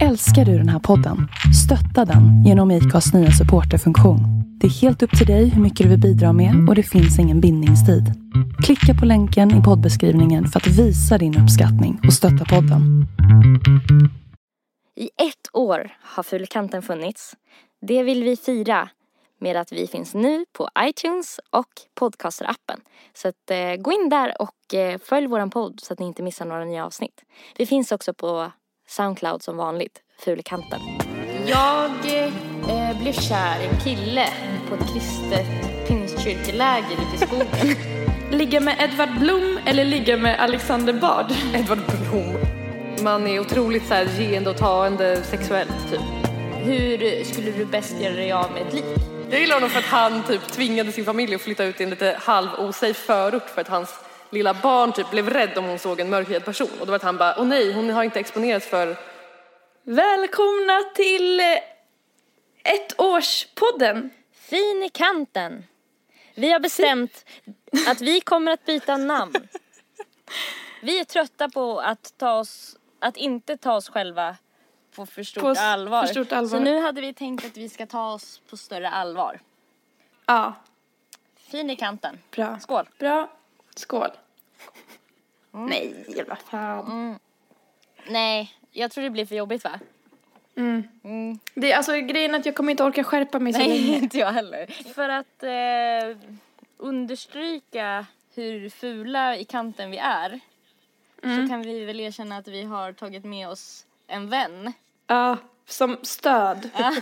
Älskar 0.00 0.44
du 0.44 0.58
den 0.58 0.68
här 0.68 0.78
podden? 0.78 1.28
Stötta 1.64 2.12
den 2.12 2.44
genom 2.44 2.70
IKAs 2.70 3.14
nya 3.14 3.30
supporterfunktion. 3.30 4.20
Det 4.60 4.66
är 4.66 4.70
helt 4.70 5.02
upp 5.02 5.18
till 5.18 5.26
dig 5.26 5.48
hur 5.48 5.62
mycket 5.62 5.84
du 5.84 5.90
vill 5.90 6.00
bidra 6.00 6.32
med 6.32 6.68
och 6.68 6.74
det 6.74 6.82
finns 6.82 7.18
ingen 7.18 7.40
bindningstid. 7.40 8.04
Klicka 8.64 9.00
på 9.00 9.06
länken 9.06 9.60
i 9.60 9.62
poddbeskrivningen 9.62 10.46
för 10.46 10.60
att 10.60 10.66
visa 10.66 11.18
din 11.18 11.42
uppskattning 11.42 12.00
och 12.06 12.12
stötta 12.12 12.44
podden. 12.44 13.06
I 14.96 15.04
ett 15.04 15.48
år 15.52 15.90
har 16.02 16.22
Fulkanten 16.22 16.82
funnits. 16.82 17.34
Det 17.86 18.02
vill 18.02 18.24
vi 18.24 18.36
fira 18.36 18.88
med 19.40 19.56
att 19.56 19.72
vi 19.72 19.86
finns 19.86 20.14
nu 20.14 20.44
på 20.52 20.68
iTunes 20.78 21.40
och 21.50 21.72
Podcaster-appen. 22.00 22.80
Så 23.14 23.28
att, 23.28 23.50
eh, 23.50 23.82
gå 23.82 23.92
in 23.92 24.08
där 24.08 24.42
och 24.42 24.74
eh, 24.74 24.98
följ 24.98 25.26
våran 25.26 25.50
podd 25.50 25.80
så 25.80 25.92
att 25.92 25.98
ni 25.98 26.06
inte 26.06 26.22
missar 26.22 26.44
några 26.44 26.64
nya 26.64 26.86
avsnitt. 26.86 27.24
Vi 27.56 27.66
finns 27.66 27.92
också 27.92 28.14
på 28.14 28.52
Soundcloud 28.88 29.42
som 29.42 29.56
vanligt, 29.56 30.00
Fulekanten. 30.18 30.80
Jag 31.46 31.90
eh, 31.90 33.00
blev 33.02 33.12
kär 33.12 33.60
i 33.60 33.66
en 33.66 33.80
kille 33.84 34.28
på 34.68 34.74
ett 34.74 34.92
kristet 34.92 35.72
pingstkyrkeläger 35.88 36.92
ute 36.92 37.24
i 37.24 37.26
skogen. 37.26 37.76
Ligga 38.30 38.60
med 38.60 38.76
Edvard 38.80 39.20
Blom 39.20 39.58
eller 39.66 39.84
ligga 39.84 40.16
med 40.16 40.40
Alexander 40.40 40.92
Bard? 40.92 41.26
Edvard 41.54 41.78
Blom. 41.86 42.36
Man 43.04 43.26
är 43.26 43.40
otroligt 43.40 43.86
så 43.86 43.94
här 43.94 44.20
geende 44.20 44.50
och 44.50 44.56
taende 44.56 45.22
sexuellt 45.22 45.90
typ. 45.90 46.00
Hur 46.64 47.24
skulle 47.24 47.50
du 47.50 47.64
bäst 47.64 48.00
göra 48.00 48.14
dig 48.14 48.32
av 48.32 48.52
med 48.52 48.62
ett 48.66 48.74
lik? 48.74 48.84
Jag 49.30 49.40
gillar 49.40 49.54
honom 49.54 49.70
för 49.70 49.78
att 49.78 49.84
han 49.84 50.22
typ 50.22 50.42
tvingade 50.52 50.92
sin 50.92 51.04
familj 51.04 51.34
att 51.34 51.40
flytta 51.40 51.64
ut 51.64 51.80
i 51.80 51.84
en 51.84 51.90
lite 51.90 52.16
halv 52.20 52.48
osafe 52.58 52.94
förort 52.94 53.50
för 53.54 53.60
att 53.60 53.68
hans 53.68 53.94
lilla 54.32 54.54
barn 54.54 54.92
typ 54.92 55.10
blev 55.10 55.30
rädd 55.30 55.58
om 55.58 55.64
hon 55.64 55.78
såg 55.78 56.00
en 56.00 56.10
mörkhyad 56.10 56.44
person. 56.44 56.68
Och 56.72 56.78
då 56.78 56.84
var 56.84 56.90
det 56.92 56.96
att 56.96 57.02
han 57.02 57.16
bara, 57.16 57.34
åh 57.38 57.46
nej, 57.46 57.72
hon 57.72 57.90
har 57.90 58.04
inte 58.04 58.20
exponerats 58.20 58.66
för... 58.66 58.96
Välkomna 59.84 60.82
till 60.94 61.40
eh, 61.40 61.46
ettårspodden. 62.64 64.10
Fin 64.32 64.82
i 64.82 64.88
kanten. 64.92 65.64
Vi 66.34 66.52
har 66.52 66.60
bestämt 66.60 67.24
att 67.88 68.00
vi 68.00 68.20
kommer 68.20 68.52
att 68.52 68.64
byta 68.64 68.96
namn. 68.96 69.32
Vi 70.82 71.00
är 71.00 71.04
trötta 71.04 71.48
på 71.48 71.80
att 71.80 72.14
ta 72.18 72.32
oss, 72.32 72.76
att 72.98 73.16
inte 73.16 73.56
ta 73.56 73.74
oss 73.74 73.88
själva 73.88 74.36
på 74.96 75.06
för 75.06 75.22
stort, 75.22 75.42
På 75.42 75.50
s- 75.50 75.58
allvar. 75.60 76.02
för 76.06 76.12
stort 76.12 76.32
allvar. 76.32 76.58
Så 76.58 76.64
nu 76.64 76.78
hade 76.80 77.00
vi 77.00 77.14
tänkt 77.14 77.44
att 77.44 77.56
vi 77.56 77.68
ska 77.68 77.86
ta 77.86 78.12
oss 78.12 78.40
på 78.50 78.56
större 78.56 78.90
allvar. 78.90 79.40
Ja, 80.26 80.54
Fin 81.36 81.70
i 81.70 81.76
kanten. 81.76 82.18
bra. 82.30 82.58
Skål. 82.60 82.88
Bra. 82.98 83.30
Skål. 83.76 84.10
Nej, 85.52 86.24
vad 86.28 86.38
fan. 86.38 87.18
Nej, 88.06 88.54
jag 88.70 88.90
tror 88.90 89.04
det 89.04 89.10
blir 89.10 89.26
för 89.26 89.34
jobbigt 89.34 89.64
va? 89.64 89.80
Det, 91.54 91.72
är 91.72 91.76
alltså, 91.76 91.92
grejen 91.92 92.34
är 92.34 92.38
att 92.38 92.46
jag 92.46 92.54
kommer 92.54 92.70
inte 92.70 92.84
orka 92.84 93.04
skärpa 93.04 93.38
mig 93.38 93.52
så 93.52 93.58
Nej, 93.58 93.68
länge. 93.68 93.98
inte 93.98 94.18
jag 94.18 94.32
heller. 94.32 94.66
För 94.94 95.08
att 95.08 95.42
eh, 95.42 96.18
understryka 96.76 98.06
hur 98.34 98.68
fula 98.68 99.36
i 99.36 99.44
kanten 99.44 99.90
vi 99.90 99.98
är 99.98 100.40
så 101.22 101.48
kan 101.48 101.62
vi 101.62 101.84
väl 101.84 102.00
erkänna 102.00 102.36
att 102.36 102.48
vi 102.48 102.62
har 102.62 102.92
tagit 102.92 103.24
med 103.24 103.48
oss 103.48 103.86
en 104.06 104.28
vän. 104.28 104.72
Ja, 105.06 105.36
som 105.66 105.96
stöd. 106.02 106.70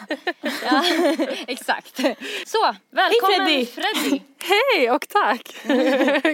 Ja, 0.64 0.84
exakt. 1.46 1.96
Så, 2.46 2.74
välkommen 2.90 3.46
Freddy. 3.46 3.66
Freddy. 3.66 4.20
Hej 4.76 4.90
och 4.90 5.08
tack! 5.08 5.56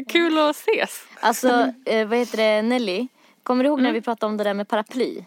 Kul 0.08 0.38
att 0.38 0.56
ses. 0.56 1.02
Alltså, 1.20 1.72
eh, 1.84 2.06
vad 2.06 2.18
heter 2.18 2.36
det, 2.36 2.62
Nelly? 2.62 3.08
Kommer 3.42 3.64
du 3.64 3.68
ihåg 3.68 3.80
när 3.80 3.92
vi 3.92 4.00
pratade 4.00 4.30
om 4.30 4.36
det 4.36 4.44
där 4.44 4.54
med 4.54 4.68
paraply? 4.68 5.24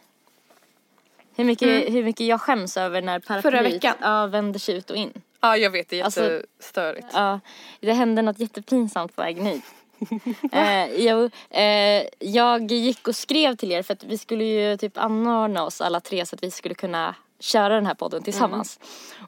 Hur 1.36 1.44
mycket, 1.46 1.94
hur 1.94 2.04
mycket 2.04 2.28
jag 2.28 2.42
skäms 2.42 2.78
över 2.78 3.02
när 3.02 3.20
paraplyet 3.20 3.84
ja, 4.02 4.26
vänder 4.28 4.60
sig 4.60 4.76
ut 4.76 4.90
och 4.90 4.96
in. 4.98 5.22
Ja, 5.42 5.58
jag 5.58 5.70
vet, 5.70 5.90
det 5.90 6.00
är 6.00 6.04
Alltså- 6.04 6.32
jättestörigt. 6.32 7.08
Ja, 7.14 7.40
det 7.80 7.94
hände 7.94 8.22
något 8.22 8.40
jättepinsamt 8.40 9.16
på 9.16 9.22
vägen 9.22 9.46
hit. 9.46 9.64
eh, 10.52 10.86
jo, 10.98 11.30
eh, 11.50 12.08
jag 12.20 12.72
gick 12.72 13.08
och 13.08 13.16
skrev 13.16 13.56
till 13.56 13.72
er 13.72 13.84
för 13.84 13.94
att 13.94 14.04
vi 14.04 14.18
skulle 14.18 14.44
ju 14.44 14.78
typ 14.78 14.98
anordna 14.98 15.64
oss 15.64 15.82
alla 15.82 16.00
tre 16.00 16.26
så 16.26 16.36
att 16.36 16.44
vi 16.44 16.52
skulle 16.52 16.76
kunna 16.76 17.16
köra 17.40 17.76
den 17.76 17.86
här 17.86 17.94
podden 17.94 18.24
tillsammans. 18.24 18.80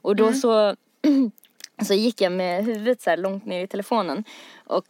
Och 0.02 0.16
då 0.16 0.32
så, 0.32 0.76
så 1.86 1.94
gick 1.94 2.20
jag 2.20 2.32
med 2.32 2.64
huvudet 2.64 3.02
så 3.02 3.10
här 3.10 3.16
långt 3.16 3.46
ner 3.46 3.64
i 3.64 3.66
telefonen 3.66 4.24
och 4.66 4.86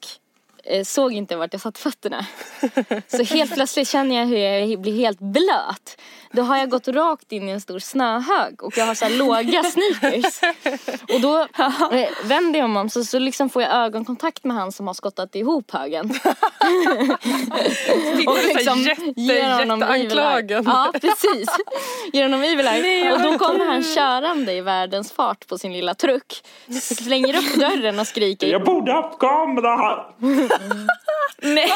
såg 0.84 1.12
inte 1.12 1.36
vart 1.36 1.52
jag 1.52 1.60
satt 1.60 1.78
fötterna. 1.78 2.26
Så 3.08 3.22
helt 3.22 3.54
plötsligt 3.54 3.88
känner 3.88 4.16
jag 4.16 4.26
hur 4.26 4.36
jag 4.36 4.80
blir 4.80 4.96
helt 4.96 5.20
blöt. 5.20 6.00
Då 6.32 6.42
har 6.42 6.56
jag 6.56 6.70
gått 6.70 6.88
rakt 6.88 7.32
in 7.32 7.48
i 7.48 7.52
en 7.52 7.60
stor 7.60 7.78
snöhög 7.78 8.62
och 8.62 8.78
jag 8.78 8.86
har 8.86 8.94
så 8.94 9.04
här 9.04 9.12
låga 9.12 9.62
sneakers. 9.72 10.40
Och 11.14 11.20
då 11.20 11.40
eh, 11.40 12.08
vänder 12.24 12.60
jag 12.60 12.70
mig 12.70 12.80
om 12.80 12.90
så, 12.90 13.04
så 13.04 13.18
liksom 13.18 13.50
får 13.50 13.62
jag 13.62 13.72
ögonkontakt 13.72 14.44
med 14.44 14.56
han 14.56 14.72
som 14.72 14.86
har 14.86 14.94
skottat 14.94 15.34
ihop 15.34 15.70
högen. 15.70 16.04
och 18.26 18.38
liksom 18.44 18.78
jätte, 18.78 19.20
ger 19.20 19.50
honom 19.50 19.80
jätteanklagen. 19.80 20.64
Ja, 20.66 20.92
precis. 20.92 21.48
Ger 22.12 22.22
honom 22.22 22.42
eye. 22.42 23.12
Och 23.12 23.22
då 23.22 23.38
kommer 23.38 23.66
han 23.66 23.82
körande 23.82 24.52
i 24.52 24.60
världens 24.60 25.12
fart 25.12 25.46
på 25.46 25.58
sin 25.58 25.72
lilla 25.72 25.94
truck. 25.94 26.42
Slänger 26.80 27.36
upp 27.36 27.54
dörren 27.54 27.98
och 27.98 28.06
skriker. 28.06 28.46
Jag 28.46 28.64
borde 28.64 28.92
haft 28.92 29.18
kamera 29.18 30.04
här. 30.60 30.86
Nej. 31.54 31.68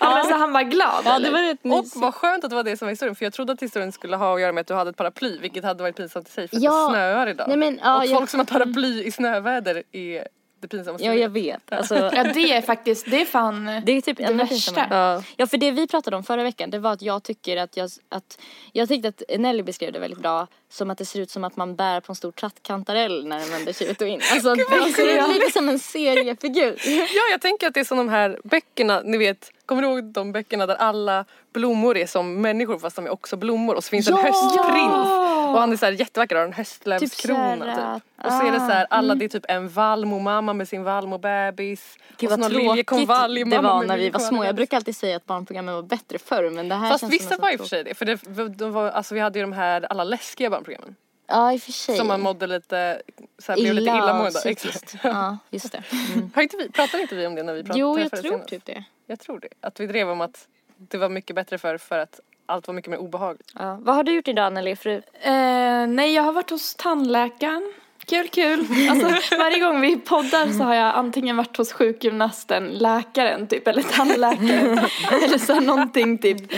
ja, 0.00 0.14
men 0.14 0.24
så 0.24 0.34
han 0.34 0.52
var 0.52 0.62
glad 0.62 1.02
Ja, 1.04 1.18
det 1.18 1.30
var 1.30 1.42
rätt 1.42 1.58
Och 1.62 1.66
mysigt. 1.70 1.96
vad 1.96 2.14
skönt 2.14 2.44
att 2.44 2.50
det 2.50 2.56
var 2.56 2.62
det 2.62 2.76
som 2.76 2.86
var 2.86 2.90
historien 2.90 3.14
för 3.16 3.24
jag 3.24 3.32
trodde 3.32 3.52
att 3.52 3.62
historien 3.62 3.92
skulle 3.92 4.16
ha 4.16 4.34
att 4.34 4.40
göra 4.40 4.52
med 4.52 4.60
att 4.60 4.66
du 4.66 4.74
hade 4.74 4.90
ett 4.90 4.96
paraply 4.96 5.38
vilket 5.38 5.64
hade 5.64 5.82
varit 5.82 5.96
pinsamt 5.96 6.28
i 6.28 6.30
sig 6.30 6.48
för 6.48 6.56
att 6.56 6.62
Ja. 6.62 6.70
det 6.88 6.94
snöar 6.94 7.26
idag. 7.26 7.48
Nej, 7.48 7.56
men, 7.56 7.80
ja, 7.82 7.98
och 7.98 8.04
jag- 8.06 8.18
folk 8.18 8.30
som 8.30 8.40
har 8.40 8.44
paraply 8.46 9.02
i 9.04 9.12
snöväder 9.12 9.82
är 9.92 10.28
det 10.60 10.68
pinsammaste 10.68 11.06
Ja, 11.06 11.14
jag 11.14 11.28
vet. 11.28 11.72
Alltså, 11.72 11.94
Ja, 12.14 12.24
det 12.24 12.52
är 12.52 12.62
faktiskt, 12.62 13.10
det 13.10 13.20
är 13.20 13.24
fan 13.24 13.64
Det 13.86 13.92
är 13.92 14.00
typ 14.00 14.16
det 14.16 14.32
värsta. 14.32 14.86
Ja. 14.90 15.22
Ja 15.36 15.46
för 15.46 15.56
det 15.56 15.70
vi 15.70 15.86
pratade 15.86 16.16
om 16.16 16.24
förra 16.24 16.42
veckan 16.42 16.70
det 16.70 16.78
var 16.78 16.92
att 16.92 17.02
jag 17.02 17.22
tycker 17.22 17.56
att 17.56 17.76
jag, 17.76 17.90
att 18.08 18.38
jag 18.72 18.88
tyckte 18.88 19.08
att 19.08 19.22
Nelly 19.38 19.62
beskrev 19.62 19.92
det 19.92 19.98
väldigt 19.98 20.20
bra 20.20 20.46
som 20.70 20.90
att 20.90 20.98
det 20.98 21.04
ser 21.04 21.20
ut 21.20 21.30
som 21.30 21.44
att 21.44 21.56
man 21.56 21.76
bär 21.76 22.00
på 22.00 22.12
en 22.12 22.16
stor 22.16 22.32
trattkantarell 22.32 23.26
när 23.26 23.38
den 23.38 23.50
vänder 23.50 23.72
sig 23.72 23.90
ut 23.90 24.00
och 24.00 24.08
in. 24.08 24.20
Alltså 24.32 24.54
det 24.54 24.92
ser 24.92 25.06
ut 25.06 25.34
lite 25.34 25.52
som 25.52 25.68
en 25.68 25.78
seriefigur. 25.78 26.76
Ja, 26.86 27.22
jag 27.30 27.40
tänker 27.40 27.66
att 27.66 27.74
det 27.74 27.80
är 27.80 27.84
som 27.84 27.98
de 27.98 28.08
här 28.08 28.40
böckerna, 28.44 29.00
ni 29.04 29.18
vet, 29.18 29.50
kommer 29.66 29.82
du 29.82 29.88
ihåg 29.88 30.04
de 30.04 30.32
böckerna 30.32 30.66
där 30.66 30.74
alla 30.74 31.24
blommor 31.52 31.96
är 31.96 32.06
som 32.06 32.40
människor 32.40 32.78
fast 32.78 32.96
de 32.96 33.06
är 33.06 33.10
också 33.10 33.36
blommor 33.36 33.74
och 33.74 33.84
så 33.84 33.90
finns 33.90 34.06
det 34.06 34.12
en 34.12 34.18
Ja! 34.18 34.24
höstprins 34.24 35.37
och 35.54 35.60
han 35.60 35.72
är 35.72 35.76
så 35.76 35.84
här 35.84 35.92
jättevacker 35.92 36.36
har 36.36 36.44
en 36.44 36.52
höstlövskrona 36.52 37.64
Typ 37.64 37.74
typ. 37.74 38.26
Och 38.26 38.32
så 38.32 38.46
är 38.46 38.52
det 38.52 38.60
så 38.60 38.66
här, 38.66 38.86
alla 38.90 39.12
ah, 39.12 39.16
det 39.16 39.24
är 39.24 39.28
typ 39.28 39.44
en 39.48 39.68
vallmomamma 39.68 40.52
med 40.52 40.68
sin 40.68 40.84
vallmobebis. 40.84 41.96
Gud 42.16 42.30
vad 42.30 42.50
tråkigt 42.50 42.88
det 42.88 43.06
var 43.06 43.86
när 43.86 43.96
vi 43.96 44.10
var 44.10 44.20
små. 44.20 44.44
Jag 44.44 44.54
brukar 44.54 44.76
alltid 44.76 44.96
säga 44.96 45.16
att 45.16 45.26
barnprogrammen 45.26 45.74
var 45.74 45.82
bättre 45.82 46.18
förr 46.18 46.50
men 46.50 46.68
det 46.68 46.74
här 46.74 46.88
Fast 46.88 47.00
känns 47.00 47.12
vissa 47.12 47.34
som 47.34 47.42
var 47.42 47.52
i 47.52 47.56
och 47.56 47.60
för 47.60 47.66
sig 47.66 47.84
det, 47.84 47.94
för 47.94 48.04
det, 48.04 48.48
de 48.48 48.72
var, 48.72 48.90
alltså 48.90 49.14
vi 49.14 49.20
hade 49.20 49.38
ju 49.38 49.44
de 49.44 49.52
här 49.52 49.86
alla 49.90 50.04
läskiga 50.04 50.50
barnprogrammen. 50.50 50.96
Ja 51.26 51.52
i 51.52 51.56
och 51.56 51.62
för 51.62 51.72
sig. 51.72 51.96
Som 51.96 52.06
man 52.06 52.20
mådde 52.20 52.46
lite, 52.46 53.02
så 53.38 53.52
här, 53.52 53.60
blev 53.60 53.74
lite 53.74 53.90
Illa 53.90 53.98
illamående. 53.98 54.40
Exakt. 54.44 54.94
Ja 55.02 55.38
just 55.50 55.72
det. 55.72 55.82
Mm. 56.14 56.30
Har 56.34 56.42
inte 56.42 56.56
vi, 56.56 56.70
pratade 56.70 57.02
inte 57.02 57.14
vi 57.14 57.26
om 57.26 57.34
det 57.34 57.42
när 57.42 57.54
vi 57.54 57.62
pratade 57.62 57.80
Jo 57.80 57.98
jag 57.98 58.10
tror 58.10 58.22
senast? 58.22 58.48
typ 58.48 58.64
det. 58.64 58.84
Jag 59.06 59.20
tror 59.20 59.40
det. 59.40 59.48
Att 59.60 59.80
vi 59.80 59.86
drev 59.86 60.10
om 60.10 60.20
att 60.20 60.48
det 60.76 60.98
var 60.98 61.08
mycket 61.08 61.36
bättre 61.36 61.58
för 61.58 61.78
för 61.78 61.98
att 61.98 62.20
allt 62.48 62.66
var 62.66 62.74
mycket 62.74 62.90
mer 62.90 62.98
obehagligt. 62.98 63.50
Ja. 63.58 63.78
Vad 63.82 63.94
har 63.94 64.04
du 64.04 64.12
gjort 64.14 64.28
idag 64.28 64.52
Nelly? 64.52 64.76
Fru? 64.76 65.02
Eh, 65.20 65.86
nej, 65.86 66.14
jag 66.14 66.22
har 66.22 66.32
varit 66.32 66.50
hos 66.50 66.74
tandläkaren. 66.74 67.72
Kul, 68.06 68.28
kul. 68.28 68.66
Alltså, 68.90 69.36
varje 69.38 69.58
gång 69.60 69.80
vi 69.80 69.96
poddar 69.96 70.58
så 70.58 70.64
har 70.64 70.74
jag 70.74 70.94
antingen 70.94 71.36
varit 71.36 71.56
hos 71.56 71.72
sjukgymnasten, 71.72 72.68
läkaren 72.68 73.46
typ, 73.46 73.68
eller 73.68 73.82
tandläkaren. 73.82 74.78
eller 75.24 75.38
så 75.38 75.52
här 75.52 75.60
någonting 75.60 76.18
typ 76.18 76.52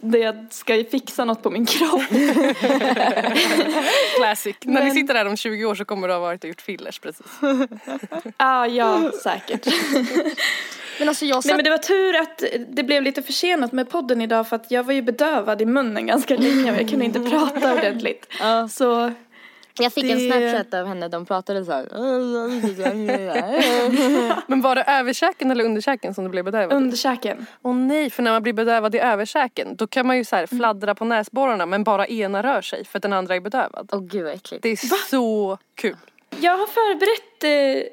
där 0.00 0.18
jag 0.18 0.46
ska 0.50 0.84
fixa 0.90 1.24
något 1.24 1.42
på 1.42 1.50
min 1.50 1.66
kropp. 1.66 2.02
Classic. 4.16 4.56
När 4.62 4.80
ni 4.80 4.86
Men- 4.86 4.94
sitter 4.94 5.14
där 5.14 5.26
om 5.26 5.36
20 5.36 5.64
år 5.64 5.74
så 5.74 5.84
kommer 5.84 6.08
du 6.08 6.14
ha 6.14 6.20
varit 6.20 6.44
och 6.44 6.48
gjort 6.48 6.60
fillers 6.60 6.98
precis. 6.98 7.26
ah, 8.36 8.66
ja, 8.66 9.10
säkert. 9.22 9.66
Men 10.98 11.08
alltså 11.08 11.24
jag 11.24 11.36
satt... 11.42 11.44
Nej 11.44 11.56
men 11.56 11.64
det 11.64 11.70
var 11.70 11.78
tur 11.78 12.16
att 12.16 12.42
det 12.68 12.82
blev 12.82 13.02
lite 13.02 13.22
försenat 13.22 13.72
med 13.72 13.90
podden 13.90 14.20
idag 14.20 14.48
för 14.48 14.56
att 14.56 14.70
jag 14.70 14.84
var 14.84 14.92
ju 14.92 15.02
bedövad 15.02 15.62
i 15.62 15.66
munnen 15.66 16.06
ganska 16.06 16.36
länge 16.36 16.72
och 16.72 16.78
jag 16.78 16.88
kunde 16.90 17.04
inte 17.04 17.20
prata 17.20 17.74
ordentligt. 17.74 18.26
Ja. 18.40 18.68
Så 18.68 19.12
Jag 19.78 19.92
fick 19.92 20.04
en 20.04 20.18
Det- 20.18 20.50
snapchat 20.50 20.74
av 20.80 20.86
henne, 20.86 21.08
de 21.08 21.26
pratade 21.26 21.64
så 21.64 21.72
här. 21.72 21.88
Men 24.50 24.60
var 24.60 24.74
det 24.74 24.82
överkäken 24.82 25.50
eller 25.50 25.64
underkäken 25.64 26.14
som 26.14 26.24
du 26.24 26.30
blev 26.30 26.44
bedövad? 26.44 26.76
underkäken. 26.76 27.46
Åh 27.62 27.74
nej, 27.74 28.10
för 28.10 28.22
när 28.22 28.32
man 28.32 28.42
blir 28.42 28.52
bedövad 28.52 28.94
i 28.94 28.98
överkäken 28.98 29.76
då 29.76 29.86
kan 29.86 30.06
man 30.06 30.16
ju 30.16 30.24
så 30.24 30.36
här 30.36 30.46
fladdra 30.46 30.94
på 30.94 31.04
näsborrarna 31.04 31.66
men 31.66 31.84
bara 31.84 32.06
ena 32.06 32.42
rör 32.42 32.62
sig 32.62 32.84
för 32.84 32.98
att 32.98 33.02
den 33.02 33.12
andra 33.12 33.36
är 33.36 33.40
bedövad. 33.40 33.88
Åh 33.92 34.00
gud 34.00 34.24
vad 34.24 34.32
äckligt. 34.32 34.62
Det 34.62 34.68
är 34.68 35.08
så 35.10 35.58
kul. 35.74 35.96
Jag 36.40 36.56
har 36.58 36.66
förberett 36.66 37.44
eh, 37.44 37.88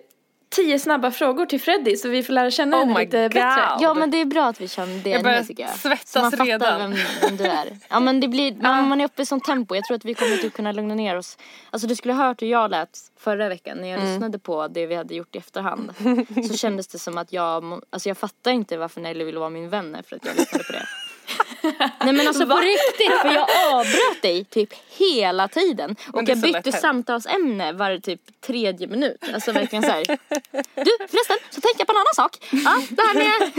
tio 0.51 0.80
snabba 0.80 1.12
frågor 1.12 1.45
till 1.45 1.62
Freddy 1.62 1.95
så 1.98 2.09
vi 2.09 2.24
får 2.24 2.33
lära 2.33 2.51
känna 2.51 2.77
Oh 2.77 2.81
henne 2.81 2.94
my 2.94 3.00
lite 3.06 3.21
God. 3.24 3.31
bättre. 3.31 3.63
Ja 3.80 3.94
men 3.94 4.12
det 4.12 4.21
är 4.21 4.25
bra 4.25 4.45
att 4.48 4.62
vi 4.62 4.68
känner 4.68 5.00
det 5.03 5.09
Jag 5.09 5.24
börjar 5.24 5.39
nu 5.39 5.45
tycker 5.45 5.63
jag. 5.63 5.71
svettas 5.75 6.12
Så 6.12 6.19
man 6.19 6.31
fattar 6.31 6.45
redan. 6.45 6.80
Vem, 6.92 7.00
vem 7.21 7.38
du 7.38 7.44
är. 7.44 7.77
Ja 7.89 8.00
men 8.00 8.19
det 8.19 8.27
blir, 8.27 8.51
när 8.56 8.81
man 8.81 9.01
är 9.01 9.06
uppe 9.06 9.21
i 9.21 9.25
sånt 9.25 9.44
tempo, 9.44 9.75
jag 9.75 9.83
tror 9.83 9.95
att 9.98 10.06
vi 10.06 10.13
kommer 10.13 10.38
typ 10.38 10.53
kunna 10.53 10.71
lugna 10.71 10.95
ner 10.95 11.18
oss. 11.18 11.38
Alltså 11.69 11.88
du 11.88 11.95
skulle 11.95 12.13
ha 12.13 12.24
hört 12.27 12.42
hur 12.42 12.48
jag 12.48 12.71
lät 12.71 13.00
förra 13.19 13.50
veckan 13.50 13.77
när 13.77 13.88
jag 13.88 14.00
Mm. 14.00 14.12
lyssnade 14.13 14.39
på 14.39 14.68
det 14.68 14.86
vi 14.86 14.95
hade 14.95 15.15
gjort 15.15 15.36
i 15.36 15.38
efterhand. 15.38 15.94
Så 16.48 16.57
kändes 16.57 16.88
det 16.88 17.00
som 17.00 17.18
att 17.18 17.33
jag, 17.33 17.81
alltså 17.89 18.09
jag 18.09 18.18
fattar 18.18 18.51
inte 18.51 18.77
varför 18.77 19.01
Nelly 19.01 19.24
ville 19.24 19.39
vara 19.39 19.50
min 19.50 19.69
vän 19.69 19.98
för 20.07 20.15
att 20.15 20.25
jag 20.25 20.36
lyssnade 20.38 20.63
på 20.63 20.71
det. 20.71 20.86
Nej 22.00 22.13
men 22.13 22.28
alltså 22.28 22.48
på 22.48 22.57
riktigt, 22.57 23.22
för 23.22 23.33
jag 23.33 23.48
avbröt 23.74 24.22
dig 24.22 24.45
typ 24.45 24.74
hela 24.98 25.48
tiden. 25.48 25.95
Och 26.13 26.30
jag 26.30 26.38
bytte 26.38 26.72
samtalsämne 26.72 27.74
var 27.74 27.98
typ 27.98 28.22
tredje 28.42 28.88
minut. 28.88 29.24
Alltså 29.33 29.51
verkligen 29.51 29.83
så 29.83 29.92
här. 29.92 30.04
Du 30.75 30.98
förresten, 31.10 31.38
så 31.50 31.62
tänkte 31.62 31.78
jag 31.78 31.88
på 31.88 31.94
en 31.94 31.98
annan 31.98 32.16
sak. 32.16 32.38
Ja, 32.51 32.81
det 32.89 33.01
här 33.01 33.13
med... 33.13 33.51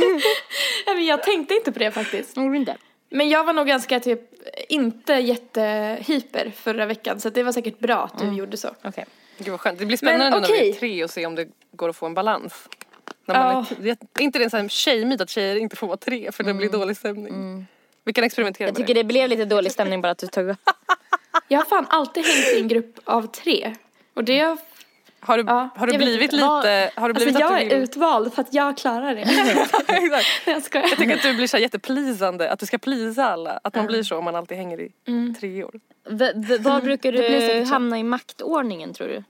Nej, 0.86 0.94
men 0.94 1.06
jag 1.06 1.22
tänkte 1.22 1.54
inte 1.54 1.72
på 1.72 1.78
det 1.78 1.90
faktiskt. 1.90 2.34
Du 2.34 2.56
inte? 2.56 2.76
Men 3.10 3.28
jag 3.28 3.44
var 3.44 3.52
nog 3.52 3.66
ganska 3.66 4.00
typ 4.00 4.20
inte 4.68 5.12
jättehyper 5.12 6.52
förra 6.56 6.86
veckan 6.86 7.20
så 7.20 7.30
det 7.30 7.42
var 7.42 7.52
säkert 7.52 7.78
bra 7.78 8.04
att 8.04 8.18
du 8.18 8.36
gjorde 8.36 8.56
så. 8.56 8.68
Okej. 8.84 9.06
Gud 9.38 9.48
vad 9.48 9.60
skönt. 9.60 9.78
Det 9.78 9.86
blir 9.86 9.96
spännande 9.96 10.30
Men 10.30 10.42
nu 10.42 10.48
när 10.48 10.62
vi 10.62 10.70
är 10.70 10.74
tre 10.74 11.04
och 11.04 11.10
se 11.10 11.26
om 11.26 11.34
det 11.34 11.48
går 11.72 11.88
att 11.88 11.96
få 11.96 12.06
en 12.06 12.14
balans. 12.14 12.68
När 13.24 13.34
man 13.34 13.52
Ja. 13.54 13.76
är 13.78 13.82
det 13.82 13.90
är 14.20 14.22
inte 14.24 14.38
det 14.38 14.44
en 14.44 14.50
sån 14.50 14.68
tjejmyt 14.68 15.20
att 15.20 15.30
tjejer 15.30 15.56
inte 15.56 15.76
får 15.76 15.86
vara 15.86 15.96
tre 15.96 16.32
för 16.32 16.44
det 16.44 16.54
blir 16.54 16.68
dålig 16.68 16.96
stämning? 16.96 17.66
Vi 18.04 18.12
kan 18.12 18.24
experimentera 18.24 18.68
Jag 18.68 18.72
med 18.72 18.76
tycker 18.86 18.94
det. 18.94 19.00
det 19.00 19.04
blev 19.04 19.28
lite 19.28 19.44
dålig 19.44 19.72
stämning 19.72 20.00
bara 20.00 20.12
att 20.12 20.18
du 20.18 20.26
tog 20.26 20.48
upp. 20.48 20.58
Jag 21.48 21.58
har 21.58 21.64
fan 21.64 21.86
alltid 21.90 22.24
hängt 22.26 22.46
i 22.56 22.60
en 22.60 22.68
grupp 22.68 22.98
av 23.04 23.26
tre. 23.26 23.74
Och 24.14 24.24
det 24.24 24.38
har, 24.40 24.58
Har 25.20 25.38
du, 25.38 25.44
Ja, 25.46 25.68
har 25.76 25.86
du 25.86 25.92
jag 25.92 26.00
blivit 26.00 26.32
lite, 26.32 26.90
har 26.96 27.08
du 27.08 27.14
blivit 27.14 27.36
alltså 27.36 27.40
jag 27.40 27.54
att 27.54 27.60
är 27.62 27.68
du 27.70 27.74
vill... 27.74 27.84
utvald 27.84 28.34
för 28.34 28.42
att 28.42 28.54
jag 28.54 28.76
klarar 28.76 29.14
det. 29.14 29.24
Nej, 29.88 30.24
jag 30.46 30.62
skojar. 30.62 30.88
Jag 30.88 30.98
tänker 30.98 31.16
att 31.16 31.22
du 31.22 31.34
blir 31.34 31.46
så 31.46 31.58
jätteplisande, 31.58 32.50
att 32.50 32.58
du 32.58 32.66
ska 32.66 32.78
plisa 32.78 33.24
alla. 33.24 33.60
Att 33.64 33.74
man 33.76 33.86
blir 33.86 34.02
så 34.02 34.18
om 34.18 34.24
man 34.24 34.36
alltid 34.36 34.56
hänger 34.56 34.80
i 34.80 34.92
Mm. 35.06 35.34
treor. 35.34 35.80
V- 36.10 36.32
v- 36.34 36.58
var 36.58 36.80
brukar 36.80 37.12
det 37.12 37.18
blir 37.18 37.54
du 37.54 37.64
hamna 37.64 37.98
i 37.98 38.02
maktordningen 38.02 38.94
tror 38.94 39.08
du? 39.08 39.24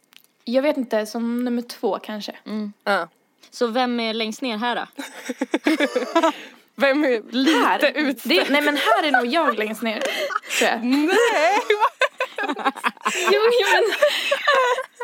Jag 0.45 0.63
vet 0.63 0.77
inte, 0.77 1.07
som 1.07 1.45
nummer 1.45 1.63
två 1.63 1.99
kanske. 2.03 2.37
Ja. 2.85 3.09
Så 3.53 3.67
vem 3.67 4.01
är 4.01 4.15
längst 4.15 4.43
ner 4.43 4.57
här 4.59 4.77
då? 4.77 4.87
Vem 6.77 7.05
är 7.05 7.33
lite 7.33 7.59
Här, 7.59 7.93
ut? 7.95 8.21
det, 8.25 8.51
nej 8.51 8.63
men 8.63 8.77
här 8.77 9.03
är 9.03 9.13
nog 9.13 9.27
jag 9.27 9.59
längst 9.59 9.83
ner. 9.83 10.01
Tror 10.59 10.71
jag. 10.71 10.85
Nej! 10.85 11.59
Jo, 13.33 13.41
jo, 13.61 13.67
men 13.73 13.85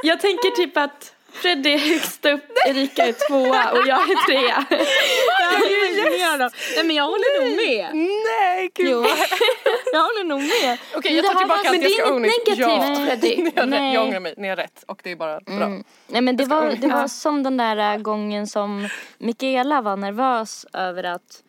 jag 0.03 0.21
tänker 0.21 0.51
typ 0.51 0.77
att 0.77 1.15
Freddy 1.43 1.73
är 1.73 1.79
högst 1.79 2.25
upp, 2.25 2.45
Erika 2.67 3.07
är 3.07 3.13
tvåa 3.29 3.71
och 3.73 3.87
jag 3.87 4.11
är 4.11 4.27
trea. 4.27 4.65
Nej 6.77 6.85
men 6.85 6.97
jag 6.97 7.05
håller 7.05 7.41
nog 7.41 7.57
med. 7.57 7.95
Nej, 8.27 8.71
gud 8.75 8.89
Jo, 8.89 9.05
jag 9.93 10.01
håller 10.03 10.25
nog 10.25 10.41
med. 10.41 10.79
Okej 10.97 11.15
jag 11.17 11.25
Det 11.25 11.29
tar 11.29 11.35
tillbaka 11.39 11.61
allt 11.69 11.71
men 11.71 11.83
jag 11.83 11.91
det 11.91 11.95
ska 11.95 12.07
är 12.07 12.13
own 12.13 12.25
inget 12.25 12.39
it. 12.39 12.59
negativt, 12.59 12.99
ja. 12.99 13.07
Freddy. 13.07 13.37
Ni 13.43 13.53
har 13.57 13.63
rätt, 13.63 13.69
Nej. 13.71 13.95
jag 13.95 14.05
ångrar 14.05 14.21
mig, 14.21 14.35
ni 14.37 14.49
har 14.49 14.57
rätt 14.57 14.85
och 14.87 15.01
det 15.05 15.11
är 15.11 15.17
bara 15.17 15.41
bra. 15.41 15.55
Mm. 15.55 15.85
Nej 16.07 16.21
men 16.21 16.37
det 16.37 16.45
var, 16.45 16.71
det 16.71 16.87
var 16.89 17.09
som 17.09 17.43
den 17.43 17.57
där 17.57 17.95
äh, 17.95 17.99
gången 17.99 18.47
som 18.47 18.89
Mikaela 19.19 19.81
var 19.81 19.97
nervös 19.97 20.67
över 20.73 21.05
att 21.05 21.43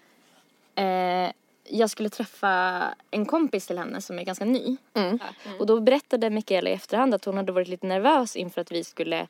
eh, 0.76 1.32
jag 1.72 1.90
skulle 1.90 2.10
träffa 2.10 2.84
en 3.12 3.26
kompis 3.26 3.68
till 3.68 3.78
henne 3.78 4.02
som 4.02 4.20
är 4.20 4.24
ganska 4.24 4.46
ny. 4.46 4.78
Mm. 4.96 5.20
Och 5.60 5.66
då 5.66 5.80
berättade 5.80 6.30
Mikaela 6.30 6.70
i 6.70 6.74
efterhand 6.74 7.14
att 7.14 7.26
hon 7.26 7.38
hade 7.38 7.52
varit 7.52 7.68
lite 7.68 7.88
nervös 7.88 8.36
inför 8.36 8.62
att 8.62 8.72
vi 8.72 8.84
skulle 8.84 9.28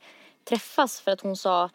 träffas 0.50 1.02
för 1.02 1.12
att 1.12 1.22
hon 1.22 1.36
sa 1.36 1.70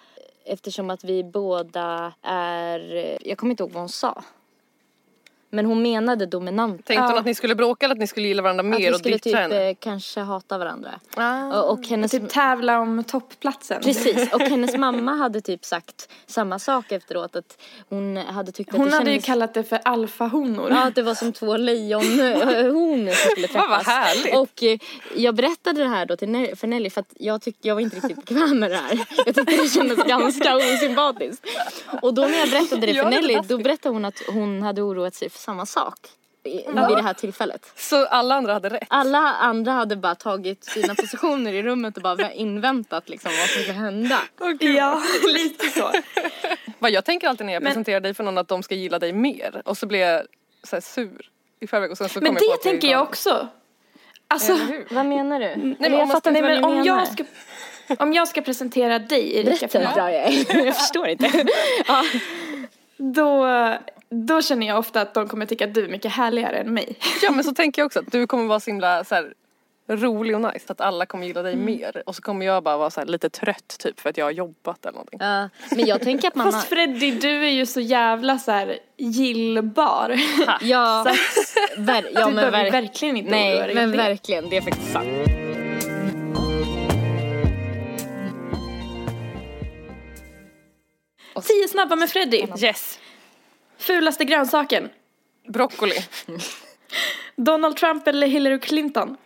eftersom 0.45 0.91
att 0.91 1.05
vi 1.05 1.25
båda 1.25 2.13
är, 2.23 3.19
jag 3.29 3.39
kommer 3.39 3.51
inte 3.51 3.63
ihåg 3.63 3.73
vad 3.73 3.83
hon 3.83 3.89
sa. 3.89 4.25
Men 5.55 5.67
hon 5.67 5.83
menade 5.83 6.27
dominant. 6.27 6.85
Tänkte 6.87 7.07
hon 7.07 7.19
att 7.19 7.25
ni 7.25 7.35
skulle 7.35 7.55
bråka 7.55 7.87
eller 7.87 7.95
att 7.95 8.01
ni 8.01 8.07
skulle 8.07 8.29
gilla 8.29 8.43
varandra 8.43 8.61
Att 8.65 8.67
mer 8.71 8.79
vi 8.79 8.95
och 8.95 8.99
skulle 8.99 9.17
ditcha 9.17 9.31
typ 9.31 9.37
henne? 9.39 9.69
eh, 9.69 9.77
kanske 9.81 10.21
hata 10.21 10.59
varandra. 10.59 10.91
Ah. 11.17 11.61
Och, 11.61 11.73
och 11.73 11.87
hennes 11.87 12.11
Typ 12.11 12.29
tävla 12.29 12.79
om 12.81 13.05
toppplatsen. 13.05 13.83
Precis, 13.83 14.33
och 14.33 14.41
hennes 14.55 14.77
mamma 14.77 15.15
hade 15.15 15.41
typ 15.41 15.65
sagt 15.65 16.09
samma 16.27 16.59
sak 16.59 16.93
efteråt 16.93 17.37
att 17.37 17.59
hon 17.89 18.17
hade 18.17 18.53
tyckt 18.53 18.71
att 18.71 18.77
Hon 18.77 18.89
det 18.91 18.95
hade 18.97 19.11
ju 19.11 19.15
kändes... 19.15 19.27
kallat 19.27 19.55
det 19.55 19.65
för 19.65 19.79
alfahonor. 19.85 20.71
Ja, 20.71 20.87
att 20.87 20.95
det 20.95 21.03
var 21.03 21.15
som 21.15 21.33
två 21.33 21.57
lejonhonor 21.57 23.11
som 23.13 23.31
skulle 23.31 23.47
Vad 23.55 23.69
vad 23.71 23.79
träffas. 23.79 23.95
härligt. 23.95 24.35
Och 24.37 24.63
eh, 24.63 24.79
jag 25.17 25.35
berättade 25.35 25.81
det 25.83 25.89
här 25.89 26.07
då 26.07 26.17
till 26.17 26.29
Nelly, 26.29 26.57
för 26.57 26.67
Nelly 26.67 26.91
för 26.91 27.01
att 27.01 27.13
jag 27.19 27.43
tyckte 27.43 27.69
jag 27.69 27.75
var 27.75 27.83
inte 27.83 27.97
riktigt 27.97 28.17
bekväm 28.17 28.59
med 28.59 28.71
det 28.71 28.77
här. 28.77 29.01
Jag 29.27 29.35
tyckte 29.35 29.57
det 29.63 29.69
kändes 29.69 30.05
ganska 30.05 30.57
osympatiskt. 30.57 31.47
Och 32.03 32.15
då 32.15 32.23
när 32.23 32.39
jag 32.39 32.51
berättade 32.51 32.87
det 32.87 32.93
Ja, 32.93 33.03
för 33.03 33.11
det 33.11 33.17
är 33.17 33.21
Nelly, 33.23 33.39
då 33.49 33.59
berättade 33.59 33.95
hon 33.95 34.05
att 34.05 34.23
hon 34.33 34.63
hade 34.63 34.83
oroat 34.83 35.15
sig 35.15 35.31
för 35.31 35.39
samma 35.45 35.67
sak. 35.67 35.95
i- 36.47 36.51
Vid 36.89 36.97
det 36.97 37.03
här 37.03 37.15
tillfället. 37.15 37.73
Så 37.77 38.07
alla 38.07 38.35
andra 38.35 38.53
hade 38.53 38.69
rätt? 38.69 38.87
Alla 38.89 39.19
andra 39.19 39.73
hade 39.73 39.97
bara 39.97 40.15
tagit 40.15 40.65
sina 40.65 40.95
positioner 40.95 41.53
i 41.53 41.63
rummet 41.63 41.97
och 41.97 42.03
bara 42.03 42.33
inväntat 42.33 43.09
liksom 43.09 43.31
vad 43.41 43.49
som 43.49 43.63
skulle 43.63 43.79
hända. 43.79 44.19
Ja, 44.61 45.03
lite 45.35 45.67
så. 45.71 45.91
Vad 46.79 46.91
jag 46.91 47.05
tänker 47.05 47.29
alltid 47.29 47.47
när 47.47 47.53
jag 47.53 47.63
Men- 47.63 47.71
presenterar 47.71 48.01
dig 48.01 48.15
för 48.15 48.25
någon 48.25 48.39
att 48.39 48.49
de 48.49 48.63
ska 48.63 48.75
gilla 48.75 48.99
dig 48.99 49.13
mer 49.13 49.63
och 49.65 49.79
så 49.79 49.87
blir 49.87 50.01
jag 50.01 50.23
så 50.63 50.77
här 50.77 50.81
sur 50.81 51.29
i 51.61 51.67
förväg 51.67 51.91
och 51.91 51.99
sen 51.99 52.09
så 52.09 52.21
Men 52.21 52.33
jag 52.33 52.43
det 52.43 52.55
att 52.55 52.63
det 52.63 52.69
är 52.69 52.73
tänker 52.73 52.89
jag 52.89 53.03
också. 53.03 53.49
Alltså? 54.29 54.59
Vad 54.91 55.07
menar 55.07 55.41
du? 55.41 55.47
men 55.57 55.77
Eller 55.85 55.95
om 55.95 55.99
jag 56.01 56.09
fattar 56.09 56.21
ska- 56.21 56.39
inte 56.39 56.41
nej 56.43 56.61
vad 56.61 56.61
men 56.61 56.65
om 56.65 56.85
menar. 56.85 56.99
jag 56.99 57.09
ska, 57.09 57.25
om 58.05 58.13
jag 58.13 58.29
ska 58.29 58.41
presentera 58.43 58.99
dig 58.99 59.37
Erika 59.37 59.67
Berätta 59.67 59.79
hur 59.79 59.95
bra 59.95 60.13
jag 60.13 60.25
är. 60.25 60.65
Jag 60.67 60.77
förstår 60.77 61.09
inte. 61.09 61.45
ja. 61.87 62.03
då, 62.97 63.47
då 64.27 64.43
känner 64.43 64.67
jag 64.67 64.79
ofta 64.79 65.01
att 65.01 65.15
de 65.15 65.29
kommer 65.29 65.47
tycka 65.47 65.65
att 65.65 65.75
du 65.75 65.85
är 65.85 65.89
mycket 65.89 66.13
härligare 66.13 66.57
än 66.59 66.75
mig. 66.75 66.97
Ja 67.23 67.31
men 67.31 67.45
så 67.45 67.55
tänker 67.55 67.83
jag 67.83 67.87
också 67.87 67.99
att 67.99 68.13
du 68.13 68.27
kommer 68.27 68.45
vara 68.45 68.61
så 68.61 68.71
himla 68.71 69.05
så 69.05 69.15
här, 69.15 69.35
rolig 69.89 70.35
och 70.35 70.41
nice. 70.41 70.73
Att 70.73 70.81
alla 70.81 71.07
kommer 71.07 71.27
gilla 71.27 71.43
dig 71.43 71.53
Mm. 71.53 71.65
mer. 71.67 72.03
Och 72.07 72.17
så 72.17 72.23
kommer 72.23 72.47
jag 72.47 72.63
bara 72.63 72.77
vara 72.77 72.91
så 72.91 73.01
här, 73.01 73.07
lite 73.07 73.31
trött 73.31 73.77
typ 73.79 74.01
för 74.01 74.11
att 74.11 74.17
jag 74.17 74.25
har 74.25 74.31
jobbat 74.31 74.85
eller 74.87 74.93
någonting. 74.93 75.19
Ja, 75.23 75.49
men 75.71 75.87
jag 75.87 76.01
tänker 76.01 76.29
att 76.29 76.35
man 76.35 76.53
Fast 76.53 76.71
har... 76.71 76.77
Freddy, 76.77 77.11
du 77.11 77.45
är 77.45 77.51
ju 77.51 77.67
så 77.67 77.81
jävla 77.81 78.39
så 78.39 78.53
här 78.53 78.79
gillbar. 78.97 80.17
Ja, 80.61 81.07
ver... 81.77 82.09
ja 82.15 82.27
du 82.27 82.35
men 82.35 82.53
ver... 82.53 82.71
verkligen 82.71 83.17
inte 83.17 83.31
oroa 83.31 83.41
Nej, 83.41 83.59
dig 83.59 83.75
men 83.75 83.93
verkligen. 83.93 84.49
Det 84.49 84.57
är 84.57 84.61
faktiskt 84.61 84.93
sant. 84.93 85.09
Tio 91.43 91.69
snabba 91.69 91.97
med 91.97 92.11
Freddy. 92.11 92.47
Yes! 92.63 92.99
Fulaste 93.79 94.25
grönsaken. 94.25 94.91
Broccoli. 95.49 95.97
Donald 97.37 97.77
Trump 97.77 98.07
eller 98.07 98.27
Hillary 98.27 98.61
Clinton? 98.61 99.17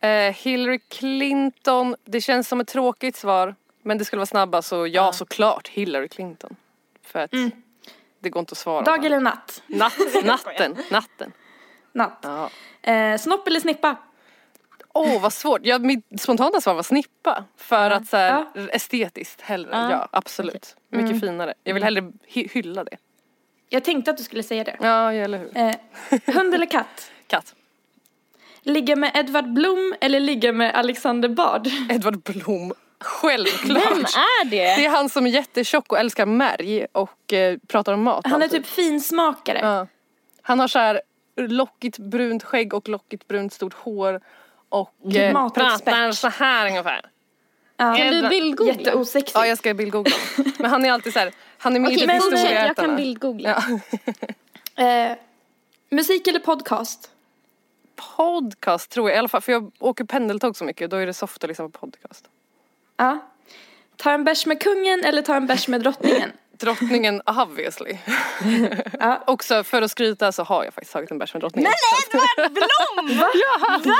Eh, 0.00 0.10
Hillary 0.34 0.78
Clinton, 0.88 1.96
det 2.04 2.20
känns 2.20 2.48
som 2.48 2.60
ett 2.60 2.68
tråkigt 2.68 3.16
svar. 3.16 3.54
Men 3.82 3.98
det 3.98 4.04
skulle 4.04 4.18
vara 4.20 4.26
snabba 4.26 4.62
så 4.62 4.86
ja 4.86 5.12
såklart 5.12 5.68
Hillary 5.68 6.08
Clinton. 6.08 6.56
För 7.02 7.18
att 7.18 7.30
det 8.20 8.30
går 8.30 8.40
inte 8.40 8.52
att 8.52 8.58
svara. 8.58 8.84
Dag 8.84 9.04
eller 9.04 9.20
natt? 9.20 9.62
Natt, 9.66 9.98
natten, 10.24 10.76
natten. 10.90 11.32
Natt. 11.92 12.18
Ja. 12.22 12.50
Eh, 12.92 13.18
snopp 13.18 13.46
eller 13.48 13.60
snippa? 13.60 13.96
Åh 14.92 15.22
vad 15.22 15.32
svårt. 15.32 15.60
Ja, 15.64 15.78
mitt 15.78 16.20
spontana 16.20 16.60
svar 16.60 16.74
var 16.74 16.82
snippa. 16.82 17.44
För 17.56 17.90
att 17.90 18.08
så 18.08 18.16
här, 18.16 18.44
Ja. 18.54 18.68
estetiskt 18.68 19.40
hellre. 19.40 19.70
Ja. 19.72 19.90
Ja, 19.90 20.08
absolut. 20.12 20.76
Mycket 20.88 21.20
finare. 21.20 21.54
Jag 21.64 21.74
vill 21.74 21.82
hellre 21.84 22.12
hy- 22.26 22.48
hylla 22.52 22.84
det. 22.84 22.96
Jag 23.72 23.84
tänkte 23.84 24.10
att 24.10 24.16
du 24.16 24.22
skulle 24.22 24.42
säga 24.42 24.64
det. 24.64 24.76
Ja, 24.80 25.12
eller 25.12 25.38
hur. 25.38 25.56
Eh, 25.56 26.34
hund 26.34 26.54
eller 26.54 26.66
katt? 26.66 27.10
Katt. 27.26 27.54
Ligga 28.62 28.96
med 28.96 29.10
Edvard 29.14 29.52
Blom 29.52 29.94
eller 30.00 30.20
ligga 30.20 30.52
med 30.52 30.74
Alexander 30.74 31.28
Bard? 31.28 31.66
Edvard 31.90 32.22
Blom. 32.22 32.72
Självklart. 33.00 33.86
Vem 33.86 34.04
är 34.04 34.44
det? 34.44 34.56
Det 34.56 34.84
är 34.86 34.90
han 34.90 35.08
som 35.08 35.26
är 35.26 35.30
jättetjock 35.30 35.92
och 35.92 35.98
älskar 35.98 36.26
märg 36.26 36.86
och 36.92 37.32
eh, 37.32 37.58
pratar 37.68 37.92
om 37.92 38.02
mat. 38.02 38.26
Han 38.26 38.40
är 38.40 38.44
alltid. 38.44 38.64
typ 38.64 38.72
finsmakare. 38.72 39.58
Ja. 39.62 39.86
Han 40.42 40.60
har 40.60 40.68
så 40.68 40.78
här 40.78 41.00
lockigt 41.36 41.98
brunt 41.98 42.42
skägg 42.42 42.74
och 42.74 42.88
lockigt 42.88 43.28
brunt 43.28 43.52
stort 43.52 43.74
hår. 43.74 44.20
Och 44.68 45.14
eh, 45.14 45.32
Matexpert. 45.32 45.84
pratar 45.84 46.12
så 46.12 46.28
här 46.28 46.66
ungefär. 46.66 47.00
Ja. 47.76 47.94
Kan 47.96 48.06
du 48.06 48.28
bildgoogla? 48.28 48.74
Jätteosexig. 48.74 49.38
Ja, 49.38 49.46
jag 49.46 49.58
ska 49.58 49.74
bildgoogla. 49.74 50.16
Men 50.58 50.70
han 50.70 50.84
är 50.84 50.92
alltid 50.92 51.12
så 51.12 51.18
här, 51.18 51.32
han 51.62 51.76
är 51.76 51.80
med 51.80 51.88
Okej, 51.88 52.04
i 52.04 52.08
typ 52.08 52.22
fortsätt. 52.22 52.50
Jag 52.50 52.76
kan 52.76 52.96
bildgoogla. 52.96 53.64
Ja. 53.68 53.78
Eh, 54.84 55.16
musik 55.90 56.26
eller 56.26 56.40
podcast? 56.40 57.10
Podcast 58.16 58.90
tror 58.90 59.08
jag 59.08 59.16
i 59.16 59.18
alla 59.18 59.28
fall, 59.28 59.40
för 59.40 59.52
jag 59.52 59.72
åker 59.78 60.04
pendeltåg 60.04 60.56
så 60.56 60.64
mycket. 60.64 60.90
Då 60.90 60.96
är 60.96 61.06
det 61.06 61.14
soft 61.14 61.44
att 61.44 61.48
lyssna 61.48 61.64
på 61.64 61.70
podcast. 61.70 62.24
Ja. 62.96 63.18
Ta 63.96 64.10
en 64.10 64.24
bärs 64.24 64.46
med 64.46 64.62
kungen 64.62 65.04
eller 65.04 65.22
ta 65.22 65.34
en 65.34 65.46
bärs 65.46 65.68
med 65.68 65.80
drottningen? 65.80 66.32
Drottningen 66.52 67.22
obviously. 67.26 67.98
Ja. 69.00 69.22
Också 69.26 69.64
för 69.64 69.82
att 69.82 69.90
skryta 69.90 70.32
så 70.32 70.42
har 70.42 70.64
jag 70.64 70.74
faktiskt 70.74 70.92
tagit 70.92 71.10
en 71.10 71.18
bärs 71.18 71.34
med 71.34 71.40
drottningen. 71.42 71.72
Blom! 72.36 73.18
Va? 73.18 73.28
Va? 73.84 73.94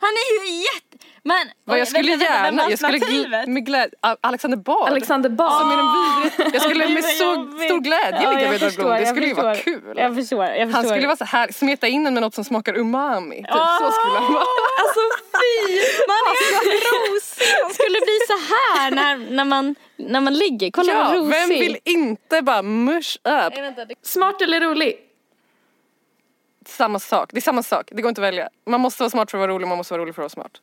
Han 0.00 0.10
är 0.10 0.26
ju 0.32 0.56
jätte... 0.56 0.96
Men, 1.22 1.46
Vad 1.64 1.78
jag 1.78 1.88
skulle 1.88 2.10
vänta, 2.16 2.26
vänta, 2.42 2.44
gärna, 2.44 2.70
jag 2.70 2.78
skulle 2.78 3.46
med 3.46 3.66
glädje, 3.66 3.98
Alexander 4.20 4.58
Bard. 4.58 4.88
Alexander 4.88 5.30
Bard. 5.30 5.60
Som 5.60 5.70
är 5.70 5.76
den 5.76 5.86
vidriga, 5.94 6.50
jag 6.52 6.62
skulle 6.62 6.88
med 6.94 7.02
vad 7.02 7.12
så 7.12 7.64
stor 7.66 7.80
glädje 7.80 8.22
Ja, 8.22 8.30
ligga 8.30 8.42
Edward 8.44 8.60
förstår, 8.60 8.82
Blom. 8.84 8.96
Det 9.00 9.06
skulle 9.06 9.26
ju 9.26 9.34
vara 9.34 9.54
kul. 9.54 9.82
Jag 9.96 10.14
förstår, 10.14 10.44
jag 10.44 10.68
förstår. 10.68 10.72
Han 10.72 10.84
skulle 10.88 11.06
vara 11.06 11.16
så 11.16 11.24
här, 11.24 11.52
smeta 11.52 11.88
in 11.88 12.04
den 12.04 12.14
med 12.14 12.22
något 12.22 12.34
som 12.34 12.44
smakar 12.44 12.78
umami. 12.78 13.36
Typ 13.36 13.46
så 13.80 13.90
skulle 13.92 14.18
han 14.18 14.32
vara. 14.32 14.44
Alltså 14.80 15.00
fy! 15.32 15.80
Man 16.08 16.22
är 16.30 16.34
så 16.54 17.14
rosig. 17.14 17.54
Han 17.62 17.74
skulle 17.74 17.98
bli 18.08 18.18
så 18.26 18.36
här 18.54 18.90
när, 18.90 19.16
när, 19.36 19.44
man, 19.44 19.74
när 19.96 20.20
man 20.20 20.34
ligger. 20.34 20.70
Kolla 20.70 20.94
vad 20.94 21.14
Ja, 21.16 21.18
rosig. 21.20 21.30
vem 21.30 21.48
vill 21.48 21.78
inte 21.84 22.42
bara 22.42 22.62
mush 22.62 23.16
up? 23.24 23.52
Smart 24.02 24.42
eller 24.42 24.60
rolig? 24.60 24.96
Samma 26.66 26.98
sak, 26.98 27.30
det 27.32 27.38
är 27.38 27.40
samma 27.42 27.62
sak. 27.62 27.88
Det 27.92 28.02
går 28.02 28.08
inte 28.08 28.20
att 28.20 28.26
välja. 28.26 28.48
Man 28.66 28.80
måste 28.80 29.02
vara 29.02 29.10
smart 29.10 29.30
för 29.30 29.38
att 29.38 29.40
vara 29.40 29.52
rolig, 29.52 29.68
man 29.68 29.78
måste 29.78 29.94
vara 29.94 30.02
rolig 30.02 30.14
för 30.14 30.22
att 30.22 30.36
vara 30.36 30.44
smart. 30.44 30.60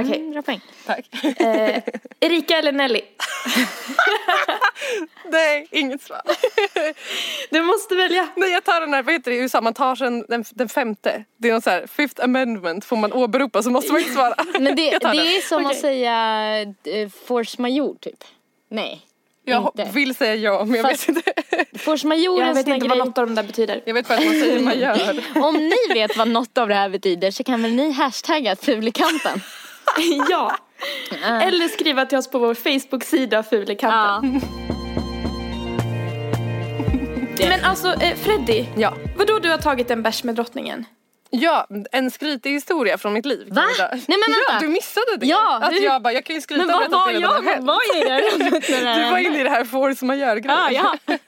Okej. 0.00 0.16
Mm, 0.20 0.32
bra 0.32 0.42
poäng. 0.42 0.60
Tack. 0.86 1.24
Eh, 1.40 1.82
Erika 2.20 2.58
eller 2.58 2.72
Nelly? 2.72 3.00
Nej, 5.24 5.66
inget 5.70 6.02
svar. 6.02 6.20
Du 7.50 7.62
måste 7.62 7.94
välja. 7.96 8.28
Nej 8.36 8.50
jag 8.50 8.64
tar 8.64 8.80
den 8.80 8.94
här, 8.94 9.02
vad 9.02 9.14
heter 9.14 9.30
det 9.30 9.36
i 9.36 9.40
USA, 9.40 9.60
man 9.60 9.74
tar 9.74 9.96
sen 9.96 10.24
den, 10.28 10.44
den 10.50 10.68
femte. 10.68 11.24
Det 11.36 11.48
är 11.48 11.52
någon 11.52 11.62
så 11.62 11.70
här, 11.70 11.86
fifth 11.86 12.24
amendment 12.24 12.84
får 12.84 12.96
man 12.96 13.12
åberopa 13.12 13.62
så 13.62 13.70
måste 13.70 13.92
man 13.92 14.00
inte 14.00 14.12
svara. 14.14 14.34
Men 14.52 14.64
det, 14.64 14.90
det 14.90 14.98
den. 14.98 15.18
är 15.18 15.48
som 15.48 15.66
att 15.66 15.70
Okej. 15.70 15.80
säga 15.80 16.60
eh, 16.84 17.08
force 17.26 17.62
majeure 17.62 17.98
typ. 18.00 18.24
Nej. 18.68 19.06
Jag 19.44 19.62
inte. 19.76 19.90
vill 19.94 20.14
säga 20.14 20.34
ja 20.34 20.64
men 20.64 20.74
jag 20.76 20.90
Fast- 20.90 21.08
vet 21.08 21.16
inte. 21.16 21.32
Force 21.78 22.06
majeure 22.06 22.46
Jag 22.46 22.54
vet 22.54 22.58
inte 22.58 22.72
här 22.72 22.80
vad 22.80 22.88
grej. 22.90 22.98
något 22.98 23.18
av 23.18 23.26
dem 23.26 23.34
där 23.34 23.42
betyder. 23.42 23.82
Jag 23.86 23.94
vet 23.94 24.08
bara 24.08 24.18
att 24.18 24.24
man 24.24 24.34
säger 24.34 24.60
man 24.60 24.78
gör. 24.78 25.24
Om 25.44 25.54
ni 25.56 25.94
vet 25.94 26.16
vad 26.16 26.28
något 26.28 26.58
av 26.58 26.68
det 26.68 26.74
här 26.74 26.88
betyder 26.88 27.30
så 27.30 27.44
kan 27.44 27.62
väl 27.62 27.72
ni 27.72 27.92
hashtagga 27.92 28.56
Fulikanten? 28.56 29.40
ja. 30.30 30.56
Eller 31.24 31.68
skriva 31.68 32.06
till 32.06 32.18
oss 32.18 32.30
på 32.30 32.38
vår 32.38 32.54
Facebook-sida 32.54 33.42
Fulekanten. 33.42 34.40
Men 37.48 37.64
alltså 37.64 37.88
eh, 37.88 38.14
Freddy, 38.16 38.64
Ja. 38.76 38.94
vadå 39.16 39.38
du 39.38 39.50
har 39.50 39.58
tagit 39.58 39.90
en 39.90 40.02
bärs 40.02 40.24
med 40.24 40.34
drottningen? 40.34 40.84
Ja, 41.34 41.66
en 41.92 42.10
skrytig 42.10 42.50
historia 42.50 42.98
från 42.98 43.12
mitt 43.12 43.26
liv. 43.26 43.48
Va? 43.50 43.62
Nej, 43.78 43.88
men 43.90 44.18
vänta. 44.20 44.52
Ja, 44.52 44.58
du 44.60 44.68
missade 44.68 45.16
det. 45.16 45.26
Ja, 45.26 45.58
att 45.62 45.72
hur- 45.72 45.84
jag 45.84 46.02
bara, 46.02 46.12
jag 46.12 46.24
kan 46.24 46.36
ju 46.36 46.42
skryta 46.42 46.66
Men 46.66 46.74
och 46.74 46.80
vad 46.80 46.90
berätta 46.90 47.12
det 47.12 47.18
redan 47.18 47.46
jag? 47.46 47.62
Vad 47.62 47.78
i 47.96 48.00
det 48.80 48.94
Du 48.96 49.10
var 49.10 49.18
inne 49.18 49.40
i 49.40 49.42
det 49.42 49.50
här 49.50 49.64
force 49.64 50.04
majeure-grejen. 50.04 50.60
Ja, 50.72 50.96
ja. 51.06 51.18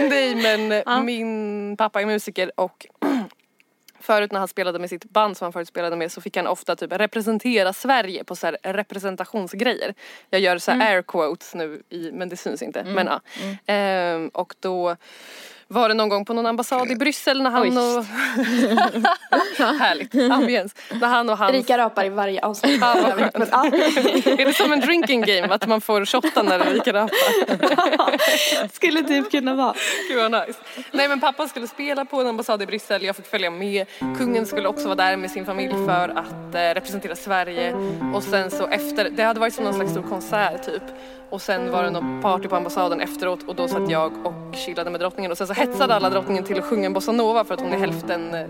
Nej 0.00 0.34
men 0.34 0.72
eh, 0.72 1.02
min 1.02 1.76
pappa 1.76 2.00
är 2.00 2.06
musiker 2.06 2.52
och 2.56 2.86
förut 4.00 4.32
när 4.32 4.38
han 4.38 4.48
spelade 4.48 4.78
med 4.78 4.88
sitt 4.88 5.04
band 5.04 5.36
som 5.36 5.44
han 5.44 5.52
förut 5.52 5.68
spelade 5.68 5.96
med 5.96 6.12
så 6.12 6.20
fick 6.20 6.36
han 6.36 6.46
ofta 6.46 6.76
typ 6.76 6.92
representera 6.92 7.72
Sverige 7.72 8.24
på 8.24 8.36
så 8.36 8.46
här 8.46 8.56
representationsgrejer. 8.62 9.94
Jag 10.30 10.40
gör 10.40 10.58
så 10.58 10.70
här 10.70 10.94
air 10.94 11.02
quotes 11.02 11.54
nu 11.54 11.82
i, 11.90 12.10
men 12.12 12.28
det 12.28 12.36
syns 12.36 12.62
inte. 12.62 12.84
Men 12.84 13.06
ja. 13.06 13.20
Ehm, 13.66 14.28
och 14.28 14.54
då 14.60 14.96
var 15.70 15.88
det 15.88 15.94
någon 15.94 16.08
gång 16.08 16.24
på 16.24 16.32
någon 16.32 16.46
ambassad 16.46 16.90
i 16.90 16.96
Bryssel 16.96 17.42
när 17.42 17.50
han 17.50 17.62
Oj. 17.62 17.68
och... 17.68 18.04
Härligt, 19.78 20.14
ambiens. 20.32 20.74
När 21.00 21.08
han 21.08 21.30
och 21.30 21.38
hans... 21.38 21.54
Erika 21.54 21.78
rapar 21.78 22.04
i 22.04 22.08
varje 22.08 22.40
avsnitt. 22.44 22.80
Ja. 22.80 22.96
Är 22.96 24.44
det 24.44 24.52
som 24.52 24.72
en 24.72 24.80
drinking 24.80 25.20
game 25.20 25.48
att 25.48 25.66
man 25.66 25.80
får 25.80 26.04
shotta 26.04 26.42
när 26.42 26.66
Erika 26.70 26.92
rappar? 26.92 28.18
Skulle 28.74 29.02
typ 29.02 29.30
kunna 29.30 29.54
vara. 29.54 29.74
Gud 30.08 30.30
vad 30.30 30.30
nice. 30.46 30.58
Nej 30.90 31.08
men 31.08 31.20
pappa 31.20 31.48
skulle 31.48 31.66
spela 31.66 32.04
på 32.04 32.20
en 32.20 32.26
ambassad 32.26 32.62
i 32.62 32.66
Bryssel, 32.66 33.04
jag 33.04 33.16
fick 33.16 33.26
följa 33.26 33.50
med. 33.50 33.86
Kungen 34.18 34.46
skulle 34.46 34.68
också 34.68 34.84
vara 34.84 34.96
där 34.96 35.16
med 35.16 35.30
sin 35.30 35.46
familj 35.46 35.72
för 35.86 36.08
att 36.08 36.54
eh, 36.54 36.74
representera 36.74 37.16
Sverige. 37.16 37.74
Och 38.14 38.22
sen 38.22 38.50
så 38.50 38.66
efter, 38.66 39.10
det 39.10 39.22
hade 39.22 39.40
varit 39.40 39.54
som 39.54 39.64
någon 39.64 39.74
slags 39.74 39.90
stor 39.90 40.02
konsert 40.02 40.64
typ. 40.64 40.82
Och 41.30 41.42
sen 41.42 41.70
var 41.70 41.82
det 41.82 41.90
någon 41.90 42.22
party 42.22 42.48
på 42.48 42.56
ambassaden 42.56 43.00
efteråt 43.00 43.38
och 43.46 43.54
då 43.54 43.68
satt 43.68 43.90
jag 43.90 44.26
och 44.26 44.54
chillade 44.54 44.90
med 44.90 45.00
drottningen 45.00 45.32
och 45.32 45.38
sen 45.38 45.46
så 45.46 45.52
hetsade 45.52 45.94
alla 45.94 46.10
drottningen 46.10 46.44
till 46.44 46.58
att 46.58 46.64
sjunga 46.64 46.86
en 46.86 46.92
bossa 46.92 47.12
för 47.44 47.54
att 47.54 47.60
hon 47.60 47.72
är 47.72 47.78
hälften 47.78 48.34
eh, 48.34 48.46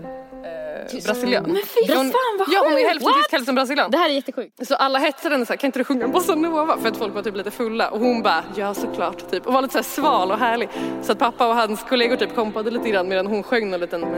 brasilian. 1.05 1.43
Men 1.43 1.55
fy 1.55 1.93
fan, 1.93 2.11
vad 2.39 2.47
Ja 2.51 2.59
hon 2.63 2.71
är 2.71 2.75
sjukt. 2.75 2.87
hälften 2.87 3.13
tysk, 3.13 3.31
hälften 3.31 3.55
brasilian. 3.55 3.91
Det 3.91 3.97
här 3.97 4.09
är 4.09 4.13
jättesjukt. 4.13 4.67
Så 4.67 4.75
alla 4.75 4.99
hetsade 4.99 5.35
henne 5.35 5.45
såhär, 5.45 5.57
kan 5.57 5.67
inte 5.67 5.79
du 5.79 5.83
sjunga 5.83 6.05
en 6.05 6.11
bossa 6.11 6.35
nova? 6.35 6.77
För 6.77 6.89
att 6.89 6.97
folk 6.97 7.15
var 7.15 7.21
typ 7.21 7.35
lite 7.35 7.51
fulla 7.51 7.89
och 7.89 7.99
hon 7.99 8.21
bara, 8.21 8.43
ja 8.55 8.73
såklart 8.73 9.31
typ. 9.31 9.47
Och 9.47 9.53
var 9.53 9.61
lite 9.61 9.71
såhär 9.71 9.83
sval 9.83 10.31
och 10.31 10.37
härlig. 10.37 10.69
Så 11.01 11.11
att 11.11 11.19
pappa 11.19 11.47
och 11.47 11.55
hans 11.55 11.83
kollegor 11.83 12.15
typ 12.15 12.35
kompade 12.35 12.71
lite 12.71 12.89
grann 12.89 13.07
medan 13.07 13.27
hon 13.27 13.43
sjöng 13.43 13.69
någon 13.69 13.79
liten 13.79 14.01
någon 14.01 14.11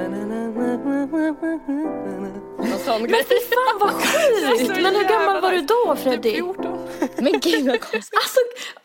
sån 2.85 3.07
grej. 3.07 3.23
Fy 3.29 3.35
fan 3.35 3.79
vad 3.79 3.91
sjukt! 4.59 4.81
Men 4.81 4.95
hur 4.95 5.03
gammal 5.03 5.41
var 5.41 5.51
du 5.51 5.61
då 5.61 5.95
Typ 5.95 6.03
Freddy? 6.03 6.33
14. 6.33 6.70
Men 7.17 7.39
gud 7.39 7.65
vad 7.67 7.81
konstigt. 7.81 8.13
Alltså, 8.13 8.39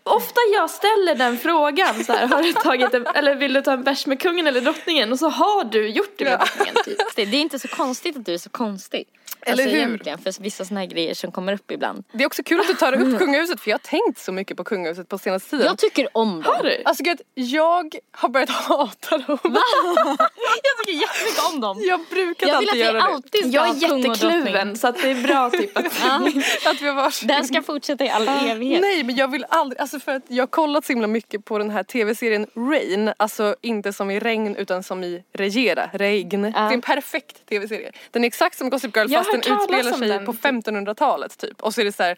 ofta 0.07 0.41
jag 0.55 0.71
ställer 0.71 1.15
den 1.15 1.39
frågan 1.39 2.05
så 2.05 2.13
här, 2.13 2.27
har 2.27 2.43
du 2.43 2.53
tagit 2.53 2.95
en, 2.95 3.07
eller 3.07 3.35
vill 3.35 3.53
du 3.53 3.63
ta 3.63 3.73
en 3.73 3.83
bärs 3.85 4.07
med 4.07 4.21
kungen 4.21 4.47
eller 4.47 4.61
drottningen? 4.61 5.13
Och 5.13 5.19
så 5.19 5.29
har 5.29 5.65
du 5.65 5.89
gjort 5.89 6.15
det 6.19 6.25
med 6.25 6.33
Ja. 6.33 6.39
drottningen 6.39 6.75
typ. 6.85 6.97
Det 7.17 7.23
är 7.23 7.35
inte 7.41 7.59
så 7.59 7.69
konstigt 7.69 8.17
att 8.17 8.27
du 8.27 8.35
är 8.35 8.39
så 8.39 8.51
konstig. 8.51 9.05
Eller 9.41 9.63
alltså, 9.65 9.77
hur? 9.77 9.85
Egentligen, 9.87 10.19
för 10.19 10.43
vissa 10.43 10.65
såna 10.65 10.81
här 10.81 10.87
grejer 10.87 11.15
som 11.15 11.33
kommer 11.33 11.53
upp 11.53 11.71
ibland. 11.71 12.05
Det 12.13 12.23
är 12.23 12.27
också 12.27 12.43
kul 12.43 12.61
att 12.61 12.67
du 12.67 12.75
tar 12.75 12.93
upp 12.93 13.19
kungahuset 13.19 13.61
för 13.61 13.71
jag 13.71 13.75
har 13.75 14.03
tänkt 14.03 14.19
så 14.19 14.33
mycket 14.33 14.57
på 14.57 14.65
kungahuset 14.65 15.09
på 15.09 15.19
senaste 15.19 15.51
tiden. 15.51 15.67
Jag 15.67 15.79
tycker 15.79 16.09
om 16.13 16.43
dem. 16.43 16.55
Har 16.57 16.63
du? 16.63 16.83
Alltså 16.85 17.03
gud, 17.05 17.21
jag 17.35 17.95
har 18.13 18.29
börjat 18.29 18.51
hata 18.69 19.19
dem. 19.19 19.39
Jag 19.43 20.87
tycker 20.87 21.01
jättemycket 21.01 21.53
om 21.55 21.61
dem. 21.61 21.79
Jag 21.81 22.01
brukar 22.11 22.47
Jag 22.49 22.59
vill 22.61 22.69
alltid 22.69 22.71
att 22.71 22.75
vi 22.77 22.81
göra 22.81 22.93
det. 22.93 23.03
alltid 23.15 23.41
ska 23.41 23.51
Jag 23.51 23.63
ha 23.67 23.75
är 23.77 23.89
kung 23.89 24.11
och 24.11 24.17
drottning. 24.17 24.31
jättekluven 24.39 24.77
så 24.77 24.87
att 24.89 25.03
det 25.03 25.11
är 25.11 25.23
bra 25.23 25.51
typ 25.51 25.79
att 25.79 25.85
Att 26.67 26.83
vi 26.83 26.87
har 26.89 26.95
varsin. 26.95 27.29
den 27.29 27.45
ska 27.45 27.63
fortsätta 27.63 28.05
i 28.05 28.09
all 28.11 28.29
evighet. 28.29 28.81
Nej 28.81 29.03
men 29.05 29.17
jag 29.17 29.31
vill 29.31 29.47
aldrig, 29.49 29.81
alltså 29.81 29.96
för 30.01 30.13
att 30.15 30.23
jag 30.29 30.43
har 30.43 30.47
kollat 30.47 30.85
så 30.85 30.93
himla 30.93 31.07
mycket 31.07 31.45
på 31.45 31.59
den 31.59 31.71
här 31.71 31.83
tv-serien 31.83 32.47
Rain, 32.55 33.13
alltså 33.17 33.57
inte 33.61 33.93
som 33.93 34.11
i 34.11 34.21
regn 34.21 34.57
utan 34.57 34.83
som 34.83 35.05
i 35.05 35.25
regera, 35.33 35.91
regn. 35.93 36.43
Det 36.43 36.53
är 36.59 36.73
en 36.73 36.81
perfekt 36.81 37.47
tv-serie. 37.47 37.93
Den 38.11 38.25
är 38.25 38.27
exakt 38.27 38.59
som 38.59 38.71
Gossip 38.71 38.97
Girl 38.97 39.07
Jag 39.13 39.27
fast 39.27 39.43
den 39.43 39.57
utspelar 39.59 39.93
sig 39.93 40.09
den. 40.09 40.27
på 40.27 40.33
1500-talet 40.33 41.39
typ. 41.39 41.63
Och 41.63 41.75
så 41.75 41.81
är 41.81 41.85
det 41.85 41.93
så 41.93 42.03
här 42.03 42.17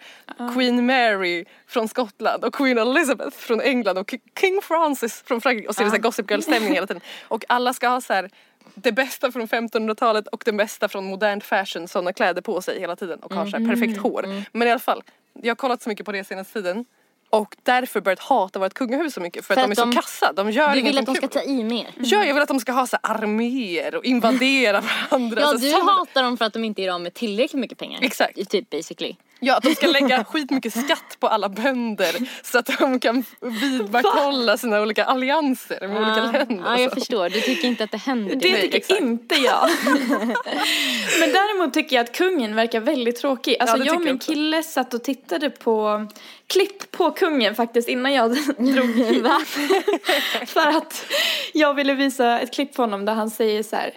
Queen 0.55 0.87
Mary 0.87 1.45
från 1.67 1.89
Skottland 1.89 2.45
och 2.45 2.55
Queen 2.55 2.79
Elizabeth 2.79 3.37
från 3.37 3.61
England 3.61 3.99
och 3.99 4.15
King 4.41 4.61
Francis 4.63 5.23
från 5.27 5.41
Frankrike 5.41 5.69
och 5.69 5.75
så 5.75 5.81
är 5.81 5.85
det 5.85 5.91
så 5.91 5.97
här 5.97 6.03
Gossip 6.03 6.31
Girl-stämning 6.31 6.73
hela 6.75 6.87
tiden. 6.87 7.03
Och 7.23 7.45
alla 7.49 7.73
ska 7.73 7.89
ha 7.89 8.01
så 8.01 8.13
här 8.13 8.31
det 8.75 8.93
bästa 8.93 9.33
från 9.33 9.47
1500-talet 9.49 10.27
och 10.27 10.43
det 10.45 10.53
bästa 10.53 10.89
från 10.89 11.05
modern 11.05 11.41
fashion, 11.41 11.89
sådana 11.89 12.13
kläder 12.13 12.43
på 12.43 12.63
sig 12.63 12.81
hela 12.81 12.97
tiden 12.97 13.19
och 13.21 13.35
har 13.35 13.45
så 13.47 13.51
här 13.51 13.59
Mm. 13.59 13.71
perfekt 13.81 13.99
hår. 14.03 14.27
Men 14.53 14.69
i 14.69 14.71
alla 14.71 14.81
fall, 14.81 15.03
jag 15.43 15.51
har 15.51 15.57
kollat 15.57 15.83
så 15.83 15.89
mycket 15.89 16.07
på 16.07 16.13
det 16.13 16.25
senaste 16.25 16.53
tiden 16.53 16.85
och 17.31 17.57
därför 17.63 18.01
börjat 18.01 18.19
hata 18.19 18.59
vårt 18.59 18.75
kungahus 18.75 19.15
så 19.15 19.21
mycket 19.21 19.45
för, 19.47 19.55
För 19.55 19.61
att, 19.61 19.71
att 19.71 19.77
de 19.77 19.83
är 19.83 19.87
de- 19.87 19.93
så 19.93 20.01
kassa. 20.03 20.33
De 20.33 20.51
gör 20.51 20.75
Du 20.75 20.83
vill 20.83 20.99
att 20.99 21.07
de 21.07 21.15
ska 21.15 21.29
ta 21.29 21.43
i 21.43 21.65
mer. 21.65 21.87
Ja, 21.97 22.25
jag 22.25 22.35
vill 22.35 22.43
att 22.43 22.49
de 22.49 22.61
ska 22.61 22.73
ha 22.73 22.87
så 22.87 22.97
arméer 23.03 23.95
och 23.95 24.05
invadera 24.05 24.81
varandra. 25.11 25.41
Ja, 25.41 25.49
så 25.49 25.57
du 25.59 25.73
hatar 25.73 26.23
dem 26.23 26.37
för 26.37 26.45
att 26.45 26.53
de 26.53 26.65
inte 26.65 26.83
gör 26.83 26.95
av 26.95 27.01
med 27.01 27.15
tillräckligt 27.15 27.61
mycket 27.61 27.79
pengar. 27.79 27.99
Exakt. 28.03 28.51
Typ 28.51 28.71
basically. 28.71 29.17
Ja, 29.41 29.57
att 29.57 29.63
de 29.63 29.75
ska 29.75 29.87
lägga 29.87 30.25
skitmycket 30.25 30.73
skatt 30.73 31.17
på 31.21 31.29
alla 31.29 31.49
bönder 31.49 32.17
så 32.43 32.59
att 32.59 32.79
de 32.79 33.01
kan 33.01 33.25
vidmakthålla 33.41 34.57
sina 34.57 34.81
olika 34.81 35.05
allianser 35.05 35.89
med 35.89 35.97
olika 35.97 36.39
länder. 36.39 36.65
Ja, 36.67 36.81
jag 36.81 36.93
förstår. 36.93 37.29
Du 37.29 37.41
tycker 37.41 37.69
inte 37.69 37.85
att 37.85 37.91
det 37.91 37.99
händer. 37.99 38.37
Det 38.37 38.53
Nej, 38.53 38.63
tycker 38.63 38.77
exakt. 38.79 39.01
inte 39.01 39.35
jag. 39.35 39.71
Men 41.21 41.33
däremot 41.33 41.75
tycker 41.75 41.97
jag 41.97 42.05
att 42.05 42.13
kungen 42.13 42.55
verkar 42.55 42.81
väldigt 42.81 43.17
tråkig. 43.17 43.57
Alltså 43.61 43.77
Ja, 43.77 43.85
jag 43.85 43.95
och 43.95 44.01
min 44.01 44.09
jag 44.09 44.21
kille 44.21 44.63
satt 44.63 44.95
och 44.95 45.05
tittade 45.05 45.51
på 45.51 46.07
klipp 46.47 46.91
på 46.91 47.11
kungen 47.11 47.55
faktiskt 47.55 47.89
innan 47.89 48.13
jag 48.13 48.31
drog 48.59 48.95
hit. 48.97 49.27
För 50.47 50.69
att 50.69 51.07
jag 51.53 51.75
ville 51.75 51.95
visa 51.95 52.41
ett 52.41 52.55
klipp 52.55 52.75
på 52.75 52.83
honom 52.83 53.05
där 53.05 53.15
han 53.15 53.31
säger 53.31 53.63
så 53.63 53.77
här. 53.77 53.93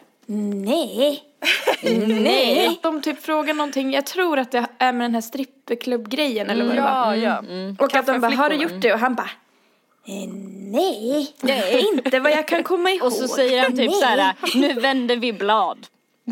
Nej. 0.65 1.30
Nej. 1.83 2.79
De 2.83 3.01
typ 3.01 3.24
frågar 3.24 3.53
någonting, 3.53 3.93
jag 3.93 4.05
tror 4.05 4.39
att 4.39 4.51
det 4.51 4.65
är 4.77 4.93
med 4.93 5.05
den 5.05 5.13
här 5.13 5.21
strippklubbgrejen 5.21 6.50
eller 6.50 6.65
vad 6.65 6.75
det 6.75 6.81
var. 6.81 7.15
Ja, 7.15 7.15
ja. 7.15 7.43
Och 7.79 7.95
att 7.95 8.05
de 8.05 8.19
bara, 8.19 8.31
har 8.36 8.50
du 8.50 8.55
gjort 8.55 8.81
det? 8.81 8.93
Och 8.93 9.00
han 9.00 9.15
bara, 9.15 9.29
"Eh, 10.07 10.29
nej, 10.71 11.33
nej, 11.41 11.86
inte 11.93 12.19
vad 12.19 12.31
jag 12.31 12.48
kan 12.48 12.63
komma 12.63 12.91
ihåg. 12.91 13.03
Och 13.07 13.13
så 13.13 13.27
säger 13.27 13.62
han 13.63 13.77
typ 13.77 13.91
så 13.93 14.05
här, 14.05 14.33
nu 14.55 14.74
vänder 14.74 15.15
vi 15.17 15.33
blad. 15.33 15.88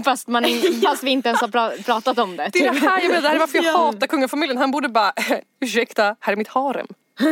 Fast, 0.06 0.28
man 0.28 0.46
in, 0.46 0.82
fast 0.86 1.04
vi 1.04 1.10
inte 1.12 1.30
ens 1.30 1.42
har 1.42 1.48
pra- 1.48 1.84
pratat 1.84 2.20
om 2.20 2.38
det. 2.38 2.50
Det 2.54 2.60
är 2.66 2.72
typ. 2.74 2.82
det 2.82 2.90
här 2.90 3.00
jag 3.02 3.08
menar, 3.10 3.22
det 3.22 3.28
här 3.28 3.36
är 3.36 3.40
varför 3.40 3.58
jag 3.64 3.74
hatar 3.78 4.08
kungafamiljen. 4.08 4.58
Han 4.58 4.72
borde 4.72 4.90
bara, 4.90 5.14
ursäkta, 5.62 6.16
här 6.20 6.34
är 6.34 6.38
mitt 6.38 6.48
harem. 6.48 6.88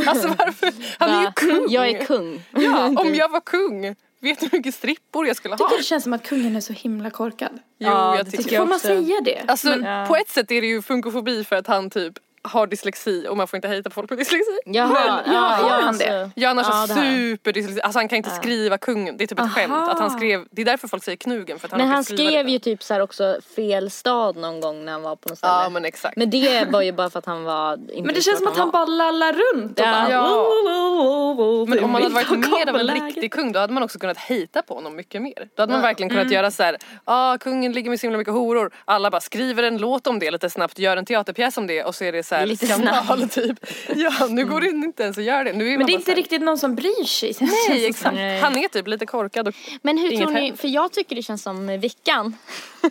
Alltså 0.07 0.27
varför? 0.27 0.74
Han 1.00 1.10
är 1.12 1.22
ju 1.22 1.31
kung. 1.31 1.65
Jag 1.69 1.89
är 1.89 2.05
kung. 2.05 2.41
Ja, 2.51 2.86
om 2.96 3.15
jag 3.15 3.29
var 3.29 3.39
kung, 3.39 3.96
vet 4.19 4.39
du 4.39 4.45
hur 4.51 4.57
mycket 4.57 4.75
strippor 4.75 5.27
jag 5.27 5.36
skulle 5.36 5.55
ha? 5.55 5.57
Jag 5.59 5.69
tycker 5.69 5.77
det 5.77 5.83
känns 5.86 6.03
som 6.03 6.13
att 6.13 6.24
kungen 6.27 6.55
är 6.55 6.62
så 6.62 6.74
himla 6.74 7.09
korkad. 7.09 7.51
Jo, 7.53 7.88
Ja, 7.89 8.15
jag 8.17 8.25
det 8.25 8.31
tycker 8.31 8.43
tycker 8.43 8.55
jag 8.55 8.63
Får 8.63 8.69
man 8.69 8.79
säga 8.79 9.21
det? 9.25 9.43
Alltså 9.47 9.67
Men- 9.77 10.07
på 10.07 10.15
ett 10.15 10.29
sätt 10.29 10.51
är 10.51 10.62
det 10.62 10.67
ju 10.67 10.81
funkofobi 10.81 11.43
för 11.43 11.55
att 11.55 11.67
han 11.67 11.89
typ 11.89 12.13
har 12.47 12.67
dyslexi 12.67 13.27
och 13.29 13.37
man 13.37 13.47
får 13.47 13.57
inte 13.57 13.67
hejta 13.67 13.89
på 13.89 13.93
folk 13.93 14.09
med 14.09 14.19
dyslexi. 14.19 14.59
Jaha, 14.65 15.21
Men, 15.25 15.33
ja, 15.35 15.39
har 15.41 15.69
han 15.69 15.87
alltså- 15.87 16.03
det? 16.07 16.31
Ja 16.35 16.47
han 16.47 16.57
har 16.57 16.63
Ja, 16.63 16.71
så 16.87 16.93
det 16.93 16.99
har 16.99 17.05
han. 17.05 17.15
superdyslexi, 17.15 17.81
alltså 17.81 17.99
han 17.99 18.07
kan 18.07 18.17
inte 18.17 18.29
skriva 18.29 18.77
kungen, 18.77 19.17
det 19.17 19.23
är 19.23 19.27
typ 19.27 19.39
ett 19.39 19.51
skämt 19.51 19.73
att 19.89 19.99
han 19.99 20.09
skrev, 20.11 20.45
det 20.51 20.61
är 20.61 20.65
därför 20.65 20.87
folk 20.87 21.03
säger 21.03 21.15
knugen 21.17 21.59
för 21.59 21.67
att 21.67 21.71
han 21.71 21.81
Men 21.81 21.89
han 21.89 22.03
skrev 22.03 22.45
det. 22.45 22.51
ju 22.51 22.59
typ 22.59 22.83
så 22.83 22.93
här 22.93 23.01
också 23.01 23.37
fel 23.55 23.91
stad 23.91 24.35
någon 24.37 24.61
gång 24.61 24.85
när 24.85 24.91
han 24.91 25.01
var 25.01 25.15
på 25.15 25.29
något 25.29 25.37
ställe. 25.37 25.53
Ja 25.53 25.69
men 25.69 25.85
exakt. 25.85 26.17
Men 26.17 26.29
det 26.29 26.67
var 26.71 26.81
ju 26.81 26.91
bara 26.91 27.09
för 27.09 27.19
att 27.19 27.25
han 27.25 27.43
var 27.43 27.73
inte 27.91 28.01
Men 28.05 28.15
det 28.15 28.21
känns 28.21 28.37
som 28.37 28.47
att 28.47 28.57
han 28.57 28.71
bara 28.71 28.85
lallar 28.85 29.33
runt 29.33 29.79
och 29.79 29.85
Ja. 29.85 29.91
bara... 29.91 30.11
Ja. 30.11 31.65
Men 31.67 31.83
om 31.83 31.91
man 31.91 32.01
hade 32.03 32.15
varit 32.15 32.29
mer 32.29 32.69
av 32.69 32.75
en 32.75 32.87
riktig 33.05 33.33
kung 33.33 33.51
då 33.51 33.59
hade 33.59 33.73
man 33.73 33.83
också 33.83 33.99
kunnat 33.99 34.17
hejta 34.17 34.61
på 34.61 34.73
honom 34.73 34.95
mycket 34.95 35.21
mer. 35.21 35.47
Då 35.55 35.61
hade 35.63 35.73
man 35.73 35.81
verkligen 35.81 36.09
kunnat 36.09 36.31
göra 36.31 36.51
så 36.51 36.63
här, 36.63 36.77
ah 37.05 37.37
kungen 37.37 37.71
ligger 37.71 37.89
med 37.89 37.99
så 37.99 38.05
himla 38.05 38.17
mycket 38.17 38.33
horor. 38.33 38.71
Alla 38.85 39.09
bara 39.11 39.21
skriver 39.21 39.63
en 39.63 39.77
låt 39.77 40.07
om 40.07 40.19
det 40.19 40.31
lite 40.31 40.49
snabbt, 40.49 40.79
gör 40.79 40.97
en 40.97 41.05
teaterpjäs 41.05 41.57
om 41.57 41.67
det 41.67 41.83
och 41.83 41.95
så 41.95 42.03
är 42.03 42.11
det 42.11 42.23
så 42.23 42.35
här 42.38 42.46
Lite 42.46 42.65
skandal 42.65 43.29
typ. 43.29 43.65
Ja 43.96 44.27
nu 44.29 44.46
går 44.46 44.62
det 44.62 44.67
inte 44.67 45.03
ens 45.03 45.17
att 45.17 45.24
göra 45.24 45.44
det. 45.44 45.53
Nu 45.53 45.74
är 45.74 45.77
Men 45.77 45.88
det 45.88 45.94
är 45.94 45.96
inte 45.96 46.12
här, 46.12 46.15
riktigt 46.15 46.41
någon 46.41 46.58
som 46.58 46.75
bryr 46.75 47.06
sig. 47.06 47.36
Nej 47.39 47.86
exakt. 47.89 48.15
Nej. 48.15 48.39
Han 48.39 48.58
är 48.58 48.67
typ 48.67 48.88
lite 48.88 49.06
korkad 49.06 49.48
och 49.48 49.56
Men 49.82 49.98
hur 49.98 50.17
tror 50.17 50.32
ni, 50.32 50.53
för 50.58 50.67
jag 50.67 50.91
tycker 50.91 51.15
det 51.15 51.22
känns 51.22 51.44
som 51.44 51.79
Vickan. 51.79 52.38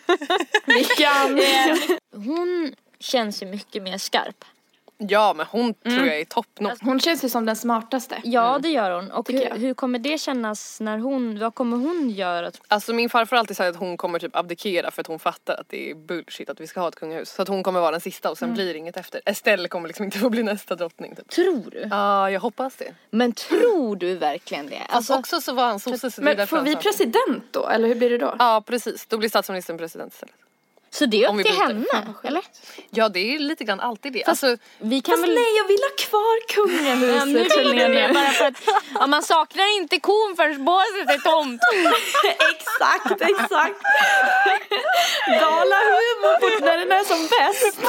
Vilken... 0.66 1.40
Hon 2.14 2.74
känns 3.00 3.42
ju 3.42 3.46
mycket 3.46 3.82
mer 3.82 3.98
skarp. 3.98 4.44
Ja 4.98 5.34
men 5.36 5.46
hon 5.50 5.74
tror 5.74 6.06
jag 6.06 6.20
är 6.20 6.24
topp 6.24 6.60
notch. 6.60 6.78
Hon 6.82 7.00
känns 7.00 7.24
ju 7.24 7.28
som 7.28 7.46
den 7.46 7.56
smartaste. 7.56 8.20
Ja 8.24 8.58
det 8.62 8.68
gör 8.68 8.90
hon. 8.90 9.10
Och 9.10 9.30
hur, 9.30 9.50
hur 9.50 9.74
kommer 9.74 9.98
det 9.98 10.18
kännas 10.18 10.80
när 10.80 10.98
hon, 10.98 11.38
vad 11.38 11.54
kommer 11.54 11.76
hon 11.76 12.10
göra? 12.10 12.50
Alltså 12.68 12.92
min 12.92 13.10
farfar 13.10 13.36
har 13.36 13.40
alltid 13.40 13.56
sagt 13.56 13.70
att 13.70 13.76
hon 13.80 13.96
kommer 13.96 14.18
typ 14.18 14.36
abdikera 14.36 14.90
för 14.90 15.00
att 15.00 15.06
hon 15.06 15.18
fattar 15.18 15.54
att 15.60 15.68
det 15.68 15.90
är 15.90 15.94
bullshit 15.94 16.50
att 16.50 16.60
vi 16.60 16.66
ska 16.66 16.80
ha 16.80 16.88
ett 16.88 16.96
kungahus. 16.96 17.30
Så 17.30 17.42
att 17.42 17.48
hon 17.48 17.62
kommer 17.62 17.80
vara 17.80 17.90
den 17.90 18.00
sista 18.00 18.30
och 18.30 18.38
sen 18.38 18.54
blir 18.54 18.72
det 18.72 18.78
inget 18.78 18.96
efter. 18.96 19.20
Estelle 19.24 19.68
kommer 19.68 19.88
liksom 19.88 20.04
inte 20.04 20.18
få 20.26 20.30
bli 20.30 20.42
nästa 20.42 20.74
drottning 20.74 21.14
typ. 21.16 21.28
Tror 21.28 21.70
du? 21.70 21.88
Ja 21.90 22.30
jag 22.30 22.40
hoppas 22.40 22.76
det. 22.76 22.94
Men 23.10 23.32
tror 23.32 23.96
du 23.96 24.16
verkligen 24.16 24.66
det? 24.66 24.78
Fast 24.78 24.94
Alltså, 24.94 25.14
också 25.14 25.40
så 25.40 25.52
var 25.52 25.66
han 25.66 25.80
sosse 25.80 26.10
så 26.10 26.22
Men 26.22 26.46
får 26.46 26.60
vi 26.60 26.76
president 26.76 27.44
då? 27.50 27.68
Eller 27.68 27.88
hur 27.88 27.94
blir 27.94 28.10
det 28.10 28.18
då? 28.18 28.36
Ja 28.38 28.62
precis, 28.66 29.06
då 29.06 29.18
blir 29.18 29.28
statsministern 29.28 29.78
president 29.78 30.12
istället. 30.12 30.34
Så 30.90 31.06
det 31.06 31.24
är 31.24 31.34
upp 31.38 31.44
till 31.44 31.54
henne? 31.54 31.84
Eller? 32.24 32.42
Ja 32.90 33.08
det 33.08 33.34
är 33.34 33.38
lite 33.38 33.64
grann 33.64 33.80
alltid 33.80 34.12
det. 34.12 34.24
Alltså, 34.24 34.56
Vi 34.78 35.00
kan 35.00 35.12
Fast 35.12 35.22
väl... 35.28 35.34
nej, 35.34 35.56
jag 35.56 35.66
vill 35.68 35.78
ha 35.82 35.96
kvar 36.08 36.36
Ja, 36.48 36.54
kungahuset. 36.54 37.26
nu 37.28 37.38
vill 37.42 37.50
känner 37.50 37.74
du 37.74 37.80
jag 37.80 37.90
det 37.90 38.08
nu. 38.08 38.14
bara 38.14 38.30
för 38.30 38.44
att 38.44 38.54
ja, 38.94 39.06
man 39.06 39.22
saknar 39.22 39.76
inte 39.76 40.00
kon 40.00 40.34
förrän 40.36 40.64
båset 40.64 41.10
är 41.10 41.18
tomt. 41.18 41.60
exakt, 42.52 43.20
exakt. 43.22 43.82
Dalahumor 45.40 46.60
när 46.60 46.78
den 46.78 46.92
är 46.92 47.04
som 47.04 47.28
bäst. 47.28 47.80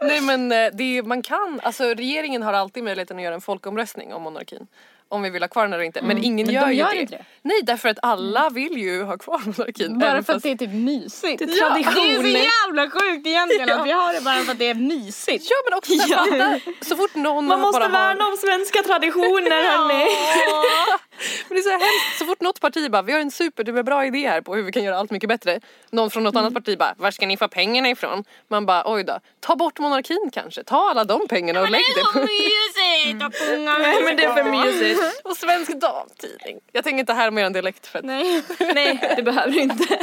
nej 0.00 0.20
men 0.20 0.52
eh, 0.52 0.70
det 0.72 0.98
är, 0.98 1.02
man 1.02 1.22
kan, 1.22 1.60
alltså 1.62 1.84
regeringen 1.84 2.42
har 2.42 2.52
alltid 2.52 2.84
möjligheten 2.84 3.16
att 3.16 3.22
göra 3.22 3.34
en 3.34 3.40
folkomröstning 3.40 4.14
om 4.14 4.22
monarkin. 4.22 4.66
Om 5.12 5.22
vi 5.22 5.30
vill 5.30 5.42
ha 5.42 5.48
kvar 5.48 5.62
den 5.62 5.72
eller 5.72 5.84
inte. 5.84 6.02
Men 6.02 6.24
ingen 6.24 6.46
Men 6.46 6.54
gör 6.54 6.62
de 6.66 6.72
ju 6.72 6.78
gör 6.78 6.94
det. 6.94 7.04
det. 7.04 7.24
Nej 7.42 7.60
därför 7.62 7.88
att 7.88 7.98
alla 8.02 8.50
vill 8.50 8.78
ju 8.78 9.02
ha 9.02 9.18
kvar 9.18 9.40
monarkin. 9.46 9.98
Bara 9.98 10.10
för 10.10 10.18
att 10.18 10.26
fast- 10.26 10.42
det 10.42 10.50
är 10.50 10.56
typ 10.56 10.72
mysigt. 10.72 11.38
Det 11.38 11.44
är 11.44 11.58
tradition. 11.58 12.22
Det 12.22 12.28
är 12.30 12.42
så 12.42 12.48
jävla 12.68 12.90
sjukt 12.90 13.26
egentligen 13.26 13.70
att 13.70 13.86
vi 13.90 13.90
har 13.92 14.12
det 14.14 14.20
bara 14.20 14.34
för 14.38 14.52
att 14.52 14.58
det 14.58 14.68
är 14.68 14.74
mysigt. 14.74 15.46
Ja 15.50 15.56
men 15.70 15.78
också 15.78 15.92
så, 15.92 16.14
här, 16.14 16.58
fatta, 16.58 16.84
så 16.84 16.96
fort 16.96 17.14
någon 17.14 17.46
Man 17.46 17.60
måste 17.60 17.80
bara 17.80 17.88
värna 17.88 18.24
har... 18.24 18.30
om 18.30 18.36
svenska 18.36 18.82
traditioner 18.82 19.50
hörni. 19.78 20.06
Men 21.48 21.54
det 21.56 21.60
är 21.60 21.62
så 21.62 21.70
hemskt, 21.70 22.18
så 22.18 22.24
fort 22.24 22.40
något 22.40 22.60
parti 22.60 22.90
bara 22.90 23.02
vi 23.02 23.12
har 23.12 23.20
en 23.20 23.30
superduperbra 23.30 24.06
idé 24.06 24.28
här 24.28 24.40
på 24.40 24.54
hur 24.54 24.62
vi 24.62 24.72
kan 24.72 24.82
göra 24.84 24.96
allt 24.98 25.10
mycket 25.10 25.28
bättre. 25.28 25.60
Någon 25.90 26.10
från 26.10 26.22
något 26.22 26.36
annat 26.36 26.54
parti 26.54 26.78
bara 26.78 26.94
var 26.98 27.10
ska 27.10 27.26
ni 27.26 27.36
få 27.36 27.48
pengarna 27.48 27.88
ifrån? 27.88 28.24
Man 28.48 28.66
bara 28.66 28.82
oj 28.92 29.04
då, 29.04 29.18
ta 29.40 29.56
bort 29.56 29.78
monarkin 29.78 30.30
kanske, 30.32 30.64
ta 30.64 30.90
alla 30.90 31.04
de 31.04 31.28
pengarna 31.28 31.60
och 31.60 31.70
lägg 31.70 31.82
det 31.96 32.02
på 32.12 32.18
mysigt 32.18 33.22
att 33.24 33.36
sjunga 33.36 33.78
Nej 33.78 34.02
men 34.04 34.16
det 34.16 34.24
är 34.24 34.34
för 34.34 34.44
mysigt. 34.50 35.00
och 35.24 35.36
Svensk 35.36 35.72
Damtidning. 35.72 36.60
Jag 36.72 36.84
tänker 36.84 37.00
inte 37.00 37.12
härma 37.12 37.40
er 37.40 37.44
en 37.44 37.52
dialekt 37.52 37.86
för 37.86 37.98
att 37.98 38.04
Nej. 38.04 38.42
Nej 38.74 39.14
det 39.16 39.22
behöver 39.22 39.52
du 39.52 39.60
inte. 39.60 39.98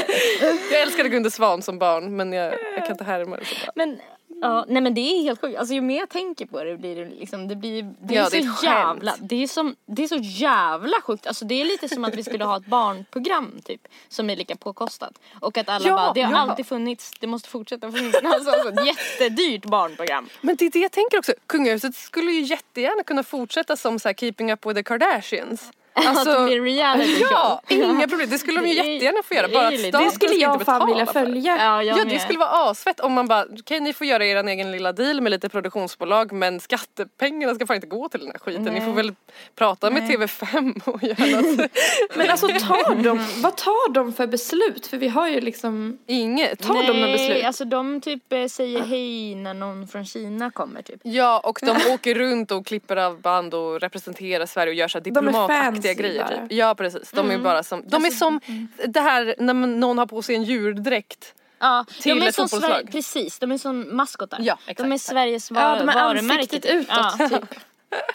jag 0.72 0.82
älskade 0.82 1.10
Gunde 1.10 1.32
Svan 1.32 1.62
som 1.62 1.80
barn 1.80 2.16
men 2.16 2.34
jag, 2.34 2.54
jag 2.76 2.84
kan 2.84 2.92
inte 2.92 3.04
härma 3.04 3.38
det 3.38 3.46
så 3.46 3.56
bra. 3.56 3.72
Men, 3.76 4.00
ja, 4.42 4.66
nej 4.68 4.82
men 4.82 4.94
det 4.94 5.02
är 5.02 5.24
helt 5.24 5.42
sjukt. 5.42 5.58
Alltså 5.60 5.74
ju 5.74 5.82
mer 5.82 6.00
jag 6.00 6.10
tänker 6.10 6.46
på 6.46 6.64
det 6.64 6.78
blir 6.78 6.96
det 6.96 7.06
liksom, 7.06 7.48
det 7.48 7.56
blir, 7.56 7.94
det 8.02 8.16
är 8.16 8.20
Ja, 8.20 8.26
så 8.26 8.32
det 8.32 8.38
är 8.38 8.48
skämt. 8.48 8.64
jävla, 8.64 9.16
det 9.20 9.44
är, 9.44 9.48
som, 9.48 9.76
det 9.86 10.04
är 10.04 10.08
så 10.08 10.18
jävla 10.22 11.02
sjukt. 11.02 11.28
Alltså 11.28 11.46
det 11.46 11.62
är 11.62 11.66
lite 11.66 11.90
som 11.90 12.06
att 12.06 12.16
vi 12.16 12.24
skulle 12.24 12.44
ha 12.46 12.58
ett 12.58 12.66
barnprogram 12.66 13.60
typ, 13.66 13.82
som 14.08 14.30
är 14.30 14.36
lika 14.36 14.56
påkostat. 14.56 15.20
Och 15.42 15.58
att 15.58 15.70
alla 15.70 15.88
Ja, 15.88 15.96
bara, 15.96 16.14
det 16.14 16.22
har 16.22 16.32
ja. 16.32 16.38
alltid 16.38 16.66
funnits, 16.68 17.12
det 17.20 17.28
måste 17.28 17.50
fortsätta 17.50 17.92
finnas. 17.92 18.16
Alltså, 18.24 18.52
alltså 18.52 18.70
ett 18.70 18.86
jättedyrt 18.86 19.66
barnprogram. 19.66 20.30
Men 20.42 20.56
det 20.56 20.66
är 20.66 20.72
det 20.72 20.80
jag 20.80 20.92
tänker 20.92 21.18
också, 21.20 21.34
kungahuset 21.48 21.96
skulle 21.96 22.32
ju 22.32 22.42
jättegärna 22.42 23.04
kunna 23.04 23.24
fortsätta 23.24 23.78
som 23.78 24.00
så 24.00 24.08
här 24.10 24.14
Keeping 24.14 24.52
Up 24.52 24.66
with 24.66 24.76
the 24.76 24.84
Kardashians. 24.84 25.72
Att 26.08 26.26
det 26.26 26.46
blir 26.46 26.62
reality 26.62 27.24
show. 27.24 27.30
Ja, 27.32 27.62
inga 27.68 28.08
problem. 28.08 28.30
Det 28.30 28.38
skulle 28.38 28.60
de 28.62 28.68
ju 28.68 28.76
jättegärna 28.76 29.24
få 29.24 29.34
göra. 29.34 29.48
det 29.48 29.54
Bara 29.54 29.68
att 29.68 29.80
staten 29.80 30.06
Det 30.06 30.12
skulle 30.12 30.36
jag 30.36 30.54
inte 30.54 30.66
fan 30.66 30.88
vilja 30.88 31.06
följa. 31.06 31.58
Ja, 31.58 31.84
Ja 31.84 32.06
det 32.06 32.20
skulle 32.20 32.40
vara 32.40 32.70
asfett 32.70 33.00
om 33.00 33.14
man 33.14 33.28
bara, 33.28 33.46
okej 33.60 33.80
ni 33.80 33.94
får 33.94 34.08
göra 34.08 34.26
er 34.26 34.44
egen 34.44 34.72
lilla 34.72 34.92
deal 34.92 35.22
med 35.22 35.30
lite 35.32 35.50
produktionsbolag 35.50 36.32
men 36.32 36.60
skattepengarna 36.60 37.56
ska 37.56 37.66
fan 37.68 37.76
inte 37.76 37.88
gå 37.88 38.10
till 38.10 38.20
den 38.20 38.32
här 38.32 38.40
skiten. 38.40 38.64
Ni 38.64 38.82
får 38.82 38.94
väl 38.94 39.14
prata 39.56 39.90
med 39.90 40.04
TV5 40.04 40.88
och 40.88 41.04
göra 41.04 41.42
något. 41.42 41.72
Men 42.16 42.30
alltså 42.30 42.48
tar 42.48 43.04
de, 43.04 43.26
vad 43.42 43.58
tar 43.58 43.94
de 43.94 44.14
för 44.14 44.28
beslut? 44.28 44.88
För 44.88 44.98
vi 44.98 45.08
har 45.08 45.28
ju 45.28 45.42
liksom, 45.42 45.98
Inget. 46.08 46.60
tar 46.60 46.74
de 46.74 46.82
några 46.88 47.00
Nej, 47.00 47.12
beslut? 47.12 47.46
alltså 47.46 47.66
de 47.66 48.02
typ 48.02 48.34
eh, 48.34 48.46
säger 48.46 48.82
hej 48.82 49.36
när 49.36 49.54
någon 49.54 49.88
från 49.88 50.06
Kina 50.06 50.52
kommer 50.52 50.82
typ. 50.82 51.00
Ja 51.04 51.40
och 51.44 51.60
de 51.62 51.78
åker 51.94 52.16
runt 52.16 52.52
och 52.52 52.66
klipper 52.66 52.96
av 52.96 53.22
band 53.22 53.54
och 53.54 53.80
representerar 53.80 54.46
Sverige 54.46 54.72
och 54.72 54.76
gör 54.76 54.88
så 54.88 54.98
här 54.98 55.02
är 55.02 55.06
diplomataktiga 55.06 55.89
fancy 55.96 56.02
grejer 56.04 56.28
typ. 56.28 56.52
Ja 56.58 56.76
precis, 56.76 57.12
de 57.12 57.32
är 57.32 57.38
bara 57.38 57.64
som, 57.64 57.84
de 57.88 58.06
är 58.06 58.10
som 58.10 58.40
det 58.88 59.00
här 59.00 59.36
när 59.40 59.54
man- 59.54 59.80
någon 59.80 59.98
har 59.98 60.06
på 60.06 60.22
sig 60.22 60.36
en 60.36 60.44
djurdräkt. 60.44 61.34
Ja, 61.60 61.86
Till 62.02 62.20
de 62.20 62.26
är 62.26 62.30
ett 62.30 62.36
som 62.36 62.44
fotbollslag. 62.50 62.72
Sverige, 62.72 62.92
precis, 62.92 63.40
de 63.40 63.52
är 63.52 63.58
som 63.58 63.96
maskotar. 63.98 64.40
Ja, 64.42 64.54
exakt. 64.66 64.78
De 64.90 64.92
är 64.94 64.98
Sveriges 64.98 65.52
var, 65.52 65.62
Ja, 65.62 65.76
de 65.76 65.90
är 65.90 65.94
varumärke. 65.94 66.46
typ. 66.48 66.66
utåt 66.66 66.88
Ja, 67.20 67.30
typ. 67.30 67.60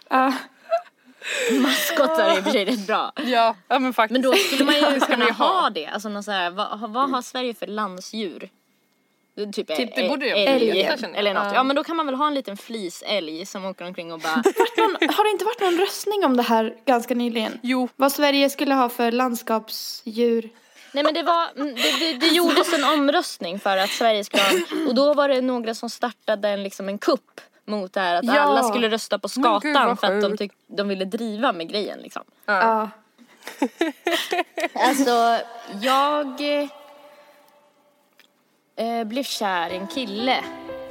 Ja. 0.09 0.33
maskotar 1.61 2.29
är 2.29 2.37
i 2.37 2.39
och 2.39 2.43
för 2.43 2.51
sig 2.51 2.65
rätt 2.65 2.87
bra. 2.87 3.11
Ja, 3.25 3.55
ja 3.67 3.79
men 3.79 3.93
faktiskt. 3.93 4.11
Men 4.13 4.31
då 4.31 4.33
skulle 4.37 4.65
man 4.65 4.75
ju 4.75 4.99
kunna 5.07 5.25
ha 5.25 5.69
det, 5.69 5.85
alltså 5.87 6.09
någon 6.09 6.23
så 6.23 6.31
här, 6.31 6.49
vad, 6.49 6.79
vad 6.91 7.09
har 7.09 7.21
Sverige 7.21 7.53
för 7.53 7.67
landsdjur? 7.67 8.49
Det- 9.35 9.51
Typ, 9.51 9.67
Typ, 9.75 9.95
det 9.95 10.09
borde 10.09 10.27
jag 10.27 10.39
älg 10.43 10.81
eller 11.15 11.33
något. 11.33 11.43
Ja. 11.45 11.53
Ja 11.53 11.63
men 11.63 11.75
då 11.75 11.83
kan 11.83 11.95
man 11.95 12.05
väl 12.05 12.15
ha 12.15 12.27
en 12.27 12.33
liten 12.33 12.57
flisälg 12.57 13.45
som 13.45 13.65
åker 13.65 13.85
omkring 13.85 14.13
och 14.13 14.19
bara 14.19 14.35
Någon, 14.77 14.91
har 15.15 15.23
det 15.23 15.29
inte 15.31 15.45
varit 15.45 15.61
någon 15.61 15.77
röstning 15.77 16.25
om 16.25 16.37
det 16.37 16.43
här 16.43 16.75
ganska 16.85 17.15
nyligen? 17.15 17.59
Jo. 17.63 17.89
Vad 17.95 18.11
Sverige 18.11 18.49
skulle 18.49 18.73
ha 18.75 18.89
för 18.89 19.11
landskapsdjur? 19.11 20.49
Nej 20.91 21.03
men 21.03 21.13
det 21.13 21.23
var, 21.23 21.47
mm, 21.55 21.75
det, 21.75 21.99
det, 21.99 22.13
det 22.13 22.27
gjordes 22.27 22.73
en 22.73 22.83
omröstning 22.83 23.59
för 23.59 23.77
att 23.77 23.89
Sverige 23.89 24.23
skulle 24.23 24.43
ha 24.43 24.49
och 24.87 24.95
då 24.95 25.13
var 25.13 25.29
det 25.29 25.41
några 25.41 25.73
som 25.75 25.89
startade 25.89 26.49
en, 26.49 26.63
liksom 26.63 26.89
en 26.89 26.97
kupp 26.97 27.41
mot 27.65 27.93
det 27.93 27.99
här 27.99 28.15
att 28.15 28.25
Ja. 28.25 28.39
alla 28.39 28.63
skulle 28.63 28.89
rösta 28.89 29.19
på 29.19 29.27
gud, 29.27 29.43
skatan 29.43 29.87
vad 29.87 29.99
för 29.99 30.07
att 30.15 30.21
de, 30.21 30.37
tyck, 30.37 30.51
de 30.67 30.87
ville 30.87 31.05
driva 31.05 31.53
med 31.53 31.69
grejen 31.69 31.99
liksom. 31.99 32.23
Ja. 32.45 32.89
Alltså, 34.73 35.37
jag 35.81 36.41
eh, 38.75 39.03
blev 39.03 39.23
kär 39.23 39.69
i 39.69 39.75
en 39.75 39.87
kille 39.87 40.37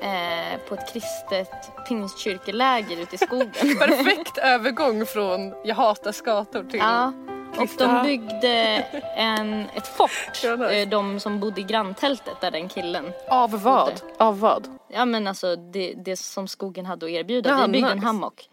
eh, 0.01 0.61
på 0.69 0.75
ett 0.75 0.93
kristet 0.93 1.51
pingstkyrkeläger 1.89 3.03
ute 3.03 3.15
i 3.15 3.19
skogen. 3.19 3.51
Perfekt 3.79 4.39
övergång 4.39 5.07
från 5.07 5.55
jag 5.65 5.75
hatar 5.75 6.13
skator 6.13 6.65
till 6.65 6.81
ja, 6.81 7.13
och 7.57 7.69
de 7.79 8.03
byggde 8.03 8.85
en, 9.17 9.67
ett 9.75 9.87
fort, 9.87 10.45
eh, 10.73 10.89
de 10.89 11.21
som 11.21 11.41
bodde 11.41 11.61
i 11.61 11.65
granntältet 11.65 12.41
där 12.41 12.51
den 12.51 12.69
killen. 12.69 13.13
Av 13.29 13.63
vad? 13.63 14.01
Av 14.19 14.41
vad? 14.41 14.69
Ja 14.93 15.05
men 15.05 15.27
alltså 15.27 15.57
det, 15.57 15.95
det 15.97 16.17
som 16.17 16.49
skogen 16.49 16.87
hade 16.87 17.07
att 17.07 17.13
erbjuda. 17.13 17.51
Ja, 17.51 17.67
Vi 17.67 17.73
byggde 17.73 17.91
en 17.91 17.97
nice. 17.97 18.07
hammock. 18.07 18.49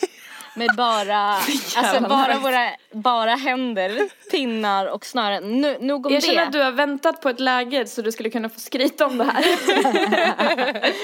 Med 0.54 0.68
bara, 0.76 1.28
alltså 1.76 2.00
bara 2.08 2.38
våra, 2.38 2.70
bara 2.92 3.34
händer, 3.34 4.08
pinnar 4.30 4.86
och 4.86 5.06
snören. 5.06 5.60
Nu, 5.60 5.78
nog 5.80 6.06
om 6.06 6.12
Jag 6.12 6.22
känner 6.22 6.40
det. 6.40 6.46
att 6.46 6.52
du 6.52 6.62
har 6.62 6.70
väntat 6.70 7.20
på 7.20 7.28
ett 7.28 7.40
läge 7.40 7.86
så 7.86 8.02
du 8.02 8.12
skulle 8.12 8.30
kunna 8.30 8.48
få 8.48 8.60
skryta 8.60 9.06
om 9.06 9.18
det 9.18 9.24
här. 9.24 9.44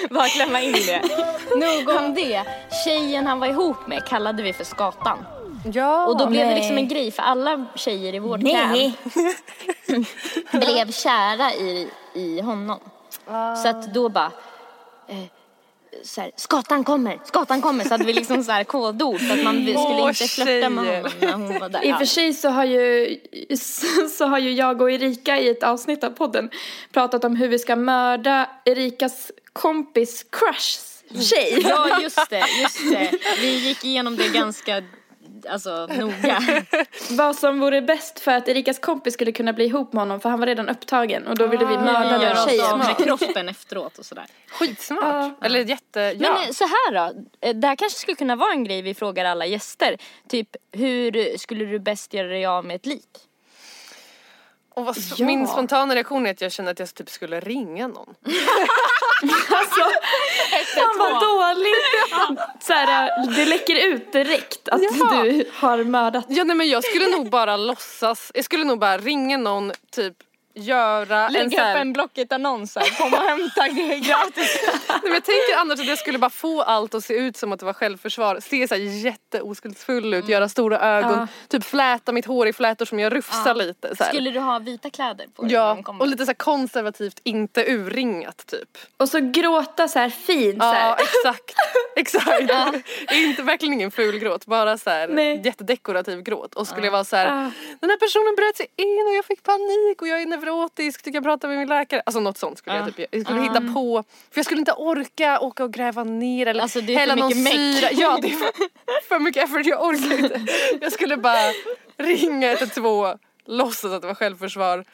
Bara 0.14 0.28
klämma 0.28 0.60
in 0.60 0.72
det. 0.72 1.02
Nog 1.56 1.88
om 1.98 2.14
det. 2.14 2.42
Tjejen 2.84 3.26
han 3.26 3.40
var 3.40 3.46
ihop 3.46 3.86
med 3.86 4.04
kallade 4.04 4.42
vi 4.42 4.52
för 4.52 4.64
skatan. 4.64 5.18
Ja. 5.72 6.06
Och 6.06 6.18
då 6.18 6.26
blev 6.26 6.40
det 6.40 6.46
nej. 6.46 6.60
liksom 6.60 6.78
en 6.78 6.88
grej 6.88 7.10
för 7.10 7.22
alla 7.22 7.64
tjejer 7.74 8.14
i 8.14 8.18
vårt 8.18 8.40
camp 8.40 8.96
blev 10.66 10.92
kära 10.92 11.52
i, 11.52 11.90
i 12.14 12.40
honom. 12.40 12.80
Så 13.62 13.68
att 13.68 13.94
då 13.94 14.08
bara 14.08 14.30
eh, 15.08 15.24
så 16.02 16.20
här, 16.20 16.30
skatan 16.36 16.84
kommer, 16.84 17.18
skatan 17.24 17.62
kommer. 17.62 17.84
Så 17.84 17.90
hade 17.90 18.04
vi 18.04 18.12
liksom 18.12 18.44
så 18.44 18.52
här 18.52 18.64
kodord 18.64 19.20
för 19.20 19.34
att 19.34 19.44
man 19.44 19.56
vi 19.56 19.72
skulle 19.72 20.02
Åh, 20.02 20.08
inte 20.08 20.28
flörta 20.28 20.68
med 20.68 20.84
honom 20.84 21.12
när 21.20 21.32
hon 21.32 21.58
var 21.58 21.68
där. 21.68 21.84
I 21.84 21.92
och 21.92 21.98
för 21.98 22.04
sig 22.04 22.32
så 22.32 22.48
har 22.48 22.64
ju, 22.64 23.16
så 24.18 24.26
har 24.26 24.38
ju 24.38 24.52
jag 24.52 24.82
och 24.82 24.90
Erika 24.90 25.38
i 25.38 25.48
ett 25.48 25.62
avsnitt 25.62 26.04
av 26.04 26.10
podden 26.10 26.50
pratat 26.92 27.24
om 27.24 27.36
hur 27.36 27.48
vi 27.48 27.58
ska 27.58 27.76
mörda 27.76 28.50
Erikas 28.64 29.32
kompis 29.52 30.26
crush 30.30 30.88
tjej. 31.14 31.64
Ja, 31.68 32.02
just 32.02 32.30
det, 32.30 32.44
just 32.62 32.90
det. 32.90 33.10
Vi 33.40 33.68
gick 33.68 33.84
igenom 33.84 34.16
det 34.16 34.28
ganska 34.28 34.82
alltså, 35.46 35.86
noga. 35.90 36.42
Vad 37.10 37.36
som 37.36 37.60
vore 37.60 37.82
bäst 37.82 38.20
för 38.20 38.30
att 38.32 38.48
Erikas 38.48 38.78
kompis 38.78 39.14
skulle 39.14 39.32
kunna 39.32 39.52
bli 39.52 39.64
ihop 39.64 39.92
med 39.92 40.02
honom 40.02 40.20
för 40.20 40.28
han 40.28 40.40
var 40.40 40.46
redan 40.46 40.68
upptagen 40.68 41.26
och 41.26 41.36
då 41.36 41.46
ville 41.46 41.64
vi 41.64 41.76
mörda 41.76 42.22
Göra 42.22 42.34
den 42.34 42.48
tjejen. 42.48 42.78
med 42.78 42.96
kroppen 43.04 43.48
efteråt 43.48 43.98
och 43.98 44.06
sådär. 44.06 44.26
Skitsmart. 44.48 45.44
Eller 45.44 45.64
jätte, 45.64 46.00
ja. 46.00 46.32
Men 46.34 46.48
eh, 46.48 46.52
så 46.52 46.64
här 46.64 46.92
då, 46.92 47.22
eh, 47.40 47.54
det 47.54 47.66
här 47.66 47.76
kanske 47.76 47.98
skulle 47.98 48.14
kunna 48.14 48.36
vara 48.36 48.52
en 48.52 48.64
grej 48.64 48.82
vi 48.82 48.94
frågar 48.94 49.24
alla 49.24 49.46
gäster. 49.46 49.96
Typ, 50.28 50.48
hur 50.72 51.38
skulle 51.38 51.64
du 51.64 51.78
bäst 51.78 52.14
göra 52.14 52.28
dig 52.28 52.46
av 52.46 52.64
med 52.64 52.76
ett 52.76 52.86
lik? 52.86 53.08
och 54.74 54.84
vad, 54.84 54.96
Ja. 55.16 55.26
Min 55.26 55.46
spontana 55.48 55.94
reaktion 55.94 56.26
är 56.26 56.30
att 56.30 56.40
jag 56.40 56.52
känner 56.52 56.70
att 56.70 56.78
jag 56.78 56.94
typ 56.94 57.10
skulle 57.10 57.40
ringa 57.40 57.88
någon. 57.88 58.14
Alltså, 59.50 59.80
fan 60.74 60.98
vad 60.98 61.22
dåligt. 61.22 61.74
Så 62.60 62.72
här, 62.72 63.26
det 63.36 63.44
läcker 63.44 63.74
ut 63.86 64.12
direkt 64.12 64.68
att 64.68 64.80
Ja. 64.82 65.22
du 65.22 65.44
har 65.54 65.84
mördat. 65.84 66.24
Ja 66.28 66.44
nej 66.44 66.56
men 66.56 66.68
jag 66.68 66.84
skulle 66.84 67.08
nog 67.10 67.30
bara 67.30 67.56
låtsas, 67.56 68.30
jag 68.34 68.44
skulle 68.44 68.64
nog 68.64 68.78
bara 68.78 68.98
ringa 68.98 69.36
någon, 69.36 69.72
typ 69.92 70.14
göra 70.54 71.26
en 71.26 71.32
så 71.32 71.38
Lägga 71.38 71.62
här, 71.62 71.74
upp 71.74 71.80
en 71.80 71.92
Blocket-annons 71.92 72.76
här, 72.76 72.98
kom 72.98 73.12
och 73.14 73.18
hämta 73.18 73.68
gratis. 74.08 74.60
Nej, 74.88 75.00
men 75.02 75.12
jag 75.12 75.24
tänker 75.24 75.56
annars 75.60 75.80
att 75.80 75.86
jag 75.86 75.98
skulle 75.98 76.18
bara 76.18 76.30
få 76.30 76.62
allt 76.62 76.94
att 76.94 77.04
se 77.04 77.14
ut 77.14 77.36
som 77.36 77.52
att 77.52 77.60
det 77.60 77.66
var 77.66 77.72
självförsvar. 77.72 78.40
Se 78.40 78.68
så 78.68 78.74
här 78.74 78.82
jätteoskuldsfull 78.82 80.14
ut, 80.14 80.28
göra 80.28 80.48
stora 80.48 80.80
ögon, 80.80 81.28
typ 81.48 81.64
fläta 81.64 82.12
mitt 82.12 82.26
hår 82.26 82.48
i 82.48 82.52
flätor 82.52 82.84
som 82.84 82.98
jag 82.98 83.14
rufsar 83.14 83.54
lite. 83.54 83.96
Så 83.96 84.04
här. 84.04 84.10
Skulle 84.10 84.30
du 84.30 84.40
ha 84.40 84.58
vita 84.58 84.90
kläder 84.90 85.26
på 85.34 85.42
dig 85.42 85.52
Ja, 85.52 85.82
och 86.00 86.06
lite 86.06 86.26
så 86.26 86.34
konservativt, 86.34 87.20
inte 87.24 87.64
urringat 87.72 88.46
typ. 88.46 88.78
Och 88.96 89.08
så 89.08 89.18
gråta 89.20 89.88
så 89.88 89.98
här 89.98 90.10
fint 90.10 90.62
så 90.62 90.66
Ja, 90.66 90.72
här. 90.72 90.96
exakt. 91.02 91.54
exakt. 91.96 92.82
Inte 93.12 93.42
verkligen 93.42 93.74
ingen 93.74 93.90
ful 93.90 94.18
gråt, 94.18 94.46
bara 94.46 94.78
så 94.78 94.90
här 94.90 95.08
Nej. 95.08 95.40
jättedekorativ 95.44 96.22
gråt. 96.22 96.54
Och 96.54 96.66
skulle 96.66 96.86
jag 96.86 96.92
vara 96.92 97.04
så 97.04 97.16
här, 97.16 97.50
den 97.80 97.90
här 97.90 97.96
personen 97.96 98.34
bröt 98.36 98.56
sig 98.56 98.66
in 98.76 99.06
och 99.08 99.14
jag 99.14 99.24
fick 99.24 99.42
panik 99.42 100.02
och 100.02 100.08
jag 100.08 100.22
är 100.22 100.26
neurotisk, 100.48 101.02
tycker 101.02 101.16
jag 101.16 101.24
prata 101.24 101.48
med 101.48 101.58
min 101.58 101.68
läkare. 101.68 102.02
Alltså 102.06 102.20
något 102.20 102.38
sånt 102.38 102.58
skulle 102.58 102.76
jag 102.76 102.96
typ 102.96 103.08
Jag 103.10 103.24
skulle 103.24 103.40
hitta 103.40 103.60
på, 103.74 104.04
för 104.30 104.38
jag 104.38 104.44
skulle 104.44 104.60
inte 104.60 104.72
orka 104.72 105.40
åka 105.40 105.64
och 105.64 105.72
gräva 105.72 106.04
ner 106.04 106.46
eller 106.46 106.62
Alltså, 106.62 106.80
det 106.80 106.94
är 106.94 106.98
hälla 106.98 107.14
någon 107.14 107.32
syra. 107.32 107.88
Ja, 107.92 108.18
det 108.22 108.28
är 108.28 108.32
för, 108.32 108.50
för 109.08 109.18
mycket 109.18 109.44
effort, 109.44 109.66
jag 109.66 109.84
orkar 109.84 110.18
inte. 110.18 110.46
Jag 110.80 110.92
skulle 110.92 111.16
bara 111.16 111.52
ringa 111.96 112.52
112, 112.52 113.18
låtsas 113.44 113.92
att 113.92 114.00
det 114.00 114.06
var 114.06 114.14
självförsvar. 114.14 114.84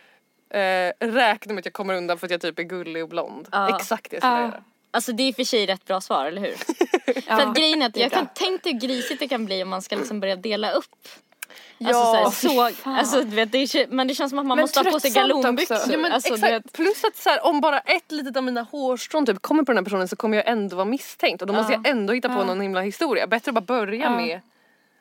Eh, 0.54 0.92
räkna 1.06 1.52
med 1.54 1.58
att 1.62 1.64
jag 1.64 1.72
kommer 1.72 1.94
undan 1.94 2.18
för 2.18 2.26
att 2.26 2.30
jag 2.30 2.40
typ 2.40 2.58
är 2.58 2.62
gullig 2.62 3.02
och 3.02 3.08
blond. 3.08 3.48
Ja. 3.52 3.76
Exakt 3.76 4.10
det 4.10 4.16
skulle 4.16 4.32
jag 4.32 4.40
Ja. 4.42 4.46
göra. 4.46 4.62
Alltså 4.90 5.12
det 5.12 5.22
är 5.22 5.28
i 5.28 5.30
och 5.32 5.36
för 5.36 5.44
sig 5.44 5.66
rätt 5.66 5.84
bra 5.84 6.00
svar, 6.00 6.26
eller 6.26 6.40
hur? 6.40 6.54
För 7.22 7.42
att 7.42 7.56
grejen 7.56 7.82
är 7.82 7.86
att 7.86 7.96
jag 7.96 8.12
kan 8.12 8.26
tänka 8.34 8.70
hur 8.70 8.78
grisigt 8.78 9.20
det 9.20 9.28
kan 9.28 9.44
bli 9.46 9.62
om 9.62 9.68
man 9.68 9.82
ska 9.82 9.96
liksom 9.96 10.20
börja 10.20 10.36
dela 10.36 10.70
upp. 10.70 11.08
Alltså 11.80 12.02
Ja, 12.02 12.30
så, 12.30 12.62
här, 12.62 12.72
så 12.72 12.90
alltså 12.90 13.22
du 13.22 13.36
vet, 13.36 13.52
det 13.52 13.58
är, 13.58 13.86
men 13.86 14.08
det 14.08 14.14
känns 14.14 14.30
som 14.30 14.38
att 14.38 14.46
man 14.46 14.56
Men 14.56 14.62
måste 14.62 14.80
ha 14.80 14.90
på 14.90 15.00
sig 15.00 15.10
galonbyxor. 15.10 15.76
Ja, 15.90 15.98
men 15.98 16.12
alltså, 16.12 16.34
exakt. 16.34 16.52
vet, 16.52 16.72
Plus 16.72 17.04
att 17.04 17.16
så 17.16 17.30
här, 17.30 17.46
om 17.46 17.60
bara 17.60 17.78
ett 17.78 18.12
litet 18.12 18.36
av 18.36 18.42
mina 18.42 18.62
hårstrån 18.62 19.26
typ 19.26 19.42
kommer 19.42 19.62
på 19.62 19.72
den 19.72 19.76
här 19.78 19.84
personen 19.84 20.08
så 20.08 20.16
kommer 20.16 20.36
jag 20.36 20.48
ändå 20.48 20.76
vara 20.76 20.84
misstänkt. 20.84 21.42
Och 21.42 21.48
då 21.48 21.54
måste 21.54 21.72
jag 21.72 21.86
ändå 21.86 22.12
hitta 22.12 22.28
på 22.28 22.44
någon 22.44 22.60
himla 22.60 22.80
historia. 22.80 23.26
Bättre 23.26 23.50
att 23.50 23.54
bara 23.54 23.60
börja 23.60 24.10
med 24.10 24.40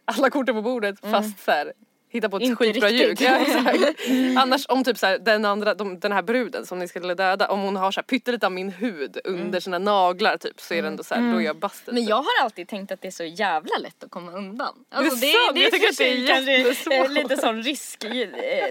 alla 0.06 0.30
korten 0.30 0.56
på 0.56 0.62
bordet 0.62 1.00
fast 1.12 1.46
så 1.46 1.52
här, 1.52 1.74
hitta 2.14 2.30
på 2.30 2.38
ett 2.38 2.44
Inte 2.44 2.56
skitbra 2.56 2.90
ljug. 2.90 3.10
riktigt. 3.10 3.28
Ja, 3.28 3.38
exakt. 3.40 4.00
Annars 4.38 4.66
om 4.70 4.84
typ 4.84 4.98
så 4.98 5.06
här, 5.06 5.18
den 5.20 5.46
andra, 5.46 5.74
de, 5.74 6.00
den 6.00 6.12
här 6.12 6.22
bruden 6.22 6.66
som 6.66 6.80
ni 6.80 6.88
skulle 6.88 7.14
döda, 7.16 7.48
om 7.48 7.60
hon 7.62 7.76
har 7.76 7.92
så 7.92 8.00
här 8.00 8.04
pyttelite 8.04 8.46
av 8.46 8.52
min 8.52 8.70
hud 8.70 9.18
under 9.24 9.60
sina 9.60 9.80
naglar 9.80 10.38
typ 10.38 10.62
så 10.62 10.74
är 10.74 10.82
det 10.82 10.88
ändå 10.88 11.04
så 11.04 11.16
här, 11.16 11.32
då 11.34 11.38
är 11.42 11.46
jag 11.46 11.56
busted. 11.60 11.94
Men 11.94 12.06
jag 12.06 12.16
har 12.16 12.44
alltid 12.44 12.68
tänkt 12.68 12.92
att 12.92 13.02
det 13.02 13.08
är 13.08 13.12
så 13.12 13.24
jävla 13.24 13.78
lätt 13.78 14.04
att 14.04 14.12
komma 14.12 14.32
undan. 14.32 14.74
Alltså, 14.92 15.16
Det 15.16 15.32
är 15.32 15.48
sant, 15.48 15.58
jag 15.58 15.66
i 15.66 15.68
och 15.68 15.72
tycker 15.74 15.90
att 15.90 15.98
det 15.98 16.10
är 16.10 16.58
jättesvårt. 16.58 16.94
eh, 16.94 17.10
lite 17.12 17.38
sån 17.38 17.64
risk. 17.64 18.04
eh, 18.04 18.10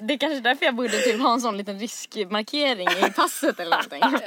Det 0.03 0.15
är 0.15 0.19
kanske 0.19 0.41
därför 0.41 0.65
jag 0.65 0.75
borde 0.75 0.89
typ 0.99 1.21
ha 1.21 1.33
en 1.33 1.41
sån 1.41 1.57
liten 1.57 1.79
riskmarkering 1.79 2.89
i 2.89 3.11
passet 3.17 3.61
eller 3.61 3.71
någonting. 3.71 4.03
Alltså, 4.03 4.25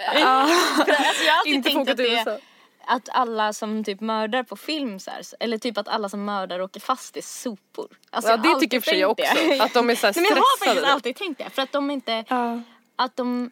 jag 1.26 1.34
har 1.34 1.40
alltid 1.40 1.54
Inte 1.54 1.70
tänkt 1.70 1.90
att 1.92 1.98
det 1.98 2.16
är 2.16 2.55
att 2.88 3.10
alla 3.12 3.54
som 3.54 3.84
typ 3.84 4.02
mördar 4.02 4.44
på 4.44 4.56
film 4.56 5.00
så 5.00 5.12
här, 5.12 5.22
eller 5.40 5.58
typ 5.58 5.78
att 5.78 5.88
alla 5.88 6.10
som 6.10 6.26
mördar 6.26 6.60
åker 6.62 6.80
fast 6.80 7.18
i 7.18 7.22
sopor. 7.22 7.88
Alltså, 8.10 8.32
Ja 8.32 8.38
jag 8.38 8.44
det 8.56 8.60
tycker 8.60 8.78
och 8.78 8.84
för 8.84 8.92
sig 8.92 9.00
jag 9.00 9.12
också. 9.12 9.64
Att 9.64 9.74
de 9.74 9.90
är 9.90 9.96
så 9.96 10.08
här 10.08 10.14
Nej, 10.16 10.24
men 10.24 10.30
jag 10.30 10.36
har 10.36 10.58
faktiskt 10.58 10.72
stressade. 10.72 10.94
alltid 10.94 11.16
tänkt 11.16 11.38
det. 11.38 11.50
För 11.50 11.62
att 11.62 11.72
de 11.72 11.92
inte, 11.92 12.24
Ja. 12.28 12.62
att 12.96 13.16
de, 13.16 13.52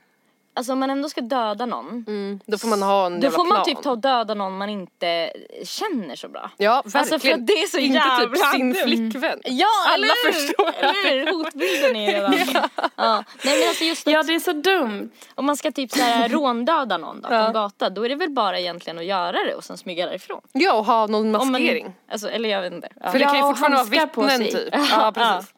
alltså 0.53 0.73
om 0.73 0.79
man 0.79 0.89
ändå 0.89 1.09
ska 1.09 1.21
döda 1.21 1.65
någon. 1.65 2.05
Mm, 2.07 2.39
då 2.45 2.57
får 2.57 2.67
man 2.67 2.81
ha 2.81 3.05
en 3.05 3.19
Då 3.19 3.25
jävla 3.25 3.37
får 3.37 3.45
man 3.45 3.55
plan. 3.55 3.65
typ 3.65 3.81
ta 3.83 3.91
och 3.91 3.97
döda 3.99 4.33
någon 4.33 4.57
man 4.57 4.69
inte 4.69 5.31
känner 5.63 6.15
så 6.15 6.27
bra. 6.29 6.51
Ja 6.57 6.81
verkligen. 6.85 6.99
Alltså 7.01 7.19
för 7.19 7.33
att 7.33 7.47
det 7.47 7.53
är 7.53 7.67
så 7.67 7.77
Inte 7.77 7.97
jävla 7.97 8.35
typ 8.35 8.45
sin 8.55 8.75
flickvän. 8.75 9.39
Ja, 9.45 9.67
Alla 9.87 9.95
eller 10.05 10.31
förstår. 10.31 10.71
Eller 10.77 11.25
hur? 11.25 11.33
Hotbilden 11.43 11.95
är 11.95 12.11
redan. 12.13 12.33
ja. 12.95 13.23
Nej 13.43 13.59
men 13.59 13.67
alltså 13.69 13.83
just 13.83 14.07
att 14.07 14.13
ja, 14.13 14.23
det 14.23 14.35
är 14.35 14.39
så 14.39 14.53
dumt. 14.53 15.09
om 15.35 15.45
man 15.45 15.57
ska 15.57 15.71
typ 15.71 15.91
såhär 15.91 16.29
råndöda 16.29 16.97
någon 16.97 17.21
då, 17.21 17.27
på 17.27 17.33
en 17.35 17.53
gata, 17.53 17.89
då 17.89 18.05
är 18.05 18.09
det 18.09 18.15
väl 18.15 18.29
bara 18.29 18.59
egentligen 18.59 18.97
att 18.99 19.05
göra 19.05 19.31
det 19.47 19.55
och 19.55 19.63
sen 19.63 19.77
smyga 19.77 20.05
därifrån. 20.05 20.41
Ja 20.51 20.73
och 20.73 20.85
ha 20.85 21.07
någon 21.07 21.25
Om 21.25 21.31
man, 21.31 21.51
maskering. 21.51 21.93
alltså, 22.11 22.29
eller 22.29 22.49
jag 22.49 22.61
vet 22.61 22.73
inte. 22.73 22.89
Ja. 23.01 23.11
För 23.11 23.19
det 23.19 23.25
kan 23.25 23.33
ju 23.33 23.39
Ja, 23.39 23.47
fortfarande 23.49 23.77
vara 23.77 23.85
vittnen 24.05 24.39
typ. 24.39 24.73
Ja 24.91 25.11
precis. 25.15 25.53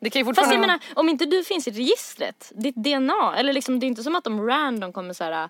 Det 0.00 0.10
kan 0.10 0.20
ju 0.20 0.24
Fast 0.24 0.38
fortfarande 0.38 0.54
jag 0.54 0.60
menar, 0.60 0.80
om 0.94 1.08
inte 1.08 1.24
du 1.24 1.44
finns 1.44 1.68
i 1.68 1.70
registret, 1.70 2.52
ditt 2.54 2.76
DNA, 2.76 3.36
eller 3.36 3.52
liksom 3.52 3.80
det 3.80 3.86
är 3.86 3.88
inte 3.88 4.02
som 4.02 4.16
att 4.16 4.24
de 4.24 4.46
random 4.46 4.92
kommer 4.92 5.14
så 5.14 5.24
här 5.24 5.48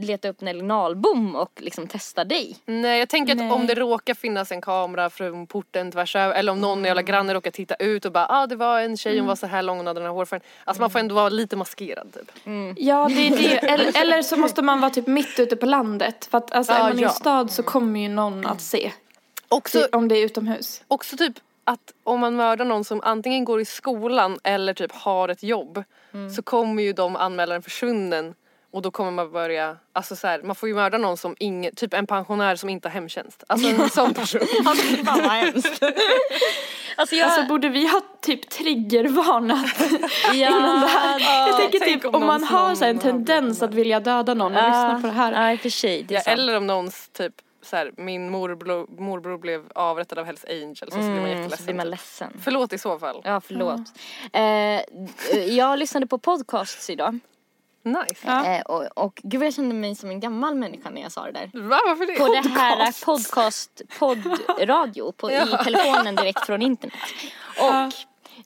leta 0.00 0.28
upp 0.28 0.40
Nelly 0.40 0.62
Nahlbom 0.62 1.36
och 1.36 1.52
liksom 1.56 1.86
testa 1.86 2.24
dig. 2.24 2.56
Nej 2.64 2.98
jag 2.98 3.08
tänker 3.08 3.32
att 3.32 3.52
om 3.52 3.66
det 3.66 3.74
råkar 3.74 4.14
finnas 4.14 4.52
en 4.52 4.60
kamera 4.60 5.10
från 5.10 5.46
porten 5.46 5.92
tvärs 5.92 6.16
över 6.16 6.34
eller 6.34 6.52
om 6.52 6.60
någon 6.60 6.84
jävla 6.84 7.02
granne 7.02 7.34
råkar 7.34 7.50
titta 7.50 7.74
ut 7.74 8.04
och 8.04 8.12
bara 8.12 8.26
ah 8.28 8.46
det 8.46 8.56
var 8.56 8.80
en 8.80 8.96
tjej 8.96 9.18
hon 9.18 9.28
var 9.28 9.36
så 9.36 9.46
här 9.46 9.62
lång 9.62 9.76
hon 9.76 9.86
hade 9.86 10.00
den 10.00 10.06
här 10.06 10.14
hårfärgen. 10.14 10.46
Alltså 10.64 10.80
man 10.80 10.90
får 10.90 10.98
ändå 10.98 11.14
vara 11.14 11.28
lite 11.28 11.56
maskerad 11.56 12.12
typ. 12.14 12.32
Ja, 12.76 13.08
det 13.08 13.26
är 13.26 13.36
det. 13.36 13.56
Eller, 13.56 13.96
eller 14.02 14.22
så 14.22 14.36
måste 14.36 14.62
man 14.62 14.80
vara 14.80 14.90
typ 14.90 15.06
mitt 15.06 15.38
ute 15.38 15.56
på 15.56 15.66
landet. 15.66 16.28
För 16.30 16.38
att 16.38 16.52
alltså, 16.52 16.72
Ja, 16.72 16.78
är 16.78 16.82
man 16.82 16.98
i 16.98 17.02
ja. 17.02 17.08
en 17.08 17.14
stad 17.14 17.50
så 17.50 17.62
kommer 17.62 18.00
ju 18.00 18.08
någon 18.08 18.46
att 18.46 18.60
se. 18.60 18.92
Också, 19.48 19.88
Om 19.92 20.08
det 20.08 20.16
är 20.16 20.24
utomhus. 20.24 20.82
också 20.88 21.16
typ 21.16 21.34
att 21.68 21.92
om 22.04 22.20
man 22.20 22.36
mördar 22.36 22.64
någon 22.64 22.84
som 22.84 23.00
antingen 23.04 23.44
går 23.44 23.60
i 23.60 23.64
skolan 23.64 24.38
eller 24.44 24.74
typ 24.74 24.92
har 24.92 25.28
ett 25.28 25.42
jobb 25.42 25.84
så 26.36 26.42
kommer 26.42 26.82
ju 26.82 26.92
de 26.92 27.16
anmäla 27.16 27.52
den 27.52 27.62
försvunnen 27.62 28.34
och 28.70 28.82
då 28.82 28.90
kommer 28.90 29.10
man 29.10 29.32
börja, 29.32 29.76
alltså 29.92 30.16
så 30.16 30.26
här, 30.26 30.42
man 30.42 30.56
får 30.56 30.68
ju 30.68 30.74
mörda 30.74 30.98
någon 30.98 31.16
som 31.16 31.36
ingen, 31.38 31.74
typ 31.74 31.94
en 31.94 32.06
pensionär 32.06 32.56
som 32.56 32.68
inte 32.68 32.88
har 32.88 32.92
hemtjänst. 32.92 33.44
Alltså 33.46 33.68
en 33.68 33.90
sån 33.90 34.14
person. 34.14 34.40
Alltså 34.66 34.96
fan 35.04 35.18
vad 35.22 35.30
hemskt. 35.30 35.82
alltså 36.96 37.16
jag, 37.16 37.24
Alltså 37.26 37.42
borde 37.48 37.68
vi 37.68 37.86
ha 37.86 38.00
typ 38.22 38.50
triggervarnat 38.50 39.66
ja, 40.26 40.34
innan 40.34 40.80
det 40.80 40.86
här? 40.86 41.20
Jag 41.48 41.56
tänker 41.56 41.78
tänk 41.78 42.02
typ 42.02 42.14
om 42.14 42.14
om 42.22 42.26
man 42.26 42.44
har 42.44 42.74
så 42.74 42.84
här 42.84 42.90
en 42.90 42.98
tendens 42.98 43.62
att 43.62 43.74
vilja 43.74 44.00
döda 44.00 44.34
någon 44.34 44.56
och 44.56 44.62
lyssna 44.62 44.98
på 45.02 45.06
det 45.06 45.12
här. 45.12 45.48
Ja 45.48 45.54
och 45.54 45.60
för 45.60 45.70
sig, 45.70 46.02
det 46.02 46.14
är 46.14 46.18
Ja, 46.18 46.22
sant. 46.22 46.38
eller 46.38 46.56
om 46.56 46.66
någons 46.66 47.08
typ 47.08 47.34
så 47.68 47.76
här, 47.76 47.92
min 47.96 48.30
morbror, 48.30 48.86
morbror 49.00 49.38
blev 49.38 49.64
avrättad 49.74 50.18
av 50.18 50.24
Hells 50.26 50.44
Angels 50.48 50.82
och 50.82 50.92
så 50.92 50.98
blir 50.98 51.08
man 51.08 51.18
Mm, 51.18 51.36
så 51.36 51.42
jätteledsen. 51.42 51.66
blir 51.66 51.74
man 51.74 51.84
typ. 51.84 51.90
ledsen. 51.90 52.32
Förlåt 52.44 52.72
i 52.72 52.78
så 52.78 52.98
fall. 52.98 53.20
Ja, 53.24 53.40
förlåt. 53.40 53.80
Eh, 54.32 55.42
jag 55.56 55.78
lyssnade 55.78 56.06
på 56.06 56.18
podcasts 56.18 56.90
idag. 56.90 57.18
Nice. 57.82 58.28
Eh, 58.28 58.60
och, 58.62 59.04
och 59.04 59.20
gud 59.22 59.42
jag 59.42 59.54
kände 59.54 59.74
mig 59.74 59.94
som 59.94 60.10
en 60.10 60.20
gammal 60.20 60.54
människa 60.54 60.90
när 60.90 61.02
jag 61.02 61.12
sa 61.12 61.24
det 61.24 61.32
där. 61.32 61.50
Va, 61.54 61.78
varför 61.86 62.06
det? 62.06 62.18
På 62.18 62.28
det 62.28 62.60
här 62.60 63.04
podcast, 63.04 63.82
poddradio 63.98 65.12
på, 65.12 65.30
i 65.30 65.40
telefonen 65.64 66.14
direkt 66.14 66.46
från 66.46 66.62
internet. 66.62 66.94
Och 67.60 67.92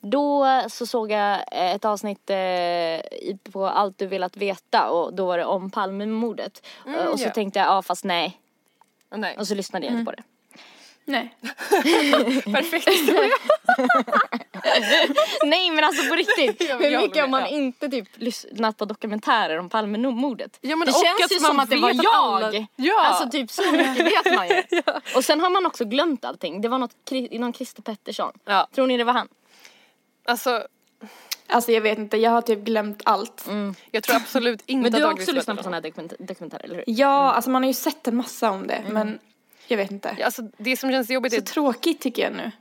då 0.01 0.47
så 0.69 0.85
såg 0.85 1.11
jag 1.11 1.33
eh, 1.51 1.71
ett 1.75 1.85
avsnitt 1.85 2.29
eh, 2.29 3.51
på 3.51 3.65
Allt 3.67 3.97
du 3.97 4.07
velat 4.07 4.37
veta 4.37 4.89
och 4.89 5.13
då 5.13 5.25
var 5.25 5.37
det 5.37 5.45
om 5.45 5.71
Palmemordet. 5.71 6.65
Eh, 6.87 7.05
och 7.05 7.19
så 7.19 7.25
ja. 7.25 7.31
tänkte 7.31 7.59
jag, 7.59 7.67
ja 7.67 7.81
fast 7.81 8.03
nej. 8.03 8.39
Nej. 9.13 9.37
Och 9.37 9.47
så 9.47 9.55
lyssnade 9.55 9.85
jag 9.85 9.93
inte 9.95 10.05
på 10.05 10.17
det. 10.17 10.23
Nej. 11.05 11.35
Perfekt 12.43 12.87
historia. 12.89 13.35
Nej 15.45 15.71
men 15.71 15.83
alltså 15.83 16.09
på 16.09 16.15
riktigt. 16.15 16.61
Jag- 16.69 16.77
Hur 16.79 16.97
mycket 17.01 17.21
har 17.21 17.27
man 17.27 17.41
ja. 17.41 17.47
inte 17.47 17.89
typ 17.89 18.07
lyssnat 18.15 18.77
på 18.77 18.85
dokumentärer 18.85 19.57
om 19.57 19.69
Palmemordet? 19.69 20.57
Ja, 20.61 20.75
men 20.75 20.85
det 20.85 20.93
känns 20.93 21.31
ju 21.31 21.39
som 21.39 21.59
att 21.59 21.69
det 21.69 21.77
var 21.77 21.89
jag. 22.03 22.05
alla- 22.15 22.67
Ja. 22.75 23.01
Alltså 23.05 23.29
typ 23.29 23.51
så 23.51 23.71
mycket 23.71 24.05
vet 24.05 24.35
man 24.35 24.47
ju. 24.47 24.63
Och 25.15 25.25
sen 25.25 25.39
har 25.41 25.49
man 25.49 25.65
också 25.65 25.85
glömt 25.85 26.25
allting. 26.25 26.61
Det 26.61 26.67
var 26.67 26.77
något, 26.77 26.95
någon 27.31 27.53
Christer 27.53 27.81
Pettersson. 27.81 28.31
Ja. 28.45 28.67
Tror 28.75 28.87
ni 28.87 28.97
det 28.97 29.03
var 29.03 29.13
han? 29.13 29.27
Alltså 30.25 30.67
Alltså 31.47 31.71
jag 31.71 31.81
vet 31.81 31.97
inte, 31.97 32.17
jag 32.17 32.31
har 32.31 32.41
typ 32.41 32.59
glömt 32.59 33.01
allt. 33.05 33.45
jag 33.91 34.03
tror 34.03 34.15
absolut 34.15 34.61
inte 34.65 34.81
Men 34.83 34.91
du 34.91 34.97
att 34.97 35.03
har 35.03 35.13
också 35.13 35.31
lyssnat 35.31 35.57
på 35.57 35.63
sådana 35.63 35.77
här 35.77 35.81
dokument- 35.81 36.13
dokumentärer, 36.19 36.63
eller 36.63 36.75
hur? 36.75 36.83
Ja, 36.87 37.31
alltså 37.33 37.49
man 37.49 37.63
har 37.63 37.67
ju 37.67 37.73
sett 37.73 38.07
en 38.07 38.15
massa 38.15 38.51
om 38.51 38.67
det 38.67 38.83
men 38.89 39.19
jag 39.67 39.77
vet 39.77 39.91
inte. 39.91 40.15
Ja, 40.19 40.25
Alltså 40.25 40.41
det 40.57 40.77
som 40.77 40.91
känns 40.91 41.09
jobbigt 41.09 41.33
Så 41.33 41.37
är 41.39 41.41
tråkigt 41.41 42.01
tycker 42.01 42.23
jag 42.23 42.33
nu. 42.33 42.51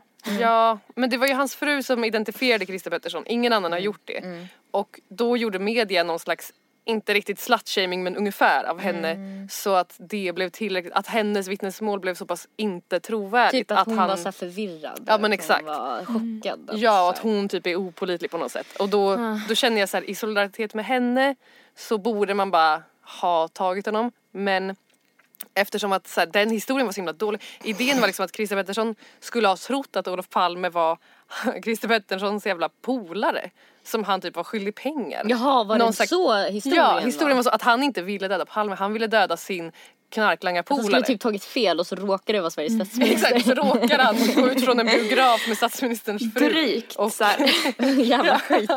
Ja, 0.41 0.79
men 0.95 1.11
det 1.11 1.17
var 1.17 1.27
ju 1.27 1.35
hans 1.35 1.55
fru 1.55 1.83
som 1.83 2.05
identifierade 2.05 2.67
Christer 2.67 2.91
Pettersson. 2.91 3.23
Ingen 3.27 3.53
annan 3.53 3.73
har 3.73 3.79
gjort 3.79 4.01
det. 4.05 4.47
Och 4.71 5.01
då 5.09 5.37
gjorde 5.37 5.59
media 5.59 6.05
någon 6.05 6.19
slags 6.19 6.53
inte 6.85 7.15
riktigt 7.15 7.39
slutshaming 7.41 8.03
men 8.03 8.17
ungefär 8.17 8.65
av 8.65 8.81
henne 8.81 9.11
Mm. 9.11 9.49
så 9.49 9.75
att 9.75 9.95
det 9.99 10.33
blev 10.35 10.49
tillräckligt, 10.49 10.93
att 10.93 11.07
hennes 11.07 11.49
vittnesmål 11.49 12.01
blev 12.01 12.15
så 12.15 12.27
pass 12.27 12.49
inte 12.57 13.01
trovärdigt. 13.01 13.69
Typ 13.69 13.79
att 13.79 13.87
hon 13.87 13.99
han, 13.99 14.09
var 14.09 14.17
så 14.17 14.33
förvirrad. 14.33 15.05
Ja, 15.07 15.19
men 15.19 15.33
att 15.33 15.39
exakt. 15.39 15.65
Hon 15.67 15.75
var 15.77 16.05
chockad. 16.05 16.71
att 16.71 16.79
Ja, 16.79 17.11
att 17.11 17.19
hon 17.19 17.49
typ 17.49 17.67
är 17.67 17.77
opolitlig 17.77 18.31
på 18.31 18.39
något 18.39 18.53
sätt. 18.53 18.67
Och 18.79 18.89
då, 18.89 19.11
Ah. 19.13 19.41
då 19.49 19.55
känner 19.55 19.81
jag 19.81 19.89
så 19.89 19.97
här, 19.97 20.11
i 20.11 20.15
solidaritet 20.15 20.75
med 20.75 20.85
henne 20.85 21.37
så 21.77 21.99
borde 21.99 22.35
man 22.35 22.51
bara 22.51 22.83
ha 23.21 23.49
tagit 23.49 23.87
honom. 23.87 24.13
Men 24.31 24.77
eftersom 25.55 25.93
att 25.93 26.09
så 26.09 26.21
här, 26.21 26.27
den 26.27 26.51
historien 26.51 26.87
var 26.87 26.93
så 26.93 26.97
himla 27.01 27.13
dålig. 27.13 27.43
Idén 27.65 28.01
var 28.01 28.07
liksom 28.07 28.25
att 28.25 28.37
Christer 28.37 28.57
Pettersson 28.57 28.95
skulle 29.21 29.49
ha 29.49 29.57
trott 29.57 29.97
att 29.97 30.09
Olof 30.09 30.29
Palme 30.29 30.69
var 30.69 30.99
Christer 31.65 31.89
Petterssons 31.89 32.47
jävla 32.47 32.69
polare. 32.69 33.51
Som 33.85 34.05
han 34.05 34.21
typ 34.21 34.37
var 34.37 34.45
skyldig 34.45 34.75
pengar. 34.75 35.23
Jaha, 35.29 35.65
var 35.65 35.79
Någon 35.79 35.87
det 35.87 35.93
slags- 35.97 36.11
så 36.11 36.35
historien 36.37 36.85
Ja, 36.85 36.99
historien 36.99 37.37
var 37.37 37.43
så 37.43 37.51
att 37.51 37.63
han 37.63 37.83
inte 37.83 38.03
ville 38.03 38.29
döda 38.29 38.45
Palme, 38.45 38.75
han 38.75 38.93
ville 38.93 39.07
döda 39.07 39.37
sin 39.37 39.65
Han 39.65 39.73
knarklangarpolare. 40.15 40.85
skulle 40.85 41.03
typ 41.03 41.21
tagit 41.21 41.45
fel 41.45 41.81
och 41.81 41.87
så 41.87 41.95
råkade 41.97 42.39
det 42.39 42.41
vara 42.41 42.51
Sveriges 42.51 42.75
statsminister. 42.75 43.35
Exakt, 43.35 43.47
så 43.47 43.55
råkade 43.55 44.03
han 44.03 44.17
gå 44.37 44.49
ut 44.49 44.65
från 44.65 44.81
en 44.81 44.87
biograf 44.87 45.49
med 45.49 45.57
statsministerns 45.57 46.23
fru. 46.35 46.49
Drygt 46.49 46.97
Och- 46.97 47.13
så 47.13 47.25
här. 47.25 47.51
Jävla 48.05 48.39
skit. 48.39 48.71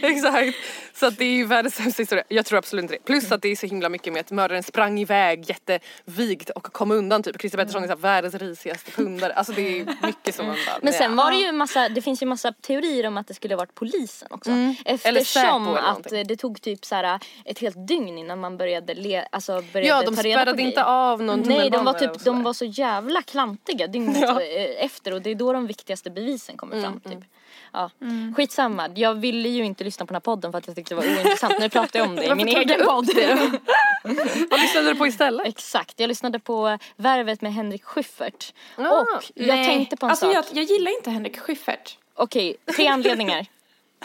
Exakt. 0.00 0.56
Så 0.94 1.06
att 1.06 1.18
det 1.18 1.24
är 1.24 1.32
ju 1.32 1.46
världens 1.46 1.74
sämsta 1.74 2.02
historia. 2.02 2.24
Jag 2.28 2.46
tror 2.46 2.58
absolut 2.58 2.82
inte 2.82 2.94
det. 2.94 3.04
Plus 3.04 3.32
att 3.32 3.42
det 3.42 3.48
är 3.48 3.56
så 3.56 3.66
himla 3.66 3.88
mycket 3.88 4.12
med 4.12 4.20
att 4.20 4.30
mördaren 4.30 4.62
sprang 4.62 4.98
iväg 5.00 5.44
jättevigt 5.50 6.50
och 6.50 6.62
kom 6.62 6.90
undan 6.90 7.22
typ. 7.22 7.40
Christer 7.40 7.58
Pettersson 7.58 7.82
är 7.82 7.86
så 7.86 7.92
här 7.92 7.98
världens 8.00 8.34
risigaste 8.34 8.90
pundare. 8.90 9.32
Alltså 9.32 9.52
det 9.52 9.80
är 9.80 10.06
mycket 10.06 10.34
som 10.34 10.46
man 10.46 10.56
bara, 10.66 10.78
Men 10.82 10.92
sen 10.92 11.16
var 11.16 11.30
det 11.30 11.36
ju 11.36 11.52
massa, 11.52 11.88
det 11.88 12.02
finns 12.02 12.22
ju 12.22 12.26
massa 12.26 12.52
teorier 12.52 13.06
om 13.06 13.16
att 13.16 13.26
det 13.28 13.34
skulle 13.34 13.54
ha 13.54 13.58
varit 13.58 13.74
polisen 13.74 14.28
också. 14.30 14.50
Mm. 14.50 14.74
Eller 14.84 15.20
Eftersom 15.20 15.68
eller 15.68 15.78
att 15.78 15.86
någonting. 15.86 16.18
eh, 16.18 16.26
det 16.26 16.36
tog 16.36 16.60
typ 16.62 16.84
så 16.84 16.94
här 16.94 17.20
ett 17.44 17.58
helt 17.58 17.88
dygn 17.88 18.18
innan 18.18 18.40
man 18.40 18.56
började, 18.56 18.94
le, 18.94 19.24
alltså 19.32 19.62
började 19.72 19.88
Ja, 19.88 20.02
de 20.10 20.16
ta 20.16 20.22
reda 20.22 20.38
på 20.38 20.42
spärrade 20.44 20.62
inte 20.62 20.84
av 20.84 21.22
någon 21.22 21.40
Nej, 21.40 21.70
de 21.70 21.84
var, 21.84 21.92
typ, 21.92 22.24
de 22.24 22.42
var 22.42 22.52
så 22.52 22.64
jävla 22.64 23.22
klantiga 23.22 23.86
dygnet 23.86 24.18
Ja. 24.22 24.40
efter 24.78 25.12
och 25.14 25.22
det 25.22 25.30
är 25.30 25.34
då 25.34 25.52
de 25.52 25.66
viktigaste 25.66 26.10
bevisen 26.10 26.56
kommer 26.56 26.76
Mm, 26.76 27.00
fram. 27.00 27.12
Typ. 27.12 27.24
Ja. 27.72 27.90
Skitsamma, 28.36 28.88
jag 28.94 29.14
ville 29.14 29.48
ju 29.48 29.64
inte 29.64 29.84
lyssna 29.84 30.06
på 30.06 30.10
den 30.10 30.14
här 30.14 30.20
podden 30.20 30.52
för 30.52 30.58
att 30.58 30.66
jag 30.66 30.76
tyckte 30.76 30.94
det 30.94 31.00
var 31.00 31.16
ointressant. 31.16 31.54
Nu 31.60 31.68
pratar 31.68 31.98
jag 31.98 32.08
om 32.08 32.16
det 32.16 32.24
i 32.24 32.34
min 32.34 32.48
egen 32.48 32.86
podd. 32.86 33.10
Vad 34.50 34.60
lyssnade 34.60 34.92
du 34.92 34.94
på 34.94 35.06
istället? 35.06 35.46
Exakt, 35.46 36.00
jag 36.00 36.08
lyssnade 36.08 36.38
på 36.38 36.78
Värvet 36.96 37.40
med 37.42 37.54
Henrik 37.54 37.84
Schyffert. 37.84 38.52
Ah, 38.76 39.00
och 39.00 39.24
jag 39.34 39.46
Nej. 39.46 39.66
tänkte 39.66 39.96
på 39.96 40.06
en 40.06 40.10
alltså, 40.10 40.26
sak. 40.26 40.34
Jag, 40.34 40.44
jag 40.58 40.64
gillar 40.64 40.96
inte 40.96 41.10
Henrik 41.10 41.38
Schyffert. 41.38 41.98
Okej, 42.14 42.56
tre 42.76 42.86
anledningar. 42.86 43.46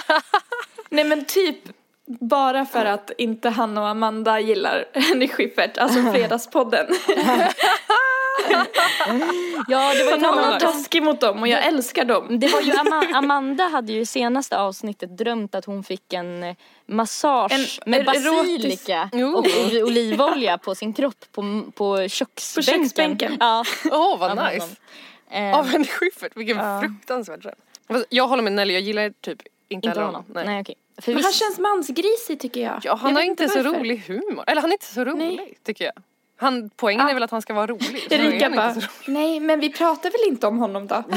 Nej 0.90 1.04
men 1.04 1.26
typ 1.26 1.58
bara 2.06 2.66
för 2.66 2.86
att 2.86 3.12
inte 3.18 3.50
han 3.50 3.78
och 3.78 3.88
Amanda 3.88 4.40
gillar 4.40 4.86
Henrik 4.94 5.34
Schyffert, 5.34 5.78
alltså 5.78 6.02
Fredagspodden. 6.12 6.88
Ja, 9.68 9.94
det 9.94 10.04
var 10.04 10.12
ju 10.12 10.18
någon 10.18 10.36
någon 10.50 10.60
taskig 10.60 11.04
mot 11.04 11.22
dem 11.22 11.40
och 11.42 11.48
jag 11.48 11.66
älskar 11.66 12.06
dem. 12.06 12.40
Det 12.40 12.48
var 12.48 12.62
ju 12.62 12.72
Ama- 12.74 13.14
Amanda 13.16 13.64
hade 13.64 13.94
ju 13.94 14.00
i 14.00 14.06
senaste 14.06 14.58
avsnittet 14.60 15.18
drömt 15.18 15.56
att 15.56 15.66
hon 15.66 15.84
fick 15.84 16.14
en 16.14 16.44
eh, 16.44 16.56
massage 16.86 17.80
En 17.86 17.92
med 17.92 18.06
basilika 18.06 19.10
och 19.36 19.46
olivolja 19.84 20.58
på 20.58 20.76
sin 20.76 20.94
kropp 20.94 21.26
på, 21.32 21.62
på 21.76 22.08
köksbänken. 22.08 22.80
På 22.80 22.84
köksbänken. 22.84 23.38
Ja. 23.40 23.64
Åh 23.92 24.20
vad 24.20 24.32
av 24.40 24.54
nice. 24.54 24.68
Eh, 25.32 25.58
Av 25.60 25.66
Henrik 25.68 25.92
Schyffert, 25.92 26.32
vilken 26.38 26.82
fruktansvärd 26.82 27.42
dröm. 27.42 27.56
Jag 28.10 28.28
håller 28.28 28.44
med 28.44 28.52
Nelly, 28.54 28.74
jag 28.74 28.82
gillar 28.84 29.10
typ 29.10 29.42
inte, 29.70 29.88
inte 29.88 30.00
honom. 30.00 30.26
honom. 30.28 30.44
Nej, 30.46 30.62
okej. 30.62 30.76
För 31.02 31.14
Men 31.14 31.24
han 31.24 31.34
känns 31.34 31.60
mansgrisig 31.60 32.40
tycker 32.40 32.62
jag. 32.62 32.80
Ja, 32.84 32.96
han 32.96 33.10
jag 33.12 33.18
har 33.18 33.24
inte 33.24 33.50
så 33.50 33.64
varför. 33.64 33.80
rolig 33.80 33.98
humor. 34.08 34.44
Eller 34.48 34.62
han 34.62 34.70
är 34.72 34.74
inte 34.74 34.86
så 34.94 35.04
rolig 35.06 35.38
Nej. 35.38 35.58
tycker 35.64 35.86
jag. 35.86 35.94
Han, 36.38 36.70
poängen 36.76 37.08
är 37.08 37.14
väl 37.14 37.24
att 37.24 37.32
han 37.32 37.42
ska 37.42 37.54
vara 37.54 37.68
rolig. 37.68 38.08
Erika 38.12 38.50
bara, 38.50 38.72
rolig. 38.74 38.84
nej 39.08 39.40
men 39.40 39.60
vi 39.60 39.70
pratar 39.70 40.10
väl 40.12 40.22
inte 40.34 40.48
om 40.48 40.58
honom 40.58 40.88
då? 40.88 41.04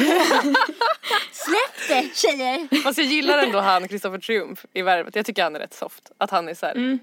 släpp 1.33 1.89
det 1.89 2.17
tjejer! 2.17 2.83
Fast 2.83 2.99
jag 2.99 3.07
gillar 3.07 3.39
ändå 3.39 3.59
han 3.61 3.89
Kristoffer 3.89 4.19
Triumf 4.19 4.67
i 4.73 4.83
Värvet. 4.83 5.17
Jag 5.17 5.27
tycker 5.27 5.43
han 5.43 5.57
är 5.57 5.61
rätt 5.61 5.75
soft. 5.75 6.11
Att 6.19 6.31
han 6.31 6.49
är 6.49 6.55
så 6.55 6.67
här, 6.67 6.75
Mm. 6.75 6.99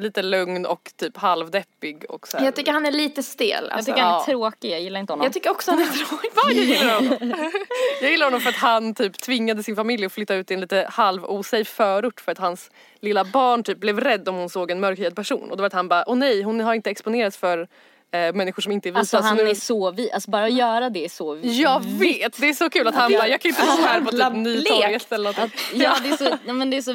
Lite 0.00 0.22
lugn 0.22 0.66
och 0.66 0.90
typ 0.96 1.16
halvdeppig 1.16 2.04
och 2.08 2.28
så 2.28 2.36
här. 2.36 2.44
Jag 2.44 2.54
tycker 2.56 2.72
han 2.72 2.86
är 2.86 2.90
lite 2.92 3.22
stel. 3.22 3.64
Jag 3.68 3.72
Alltså. 3.76 3.92
tycker 3.92 4.02
han 4.02 4.12
är 4.14 4.18
Ja. 4.18 4.24
tråkig, 4.24 4.70
jag 4.72 4.80
gillar 4.80 5.00
inte 5.00 5.12
honom. 5.12 5.24
Jag 5.24 5.32
tycker 5.32 5.50
också 5.50 5.70
han 5.70 5.80
är 5.80 5.86
tråkig. 6.06 6.30
jag 6.44 6.52
gillar 6.52 6.94
honom. 6.94 7.50
jag 8.02 8.10
gillar 8.10 8.26
honom 8.26 8.40
för 8.40 8.48
att 8.50 8.56
han 8.56 8.94
typ 8.94 9.18
tvingade 9.18 9.62
sin 9.62 9.76
familj 9.76 10.04
att 10.06 10.12
flytta 10.12 10.34
ut 10.34 10.50
i 10.50 10.54
en 10.54 10.60
lite 10.60 10.86
halv 10.90 11.24
osafe 11.24 11.64
förort 11.64 12.20
för 12.20 12.32
att 12.32 12.38
hans 12.38 12.70
lilla 13.00 13.24
barn 13.24 13.62
typ 13.62 13.78
blev 13.80 14.00
rädd 14.00 14.28
om 14.28 14.34
hon 14.34 14.48
såg 14.50 14.70
en 14.70 14.80
mörkhyad 14.80 15.16
person 15.16 15.50
och 15.50 15.56
då 15.56 15.62
var 15.62 15.62
det 15.62 15.66
att 15.66 15.72
han 15.72 15.88
bara, 15.88 16.04
åh 16.06 16.16
nej 16.16 16.42
hon 16.42 16.60
har 16.60 16.74
inte 16.74 16.90
exponerats 16.90 17.36
för 17.36 17.68
eh, 18.12 18.32
människor 18.34 18.62
som 18.62 18.72
inte 18.72 18.88
är 18.88 18.90
vita. 18.90 18.98
Alltså 18.98 19.16
så 19.16 19.22
han 19.22 19.36
nu... 19.36 19.48
är 19.48 19.54
så 19.54 19.90
vi, 19.90 20.12
alltså 20.12 20.30
bara 20.30 20.44
att 20.44 20.52
göra 20.52 20.90
det 20.90 21.04
är 21.04 21.08
så 21.08 21.34
vi. 21.34 21.62
Jag 21.62 21.84
vet, 21.84 22.40
det 22.40 22.48
är 22.48 22.52
så 22.54 22.70
kul 22.70 22.88
att 22.88 22.94
han 22.94 23.12
bara, 23.12 23.28
jag 23.28 23.40
kan 23.40 23.48
inte 23.48 23.62
stå 23.62 23.82
här 23.82 24.00
på 24.00 24.10
typ 24.10 24.32
Nytorget 24.32 25.12
eller 25.12 25.40
något. 25.40 25.50
Ja 25.74 25.96
det 26.02 26.08
är 26.08 26.16
så, 26.16 26.24
ja, 26.46 26.52
men 26.52 26.70
det 26.70 26.76
är 26.76 26.82
så 26.82 26.92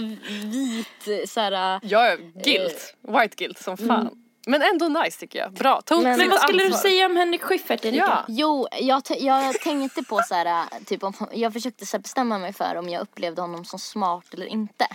vit 0.51 1.30
såhär. 1.30 1.80
Jag 1.84 2.08
är 2.12 2.17
guilt, 2.43 2.95
white 3.01 3.36
guilt 3.36 3.60
som 3.60 3.78
fan. 3.78 4.10
Men 4.47 4.62
ändå 4.62 4.88
nice 4.88 5.19
tycker 5.19 5.39
jag. 5.39 5.54
Bra, 5.54 5.82
tog 5.82 6.04
Men- 6.04 6.17
Men 6.17 6.30
vad 6.30 6.39
skulle 6.39 6.60
du 6.60 6.65
ansvar. 6.65 6.89
säga 6.89 7.06
om 7.06 7.15
Henrik 7.15 7.41
Schyffert 7.41 7.86
Erika? 7.86 7.97
Ja. 7.97 8.25
Jo, 8.28 8.67
jag, 8.82 9.01
jag 9.19 9.54
tänkte 9.60 10.04
på 10.04 10.21
så 10.28 10.36
här, 10.36 10.65
typ 10.86 11.04
om, 11.04 11.13
jag 11.34 11.54
försökte 11.54 11.86
så 11.86 11.99
bestämma 11.99 12.38
mig 12.38 12.54
för 12.54 12.75
om 12.75 12.89
jag 12.89 13.01
upplevde 13.01 13.41
honom 13.41 13.65
som 13.65 13.80
smart 13.80 14.34
eller 14.34 14.45
inte. 14.45 14.88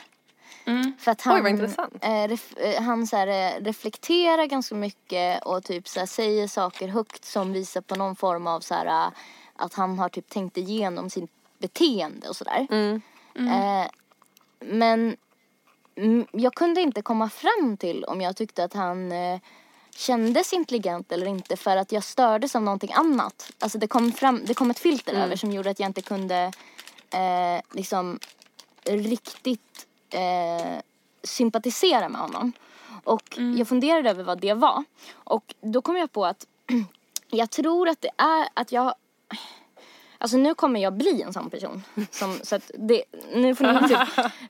För 0.98 1.10
att 1.10 1.20
han, 1.20 1.34
Oj, 1.34 1.42
vad 1.42 1.50
intressant. 1.50 1.94
Eh, 2.00 2.28
ref, 2.28 2.56
eh, 2.56 2.82
han 2.82 3.06
så 3.06 3.16
här, 3.16 3.26
eh, 3.26 3.64
reflekterar 3.64 4.46
ganska 4.46 4.74
mycket 4.74 5.42
och 5.44 5.64
typ 5.64 5.88
så 5.88 6.00
här, 6.00 6.06
säger 6.06 6.48
saker 6.48 6.88
högt 6.88 7.24
som 7.24 7.52
visar 7.52 7.80
på 7.80 7.94
någon 7.94 8.16
form 8.16 8.46
av 8.46 8.60
så 8.60 8.74
här, 8.74 9.10
att 9.56 9.74
han 9.74 9.98
har 9.98 10.08
typ 10.08 10.28
tänkt 10.28 10.56
igenom 10.56 11.10
sitt 11.10 11.30
beteende 11.58 12.28
och 12.28 12.36
sådär. 12.36 12.66
Eh, 13.48 13.86
men 14.60 15.16
mm, 15.96 16.26
jag 16.32 16.54
kunde 16.54 16.80
inte 16.80 17.02
komma 17.02 17.28
fram 17.28 17.76
till 17.76 18.04
om 18.04 18.20
jag 18.20 18.36
tyckte 18.36 18.64
att 18.64 18.74
han 18.74 19.12
kändes 19.96 20.52
intelligent 20.52 21.12
eller 21.12 21.26
inte 21.26 21.56
för 21.56 21.76
att 21.76 21.92
jag 21.92 22.04
stördes 22.04 22.56
av 22.56 22.62
någonting 22.62 22.92
annat. 22.92 23.52
Alltså 23.58 23.78
det 23.78 23.86
kom, 23.86 24.12
fram, 24.12 24.40
det 24.44 24.54
kom 24.54 24.70
ett 24.70 24.78
filter 24.78 25.14
över 25.14 25.36
som 25.36 25.52
gjorde 25.52 25.70
att 25.70 25.80
jag 25.80 25.88
inte 25.88 26.02
kunde 26.02 26.52
eh, 27.10 27.62
liksom 27.72 28.18
riktigt 28.84 29.86
eh, 30.14 30.80
sympatisera 31.22 32.08
med 32.08 32.20
honom. 32.20 32.52
Och 33.04 33.38
jag 33.56 33.68
funderade 33.68 34.10
över 34.10 34.24
vad 34.24 34.40
det 34.40 34.54
var. 34.54 34.84
Och 35.14 35.54
då 35.60 35.82
kom 35.82 35.96
jag 35.96 36.12
på 36.12 36.26
att 36.26 36.46
jag 37.30 37.50
tror 37.50 37.88
att 37.88 38.00
det 38.00 38.10
är 38.16 38.48
att 38.54 38.72
jag 38.72 38.94
Alltså 40.22 40.36
nu 40.36 40.54
kommer 40.54 40.80
jag 40.80 40.92
bli 40.92 41.22
en 41.22 41.32
sån 41.32 41.50
person. 41.50 41.82
Som, 42.10 42.38
så 42.42 42.56
att 42.56 42.70
det, 42.74 43.04
nu 43.34 43.54
får 43.54 43.64
ni 43.64 43.88
typ 43.88 43.98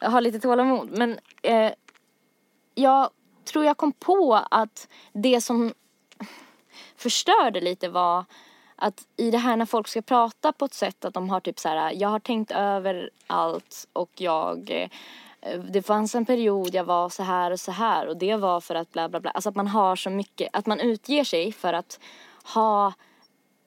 ha 0.13 0.21
lite 0.21 0.41
tålamod. 0.41 0.91
Men 0.99 1.19
eh, 1.43 1.73
jag 2.75 3.11
tror 3.45 3.65
jag 3.65 3.77
kom 3.77 3.93
på 3.93 4.35
att 4.51 4.89
det 5.13 5.41
som 5.41 5.75
förstörde 6.97 7.61
lite 7.61 7.89
var 7.89 8.25
att 8.77 9.07
i 9.17 9.31
det 9.31 9.39
här 9.39 9.57
när 9.57 9.67
folk 9.67 9.89
ska 9.89 10.03
prata 10.03 10.53
på 10.53 10.65
ett 10.65 10.75
sätt 10.75 11.05
att 11.05 11.15
de 11.15 11.31
har 11.31 11.41
typ 11.41 11.59
så 11.59 11.69
här, 11.69 11.93
jag 11.93 12.09
har 12.09 12.21
tänkt 12.21 12.51
över 12.51 13.11
allt 13.27 13.89
och 13.93 14.11
jag 14.17 14.71
eh, 14.71 14.89
det 15.71 15.83
fanns 15.83 16.15
en 16.15 16.27
period 16.27 16.75
jag 16.75 16.85
var 16.85 17.09
så 17.09 17.23
här 17.23 17.51
och 17.51 17.61
så 17.61 17.73
här 17.73 18.07
och 18.07 18.17
det 18.17 18.37
var 18.37 18.61
för 18.61 18.75
att 18.75 18.93
bla 18.93 19.09
bla 19.09 19.21
bla. 19.21 19.31
Alltså 19.31 19.49
att 19.49 19.57
man 19.57 19.67
har 19.69 19.97
så 19.97 20.11
mycket, 20.11 20.49
att 20.53 20.67
man 20.67 20.81
utger 20.81 21.25
sig 21.25 21.53
för 21.53 21.73
att 21.73 22.01
ha 22.55 22.93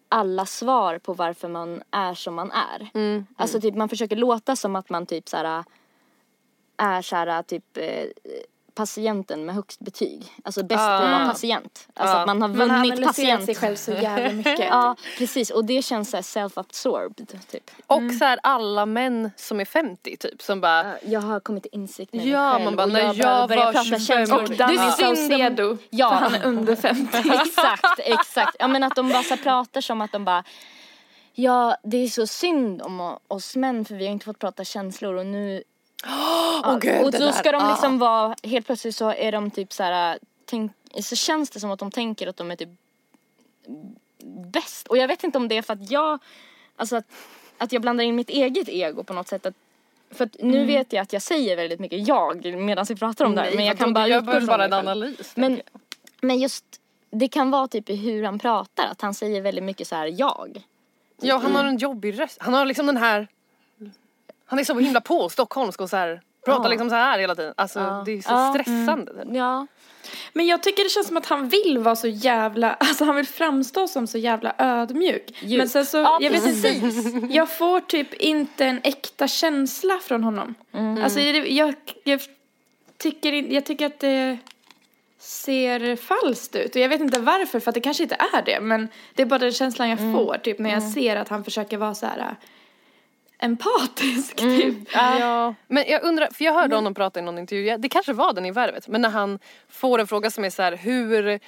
alla 0.09 0.45
svar 0.45 0.97
på 0.97 1.13
varför 1.13 1.47
man 1.47 1.83
är 1.91 2.13
som 2.13 2.35
man 2.35 2.51
är. 2.51 2.89
Alltså 3.35 3.61
typ 3.61 3.75
man 3.75 3.89
försöker 3.89 4.15
låta 4.15 4.55
som 4.55 4.75
att 4.75 4.89
man 4.89 5.05
typ 5.05 5.29
så 5.29 5.37
här 5.37 5.63
är 6.77 7.01
så 7.01 7.15
här 7.15 7.43
typ 7.43 7.77
eh, 7.77 8.05
patienten 8.75 9.45
med 9.45 9.55
högst 9.55 9.79
betyg. 9.79 10.23
Alltså 10.43 10.63
bäst 10.63 10.77
på 10.79 10.83
att 10.83 11.01
vara 11.11 11.25
patient. 11.27 11.87
Alltså 11.93 12.15
Ja. 12.15 12.21
att 12.21 12.27
man 12.27 12.41
har 12.41 12.47
Man 12.49 12.69
har 12.69 12.77
vunnit 12.77 12.91
analyserat 12.93 13.15
patient. 13.15 13.45
sig 13.45 13.55
själv 13.55 13.75
så 13.75 13.91
jävla 13.91 14.31
mycket. 14.33 14.59
Ja, 14.59 14.95
precis. 15.17 15.49
Och 15.49 15.65
det 15.65 15.81
känns 15.81 16.09
så 16.09 16.17
här 16.17 16.21
self-absorbed, 16.21 17.37
typ. 17.51 17.71
Och 17.87 18.01
så 18.19 18.25
här 18.25 18.39
alla 18.43 18.85
män 18.85 19.31
som 19.35 19.59
är 19.59 19.65
50 19.65 20.17
typ 20.17 20.41
som 20.41 20.61
bara 20.61 20.95
Jag 21.01 21.21
har 21.21 21.39
kommit 21.39 21.63
till 21.63 21.71
insikt 21.73 22.13
med 22.13 22.25
Ja, 22.25 22.41
mig 22.43 22.53
själv 22.53 22.65
man 22.65 22.75
bara, 22.75 22.83
och 22.83 22.89
när 22.93 22.99
jag, 22.99 23.15
jag 23.15 23.17
behöver 23.17 23.47
börja 23.47 23.65
var 23.65 23.71
prata 23.73 23.83
25 23.85 23.99
känslor. 23.99 24.43
Och 24.43 24.49
Danny 24.49 24.77
Saucedo, 24.77 25.77
Ja. 25.89 26.09
för 26.09 26.15
han 26.15 26.35
är 26.35 26.45
under 26.45 26.75
50. 26.75 27.17
exakt, 27.17 27.99
exakt. 27.99 28.55
Ja 28.59 28.67
men 28.67 28.83
att 28.83 28.95
de 28.95 29.09
bara 29.09 29.23
så 29.23 29.37
pratar 29.37 29.81
som 29.81 30.01
att 30.01 30.11
de 30.11 30.25
bara 30.25 30.43
Ja, 31.35 31.77
det 31.83 31.97
är 31.97 32.07
så 32.07 32.27
synd 32.27 32.81
om 32.81 33.17
oss 33.27 33.55
män 33.55 33.85
för 33.85 33.95
vi 33.95 34.05
har 34.05 34.11
inte 34.11 34.25
fått 34.25 34.39
prata 34.39 34.63
känslor 34.63 35.15
och 35.15 35.25
nu 35.25 35.63
Åh 36.07 36.77
gud, 36.79 37.03
Och 37.03 37.11
då 37.11 37.31
ska 37.31 37.51
de 37.51 37.63
ah. 37.63 37.69
liksom 37.69 37.99
vara, 37.99 38.35
helt 38.43 38.65
plötsligt 38.65 38.95
så 38.95 39.11
är 39.11 39.31
de 39.31 39.51
typ 39.51 39.73
så 39.73 39.83
här, 39.83 40.19
tänk, 40.45 40.71
så 41.01 41.15
känns 41.15 41.49
det 41.49 41.59
som 41.59 41.71
att 41.71 41.79
de 41.79 41.91
tänker 41.91 42.27
att 42.27 42.37
de 42.37 42.51
är 42.51 42.55
typ 42.55 42.69
bäst. 44.25 44.87
Och 44.87 44.97
jag 44.97 45.07
vet 45.07 45.23
inte 45.23 45.37
om 45.37 45.47
det 45.47 45.57
är 45.57 45.61
för 45.61 45.73
att 45.73 45.91
jag, 45.91 46.19
alltså 46.75 46.95
att, 46.95 47.05
att 47.57 47.71
jag 47.71 47.81
blandar 47.81 48.03
in 48.03 48.15
mitt 48.15 48.29
eget 48.29 48.69
ego 48.69 49.03
på 49.03 49.13
något 49.13 49.27
sätt. 49.27 49.45
Att, 49.45 49.55
För 50.11 50.25
att 50.25 50.35
nu 50.39 50.65
vet 50.65 50.93
jag 50.93 51.01
att 51.01 51.13
jag 51.13 51.21
säger 51.21 51.55
väldigt 51.55 51.79
mycket 51.79 52.07
jag 52.07 52.45
medan 52.55 52.85
vi 52.89 52.95
pratar 52.95 53.25
om 53.25 53.35
det 53.35 53.41
här. 53.41 53.55
Men 53.55 53.65
jag 53.65 53.77
kan 53.77 53.93
bara 53.93 54.07
jag 54.07 54.25
behöver 54.25 54.47
bara 54.47 54.65
en 54.65 54.73
analys. 54.73 55.31
Men, 55.35 55.61
men 56.21 56.39
just, 56.39 56.65
det 57.09 57.27
kan 57.27 57.51
vara 57.51 57.67
typ 57.67 57.89
i 57.89 57.95
hur 57.95 58.23
han 58.23 58.39
pratar, 58.39 58.87
att 58.87 59.01
han 59.01 59.13
säger 59.13 59.41
väldigt 59.41 59.63
mycket 59.63 59.87
så 59.87 59.95
här 59.95 60.13
jag. 60.19 60.63
Ja, 61.21 61.37
han 61.37 61.55
har 61.55 61.65
en 61.65 61.77
jobbig 61.77 62.19
röst. 62.19 62.37
Han 62.41 62.53
har 62.53 62.65
liksom 62.65 62.85
den 62.85 62.97
här... 62.97 63.27
Han 64.53 64.59
är 64.59 64.63
så 64.63 64.79
himla 64.79 65.01
på 65.01 65.29
stockholmsk 65.29 65.81
och 65.81 65.89
så 65.89 65.97
här 65.97 66.21
pratar 66.45 66.63
Ja. 66.63 66.69
liksom 66.69 66.89
så 66.89 66.95
här 66.95 67.19
hela 67.19 67.35
tiden. 67.35 67.53
Alltså 67.57 67.79
Ja. 67.79 68.03
det 68.05 68.11
är 68.11 68.21
så 68.21 68.31
Ja. 68.31 68.53
stressande. 68.53 69.13
typ. 69.23 69.33
Ja. 69.35 69.67
Men 70.33 70.47
jag 70.47 70.63
tycker 70.63 70.83
det 70.83 70.89
känns 70.89 71.07
som 71.07 71.17
att 71.17 71.25
han 71.25 71.49
vill 71.49 71.77
vara 71.77 71.95
så 71.95 72.07
jävla, 72.07 72.73
alltså 72.79 73.05
han 73.05 73.15
vill 73.15 73.27
framstå 73.27 73.87
som 73.87 74.07
så 74.07 74.17
jävla 74.17 74.55
ödmjuk. 74.57 75.37
Djup. 75.41 75.57
Men 75.57 75.69
sen 75.69 75.85
så, 75.85 75.97
Ja, 75.97 76.17
jag 76.21 76.31
vet 76.31 76.45
inte, 76.45 76.79
precis. 76.81 77.13
jag 77.29 77.57
får 77.57 77.79
typ 77.79 78.13
inte 78.13 78.65
en 78.65 78.79
äkta 78.83 79.27
känsla 79.27 79.99
från 80.03 80.23
honom. 80.23 80.55
Mm. 80.73 81.03
Alltså 81.03 81.19
jag, 81.19 81.75
jag, 82.05 82.19
tycker, 82.97 83.33
jag 83.53 83.65
tycker 83.65 83.85
att 83.85 83.99
det 83.99 84.37
ser 85.19 85.95
falskt 85.95 86.55
ut 86.55 86.75
och 86.75 86.81
jag 86.81 86.89
vet 86.89 87.01
inte 87.01 87.19
varför 87.19 87.59
för 87.59 87.69
att 87.71 87.75
det 87.75 87.81
kanske 87.81 88.03
inte 88.03 88.15
är 88.33 88.41
det 88.45 88.59
men 88.61 88.87
det 89.15 89.21
är 89.21 89.25
bara 89.25 89.39
den 89.39 89.51
känslan 89.51 89.89
jag 89.89 89.99
Mm. 89.99 90.13
får 90.13 90.37
typ 90.37 90.59
när 90.59 90.69
jag 90.69 90.83
ser 90.83 91.15
att 91.15 91.29
han 91.29 91.43
försöker 91.43 91.77
vara 91.77 91.95
så 91.95 92.05
här 92.05 92.35
empatisk 93.43 94.35
typ. 94.35 94.75
Ja. 94.93 95.55
Men 95.67 95.83
jag 95.87 96.03
undrar, 96.03 96.27
för 96.33 96.45
jag 96.45 96.53
hörde 96.53 96.75
honom 96.75 96.93
prata 96.93 97.19
i 97.19 97.23
någon 97.23 97.37
intervju, 97.37 97.77
det 97.77 97.89
kanske 97.89 98.13
var 98.13 98.33
den 98.33 98.45
i 98.45 98.51
Värvet, 98.51 98.87
men 98.87 99.01
när 99.01 99.09
han 99.09 99.39
får 99.69 99.99
en 99.99 100.07
fråga 100.07 100.29
som 100.29 100.43
är 100.43 100.49
så 100.49 100.61
här, 100.61 100.77
hur 100.77 101.39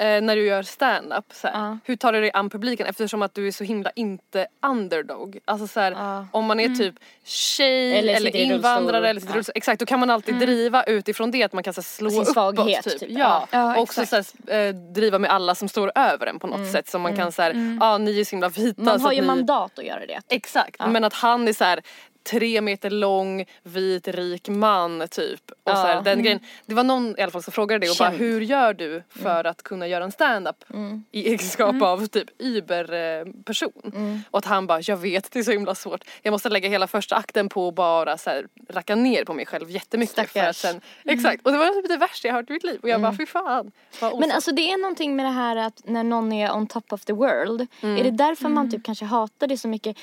Eh, 0.00 0.20
när 0.22 0.36
du 0.36 0.46
gör 0.46 0.62
stand-up, 0.62 1.24
Ja. 1.42 1.78
hur 1.84 1.96
tar 1.96 2.12
du 2.12 2.20
dig 2.20 2.30
an 2.34 2.50
publiken 2.50 2.86
eftersom 2.86 3.22
att 3.22 3.34
du 3.34 3.46
är 3.46 3.52
så 3.52 3.64
himla 3.64 3.90
inte 3.94 4.46
underdog. 4.66 5.38
Alltså 5.44 5.66
så 5.66 5.80
här, 5.80 5.92
Ja. 5.92 6.26
om 6.32 6.44
man 6.46 6.60
är 6.60 6.68
typ 6.68 6.94
tjej 7.24 7.98
Eller 7.98 8.14
eller, 8.14 8.36
invandrare 8.36 9.08
eller 9.08 9.20
sitter 9.20 9.34
Ja. 9.34 9.36
rullstol, 9.36 9.52
exakt 9.56 9.80
då 9.80 9.86
kan 9.86 10.00
man 10.00 10.10
alltid 10.10 10.34
driva 10.38 10.82
utifrån 10.84 11.30
det 11.30 11.42
att 11.42 11.52
man 11.52 11.62
kan 11.62 11.74
så 11.74 11.80
här, 11.80 11.84
slå 11.84 12.10
Sin 12.10 12.20
uppåt 12.20 12.32
svaghet, 12.34 12.84
typ. 12.84 12.98
typ. 13.00 13.08
Ja. 13.10 13.48
Ja, 13.50 13.76
och 13.76 13.82
också 13.82 14.06
så 14.06 14.16
här, 14.16 14.24
eh, 14.68 14.74
driva 14.74 15.18
med 15.18 15.30
alla 15.30 15.54
som 15.54 15.68
står 15.68 15.92
över 15.94 16.26
en 16.26 16.38
på 16.38 16.46
något 16.46 16.72
sätt 16.72 16.88
så 16.88 16.98
man 16.98 17.16
kan 17.16 17.32
så 17.32 17.42
här, 17.42 17.76
ja 17.80 17.98
ni 17.98 18.20
är 18.20 18.24
så 18.24 18.30
himla 18.30 18.48
vita 18.48 18.82
Man 18.82 19.00
har 19.00 19.12
ju 19.12 19.20
ni... 19.20 19.26
mandat 19.26 19.78
att 19.78 19.84
göra 19.84 20.06
det. 20.06 20.20
Exakt, 20.28 20.80
men 20.88 21.04
att 21.04 21.14
han 21.14 21.48
är 21.48 21.52
så 21.52 21.64
här 21.64 21.80
tre 22.22 22.60
meter 22.60 22.90
lång, 22.90 23.44
vit, 23.62 24.08
rik 24.08 24.48
man 24.48 25.08
typ. 25.10 25.50
Och 25.50 25.76
så 25.76 25.82
här, 25.82 26.02
den 26.02 26.22
grejen. 26.22 26.40
Det 26.66 26.74
var 26.74 26.84
någon 26.84 27.18
i 27.18 27.22
alla 27.22 27.32
fall 27.32 27.42
som 27.42 27.52
frågade 27.52 27.86
det 27.86 27.90
och 27.90 27.96
bara 27.98 28.10
Känd. 28.10 28.20
hur 28.20 28.40
gör 28.40 28.74
du 28.74 29.02
för 29.08 29.44
att 29.44 29.62
kunna 29.62 29.86
göra 29.86 30.04
en 30.04 30.12
stand-up 30.12 30.64
i 31.12 31.26
egenskap 31.26 31.82
av 31.82 32.06
typ 32.06 32.28
Uber-person. 32.38 34.22
Och 34.30 34.38
att 34.38 34.44
han 34.44 34.66
bara, 34.66 34.80
jag 34.80 34.96
vet 34.96 35.32
det 35.32 35.38
är 35.38 35.42
så 35.42 35.50
himla 35.50 35.74
svårt. 35.74 36.04
Jag 36.22 36.32
måste 36.32 36.48
lägga 36.48 36.68
hela 36.68 36.86
första 36.86 37.16
akten 37.16 37.48
på 37.48 37.68
att 37.68 37.74
bara 37.74 38.18
så 38.18 38.30
här, 38.30 38.46
racka 38.68 38.94
ner 38.94 39.24
på 39.24 39.34
mig 39.34 39.46
själv 39.46 39.70
jättemycket. 39.70 40.30
För 40.30 40.40
att 40.40 40.56
sen, 40.56 40.80
Exakt, 41.04 41.46
och 41.46 41.52
det 41.52 41.58
var 41.58 41.82
typ 41.82 41.88
det 41.88 41.96
värsta 41.96 42.28
jag 42.28 42.34
hört 42.34 42.50
i 42.50 42.52
mitt 42.52 42.64
liv. 42.64 42.78
Och 42.82 42.88
jag 42.88 43.00
bara, 43.00 43.16
fy 43.16 43.26
fan. 43.26 43.72
Men 44.00 44.30
alltså 44.30 44.52
det 44.52 44.70
är 44.70 44.78
någonting 44.78 45.16
med 45.16 45.26
det 45.26 45.30
här 45.30 45.56
att 45.56 45.80
när 45.84 46.04
någon 46.04 46.32
är 46.32 46.52
on 46.52 46.66
top 46.66 46.92
of 46.92 47.04
the 47.04 47.12
world. 47.12 47.66
Är 47.82 48.04
det 48.04 48.10
därför 48.10 48.48
man 48.48 48.70
typ 48.70 48.84
kanske 48.84 49.04
hatar 49.04 49.46
det 49.46 49.58
så 49.58 49.68
mycket? 49.68 49.96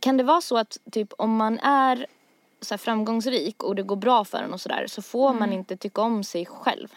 Kan 0.00 0.16
det 0.16 0.24
vara 0.24 0.40
så 0.40 0.56
att 0.58 0.78
typ 0.92 1.12
om 1.18 1.36
man 1.36 1.58
är 1.58 2.06
så 2.60 2.74
här 2.74 2.78
framgångsrik 2.78 3.62
och 3.62 3.74
det 3.74 3.82
går 3.82 3.96
bra 3.96 4.24
för 4.24 4.38
en 4.38 4.52
och 4.52 4.60
sådär 4.60 4.84
så 4.88 5.02
får 5.02 5.32
man 5.34 5.52
inte 5.52 5.76
tycka 5.76 6.00
om 6.00 6.24
sig 6.24 6.46
själv. 6.46 6.88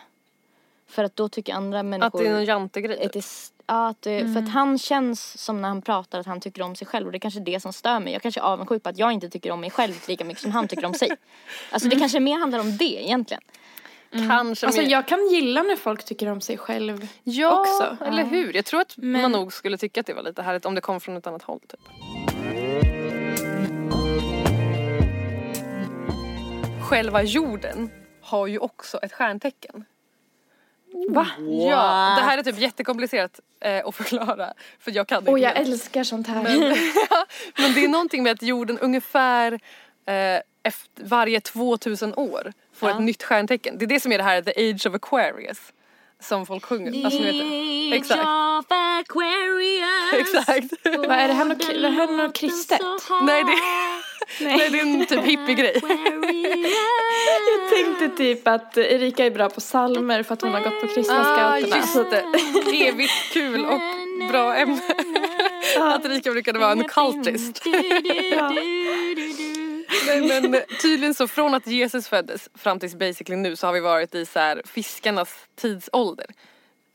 För 0.87 1.03
att 1.03 1.15
då 1.15 1.29
tycker 1.29 1.53
andra 1.53 1.83
människor 1.83 2.07
att 2.19 2.23
det 2.25 2.29
är 2.29 2.35
en 2.35 2.45
jantegrej. 2.45 3.05
att 3.05 3.13
Typ. 3.13 3.25
ja, 3.67 3.87
att 3.87 4.01
det, 4.01 4.33
För 4.33 4.39
att 4.43 4.49
han 4.49 4.77
känns 4.79 5.41
som 5.43 5.61
när 5.61 5.67
han 5.67 5.81
pratar 5.81 6.19
att 6.19 6.25
han 6.25 6.39
tycker 6.41 6.61
om 6.61 6.75
sig 6.75 6.87
själv 6.87 7.05
och 7.05 7.11
det 7.11 7.17
är 7.17 7.19
kanske 7.19 7.39
är 7.39 7.45
det 7.45 7.59
som 7.59 7.73
stör 7.73 7.99
mig. 7.99 8.13
Jag 8.13 8.21
kanske 8.21 8.39
är 8.41 8.43
avundsjuk 8.43 8.83
på 8.83 8.89
att 8.89 8.97
jag 8.97 9.11
inte 9.11 9.29
tycker 9.29 9.51
om 9.51 9.61
mig 9.61 9.69
själv 9.71 9.93
lika 10.07 10.25
mycket 10.25 10.41
som 10.43 10.51
han 10.51 10.67
tycker 10.67 10.85
om 10.85 10.93
sig. 10.93 11.09
Alltså 11.71 11.89
det 11.89 11.95
kanske 11.95 12.19
mer 12.19 12.39
handlar 12.39 12.59
om 12.59 12.77
det 12.77 13.03
egentligen. 13.03 13.43
Kanske 14.11 14.65
Alltså 14.65 14.81
mer- 14.81 14.89
jag 14.89 15.07
kan 15.07 15.27
gilla 15.27 15.63
när 15.63 15.75
folk 15.75 16.03
tycker 16.05 16.31
om 16.31 16.41
sig 16.41 16.57
själv 16.57 17.07
Ja, 17.23 17.59
också. 17.61 18.05
eller 18.05 18.23
hur? 18.25 18.53
Jag 18.53 18.65
tror 18.65 18.81
att 18.81 18.93
Men- 18.97 19.21
man 19.21 19.31
nog 19.31 19.53
skulle 19.53 19.77
tycka 19.77 19.99
att 19.99 20.05
det 20.07 20.13
var 20.13 20.23
lite 20.23 20.41
härligt 20.41 20.65
om 20.65 20.75
det 20.75 20.81
kom 20.81 20.99
från 20.99 21.17
ett 21.17 21.27
annat 21.27 21.43
håll 21.43 21.59
typ. 21.59 21.79
Själva 26.89 27.23
jorden 27.23 27.89
har 28.21 28.47
ju 28.47 28.59
också 28.59 28.97
ett 28.97 29.13
stjärntecken. 29.13 29.85
Va? 31.09 31.27
Ja, 31.69 32.15
det 32.17 32.23
här 32.23 32.37
är 32.37 32.43
typ 32.43 32.59
jättekomplicerat 32.59 33.39
eh, 33.59 33.85
att 33.85 33.95
förklara 33.95 34.53
för 34.79 34.91
jag 34.91 35.07
kan 35.07 35.23
det 35.23 35.31
Och 35.31 35.39
inte 35.39 35.49
jag 35.49 35.57
älskar 35.57 36.03
sånt 36.03 36.27
här. 36.27 36.43
Men 37.61 37.73
det 37.73 37.85
är 37.85 37.87
någonting 37.87 38.23
med 38.23 38.31
att 38.31 38.41
jorden 38.41 38.79
ungefär 38.79 39.51
eh, 40.05 40.39
efter 40.63 41.03
varje 41.03 41.41
2000 41.41 42.13
år 42.15 42.53
får 42.73 42.89
ett 42.89 43.01
nytt 43.01 43.23
stjärntecken. 43.23 43.77
Det 43.77 43.85
är 43.85 43.87
det 43.87 43.99
som 43.99 44.11
är 44.11 44.17
det 44.17 44.23
här 44.23 44.41
the 44.41 44.71
age 44.71 44.87
of 44.87 44.95
Aquarius. 44.95 45.73
Som 46.19 46.45
folk 46.45 46.65
sjunger. 46.65 47.05
Alltså, 47.05 47.19
ni 47.19 47.89
vet. 47.89 48.01
Exakt. 48.01 48.19
of 48.19 48.65
Aquarius. 48.69 50.13
Exakt. 50.27 50.97
Vad 50.97 51.11
är 51.11 51.27
det 51.27 51.33
här 51.33 51.45
något, 51.45 51.69
är 51.69 51.81
det 51.81 51.89
här 51.89 52.07
något 52.07 52.35
kristet? 52.35 52.81
Nej 53.23 53.43
det, 53.43 53.51
nej, 54.41 54.69
det 54.69 54.79
är 54.79 54.81
en 54.81 55.05
typ 55.05 55.23
hippiegrej. 55.23 55.81
Jag 57.51 57.69
tänkte 57.69 58.17
typ 58.17 58.47
att 58.47 58.77
Erika 58.77 59.25
är 59.25 59.31
bra 59.31 59.49
på 59.49 59.61
salmer 59.61 60.23
för 60.23 60.33
att 60.33 60.41
hon 60.41 60.53
har 60.53 60.61
gått 60.61 60.81
på 60.81 60.87
kristna 60.87 61.19
Ah, 61.21 61.57
scouterna. 61.59 61.77
just 61.77 61.95
det. 62.73 62.85
Evigt 62.87 63.33
kul 63.33 63.65
och 63.65 63.79
bra 64.31 64.55
ämne. 64.55 64.81
Att 65.79 66.05
Rika 66.05 66.31
brukade 66.31 66.59
vara 66.59 66.71
en 66.71 66.83
cultist. 66.83 67.61
Nej, 70.07 70.41
men 70.41 70.61
tydligen 70.81 71.13
så 71.13 71.27
från 71.27 71.53
att 71.53 71.67
Jesus 71.67 72.07
föddes 72.07 72.49
fram 72.55 72.79
tills 72.79 72.95
basically 72.95 73.35
nu 73.37 73.55
så 73.55 73.67
har 73.67 73.73
vi 73.73 73.79
varit 73.79 74.15
i 74.15 74.25
så 74.25 74.39
här 74.39 74.61
fiskarnas 74.65 75.35
tidsålder. 75.55 76.25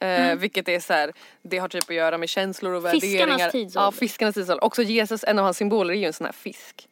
Eh, 0.02 0.34
vilket 0.34 0.68
är 0.68 0.80
så 0.80 0.92
här, 0.92 1.12
det 1.42 1.58
har 1.58 1.68
typ 1.68 1.84
att 1.90 1.94
göra 1.96 2.18
med 2.18 2.28
känslor 2.28 2.72
och 2.74 2.90
Fiskarnas 2.90 3.14
värderingar. 3.14 3.50
tidsålder. 3.50 3.86
Ja, 3.86 3.92
fiskarnas 3.92 4.34
tidsålder. 4.34 4.64
Också 4.64 4.82
Jesus, 4.82 5.24
en 5.24 5.38
av 5.38 5.44
hans 5.44 5.56
symboler 5.56 5.94
är 5.94 5.98
ju 5.98 6.04
en 6.06 6.12
sån 6.12 6.24
här 6.24 6.32
fisk. 6.32 6.88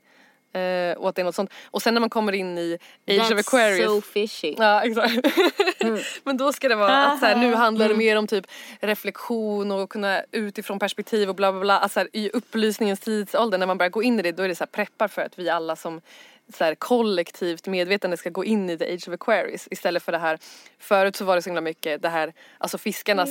Eh, 0.58 0.96
och 0.96 1.08
att 1.08 1.14
det 1.14 1.22
något 1.24 1.34
sånt. 1.34 1.50
Och 1.66 1.82
sen 1.82 1.94
när 1.94 2.00
man 2.00 2.10
kommer 2.10 2.32
in 2.32 2.58
i 2.58 2.78
Age 3.06 3.20
of 3.20 3.30
That's 3.30 3.40
Aquarius. 3.40 3.86
so 3.86 4.00
fishy. 4.00 4.54
Ja 4.58 4.82
exakt. 4.82 5.26
Men 6.24 6.36
då 6.36 6.52
ska 6.52 6.68
det 6.68 6.74
vara 6.74 7.04
att 7.06 7.20
så 7.20 7.26
här, 7.26 7.36
nu 7.36 7.54
handlar 7.54 7.88
det 7.88 7.94
mer 7.94 8.16
om 8.16 8.26
typ 8.26 8.46
reflektion 8.80 9.72
och 9.72 9.90
kunna 9.90 10.22
utifrån 10.32 10.78
perspektiv 10.78 11.28
och 11.28 11.34
bla 11.34 11.52
bla 11.52 11.60
bla. 11.60 11.78
Alltså 11.78 11.94
så 11.94 12.00
här, 12.00 12.08
i 12.12 12.30
upplysningens 12.30 13.00
tidsålder 13.00 13.58
när 13.58 13.66
man 13.66 13.78
börjar 13.78 13.90
gå 13.90 14.02
in 14.02 14.18
i 14.20 14.22
det 14.22 14.32
då 14.32 14.42
är 14.42 14.48
det 14.48 14.54
så 14.54 14.64
här 14.64 14.66
preppar 14.66 15.08
för 15.08 15.22
att 15.22 15.38
vi 15.38 15.48
alla 15.48 15.76
som 15.76 16.00
så 16.54 16.64
här, 16.64 16.74
kollektivt 16.74 17.66
medvetande 17.66 18.16
ska 18.16 18.30
gå 18.30 18.44
in 18.44 18.70
i 18.70 18.78
the 18.78 18.94
age 18.94 19.08
of 19.08 19.14
Aquarius 19.14 19.68
istället 19.70 20.02
för 20.02 20.12
det 20.12 20.18
här 20.18 20.38
förut 20.78 21.16
så 21.16 21.24
var 21.24 21.36
det 21.36 21.42
så 21.42 21.50
himla 21.50 21.60
mycket 21.60 22.02
det 22.02 22.08
här 22.08 22.32
alltså 22.58 22.78
fiskarnas 22.78 23.30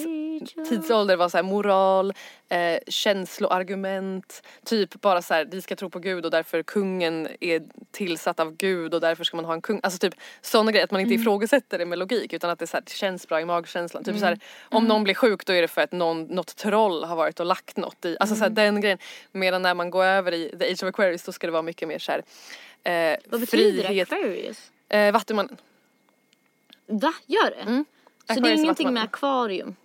tidsålder 0.70 1.16
var 1.16 1.30
så 1.30 1.38
här 1.38 1.44
moral, 1.44 2.14
eh, 2.50 2.80
känsloargument, 2.88 4.44
typ 4.66 5.02
bara 5.02 5.22
så 5.22 5.34
här 5.34 5.46
vi 5.52 5.62
ska 5.62 5.76
tro 5.76 5.90
på 5.90 6.00
gud 6.00 6.26
och 6.26 6.32
därför 6.32 6.64
kungen 6.64 7.28
är 7.40 7.62
tillsatt 7.92 8.40
av 8.40 8.56
gud 8.58 8.94
och 8.94 9.02
därför 9.02 9.24
ska 9.24 9.38
man 9.38 9.46
ha 9.46 9.54
en 9.54 9.62
kung, 9.62 9.80
alltså 9.84 10.00
typ 10.00 10.14
sådana 10.42 10.72
grejer 10.72 10.84
att 10.84 10.92
man 10.92 11.02
inte 11.02 11.14
ifrågasätter 11.14 11.78
det 11.78 11.86
med 11.86 12.00
logik 12.00 12.34
utan 12.34 12.50
att 12.50 12.60
det, 12.60 12.68
så 12.68 12.78
här, 12.78 12.84
det 12.86 12.92
känns 12.92 13.28
bra 13.28 13.42
i 13.42 13.46
magkänslan. 13.46 14.04
Typ 14.04 14.20
så 14.20 14.26
här, 14.26 14.40
om 14.70 14.86
någon 14.86 15.04
blir 15.04 15.14
sjuk 15.14 15.46
då 15.46 15.54
är 15.54 15.62
det 15.62 15.68
för 15.68 15.82
att 15.82 15.92
någon, 15.92 16.24
något 16.24 16.56
troll 16.56 17.04
har 17.04 17.16
varit 17.16 17.40
och 17.40 17.46
lagt 17.46 17.78
något 17.78 18.06
i, 18.06 18.18
alltså 18.20 18.36
så 18.36 18.44
här, 18.44 18.50
den 18.50 18.82
grejen. 18.82 18.98
Medan 19.32 19.62
när 19.62 19.74
man 19.74 19.90
går 19.90 20.04
över 20.04 20.34
i 20.34 20.50
the 20.60 20.72
age 20.72 20.84
of 20.84 20.90
Aquarius 20.90 21.24
då 21.24 21.32
ska 21.32 21.48
det 21.48 21.52
vara 21.52 21.62
mycket 21.62 21.88
mer 21.88 22.00
så 22.00 22.12
här, 22.12 22.24
eh, 22.84 23.18
Vad 23.26 23.40
betyder 23.40 23.84
frihet. 23.88 24.14
Aquarius? 24.14 24.72
Eh, 24.90 25.12
Vattumannen. 25.14 25.58
Va? 26.88 27.14
Gör 27.26 27.50
det? 27.50 27.84
Så 28.34 28.40
det 28.40 28.50
är 28.50 28.54
ingenting 28.54 28.94
med 28.94 29.04
akvarium? 29.04 29.76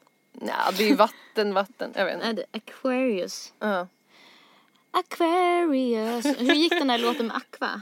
Ja 0.40 0.70
det 0.78 0.88
är 0.90 0.94
vatten, 0.96 1.54
vatten, 1.54 1.92
jag 1.96 2.04
vet 2.04 2.14
inte. 2.14 2.26
Nej, 2.32 2.44
Aquarius. 2.52 3.52
Ja. 3.58 3.86
Aquarius. 4.90 6.26
Hur 6.26 6.54
gick 6.54 6.72
den 6.72 6.86
där 6.88 6.98
låten 6.98 7.26
med 7.26 7.36
Aqua? 7.36 7.80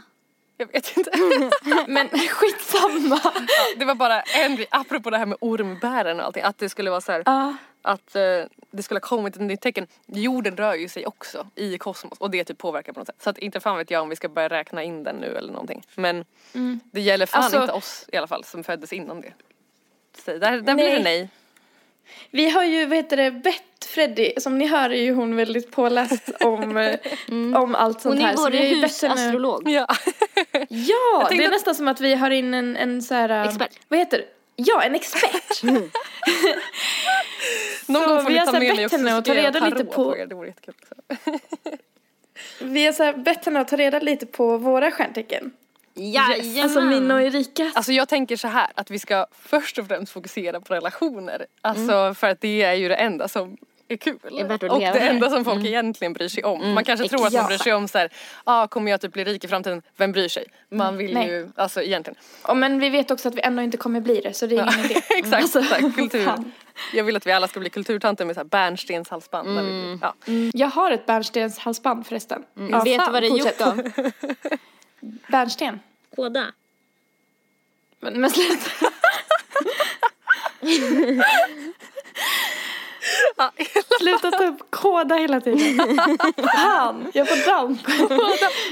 Jag 0.56 0.66
vet 0.72 0.96
inte. 0.96 1.10
Men 1.88 2.08
skitsamma. 2.08 3.20
Det 3.76 3.84
var 3.84 3.94
bara 3.94 4.20
en 4.20 4.56
grej, 4.56 4.66
apropå 4.70 5.10
det 5.10 5.18
här 5.18 5.26
med 5.26 5.38
ormbären 5.40 6.20
och 6.20 6.26
allting, 6.26 6.42
att 6.42 6.58
det 6.58 6.68
skulle 6.68 6.90
vara 6.90 7.00
så 7.00 7.12
här, 7.12 7.22
Ja. 7.26 7.54
Att 7.82 8.16
eh, 8.16 8.22
det 8.70 8.82
skulle 8.82 8.96
ha 9.00 9.08
kommit 9.08 9.34
ett 9.36 9.42
nytt 9.42 9.60
tecken. 9.60 9.86
Jorden 10.06 10.56
rör 10.56 10.74
ju 10.74 10.88
sig 10.88 11.06
också 11.06 11.46
i 11.54 11.78
kosmos 11.78 12.18
och 12.18 12.30
det 12.30 12.44
typ 12.44 12.58
påverkar 12.58 12.92
på 12.92 13.00
något 13.00 13.06
sätt. 13.06 13.22
Så 13.22 13.30
att 13.30 13.38
inte 13.38 13.60
fan 13.60 13.76
vet 13.78 13.90
jag 13.90 14.02
om 14.02 14.08
vi 14.08 14.16
ska 14.16 14.28
börja 14.28 14.48
räkna 14.48 14.82
in 14.82 15.02
den 15.04 15.16
nu 15.16 15.36
eller 15.36 15.52
någonting. 15.52 15.82
Men 15.94 16.24
det 16.92 17.00
gäller 17.00 17.26
fan 17.26 17.42
Alltså- 17.42 17.60
inte 17.60 17.72
oss 17.72 18.06
i 18.12 18.16
alla 18.16 18.26
fall 18.26 18.44
som 18.44 18.64
föddes 18.64 18.92
innan 18.92 19.20
det. 19.20 19.32
Så 20.24 20.30
där, 20.38 20.60
där 20.60 20.74
blir 20.74 20.90
det 20.90 21.02
Nej. 21.02 21.28
Vi 22.30 22.50
har 22.50 22.64
ju, 22.64 22.86
vad 22.86 22.96
heter 22.96 23.16
det, 23.16 23.30
bett 23.30 23.84
Freddy, 23.86 24.32
som 24.38 24.58
ni 24.58 24.66
hör 24.66 24.90
är 24.90 25.02
ju 25.02 25.12
hon 25.14 25.36
väldigt 25.36 25.70
påläst 25.70 26.30
om, 26.40 26.76
eh, 26.76 26.96
om 27.62 27.74
allt 27.74 28.00
sånt 28.00 28.14
Hon 28.14 28.24
här. 28.24 28.32
är 28.32 28.36
så 28.36 28.42
vår 28.42 28.50
husastrolog. 28.50 29.68
Ja. 29.70 29.86
Ja, 30.68 31.26
det 31.30 31.36
är 31.36 31.44
att- 31.44 31.50
nästan 31.52 31.74
som 31.74 31.88
att 31.88 32.00
vi 32.00 32.14
har 32.14 32.30
in 32.30 32.54
en, 32.54 32.76
en 32.76 33.02
så 33.02 33.14
här, 33.14 33.44
Expert. 33.48 33.78
Vad 33.88 33.98
heter 33.98 34.18
det? 34.18 34.24
Ja, 34.66 34.82
en 34.82 34.94
expert. 34.94 35.62
Någon 37.86 38.08
gång 38.08 38.22
får 38.22 38.28
vi 38.30 38.38
vi 38.38 38.44
ta 38.46 38.52
med 38.52 38.60
mig 38.76 38.84
också 38.84 38.96
henne 38.96 39.16
att 39.18 39.24
ta 39.24 39.34
reda 39.34 39.60
lite 39.60 39.84
på- 39.84 40.14
Det 40.28 40.34
vore 40.34 40.48
jättekul 40.48 40.74
vi 42.60 42.86
har 42.86 42.92
så 42.92 43.02
här 43.04 43.12
bett 43.12 43.44
henne 43.44 43.60
att 43.60 43.68
ta 43.68 43.76
reda 43.76 43.98
lite 43.98 44.26
på 44.26 44.56
våra 44.58 44.90
stjärntecken. 44.90 45.52
Jajamän. 45.94 46.62
Alltså 46.62 46.80
min 46.80 47.10
och 47.10 47.22
Erikas. 47.22 47.76
Alltså 47.76 47.92
jag 47.92 48.08
tänker 48.08 48.36
så 48.36 48.48
här 48.48 48.68
att 48.74 48.90
vi 48.90 48.98
ska 48.98 49.26
först 49.32 49.78
och 49.78 49.86
främst 49.86 50.12
fokusera 50.12 50.60
på 50.60 50.74
relationer. 50.74 51.46
Alltså 51.60 52.14
för 52.14 52.26
att 52.26 52.40
det 52.40 52.62
är 52.62 52.72
ju 52.74 52.88
det 52.88 52.94
enda 52.94 53.28
som 53.28 53.56
är 53.94 53.96
kul. 53.96 54.18
Är 54.30 54.44
värt 54.44 54.62
att 54.62 54.70
och 54.70 54.78
leva 54.80 54.92
det 54.92 55.00
enda 55.00 55.30
som 55.30 55.44
folk 55.44 55.64
egentligen 55.64 56.12
bryr 56.12 56.28
sig 56.28 56.44
om. 56.44 56.72
Man 56.74 56.84
kanske 56.84 57.08
tror 57.08 57.26
att 57.26 57.32
man 57.32 57.46
bryr 57.46 57.58
sig 57.58 57.72
om 57.74 57.88
så 57.88 57.98
här, 57.98 58.10
ah, 58.44 58.66
kommer 58.66 58.90
jag 58.90 59.00
typ 59.00 59.12
bli 59.12 59.24
rik 59.24 59.44
i 59.44 59.48
framtiden? 59.48 59.82
Vem 59.96 60.12
bryr 60.12 60.28
sig? 60.28 60.44
Man 60.68 60.96
vill 60.96 61.14
Nej. 61.14 61.28
ju, 61.28 61.48
alltså 61.56 61.82
egentligen. 61.82 62.16
Ja, 62.46 62.54
men 62.54 62.78
vi 62.80 62.88
vet 62.90 63.10
också 63.10 63.28
att 63.28 63.34
vi 63.34 63.40
ändå 63.40 63.62
inte 63.62 63.76
kommer 63.76 64.00
bli 64.00 64.20
det 64.20 64.34
så 64.34 64.46
det 64.46 64.56
är 64.56 64.62
ingen 64.74 64.84
idé. 64.84 64.94
Exakt, 65.08 65.42
Alltså, 65.42 65.58
exakt. 65.60 65.94
Kultur. 65.96 66.28
Jag 66.92 67.04
vill 67.04 67.16
att 67.16 67.26
vi 67.26 67.32
alla 67.32 67.48
ska 67.48 67.60
bli 67.60 67.70
kulturtanter 67.70 68.24
med 68.24 68.34
så 68.36 68.40
här 68.40 68.44
bärnstenshalsband. 68.48 69.48
blir- 69.48 69.98
Ja. 70.02 70.14
Jag 70.54 70.68
har 70.68 70.90
ett 70.90 71.06
bärnstenshalsband 71.06 72.06
förresten. 72.06 72.44
Mm. 72.56 72.84
Vet 72.84 73.06
du 73.06 73.12
vad 73.12 73.22
det 73.22 73.26
är 73.26 73.38
gjort 73.38 73.60
av? 73.60 73.90
Bärnsten. 75.28 75.80
Kåda. 76.16 76.46
Men, 78.00 78.20
men 78.20 78.30
sluta. 78.30 78.70
Sluta 84.00 84.30
ta 84.30 84.44
upp 84.46 84.70
kåda 84.70 85.14
hela 85.14 85.40
tiden. 85.40 85.78
Fan, 86.54 87.10
jag 87.14 87.28
får 87.28 87.46
damp. 87.50 87.80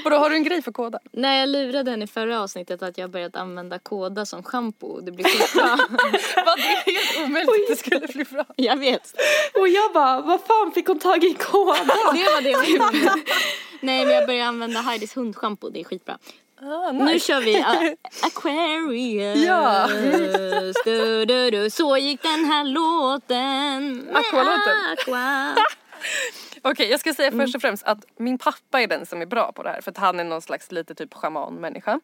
Vadå, 0.05 0.17
har 0.17 0.31
du 0.31 0.37
en 0.37 0.45
grej 0.45 0.63
för 0.63 0.73
kåda? 0.73 0.99
Nej, 1.13 1.41
jag 1.41 1.49
lurade 1.49 1.91
henne 1.91 2.05
i 2.05 2.09
förra 2.09 2.41
avsnittet 2.43 2.83
att 2.83 2.99
jag 2.99 3.11
börjat 3.11 3.37
använda 3.37 3.79
kåda 3.79 4.27
som 4.27 4.43
shampoo. 4.43 5.01
Det 5.01 5.13
blir 5.13 5.25
skitbra. 5.25 5.69
Vad, 6.47 6.59
det 6.59 6.63
är 6.63 6.93
helt 6.93 7.27
omöjligt 7.29 7.51
att 7.51 7.69
det 7.69 7.77
skulle 7.77 8.07
bli 8.07 8.25
bra. 8.25 8.45
jag 8.57 8.77
vet. 8.77 9.15
Och 9.61 9.69
jag 9.69 9.93
bara, 9.93 10.21
vad 10.21 10.41
fan 10.41 10.73
fick 10.73 10.87
hon 10.89 10.99
tag 10.99 11.25
i 11.25 11.35
kåda? 11.35 11.95
Det 12.15 12.25
var 12.25 12.43
det 12.43 12.51
jag. 12.51 13.23
Nej, 13.81 14.05
men 14.05 14.15
jag 14.15 14.27
började 14.27 14.49
använda 14.49 14.81
Heidis 14.81 15.17
hundschampo. 15.17 15.69
Det 15.71 15.81
är 15.81 15.85
skitbra. 15.85 16.19
Ah, 16.63 16.93
Nu 16.93 17.21
kör 17.21 17.41
vi 17.41 17.65
Aquarius. 18.23 19.45
Ja. 19.47 19.89
Du, 20.85 21.25
du, 21.25 21.51
du. 21.51 21.71
Så 21.71 21.97
gick 21.97 22.23
den 22.23 22.45
här 22.45 22.65
låten. 22.65 24.09
Aqualåten. 24.17 24.77
Aqua. 24.93 25.55
Okej, 26.63 26.91
jag 26.91 27.01
ska 27.01 27.15
säga 27.15 27.33
först 27.33 27.55
och 27.55 27.61
främst 27.61 27.85
att 27.85 27.99
min 28.17 28.39
pappa 28.39 28.81
är 28.81 28.87
den 28.87 29.07
som 29.07 29.23
är 29.23 29.27
bra 29.27 29.53
på 29.53 29.63
det 29.63 29.71
här 29.71 29.81
för 29.81 29.91
att 29.91 29.99
han 29.99 30.21
är 30.21 30.25
någon 30.25 30.43
slags 30.43 30.73
lite 30.73 30.95
typ 30.95 31.15
shamanmänniska. 31.15 32.01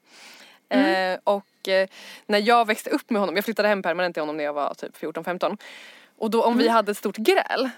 Eh, 0.69 1.19
och 1.25 1.69
eh, 1.69 1.89
när 2.27 2.39
jag 2.39 2.67
växte 2.67 2.91
upp 2.91 3.11
med 3.11 3.21
honom, 3.21 3.37
jag 3.37 3.45
flyttade 3.45 3.69
hem 3.69 3.83
permanent 3.83 4.15
till 4.15 4.23
honom 4.23 4.37
när 4.37 4.45
jag 4.45 4.53
var 4.53 4.75
typ 4.75 4.97
14-15 4.97 5.59
och 6.19 6.31
då 6.31 6.43
om 6.43 6.59
vi 6.59 6.69
hade 6.69 6.91
ett 6.91 6.99
stort 6.99 7.17
gräl 7.17 7.71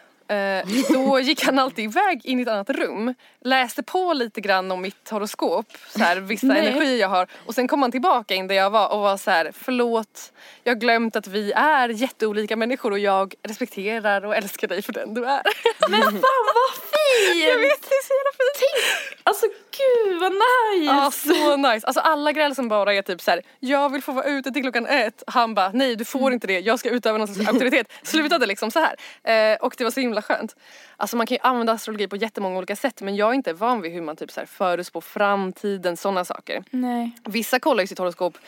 då 0.88 1.20
gick 1.20 1.44
han 1.44 1.58
alltid 1.58 1.84
iväg 1.84 2.20
in 2.24 2.38
i 2.38 2.42
ett 2.42 2.48
annat 2.48 2.70
rum, 2.70 3.14
läste 3.44 3.82
på 3.82 4.12
lite 4.12 4.40
grann 4.40 4.72
om 4.72 4.82
mitt 4.82 5.10
horoskop, 5.10 5.66
så 5.90 5.98
här, 5.98 6.16
vissa 6.16 6.46
Nej. 6.46 6.66
energier 6.66 6.96
jag 6.96 7.08
har 7.08 7.28
och 7.46 7.54
sen 7.54 7.68
kom 7.68 7.82
han 7.82 7.90
tillbaka 7.90 8.34
in 8.34 8.48
där 8.48 8.54
jag 8.54 8.70
var 8.70 8.92
och 8.92 9.00
var 9.00 9.16
så 9.16 9.30
här: 9.30 9.52
förlåt, 9.54 10.32
jag 10.64 10.74
har 10.74 10.80
glömt 10.80 11.16
att 11.16 11.26
vi 11.26 11.52
är 11.52 11.88
jätteolika 11.88 12.56
människor 12.56 12.90
och 12.90 12.98
jag 12.98 13.34
respekterar 13.42 14.24
och 14.24 14.36
älskar 14.36 14.68
dig 14.68 14.82
för 14.82 14.92
den 14.92 15.14
du 15.14 15.24
är. 15.24 15.42
Men 15.88 16.02
fan 16.02 16.46
vad 16.54 16.74
fin! 16.90 17.40
Jag 17.48 17.58
vet, 17.58 17.82
det 17.82 17.94
är 17.94 18.06
så 18.06 18.14
jävla 18.14 18.32
fint. 18.58 19.18
Alltså 19.22 19.46
gud 19.78 20.20
vad 20.20 20.32
nice! 20.32 20.84
Ja, 20.84 21.10
så 21.10 21.56
nice. 21.56 21.86
Alltså 21.86 22.00
alla 22.00 22.32
gräl 22.32 22.54
som 22.54 22.68
bara 22.68 22.94
är 22.94 23.02
typ 23.02 23.20
så 23.20 23.30
här: 23.30 23.42
jag 23.60 23.92
vill 23.92 24.02
få 24.02 24.12
vara 24.12 24.24
ute 24.24 24.50
till 24.50 24.62
klockan 24.62 24.86
ett. 24.86 25.22
Han 25.26 25.54
bara, 25.54 25.70
nej 25.72 25.96
du 25.96 26.04
får 26.04 26.32
inte 26.32 26.46
det, 26.46 26.60
jag 26.60 26.78
ska 26.78 26.90
utöva 26.90 27.18
någon 27.18 27.28
slags 27.28 27.48
auktoritet. 27.48 27.92
Slutade 28.02 28.46
liksom 28.46 28.70
så 28.70 28.80
här. 28.80 29.52
Eh, 29.52 29.56
och 29.56 29.74
det 29.78 29.84
var 29.84 29.90
så 29.90 30.00
himla 30.00 30.22
skönt. 30.22 30.56
Alltså 30.96 31.16
man 31.16 31.26
kan 31.26 31.34
ju 31.34 31.40
använda 31.42 31.72
astrologi 31.72 32.08
på 32.08 32.16
jättemånga 32.16 32.58
olika 32.58 32.76
sätt 32.76 33.02
men 33.02 33.16
jag 33.16 33.30
är 33.30 33.34
inte 33.34 33.52
van 33.52 33.82
vid 33.82 33.92
hur 33.92 34.02
man 34.02 34.16
typ 34.16 34.30
så 34.30 34.40
här 34.40 34.46
förutspår 34.46 35.00
framtiden, 35.00 35.96
sådana 35.96 36.24
saker. 36.24 36.64
Nej. 36.70 37.10
Vissa 37.24 37.58
kollar 37.58 37.82
ju 37.82 37.86
sitt 37.86 37.98
horoskop 37.98 38.38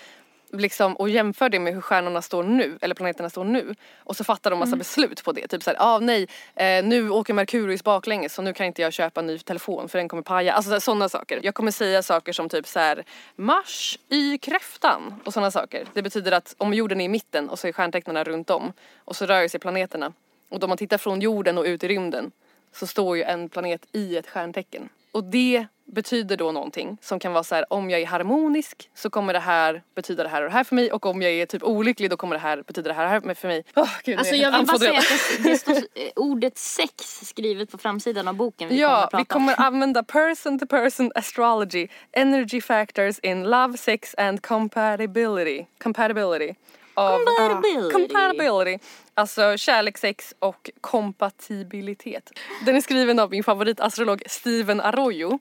liksom, 0.53 0.97
och 0.97 1.11
jämför 1.11 1.49
det 1.49 1.59
med 1.59 1.75
hur 1.75 1.81
stjärnorna 1.81 2.23
står 2.23 2.43
nu, 2.43 2.79
eller 2.81 2.95
planeterna 2.95 3.31
står 3.31 3.45
nu. 3.45 3.75
Och 3.99 4.17
så 4.17 4.25
fattar 4.25 4.51
de 4.51 4.59
massa 4.59 4.77
beslut 4.77 5.25
på 5.25 5.33
det. 5.33 5.47
Typ 5.47 5.63
såhär, 5.63 5.77
ah, 5.81 5.99
nej, 5.99 6.29
eh, 6.55 6.85
nu 6.85 7.11
åker 7.11 7.35
Merkurius 7.35 7.85
baklänges 7.85 8.35
så 8.35 8.43
nu 8.43 8.53
kan 8.53 8.67
inte 8.67 8.83
jag 8.83 8.93
köpa 8.93 9.21
en 9.21 9.27
ny 9.27 9.39
telefon 9.39 9.89
för 9.89 9.99
den 9.99 10.09
kommer 10.09 10.23
paja. 10.23 10.53
Alltså 10.53 10.81
sådana 10.81 11.09
saker. 11.09 11.41
Jag 11.43 11.55
kommer 11.55 11.71
säga 11.71 12.03
saker 12.03 12.33
som 12.33 12.49
typ 12.49 12.67
så 12.67 12.79
här: 12.79 13.05
Mars 13.37 13.99
i 14.09 14.39
kräftan 14.39 15.15
och 15.25 15.33
sådana 15.33 15.51
saker. 15.51 15.87
Det 15.93 16.03
betyder 16.03 16.33
att 16.33 16.55
om 16.59 16.75
jorden 16.75 17.01
är 17.01 17.05
i 17.05 17.09
mitten 17.09 17.49
och 17.49 17.59
så 17.59 17.69
är 17.69 17.73
stjärntecknarna 17.73 18.25
runt 18.25 18.51
om 18.51 18.73
och 19.05 19.17
så 19.17 19.27
rör 19.27 19.49
sig 19.49 19.61
planeterna. 19.61 20.13
Och 20.49 20.59
då 20.59 20.67
man 20.67 20.77
tittar 20.79 20.99
från 20.99 21.21
jorden 21.21 21.59
och 21.59 21.65
ut 21.65 21.85
i 21.85 21.89
rymden 21.89 22.31
så 22.73 22.87
står 22.87 23.17
ju 23.17 23.23
en 23.23 23.49
planet 23.49 23.87
i 23.93 24.17
ett 24.17 24.27
stjärntecken. 24.27 24.89
Och 25.13 25.25
det 25.25 25.67
betyder 25.93 26.37
då 26.37 26.53
någonting 26.53 26.99
som 27.03 27.19
kan 27.19 27.33
vara 27.33 27.45
så 27.45 27.55
här: 27.55 27.73
om 27.73 27.91
jag 27.91 28.01
är 28.01 28.07
harmonisk 28.07 28.91
så 28.95 29.11
kommer 29.11 29.33
det 29.33 29.39
här 29.39 29.83
betyda 29.95 30.23
det 30.23 30.29
här 30.29 30.43
och 30.43 30.49
det 30.49 30.53
här 30.55 30.65
för 30.65 30.75
mig 30.75 30.93
och 30.93 31.07
om 31.07 31.23
jag 31.23 31.33
är 31.33 31.47
typ 31.47 31.63
olycklig 31.63 32.11
då 32.11 32.17
kommer 32.17 32.35
det 32.35 32.41
här 32.41 32.63
betyda 32.63 32.89
det 32.89 32.95
här 32.95 33.05
och 33.17 33.23
det 33.23 33.29
här 33.29 33.35
för 33.35 33.49
mig. 33.49 33.65
Åh, 33.77 33.89
gud, 34.05 34.19
Alltså 34.19 34.35
jag 34.35 34.59
vill 34.59 34.67
bara 34.67 34.79
säga 34.79 34.99
att 34.99 35.05
det, 35.43 35.51
det 35.51 35.59
står 35.59 35.73
eh, 35.73 35.81
ordet 36.17 36.59
sex 36.59 37.21
skrivet 37.23 37.71
på 37.71 37.79
framsidan 37.79 38.29
av 38.29 38.35
boken 38.35 38.69
vi 38.69 38.75
kommer 38.75 38.83
Ja, 38.83 39.05
att 39.05 39.11
prata 39.11 39.23
vi 39.23 39.25
kommer 39.25 39.61
använda 39.61 40.03
person 40.03 40.59
to 40.59 40.67
person 40.67 41.13
astrology, 41.15 41.89
energy 42.13 42.61
factors 42.61 43.19
in 43.19 43.43
love, 43.45 43.77
sex 43.79 44.15
and 44.19 44.43
compatibility. 44.47 45.67
Compatibility. 45.83 46.55
Av, 46.95 47.19
Compatibility. 47.19 47.93
compatibility. 47.93 48.85
Alltså 49.15 49.57
kärlek, 49.57 49.99
sex 49.99 50.35
och 50.39 50.71
kompatibilitet. 50.81 52.33
Den 52.67 52.77
är 52.77 52.81
skriven 52.81 53.19
av 53.19 53.31
min 53.31 53.45
favoritastrolog 53.45 54.23
Steven 54.27 54.81
Arroyo. 54.81 55.39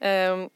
Ehm, 0.00 0.50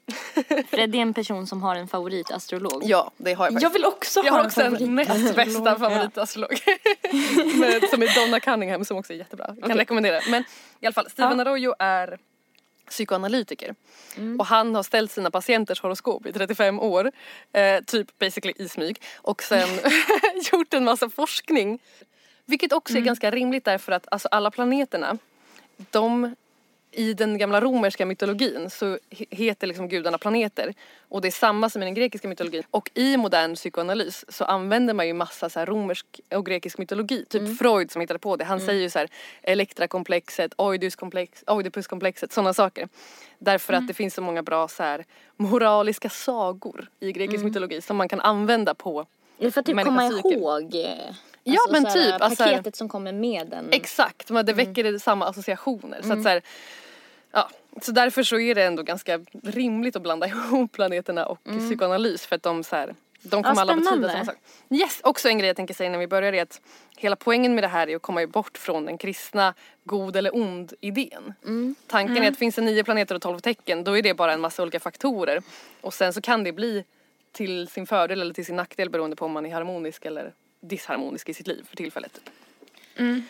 Fred 0.71 0.95
är 0.95 0.99
en 0.99 1.15
person 1.15 1.47
som 1.47 1.63
har 1.63 1.77
en 1.77 1.89
favoritastrolog. 1.89 2.83
ja, 2.85 3.11
det 3.17 3.35
har 3.35 3.45
jag 3.45 3.53
faktiskt. 3.53 3.63
Jag 3.63 3.71
vill 3.71 3.85
också 3.85 4.21
Jag 4.25 4.33
ha 4.33 4.39
har 4.39 4.41
en 4.41 4.47
också 4.47 4.61
en 4.63 4.71
favorit. 4.73 4.91
näst 4.91 5.37
bästa 5.37 5.79
favoritastrolog. 5.79 6.51
Som 7.91 8.03
är 8.03 8.15
Donna 8.25 8.41
Cunningham 8.41 8.85
som 8.85 8.97
också 8.97 9.13
är 9.13 9.17
jättebra. 9.17 9.55
Jag 9.61 9.69
kan 9.69 9.79
rekommendera. 9.79 10.21
Men 10.31 10.45
i 10.81 10.87
alla 10.87 10.93
fall, 10.93 11.11
Steven 11.11 11.41
Arroyo 11.41 11.75
är 11.79 12.19
psykoanalytiker. 12.89 13.75
Och 14.39 14.47
han 14.47 14.75
har 14.75 14.83
ställt 14.83 15.11
sina 15.11 15.31
patienters 15.31 15.81
horoskop 15.83 16.27
i 16.27 16.33
35 16.33 16.81
år. 16.81 17.13
Eh, 17.53 17.81
typ 17.85 18.19
basically 18.19 18.55
i 18.57 18.69
smyg. 18.69 19.03
Och 19.17 19.43
sen 19.43 19.69
gjort 20.53 20.75
en 20.75 20.85
massa 20.85 21.09
forskning. 21.11 21.79
Vilket 22.47 22.73
också 22.73 22.97
är 22.97 23.01
ganska 23.01 23.31
rimligt 23.31 23.65
därför 23.65 23.93
att 23.93 24.07
alltså, 24.11 24.29
alla 24.31 24.51
planeterna 24.51 25.19
de 25.91 26.35
i 26.93 27.15
den 27.15 27.39
gamla 27.39 27.61
romerska 27.61 28.07
mytologin 28.07 28.71
så 28.71 28.99
he- 29.11 29.27
heter 29.31 29.67
liksom 29.67 29.89
gudarna 29.89 30.19
planeter. 30.19 30.75
Och 31.09 31.21
det 31.21 31.29
är 31.29 31.33
samma 31.33 31.71
som 31.71 31.83
i 31.83 31.85
den 31.85 31.95
grekiska 31.95 32.29
mytologin. 32.29 32.63
Och 32.71 32.91
i 32.95 33.17
modern 33.17 33.55
psykoanalys 33.55 34.25
så 34.29 34.45
använder 34.45 34.95
man 34.95 35.07
ju 35.07 35.13
massa 35.15 35.51
så 35.51 35.65
romersk 35.65 36.07
och 36.35 36.47
grekisk 36.47 36.79
mytologi. 36.79 37.25
Typ 37.25 37.59
Freud 37.59 37.91
som 37.91 38.01
hittade 38.01 38.19
på 38.19 38.37
det. 38.37 38.45
Han 38.45 38.61
säger 38.61 38.83
ju 38.83 38.91
så 38.91 38.99
här 38.99 39.09
Elektrakomplexet, 39.43 40.53
Oidipuskomplex, 40.57 41.45
Oidipuskomplexet, 41.47 42.33
sådana 42.33 42.55
saker. 42.55 42.89
Därför 43.39 43.73
att 43.73 43.87
det 43.89 43.95
finns 43.95 44.15
så 44.15 44.23
många 44.23 44.43
bra 44.43 44.69
så 44.69 44.83
här 44.83 45.05
moraliska 45.37 46.09
sagor 46.09 46.91
i 47.01 47.13
grekisk 47.13 47.45
mytologi 47.45 47.81
som 47.81 47.97
man 47.97 48.09
kan 48.09 48.21
använda 48.21 48.75
på 48.75 49.07
Det 49.39 49.47
är 49.47 49.51
för 49.51 49.61
att 49.61 49.67
typ 49.67 49.85
komma 49.85 50.07
ihåg 50.07 50.75
eh, 50.75 51.15
Ja, 51.45 51.53
alltså, 51.53 51.73
men 51.73 51.87
här, 51.87 51.93
typ, 52.13 52.23
alltså- 52.23 52.45
paketet 52.45 52.77
som 52.77 52.89
kommer 52.89 53.13
med 53.13 53.47
den. 53.47 53.69
Exakt, 53.73 54.31
men 54.31 54.47
det 54.47 54.53
väcker 54.53 54.99
samma 54.99 55.27
associationer. 55.29 56.03
Så 56.03 56.13
att 56.13 56.23
så 56.23 56.29
här, 56.29 56.43
ja, 57.33 57.51
så 57.83 57.93
därför 57.93 58.23
så 58.23 58.39
är 58.39 58.55
det 58.55 58.65
ändå 58.65 58.83
ganska 58.83 59.21
rimligt 59.43 59.97
att 59.97 60.03
blanda 60.03 60.27
ihop 60.27 60.73
planeterna 60.73 61.27
och 61.27 61.45
psykoanalys 61.45 62.27
för 62.27 62.37
att 62.37 62.43
de 62.43 62.65
så 62.65 62.77
här, 62.77 62.95
de 63.23 63.43
kommer 63.43 63.61
alla 63.61 63.77
betyda 63.77 64.09
samma 64.09 64.25
sak. 64.25 64.37
Yes, 64.71 65.01
också 65.03 65.29
en 65.29 65.39
grej 65.39 65.47
jag 65.47 65.57
tänker 65.57 65.75
säga 65.75 65.89
innan 65.89 66.01
vi 66.01 66.07
börjar 66.07 66.33
är 66.33 66.43
att 66.43 66.61
hela 66.97 67.17
poängen 67.17 67.55
med 67.55 67.65
det 67.65 67.69
här 67.69 67.89
är 67.89 67.97
att 67.97 68.03
komma 68.03 68.27
bort 68.27 68.59
från 68.59 68.85
den 68.85 68.99
kristna 68.99 69.55
god 69.85 70.17
eller 70.17 70.37
ond 70.37 70.73
idén. 70.81 71.35
Tanken 71.87 72.17
är 72.17 72.31
att 72.31 72.39
finns 72.39 72.55
det 72.55 72.63
nio 72.63 72.85
planeter 72.85 73.15
och 73.15 73.23
tolv 73.23 73.39
tecken 73.39 73.85
då 73.85 73.99
är 73.99 74.03
det 74.03 74.15
bara 74.15 74.33
en 74.33 74.41
massa 74.41 74.63
olika 74.63 74.81
faktorer 74.81 75.43
och 75.81 75.95
sen 75.95 76.13
så 76.13 76.21
kan 76.21 76.45
det 76.45 76.53
bli 76.53 76.85
till 77.33 77.69
sin 77.69 77.87
fördel 77.87 78.21
eller 78.21 78.35
till 78.35 78.47
sin 78.47 78.57
nackdel 78.57 78.91
beroende 78.91 79.17
på 79.17 79.25
om 79.25 79.33
man 79.33 79.47
är 79.47 79.55
harmonisk 79.55 80.05
eller 80.05 80.35
disharmonisk 80.61 81.29
i 81.29 81.35
sitt 81.35 81.47
liv 81.47 81.67
för 81.69 81.77
tillfället. 81.77 82.21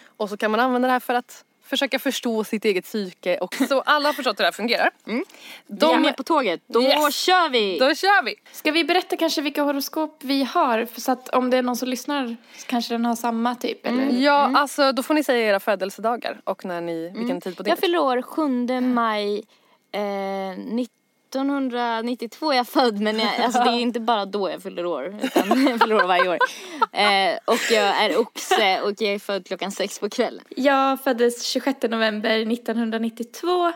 Och 0.06 0.28
så 0.28 0.36
kan 0.36 0.50
man 0.50 0.60
använda 0.60 0.88
det 0.88 0.92
här 0.92 1.00
för 1.00 1.14
att 1.14 1.44
försöka 1.70 1.98
förstå 1.98 2.44
sitt 2.44 2.64
eget 2.64 2.84
psyke 2.84 3.38
och 3.38 3.54
så 3.68 3.80
alla 3.80 4.08
har 4.08 4.12
förstått 4.12 4.38
hur 4.38 4.42
det 4.42 4.46
här 4.46 4.52
fungerar. 4.52 4.90
De 5.04 5.12
är 5.12 5.24
De, 5.66 6.02
med 6.02 6.16
på 6.16 6.22
tåget. 6.22 6.60
Då 6.66 6.82
Yes. 6.82 7.14
kör 7.14 7.48
vi! 7.50 7.78
då 7.78 7.94
kör 7.94 8.24
vi! 8.24 8.34
Ska 8.52 8.70
vi 8.70 8.84
berätta 8.84 9.16
kanske 9.16 9.40
vilka 9.40 9.62
horoskop 9.62 10.18
vi 10.22 10.44
har? 10.44 10.84
För 10.84 11.00
så 11.00 11.12
att 11.12 11.28
om 11.28 11.50
det 11.50 11.56
är 11.56 11.62
någon 11.62 11.76
som 11.76 11.88
lyssnar 11.88 12.36
så 12.56 12.66
kanske 12.66 12.94
den 12.94 13.04
har 13.04 13.16
samma 13.16 13.54
typ 13.54 13.86
eller? 13.86 14.10
Ja, 14.10 14.50
alltså 14.54 14.92
då 14.92 15.02
får 15.02 15.14
ni 15.14 15.24
säga 15.24 15.48
era 15.48 15.60
födelsedagar 15.60 16.40
och 16.44 16.64
när 16.64 16.80
ni, 16.80 17.12
vilken 17.16 17.40
tid 17.40 17.56
på 17.56 17.60
Jag 17.60 17.64
dygnet. 17.64 17.80
fyller 17.80 17.98
år 17.98 18.22
7 18.22 18.80
maj 18.80 19.38
eh, 19.92 20.00
1992 21.38 22.52
är 22.52 22.56
jag 22.56 22.68
född 22.68 23.00
men 23.00 23.18
jag, 23.18 23.34
alltså 23.40 23.64
det 23.64 23.70
är 23.70 23.80
inte 23.80 24.00
bara 24.00 24.24
då 24.24 24.50
jag 24.50 24.62
fyller 24.62 24.86
år 24.86 25.18
utan 25.22 25.64
jag 25.68 25.80
fyller 25.80 25.94
år 25.94 26.06
varje 26.06 26.28
år. 26.28 26.38
Eh, 26.92 27.38
och 27.44 27.70
jag 27.70 28.04
är 28.04 28.18
oxe 28.18 28.80
och 28.80 28.92
jag 28.98 29.14
är 29.14 29.18
född 29.18 29.46
klockan 29.46 29.72
sex 29.72 29.98
på 29.98 30.10
kvällen. 30.10 30.44
Jag 30.48 31.00
föddes 31.00 31.44
26 31.44 31.82
november 31.82 32.52
1992. 32.52 33.72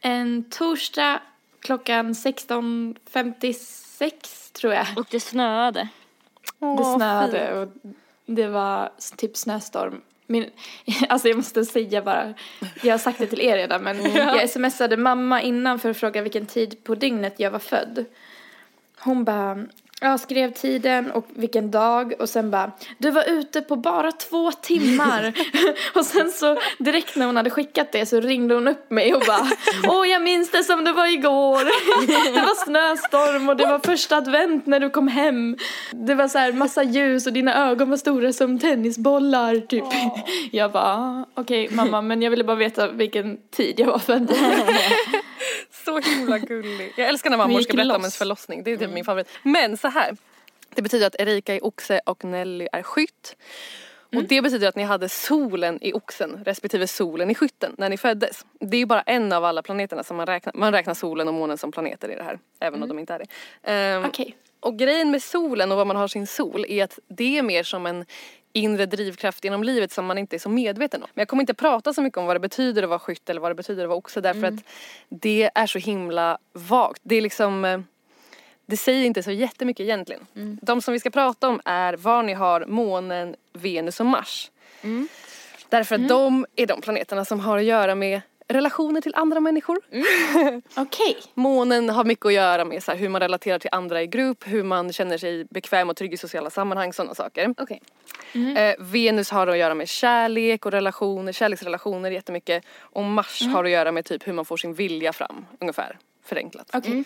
En 0.00 0.50
torsdag 0.50 1.20
klockan 1.60 2.12
16.56 2.12 4.52
tror 4.52 4.72
jag. 4.72 4.86
Och 4.96 5.06
det 5.10 5.20
snöade. 5.20 5.88
Det 6.58 6.84
snöade 6.96 7.60
och 7.60 7.68
det 8.26 8.46
var 8.46 8.90
typ 9.16 9.36
snöstorm. 9.36 10.00
Min, 10.26 10.50
alltså 11.08 11.28
jag 11.28 11.36
måste 11.36 11.64
säga 11.64 12.02
bara, 12.02 12.34
jag 12.82 12.92
har 12.92 12.98
sagt 12.98 13.18
det 13.18 13.26
till 13.26 13.40
er 13.40 13.56
redan 13.56 13.82
men 13.82 14.12
jag 14.14 14.50
smsade 14.50 14.96
mamma 14.96 15.42
innan 15.42 15.78
för 15.78 15.90
att 15.90 15.96
fråga 15.96 16.22
vilken 16.22 16.46
tid 16.46 16.84
på 16.84 16.94
dygnet 16.94 17.34
jag 17.40 17.50
var 17.50 17.58
född. 17.58 18.04
Hon 18.98 19.24
bara, 19.24 19.66
jag 20.10 20.20
skrev 20.20 20.52
tiden 20.52 21.10
och 21.10 21.26
vilken 21.34 21.70
dag 21.70 22.14
och 22.18 22.28
sen 22.28 22.50
bara, 22.50 22.72
du 22.98 23.10
var 23.10 23.30
ute 23.30 23.60
på 23.60 23.76
bara 23.76 24.12
två 24.12 24.52
timmar. 24.52 25.32
och 25.94 26.06
sen 26.06 26.30
så 26.30 26.56
direkt 26.78 27.16
när 27.16 27.26
hon 27.26 27.36
hade 27.36 27.50
skickat 27.50 27.92
det 27.92 28.06
så 28.06 28.20
ringde 28.20 28.54
hon 28.54 28.68
upp 28.68 28.90
mig 28.90 29.14
och 29.14 29.22
bara, 29.26 29.46
åh 29.88 30.08
jag 30.08 30.22
minns 30.22 30.50
det 30.50 30.64
som 30.64 30.84
det 30.84 30.92
var 30.92 31.06
igår. 31.06 31.64
det 32.34 32.40
var 32.40 32.64
snöstorm 32.64 33.48
och 33.48 33.56
det 33.56 33.66
var 33.66 33.78
första 33.78 34.16
advent 34.16 34.66
när 34.66 34.80
du 34.80 34.90
kom 34.90 35.08
hem. 35.08 35.56
Det 35.92 36.14
var 36.14 36.28
så 36.28 36.38
här 36.38 36.52
massa 36.52 36.82
ljus 36.82 37.26
och 37.26 37.32
dina 37.32 37.68
ögon 37.70 37.90
var 37.90 37.96
stora 37.96 38.32
som 38.32 38.58
tennisbollar 38.58 39.56
typ. 39.66 39.84
Jag 40.52 40.72
bara, 40.72 40.84
"Ah, 40.84 41.26
okej 41.34 41.68
mamma 41.70 42.02
men 42.02 42.22
jag 42.22 42.30
ville 42.30 42.44
bara 42.44 42.56
veta 42.56 42.88
vilken 42.88 43.36
tid 43.50 43.74
jag 43.80 43.86
var 43.86 43.98
född. 43.98 44.32
Så 45.84 46.00
himla 46.00 46.38
gullig. 46.38 46.92
Jag 46.96 47.08
älskar 47.08 47.30
när 47.30 47.36
mammor 47.36 47.60
ska 47.60 47.72
berätta 47.72 47.82
om 47.82 47.88
loss. 47.88 48.02
ens 48.02 48.16
förlossning. 48.16 48.62
Det 48.62 48.72
är 48.72 48.76
typ 48.76 48.90
min 48.90 49.04
favorit. 49.04 49.28
Men 49.42 49.76
så 49.76 49.88
här. 49.88 50.16
Det 50.74 50.82
betyder 50.82 51.06
att 51.06 51.16
Erika 51.18 51.54
är 51.54 51.64
oxe 51.64 52.00
och 52.06 52.24
Nelly 52.24 52.68
är 52.72 52.82
skytt. 52.82 53.36
Och 54.16 54.24
det 54.24 54.42
betyder 54.42 54.68
att 54.68 54.76
ni 54.76 54.82
hade 54.82 55.08
solen 55.08 55.78
i 55.82 55.92
oxen 55.92 56.44
respektive 56.44 56.86
solen 56.86 57.30
i 57.30 57.34
skytten 57.34 57.74
när 57.78 57.88
ni 57.88 57.96
föddes. 57.96 58.44
Det 58.60 58.76
är 58.76 58.86
bara 58.86 59.02
en 59.02 59.32
av 59.32 59.44
alla 59.44 59.62
planeterna 59.62 60.02
som 60.02 60.16
man 60.16 60.26
räknar. 60.26 60.52
Man 60.54 60.72
räknar 60.72 60.94
solen 60.94 61.28
och 61.28 61.34
månen 61.34 61.58
som 61.58 61.72
planeter 61.72 62.08
i 62.10 62.14
det 62.14 62.22
här. 62.22 62.38
Även 62.60 62.82
om 62.82 62.88
de 62.88 62.98
inte 62.98 63.14
är 63.14 63.18
det. 63.18 63.26
Ehm, 63.72 64.04
Okej. 64.04 64.36
Och 64.60 64.78
grejen 64.78 65.10
med 65.10 65.22
solen 65.22 65.70
och 65.72 65.76
vad 65.76 65.86
man 65.86 65.96
har 65.96 66.08
sin 66.08 66.26
sol 66.26 66.64
är 66.68 66.84
att 66.84 66.98
det 67.08 67.38
är 67.38 67.42
mer 67.42 67.62
som 67.62 67.86
en 67.86 68.04
inre 68.56 68.86
drivkraft 68.86 69.44
genom 69.44 69.64
livet 69.64 69.92
som 69.92 70.06
man 70.06 70.18
inte 70.18 70.36
är 70.36 70.38
så 70.38 70.48
medveten 70.48 71.02
om. 71.02 71.08
Men 71.14 71.20
jag 71.20 71.28
kommer 71.28 71.42
inte 71.42 71.54
prata 71.54 71.94
så 71.94 72.02
mycket 72.02 72.16
om 72.16 72.26
vad 72.26 72.36
det 72.36 72.40
betyder 72.40 72.82
att 72.82 72.88
vara 72.88 72.98
skytt 72.98 73.30
eller 73.30 73.40
vad 73.40 73.50
det 73.50 73.54
betyder 73.54 73.82
att 73.82 73.88
vara 73.88 73.98
oxe 73.98 74.20
därför 74.20 74.46
att 74.46 74.64
det 75.08 75.50
är 75.54 75.66
så 75.66 75.78
himla 75.78 76.38
vagt. 76.52 77.00
Det 77.02 77.16
är 77.16 77.20
liksom 77.20 77.64
eh, 77.64 77.80
det 78.66 78.76
säger 78.76 79.04
inte 79.04 79.22
så 79.22 79.30
jättemycket 79.30 79.84
egentligen. 79.84 80.26
De 80.62 80.82
som 80.82 80.92
vi 80.92 81.00
ska 81.00 81.10
prata 81.10 81.48
om 81.48 81.60
är 81.64 81.96
var 81.96 82.22
ni 82.22 82.32
har 82.32 82.66
månen, 82.66 83.36
Venus 83.52 84.00
och 84.00 84.06
Mars. 84.06 84.50
Därför 85.68 85.94
att 85.94 86.08
de 86.08 86.46
är 86.56 86.66
de 86.66 86.80
planeterna 86.80 87.24
som 87.24 87.40
har 87.40 87.58
att 87.58 87.64
göra 87.64 87.94
med 87.94 88.20
relationer 88.48 89.00
till 89.00 89.14
andra 89.14 89.40
människor. 89.40 89.78
Okej. 90.76 91.16
Månen 91.34 91.88
har 91.88 92.04
mycket 92.04 92.26
att 92.26 92.32
göra 92.32 92.64
med 92.64 92.82
så 92.82 92.92
hur 92.92 93.08
man 93.08 93.20
relaterar 93.20 93.58
till 93.58 93.70
andra 93.72 94.02
i 94.02 94.06
grupp, 94.06 94.44
hur 94.46 94.62
man 94.62 94.92
känner 94.92 95.18
sig 95.18 95.44
bekväm 95.44 95.90
och 95.90 95.96
trygg 95.96 96.12
i 96.12 96.16
sociala 96.16 96.50
sammanhang, 96.50 96.92
sådana 96.92 97.14
saker. 97.14 97.54
Okej. 97.58 97.80
Eh, 98.56 98.74
Venus 98.78 99.30
har 99.30 99.46
att 99.46 99.58
göra 99.58 99.74
med 99.74 99.88
kärlek 99.88 100.66
och 100.66 100.72
relationer, 100.72 101.32
kärleksrelationer 101.32 102.10
jättemycket. 102.10 102.64
Och 102.78 103.04
Mars 103.04 103.42
har 103.42 103.64
att 103.64 103.70
göra 103.70 103.92
med 103.92 104.04
typ 104.04 104.28
hur 104.28 104.32
man 104.32 104.44
får 104.44 104.56
sin 104.56 104.74
vilja 104.74 105.12
fram, 105.12 105.46
ungefär 105.60 105.98
förenklat. 106.24 106.70
Okej. 106.72 107.04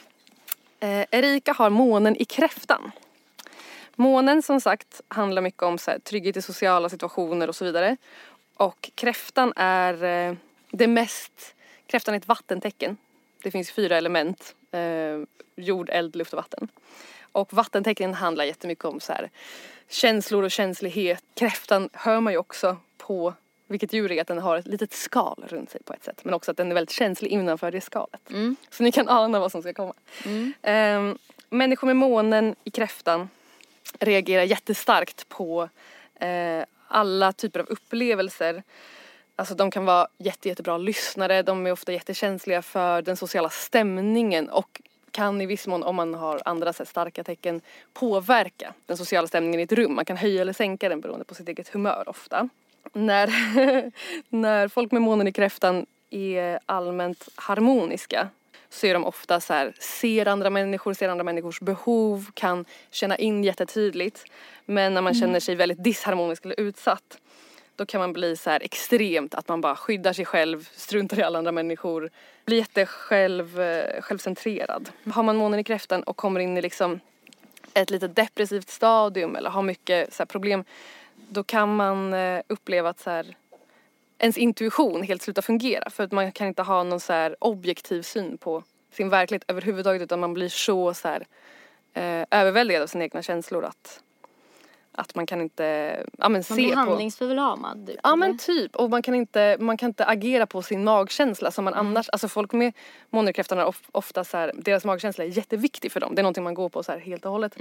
Eh, 0.80 1.04
Erika 1.10 1.52
har 1.52 1.70
månen 1.70 2.16
i 2.16 2.24
kräftan. 2.24 2.92
Månen 3.96 4.42
som 4.42 4.60
sagt 4.60 5.00
handlar 5.08 5.42
mycket 5.42 5.62
om 5.62 5.78
så 5.78 5.90
här, 5.90 5.98
trygghet 5.98 6.36
i 6.36 6.42
sociala 6.42 6.88
situationer 6.88 7.48
och 7.48 7.56
så 7.56 7.64
vidare. 7.64 7.96
Och 8.56 8.90
kräftan 8.94 9.52
är 9.56 10.04
eh, 10.04 10.34
det 10.70 10.86
mest, 10.86 11.54
kräftan 11.86 12.14
är 12.14 12.18
ett 12.18 12.28
vattentecken. 12.28 12.96
Det 13.42 13.50
finns 13.50 13.70
fyra 13.70 13.96
element, 13.96 14.54
eh, 14.70 14.80
jord, 15.56 15.88
eld, 15.90 16.16
luft 16.16 16.32
och 16.32 16.36
vatten. 16.36 16.68
Och 17.32 17.52
vattentecknen 17.52 18.14
handlar 18.14 18.44
jättemycket 18.44 18.84
om 18.84 19.00
så 19.00 19.12
här, 19.12 19.30
känslor 19.88 20.42
och 20.44 20.50
känslighet. 20.50 21.24
Kräftan 21.34 21.90
hör 21.92 22.20
man 22.20 22.32
ju 22.32 22.38
också 22.38 22.76
på 22.96 23.34
vilket 23.66 23.92
djur 23.92 24.12
är, 24.12 24.20
att 24.20 24.26
den 24.26 24.38
har 24.38 24.56
ett 24.56 24.66
litet 24.66 24.92
skal 24.92 25.44
runt 25.46 25.70
sig 25.70 25.82
på 25.82 25.92
ett 25.92 26.04
sätt. 26.04 26.20
Men 26.24 26.34
också 26.34 26.50
att 26.50 26.56
den 26.56 26.70
är 26.70 26.74
väldigt 26.74 26.94
känslig 26.94 27.30
innanför 27.30 27.70
det 27.70 27.80
skalet. 27.80 28.20
Så 28.70 28.82
ni 28.82 28.92
kan 28.92 29.08
ana 29.08 29.40
vad 29.40 29.52
som 29.52 29.62
ska 29.62 29.72
komma. 29.72 29.94
Ehm, 30.62 31.18
människor 31.50 31.86
med 31.86 31.96
månen 31.96 32.56
i 32.64 32.70
kräftan 32.70 33.28
reagerar 34.00 34.42
jättestarkt 34.42 35.28
på 35.28 35.68
eh, 36.14 36.64
alla 36.88 37.32
typer 37.32 37.60
av 37.60 37.66
upplevelser. 37.68 38.62
Alltså 39.38 39.54
de 39.54 39.70
kan 39.70 39.84
vara 39.84 40.08
jätte, 40.18 40.48
jättebra 40.48 40.78
lyssnare, 40.78 41.42
de 41.42 41.66
är 41.66 41.72
ofta 41.72 41.92
jättekänsliga 41.92 42.62
för 42.62 43.02
den 43.02 43.16
sociala 43.16 43.50
stämningen 43.50 44.48
och 44.48 44.80
kan 45.10 45.40
i 45.40 45.46
viss 45.46 45.66
mån, 45.66 45.82
om 45.82 45.96
man 45.96 46.14
har 46.14 46.42
andra 46.44 46.72
så 46.72 46.82
här, 46.82 46.88
starka 46.88 47.24
tecken, 47.24 47.60
påverka 47.92 48.74
den 48.86 48.96
sociala 48.96 49.28
stämningen 49.28 49.60
i 49.60 49.62
ett 49.62 49.72
rum. 49.72 49.94
Man 49.94 50.04
kan 50.04 50.16
höja 50.16 50.40
eller 50.40 50.52
sänka 50.52 50.88
den 50.88 51.00
beroende 51.00 51.24
på 51.24 51.34
sitt 51.34 51.48
eget 51.48 51.68
humör 51.68 52.04
ofta. 52.06 52.48
När, 52.92 53.30
när 54.36 54.68
folk 54.68 54.92
med 54.92 55.02
månen 55.02 55.28
i 55.28 55.32
kräftan 55.32 55.86
är 56.10 56.58
allmänt 56.66 57.28
harmoniska 57.34 58.28
så 58.70 58.86
är 58.86 58.94
de 58.94 59.04
ofta 59.04 59.40
så 59.40 59.52
här, 59.52 59.74
ser 59.80 60.28
andra 60.28 60.50
människor, 60.50 60.94
ser 60.94 61.08
andra 61.08 61.24
människors 61.24 61.60
behov, 61.60 62.30
kan 62.34 62.64
känna 62.90 63.16
in 63.16 63.44
jättetydligt. 63.44 64.24
Men 64.64 64.94
när 64.94 65.02
man 65.02 65.14
känner 65.14 65.40
sig 65.40 65.54
väldigt 65.54 65.84
disharmonisk 65.84 66.44
eller 66.44 66.60
utsatt 66.60 67.18
då 67.78 67.86
kan 67.86 68.00
man 68.00 68.12
bli 68.12 68.36
så 68.36 68.50
här 68.50 68.62
extremt 68.62 69.34
att 69.34 69.48
man 69.48 69.60
bara 69.60 69.76
skyddar 69.76 70.12
sig 70.12 70.24
själv, 70.24 70.68
struntar 70.72 71.18
i 71.18 71.22
alla 71.22 71.38
andra 71.38 71.52
människor, 71.52 72.10
blir 72.44 72.56
jättesjälv, 72.58 73.60
eh, 73.60 74.02
självcentrerad. 74.02 74.90
Har 75.12 75.22
man 75.22 75.36
månen 75.36 75.60
i 75.60 75.64
kräftan 75.64 76.02
och 76.02 76.16
kommer 76.16 76.40
in 76.40 76.58
i 76.58 76.62
liksom 76.62 77.00
ett 77.74 77.90
lite 77.90 78.08
depressivt 78.08 78.68
stadium 78.68 79.36
eller 79.36 79.50
har 79.50 79.62
mycket 79.62 80.14
så 80.14 80.20
här 80.20 80.26
problem 80.26 80.64
då 81.28 81.44
kan 81.44 81.76
man 81.76 82.14
eh, 82.14 82.40
uppleva 82.46 82.88
att 82.88 83.00
så 83.00 83.10
här, 83.10 83.36
ens 84.18 84.38
intuition 84.38 85.02
helt 85.02 85.22
slutar 85.22 85.42
fungera 85.42 85.90
för 85.90 86.04
att 86.04 86.12
man 86.12 86.32
kan 86.32 86.46
inte 86.46 86.62
ha 86.62 86.82
någon 86.82 87.00
så 87.00 87.12
här 87.12 87.36
objektiv 87.40 88.02
syn 88.02 88.38
på 88.38 88.62
sin 88.92 89.08
verklighet 89.08 89.44
överhuvudtaget 89.48 90.02
utan 90.02 90.20
man 90.20 90.34
blir 90.34 90.48
så, 90.48 90.94
så 90.94 91.08
här, 91.08 91.26
eh, 91.94 92.26
överväldigad 92.30 92.82
av 92.82 92.86
sina 92.86 93.04
egna 93.04 93.22
känslor 93.22 93.64
att, 93.64 94.00
att 94.98 95.14
man 95.14 95.26
kan 95.26 95.40
inte 95.40 95.64
ja, 96.18 96.28
men 96.28 96.32
Man 96.32 96.42
se 96.42 96.54
blir 96.54 96.70
på... 96.70 96.76
handlingsförlamad. 96.76 97.86
Typ, 97.86 98.00
Ja 98.02 98.16
men 98.16 98.38
typ 98.38 98.76
och 98.76 98.90
man 98.90 99.02
kan 99.02 99.14
inte, 99.14 99.56
man 99.60 99.76
kan 99.76 99.88
inte 99.88 100.04
agera 100.06 100.46
på 100.46 100.62
sin 100.62 100.84
magkänsla 100.84 101.50
som 101.50 101.64
man 101.64 101.74
annars, 101.74 102.08
alltså 102.08 102.28
folk 102.28 102.52
med 102.52 102.72
månekräftan 103.10 103.58
har 103.58 103.64
of, 103.66 103.82
ofta 103.92 104.24
så 104.24 104.36
här, 104.36 104.52
deras 104.54 104.84
magkänsla 104.84 105.24
är 105.24 105.28
jätteviktig 105.28 105.92
för 105.92 106.00
dem. 106.00 106.14
Det 106.14 106.20
är 106.20 106.22
någonting 106.22 106.44
man 106.44 106.54
går 106.54 106.68
på 106.68 106.82
så 106.82 106.92
här 106.92 106.98
helt 106.98 107.24
och 107.24 107.32
hållet. 107.32 107.56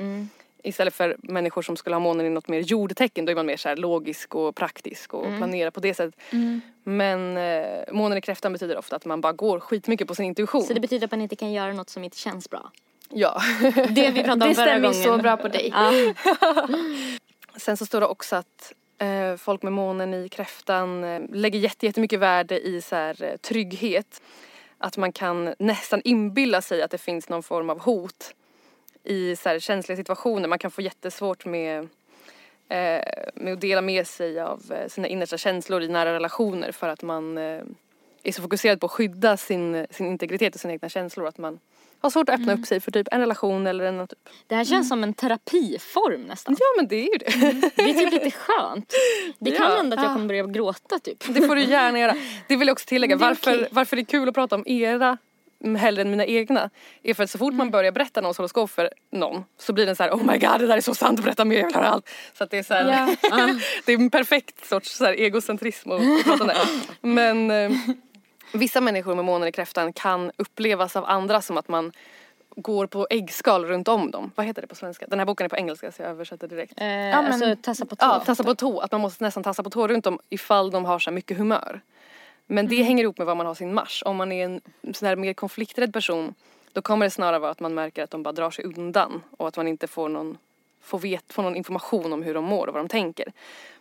Istället 0.64 0.94
för 0.94 1.16
människor 1.20 1.62
som 1.62 1.78
skulle 1.78 1.96
ha 1.96 2.00
månen 2.00 2.26
i 2.26 2.30
något 2.30 2.48
mer 2.48 2.60
jordtecken 2.60 3.26
då 3.26 3.32
är 3.32 3.36
man 3.36 3.46
mer 3.46 3.58
så 3.58 3.70
här 3.70 3.76
logisk 3.76 4.36
och 4.36 4.56
praktisk 4.56 5.14
och 5.14 5.26
planerar 5.38 5.72
på 5.72 5.80
det 5.80 5.94
sättet. 5.94 6.22
Men 6.84 7.38
eh, 7.38 7.94
månen 7.94 8.18
i 8.18 8.22
kräftan 8.22 8.54
betyder 8.54 8.78
ofta 8.78 8.96
att 8.96 9.06
man 9.06 9.22
bara 9.22 9.34
går 9.34 9.60
skitmycket 9.60 10.08
på 10.08 10.16
sin 10.16 10.26
intuition. 10.26 10.64
Så 10.64 10.74
det 10.74 10.80
betyder 10.80 11.06
att 11.06 11.12
man 11.12 11.22
inte 11.22 11.36
kan 11.36 11.52
göra 11.52 11.74
något 11.74 11.90
som 11.90 12.04
inte 12.04 12.18
känns 12.18 12.50
bra. 12.50 12.72
Ja. 13.10 13.42
Det 13.90 14.12
vi 14.12 14.24
pratade 14.24 14.34
om 14.34 14.40
Det 14.50 14.56
förra 14.56 14.66
stämmer 14.66 14.80
gången. 14.80 15.04
så 15.04 15.18
bra 15.18 15.38
på 15.38 15.48
dig. 15.48 15.74
Ja. 15.74 15.92
Sen 17.58 17.78
så 17.78 17.86
står 17.86 18.02
det 18.02 18.08
också 18.08 18.36
att 18.36 18.74
eh, 18.98 19.36
folk 19.36 19.64
med 19.64 19.74
månen 19.74 20.14
i 20.14 20.30
kräftan 20.30 21.04
eh, 21.04 21.22
lägger 21.30 21.60
jätte, 21.60 21.86
jättemycket 21.86 22.20
värde 22.20 22.60
i 22.60 22.82
så 22.82 22.96
här, 22.96 23.24
eh, 23.24 23.38
trygghet. 23.38 24.22
Att 24.78 24.98
man 24.98 25.12
kan 25.12 25.54
nästan 25.60 26.02
inbilla 26.04 26.62
sig 26.62 26.82
att 26.82 26.92
det 26.92 26.98
finns 26.98 27.30
någon 27.30 27.44
form 27.44 27.70
av 27.70 27.80
hot 27.80 28.34
i 29.04 29.36
så 29.36 29.50
här, 29.50 29.60
känsliga 29.60 29.96
situationer. 29.96 30.48
Man 30.48 30.60
kan 30.60 30.72
få 30.72 30.82
jättesvårt 30.82 31.46
med, 31.46 31.80
eh, 32.70 33.02
med 33.36 33.54
att 33.54 33.62
dela 33.62 33.82
med 33.82 34.08
sig 34.08 34.40
av 34.40 34.62
eh, 34.72 34.88
sina 34.88 35.08
innersta 35.08 35.38
känslor 35.38 35.82
i 35.82 35.88
nära 35.88 36.14
relationer 36.14 36.72
för 36.72 36.88
att 36.90 37.04
man 37.04 37.38
eh, 37.38 37.62
är 38.24 38.32
så 38.32 38.42
fokuserad 38.42 38.80
på 38.80 38.86
att 38.86 38.92
skydda 38.92 39.38
sin, 39.38 39.88
sin 39.90 40.08
integritet 40.08 40.56
och 40.56 40.62
sina 40.62 40.74
egna 40.74 40.90
känslor 40.90 41.28
att 41.28 41.38
man 41.38 41.60
har 42.08 42.12
svårt 42.12 42.30
att 42.30 42.40
öppna 42.40 42.54
upp 42.54 42.66
sig 42.66 42.80
för 42.80 42.92
typ 42.92 43.08
en 43.12 43.20
relation 43.20 43.68
eller 43.68 43.86
en 43.86 44.08
typ. 44.08 44.20
Det 44.48 44.56
här 44.56 44.64
känns 44.64 44.90
som 44.90 45.04
en 45.04 45.14
terapiform 45.14 46.22
nästan. 46.22 46.56
Ja 46.60 46.66
men 46.78 46.88
det 46.88 46.96
är 46.96 47.14
ju 47.14 47.18
det. 47.18 47.72
Det 47.76 47.90
är 47.90 47.94
typ 47.94 48.14
lite 48.14 48.32
skönt. 48.32 48.94
Det 49.40 49.52
kan 49.52 49.72
hända 49.72 49.98
att 49.98 50.04
jag 50.04 50.14
kommer 50.14 50.28
börja 50.28 50.44
gråta 50.44 51.00
typ. 51.00 51.24
Det 51.28 51.42
får 51.48 51.56
du 51.56 51.64
gärna 51.64 52.00
göra. 52.00 52.16
Det 52.48 52.56
vill 52.56 52.68
jag 52.68 52.76
också 52.76 52.86
tillägga. 52.86 53.16
Det 53.16 53.22
Varför, 53.22 53.56
okej. 53.56 53.68
varför 53.72 53.96
det 53.96 54.02
är 54.02 54.06
kul 54.06 54.30
att 54.30 54.36
prata 54.36 54.56
om 54.56 54.64
era 54.68 55.18
mm, 55.64 55.76
hellre 55.76 56.02
än 56.02 56.12
mina 56.12 56.26
egna 56.26 56.70
är 57.04 57.14
för 57.14 57.24
att 57.24 57.30
så 57.30 57.38
fort 57.38 57.54
man 57.54 57.72
börjar 57.72 57.92
berätta 57.92 58.22
någons 58.22 58.38
horoskop 58.38 58.72
för 58.72 58.90
någon 59.12 59.44
så 59.60 59.74
blir 59.74 59.86
den 59.86 59.96
så 59.96 60.04
här 60.04 60.12
oh 60.12 60.24
my 60.24 60.38
god 60.38 60.60
det 60.60 60.68
där 60.68 60.78
är 60.78 60.82
så 60.82 60.96
sant, 60.96 61.24
berätta 61.24 61.46
mer, 61.46 61.58
jag 61.58 61.66
vill 61.66 61.76
höra 61.76 61.88
allt. 61.88 62.10
Så 62.38 62.44
att 62.44 62.52
det 62.52 62.58
är 62.58 62.64
så 62.64 62.74
här, 62.74 63.18
det 63.86 63.94
är 63.94 63.98
en 63.98 64.10
perfekt 64.10 64.66
sorts 64.68 64.98
så 64.98 65.06
här, 65.06 65.20
egocentrism 65.20 65.92
att 65.92 66.02
att 66.02 66.24
prata 66.24 66.44
om 66.44 66.48
det. 66.48 66.58
Men 67.08 67.52
eh, 67.52 67.72
vissa 68.54 68.82
människor 68.82 69.16
med 69.16 69.26
månen 69.26 69.48
i 69.48 69.52
kräftan 69.52 69.94
kan 69.94 70.32
upplevas 70.38 70.96
av 70.96 71.06
andra 71.06 71.42
som 71.42 71.58
att 71.58 71.68
man 71.68 71.92
går 72.56 72.88
på 72.88 73.08
äggskal 73.10 73.66
runt 73.66 73.88
om 73.88 74.12
dem. 74.12 74.32
Vad 74.36 74.46
heter 74.46 74.62
det 74.62 74.68
på 74.68 74.76
svenska? 74.76 75.06
Den 75.08 75.20
här 75.20 75.26
boken 75.26 75.46
är 75.46 75.50
på 75.50 75.58
engelska 75.58 75.92
så 75.92 76.02
jag 76.02 76.10
översätter 76.12 76.48
direkt. 76.48 76.74
Eh, 76.78 76.86
men- 76.88 77.14
Alltså 77.14 77.56
tassa 77.62 77.86
på 77.86 77.96
tå. 77.96 78.06
Ja, 78.06 78.20
tassa 78.20 78.44
på 78.44 78.56
tå. 78.56 78.80
Att 78.80 78.92
man 78.92 79.02
måste 79.02 79.24
nästan 79.24 79.44
tassa 79.44 79.64
på 79.64 79.70
tå 79.70 79.88
runt 79.88 80.04
dem 80.04 80.20
ifall 80.30 80.72
de 80.72 80.86
har 80.86 81.00
så 81.00 81.12
mycket 81.12 81.38
humör. 81.38 81.82
Men 82.48 82.68
det 82.68 82.84
hänger 82.84 83.04
ihop 83.04 83.18
med 83.18 83.28
var 83.28 83.36
man 83.36 83.46
har 83.46 83.54
sin 83.56 83.74
Mars. 83.74 84.04
Om 84.06 84.16
man 84.18 84.32
är 84.32 84.46
en 84.46 84.62
sån 84.94 85.08
här 85.08 85.16
mer 85.16 85.34
konflikträdd 85.34 85.94
person 85.94 86.34
Då 86.74 86.82
kommer 86.82 87.06
det 87.06 87.10
snarare 87.10 87.40
vara 87.40 87.52
att 87.52 87.60
man 87.60 87.74
märker 87.74 88.04
att 88.04 88.12
de 88.12 88.24
bara 88.24 88.32
drar 88.32 88.52
sig 88.52 88.66
undan 88.66 89.24
och 89.38 89.48
att 89.48 89.58
man 89.58 89.68
inte 89.68 89.88
får 89.88 90.10
någon, 90.10 90.38
får 90.82 91.00
vet, 91.00 91.34
får 91.34 91.44
någon 91.44 91.56
information 91.56 92.14
om 92.14 92.24
hur 92.24 92.34
de 92.34 92.44
mår 92.44 92.68
och 92.68 92.74
vad 92.74 92.84
de 92.84 92.88
tänker. 92.90 93.32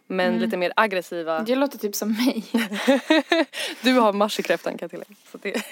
Men 0.09 0.29
Mm. 0.29 0.41
lite 0.41 0.57
mer 0.57 0.73
aggressiva, 0.77 1.39
Det 1.41 1.55
låter 1.55 1.79
typ 1.79 1.95
som 1.95 2.13
mig. 2.13 2.45
du 3.81 3.93
har 3.99 4.13
Mars 4.13 4.39
i 4.39 4.43
kräftan 4.43 4.79
kan 4.79 4.85
jag 4.85 4.91
tillägga. 4.91 5.15
Så 5.33 5.39
det, 5.39 5.63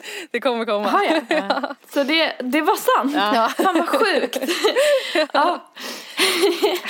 det 0.30 0.40
kommer 0.40 0.64
komma. 0.64 0.88
Har 0.88 1.02
jag? 1.04 1.76
Så 1.94 2.04
det, 2.04 2.36
det 2.40 2.60
var 2.60 2.76
sant? 2.76 3.12
Ja. 3.14 3.48
Fan 3.56 3.74
vad 3.78 3.88
sjukt. 3.88 4.38
ja. 5.32 5.72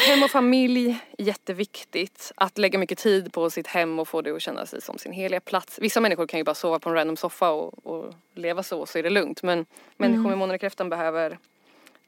Hem 0.08 0.22
och 0.22 0.30
familj, 0.30 0.98
jätteviktigt. 1.18 2.32
Att 2.34 2.58
lägga 2.58 2.78
mycket 2.78 2.98
tid 2.98 3.32
på 3.32 3.50
sitt 3.50 3.66
hem 3.66 3.98
och 3.98 4.08
få 4.08 4.22
det 4.22 4.30
att 4.30 4.42
känna 4.42 4.66
sig 4.66 4.82
som 4.82 4.98
sin 4.98 5.12
heliga 5.12 5.40
plats. 5.40 5.78
Vissa 5.82 6.00
människor 6.00 6.26
kan 6.26 6.38
ju 6.40 6.44
bara 6.44 6.54
sova 6.54 6.78
på 6.78 6.88
en 6.88 6.94
random 6.94 7.16
soffa 7.16 7.50
och, 7.50 7.86
och 7.86 8.14
leva 8.34 8.62
så, 8.62 8.86
så 8.86 8.98
är 8.98 9.02
det 9.02 9.10
lugnt. 9.10 9.42
Men 9.42 9.66
människor 9.96 10.28
med 10.28 10.38
månen 10.38 10.56
i 10.56 10.58
kräftan 10.58 10.88
behöver 10.90 11.38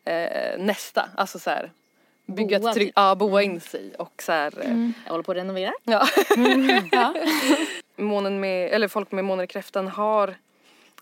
eh, 0.05 0.59
nästa, 0.59 1.09
alltså 1.17 1.39
så 1.39 1.51
här, 1.51 1.73
bygga 2.27 2.59
Boa 2.59 2.71
ett 2.71 2.93
ja, 2.95 3.15
boa 3.15 3.43
in 3.43 3.61
sig 3.61 3.95
och 3.99 4.23
så 4.23 4.33
här, 4.33 4.53
eh, 4.61 4.91
Jag 5.05 5.11
håller 5.11 5.23
på 5.23 5.33
att 5.33 5.39
renovera. 5.39 5.73
ja. 5.85 6.09
ja. 6.93 7.15
månen 7.97 8.41
med, 8.41 8.71
eller 8.71 8.89
folk 8.89 9.13
med 9.13 9.25
månen 9.25 9.45
i 9.45 9.47
kräftan 9.47 9.89
har 9.89 10.35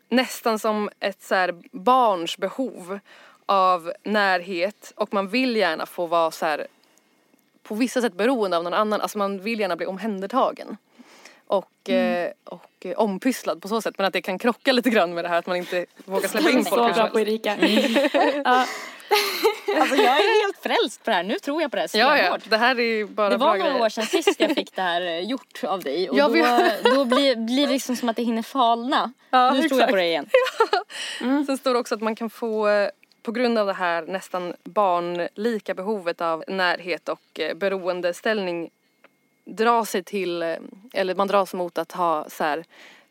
nästan 0.09 0.59
som 0.59 0.91
ett 1.01 1.23
så 1.23 1.35
här 1.35 1.55
barns 1.73 2.39
behov 2.39 2.99
av 3.47 3.93
närhet 4.03 4.93
och 4.97 5.15
man 5.15 5.29
vill 5.29 5.57
gärna 5.57 5.87
få 5.87 6.07
vara 6.07 6.31
så 6.31 6.47
här 6.47 6.67
på 7.63 7.75
vissa 7.75 8.01
sätt 8.01 8.15
beroende 8.15 8.57
av 8.57 8.65
någon 8.65 8.75
annan, 8.75 9.01
alltså 9.01 9.19
man 9.19 9.39
vill 9.41 9.61
gärna 9.61 9.77
bli 9.77 9.87
omhändertagen. 9.87 10.77
Och, 11.47 11.91
eh, 11.91 12.31
och 12.45 12.71
eh, 12.81 12.99
ompysslad 13.01 13.63
på 13.63 13.69
så 13.69 13.83
sätt 13.83 13.95
men 13.99 14.07
att 14.07 14.13
det 14.13 14.23
kan 14.23 14.39
krocka 14.39 14.73
lite 14.73 14.91
grann 14.91 15.15
med 15.15 15.25
det 15.25 15.29
här 15.29 15.39
att 15.39 15.47
man 15.47 15.57
inte 15.57 15.87
vågar 16.05 16.29
släppa 16.29 16.51
in 16.51 16.65
Så 16.65 16.71
folk 16.71 16.95
som 16.95 17.03
bra 17.03 17.13
på. 17.13 17.21
Erika. 17.21 17.57
Mm. 17.57 18.43
ja. 18.45 18.67
Alltså 19.81 19.97
jag 19.97 20.05
är 20.05 20.43
helt 20.43 20.59
frälst 20.63 21.05
på 21.05 21.11
det 21.11 21.17
här. 21.17 21.23
Nu 21.23 21.39
tror 21.39 21.63
jag 21.63 21.71
på 21.71 21.77
det 21.77 21.81
här 21.81 21.91
Ja, 21.99 22.17
ja, 22.17 22.23
stenhårt. 22.23 22.51
det 22.51 22.57
här 22.57 22.81
är 22.81 23.05
bara 23.05 23.29
Det 23.29 23.39
bra 23.39 23.47
var 23.47 23.57
några 23.57 23.71
grejer. 23.71 23.85
år 23.85 23.89
sedan 23.89 24.07
sist 24.07 24.41
jag 24.41 24.55
fick 24.55 24.75
det 24.77 24.83
här 24.83 25.03
eh, 25.03 25.19
gjort 25.21 25.65
av 25.65 25.81
dig 25.83 26.11
och 26.11 26.17
Ja, 26.19 26.27
då, 26.29 26.33
vi- 26.33 26.43
då 26.97 27.05
blir, 27.05 27.37
blir 27.37 27.67
det 27.67 27.73
liksom 27.73 27.97
som 27.97 28.09
att 28.09 28.17
det 28.17 28.23
hinner 28.23 28.43
falna. 28.43 29.13
Ja, 29.31 29.51
nu 29.51 29.69
tror 29.69 29.81
jag 29.81 29.89
exakt. 29.89 29.91
på 29.91 29.97
det 29.97 30.05
igen. 30.05 30.27
Sen 31.47 31.59
står 31.59 31.73
det 31.75 31.81
också 31.81 31.95
att 31.95 32.01
man 32.03 32.17
kan 32.17 32.31
få 32.31 32.69
eh, 32.69 32.89
på 33.23 33.33
grund 33.33 33.59
av 33.59 33.67
det 33.67 33.73
här 33.73 34.03
nästan 34.03 34.55
barnlika 34.65 35.75
behovet 35.75 36.21
av 36.21 36.45
närhet 36.49 37.09
och 37.09 37.41
eh, 37.41 37.55
beroendeställning 37.55 38.71
dra 39.45 39.85
sig 39.85 40.03
till, 40.05 40.43
eller 40.93 41.15
man 41.15 41.29
dras 41.29 41.55
mot 41.55 41.79
att 41.79 41.93
ha 41.93 42.27
så 42.31 42.45
här, 42.45 42.65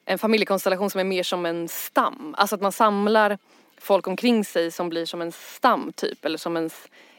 en 0.06 0.20
familjekonstellation 0.20 0.89
som 0.89 1.00
är 1.00 1.04
mer 1.04 1.24
som 1.24 1.45
en 1.45 1.68
stam. 1.68 2.36
Alltså 2.38 2.56
att 2.56 2.62
man 2.62 2.72
samlar 2.72 3.38
folk 3.80 4.08
omkring 4.08 4.46
sig 4.46 4.72
som 4.72 4.90
blir 4.90 5.06
som 5.06 5.22
en 5.22 5.32
stam 5.32 5.94
typ 5.96 6.26
eller 6.26 6.38
som 6.38 6.58
en 6.58 6.70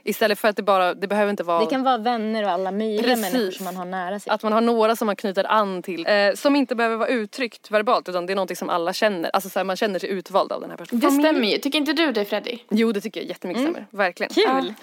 Istället 0.03 0.39
för 0.39 0.49
att 0.49 0.57
det 0.57 0.63
bara, 0.63 0.95
det 0.95 1.07
behöver 1.07 1.31
inte 1.31 1.43
vara 1.43 1.61
Det 1.61 1.67
kan 1.67 1.83
vara 1.83 1.99
vänner 1.99 2.45
och 2.45 2.51
alla 2.51 2.73
möjliga 2.73 3.17
människor 3.17 3.51
som 3.51 3.65
man 3.65 3.77
har 3.77 3.85
nära 3.85 4.21
sig. 4.21 4.33
att 4.33 4.43
man 4.43 4.53
har 4.53 4.61
några 4.61 4.97
som 4.97 5.07
man 5.07 5.17
knyter 5.17 5.45
an 5.53 5.83
till. 5.83 6.07
Eh, 6.07 6.35
som 6.35 6.57
inte 6.57 6.75
behöver 6.75 6.97
vara 6.97 7.09
uttryckt 7.09 7.71
verbalt 7.71 8.09
utan 8.09 8.27
det 8.27 8.33
är 8.33 8.35
någonting 8.35 8.57
som 8.57 8.71
alla 8.71 8.93
känner. 8.93 9.31
Alltså 9.31 9.51
så 9.51 9.59
här, 9.59 9.65
man 9.65 9.77
känner 9.77 9.99
sig 9.99 10.09
utvald 10.09 10.53
av 10.53 10.61
den 10.61 10.71
här 10.71 10.77
personen. 10.77 11.01
Det 11.01 11.11
stämmer 11.11 11.49
ju. 11.49 11.59
Tycker 11.59 11.79
inte 11.79 11.93
du 11.93 12.13
det 12.13 12.25
Freddy? 12.25 12.59
Jo 12.69 12.93
det 12.93 13.01
tycker 13.01 13.21
jag 13.21 13.29
jättemycket 13.29 13.63
stämmer. 13.63 13.87
Verkligen. 13.91 14.33
Kul! 14.33 14.75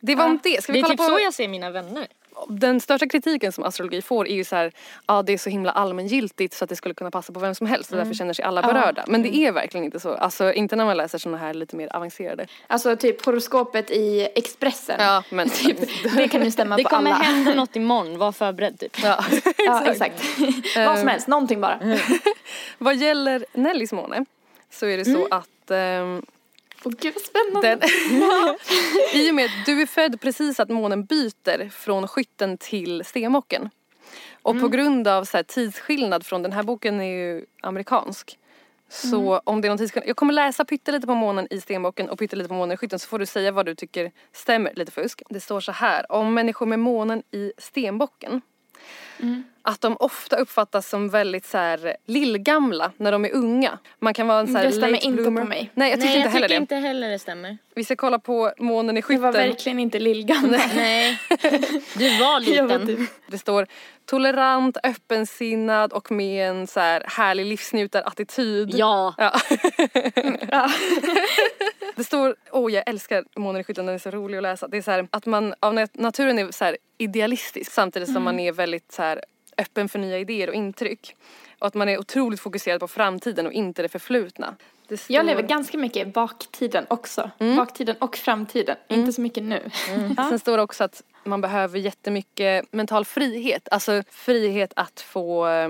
Det 0.00 0.14
var 0.14 0.24
om 0.24 0.38
det. 0.42 0.62
Ska 0.62 0.72
vi 0.72 0.78
Det 0.78 0.80
är 0.80 0.82
kolla 0.82 0.92
typ 0.92 0.98
på 0.98 1.18
så 1.18 1.24
jag 1.24 1.34
ser 1.34 1.48
mina 1.48 1.70
vänner. 1.70 2.06
Den 2.48 2.80
största 2.80 3.08
kritiken 3.08 3.52
som 3.52 3.64
astrologi 3.64 4.02
får 4.02 4.28
är 4.28 4.34
ju 4.34 4.44
så 4.44 4.56
här, 4.56 4.72
ja 5.06 5.22
det 5.22 5.32
är 5.32 5.38
så 5.38 5.50
himla 5.50 5.70
allmängiltigt 5.72 6.54
så 6.54 6.64
att 6.64 6.68
det 6.70 6.76
skulle 6.76 6.94
kunna 6.94 7.10
passa 7.10 7.32
på 7.32 7.40
vem 7.40 7.54
som 7.54 7.66
helst 7.66 7.90
och 7.90 7.96
därför 7.96 8.14
känner 8.14 8.32
sig 8.32 8.44
alla 8.44 8.62
berörda. 8.62 9.04
Men 9.06 9.22
det 9.22 9.36
är 9.36 9.52
verkligen 9.52 9.84
inte 9.84 10.00
så. 10.00 10.14
Alltså 10.14 10.52
inte 10.52 10.76
när 10.76 10.84
man 10.84 10.96
läser 10.96 11.18
såna 11.18 11.36
här 11.36 11.54
lite 11.54 11.76
mer 11.76 11.96
avancerade. 11.96 12.46
Alltså 12.66 12.96
typ 12.96 13.24
horoskopet 13.26 13.90
i 13.90 14.28
Expressen. 14.34 14.96
Ja 14.98 15.22
men 15.30 15.48
Typ, 15.64 15.78
det 16.16 16.28
kan 16.28 16.44
ju 16.44 16.50
stämma 16.50 16.76
Det 16.76 16.82
på 16.82 16.88
kommer 16.88 17.10
alla. 17.10 17.24
hända 17.24 17.54
något 17.54 17.76
imorgon, 17.76 18.18
var 18.18 18.32
förberedd 18.32 18.78
typ. 18.78 18.96
ja. 19.02 19.24
Ja, 19.66 19.84
exakt. 19.86 20.22
Vad 20.76 20.98
som 20.98 21.08
helst, 21.08 21.28
någonting 21.28 21.60
bara. 21.60 21.78
Vad 22.78 22.96
gäller 22.96 23.44
Nellys 23.52 23.92
måne 23.92 24.24
så 24.70 24.86
är 24.86 24.96
det 24.98 25.04
så 25.04 25.28
att 25.30 25.70
ehm, 25.70 26.22
Åh 26.84 26.92
gud 27.00 27.14
vad 27.14 27.22
spännande. 27.22 27.86
I 29.14 29.30
och 29.30 29.34
med 29.34 29.44
att 29.44 29.66
du 29.66 29.82
är 29.82 29.86
född 29.86 30.20
precis 30.20 30.60
att 30.60 30.68
månen 30.68 31.04
byter 31.04 31.70
från 31.70 32.08
skytten 32.08 32.58
till 32.58 33.04
stenbocken. 33.04 33.70
Och 34.42 34.60
på 34.60 34.68
grund 34.68 35.08
av 35.08 35.24
så 35.24 35.36
här, 35.36 35.44
tidsskillnad 35.44 36.26
från 36.26 36.42
den 36.42 36.52
här 36.52 36.62
boken 36.62 37.00
är 37.00 37.04
ju 37.04 37.44
amerikansk. 37.62 38.38
Så 38.88 39.38
om 39.44 39.60
det 39.60 39.68
är 39.68 39.70
någon 39.70 39.78
tidsskillnad, 39.78 40.08
jag 40.08 40.16
kommer 40.16 40.32
läsa 40.32 40.64
pyttelite 40.64 41.06
på 41.06 41.14
månen 41.14 41.46
i 41.50 41.60
stenbocken 41.60 42.10
och 42.10 42.18
pyttelite 42.18 42.48
på 42.48 42.54
månen 42.54 42.74
i 42.74 42.76
skytten 42.76 42.98
så 42.98 43.08
får 43.08 43.18
du 43.18 43.26
säga 43.26 43.52
vad 43.52 43.66
du 43.66 43.74
tycker 43.74 44.12
stämmer, 44.32 44.72
lite 44.74 44.92
fusk. 44.92 45.22
Det 45.30 45.40
står 45.40 45.60
så 45.60 45.72
här, 45.72 46.12
om 46.12 46.34
människor 46.34 46.66
med 46.66 46.78
månen 46.78 47.22
i 47.30 47.52
stenbocken 47.58 48.40
att 49.62 49.80
de 49.80 49.96
ofta 50.00 50.36
uppfattas 50.36 50.88
som 50.88 51.08
väldigt 51.08 51.46
så 51.46 51.58
här 51.58 51.96
lillgamla 52.06 52.92
när 52.96 53.12
de 53.12 53.24
är 53.24 53.32
unga. 53.34 53.78
Man 53.98 54.14
kan 54.14 54.26
vara 54.26 54.40
en 54.40 54.46
så 54.48 54.58
här 54.58 54.64
Det 54.64 54.72
stämmer 54.72 55.04
inte 55.04 55.06
på 55.24 55.30
bloomer. 55.30 55.44
mig. 55.44 55.70
Nej 55.74 55.90
jag 55.90 56.00
tycker 56.00 56.08
Nej, 56.14 56.16
inte 56.16 56.26
jag 56.28 56.32
heller 56.32 56.48
tycker 56.48 56.58
det. 56.58 56.62
inte 56.62 56.74
heller 56.76 57.10
det 57.10 57.18
stämmer. 57.18 57.58
Vi 57.74 57.84
ska 57.84 57.96
kolla 57.96 58.18
på 58.18 58.52
månen 58.58 58.96
i 58.96 59.00
Det 59.00 59.06
var 59.18 59.32
skytten. 59.32 59.48
verkligen 59.48 59.78
inte 59.78 59.98
lillgammal. 59.98 60.50
Nej, 60.76 61.18
du 61.98 62.18
var 62.18 62.54
Jag 62.54 62.64
var 62.66 62.78
liten. 62.78 62.86
typ- 62.86 63.10
Det 63.26 63.38
står 63.38 63.66
tolerant, 64.06 64.76
öppensinnad 64.82 65.92
och 65.92 66.10
med 66.12 66.48
en 66.48 66.66
så 66.66 66.80
här 66.80 67.04
härlig 67.08 67.46
livsnjutarattityd. 67.46 68.70
Ja. 68.74 69.14
Ja. 69.18 69.32
det 71.96 72.04
står, 72.04 72.36
åh 72.50 72.72
jag 72.72 72.84
älskar 72.88 73.24
månen 73.36 73.60
i 73.60 73.64
skytten, 73.64 73.86
den 73.86 73.94
är 73.94 73.98
så 73.98 74.10
rolig 74.10 74.36
att 74.36 74.42
läsa. 74.42 74.68
Det 74.68 74.76
är 74.76 74.82
så 74.82 74.90
här 74.90 75.08
att 75.10 75.26
man 75.26 75.54
av 75.60 75.74
nat- 75.74 75.90
naturen 76.00 76.38
är 76.38 76.50
så 76.52 76.64
här 76.64 76.76
idealistisk 76.98 77.72
samtidigt 77.72 78.12
som 78.12 78.22
man 78.22 78.40
är 78.40 78.52
väldigt 78.52 78.92
så 78.92 79.02
här 79.02 79.13
öppen 79.58 79.88
för 79.88 79.98
nya 79.98 80.18
idéer 80.18 80.48
och 80.48 80.54
intryck. 80.54 81.16
Och 81.58 81.66
att 81.66 81.74
man 81.74 81.88
är 81.88 81.98
otroligt 81.98 82.40
fokuserad 82.40 82.80
på 82.80 82.88
framtiden 82.88 83.46
och 83.46 83.52
inte 83.52 83.82
det 83.82 83.88
förflutna. 83.88 84.56
Det 84.88 84.96
står... 84.96 85.16
Jag 85.16 85.26
lever 85.26 85.42
ganska 85.42 85.78
mycket 85.78 86.06
i 86.06 86.10
baktiden 86.10 86.86
också. 86.88 87.30
Baktiden 87.56 87.96
och 87.98 88.16
framtiden. 88.16 88.76
Inte 88.88 89.12
så 89.12 89.20
mycket 89.20 89.42
nu. 89.42 89.70
Ja. 90.16 90.28
Sen 90.28 90.38
står 90.38 90.56
det 90.56 90.62
också 90.62 90.84
att 90.84 91.02
man 91.24 91.40
behöver 91.40 91.78
jättemycket 91.78 92.72
mental 92.72 93.04
frihet. 93.04 93.68
Alltså 93.70 94.02
frihet 94.10 94.72
att 94.76 95.00
få 95.00 95.48
eh, 95.48 95.68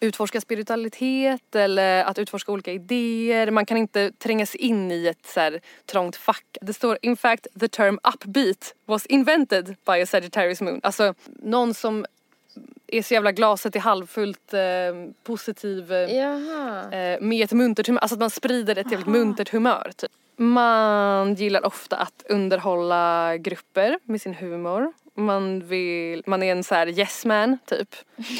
utforska 0.00 0.40
spiritualitet 0.40 1.54
eller 1.54 2.04
att 2.04 2.18
utforska 2.18 2.52
olika 2.52 2.72
idéer. 2.72 3.50
Man 3.50 3.66
kan 3.66 3.76
inte 3.76 4.12
tränga 4.12 4.46
sig 4.46 4.60
in 4.60 4.92
i 4.92 5.06
ett 5.06 5.26
så 5.26 5.40
här 5.40 5.60
trångt 5.86 6.16
fack. 6.16 6.56
Det 6.60 6.72
står 6.72 6.98
in 7.02 7.16
fact 7.16 7.46
the 7.60 7.68
term 7.68 7.98
upbeat 8.14 8.74
was 8.84 9.06
invented 9.06 9.66
by 9.66 10.02
a 10.02 10.06
Sagittarius 10.06 10.60
moon. 10.60 10.80
Alltså 10.82 11.14
någon 11.42 11.74
som 11.74 12.06
är 12.88 13.02
så 13.02 13.14
jävla 13.14 13.32
glaset 13.32 13.76
är 13.76 13.80
halvfullt 13.80 14.54
eh, 14.54 14.60
positiv 15.22 15.92
eh, 15.92 16.16
Jaha. 16.16 16.92
eh, 16.92 17.20
med 17.20 17.44
ett 17.44 17.52
muntert 17.52 17.86
humör, 17.86 18.00
alltså 18.00 18.14
att 18.14 18.20
man 18.20 18.30
sprider 18.30 18.78
ett 18.78 18.90
jävligt 18.90 19.08
muntert 19.08 19.48
humör. 19.48 19.92
Typ. 19.96 20.10
Man 20.36 21.34
gillar 21.34 21.66
ofta 21.66 21.96
att 21.96 22.24
underhålla 22.28 23.36
grupper 23.36 23.98
med 24.04 24.20
sin 24.20 24.34
humor. 24.34 24.92
Man, 25.14 25.60
vill, 25.60 26.22
man 26.26 26.42
är 26.42 26.52
en 26.52 26.64
så 26.64 26.74
här 26.74 26.98
yes 26.98 27.24
man 27.24 27.58
typ. 27.66 27.94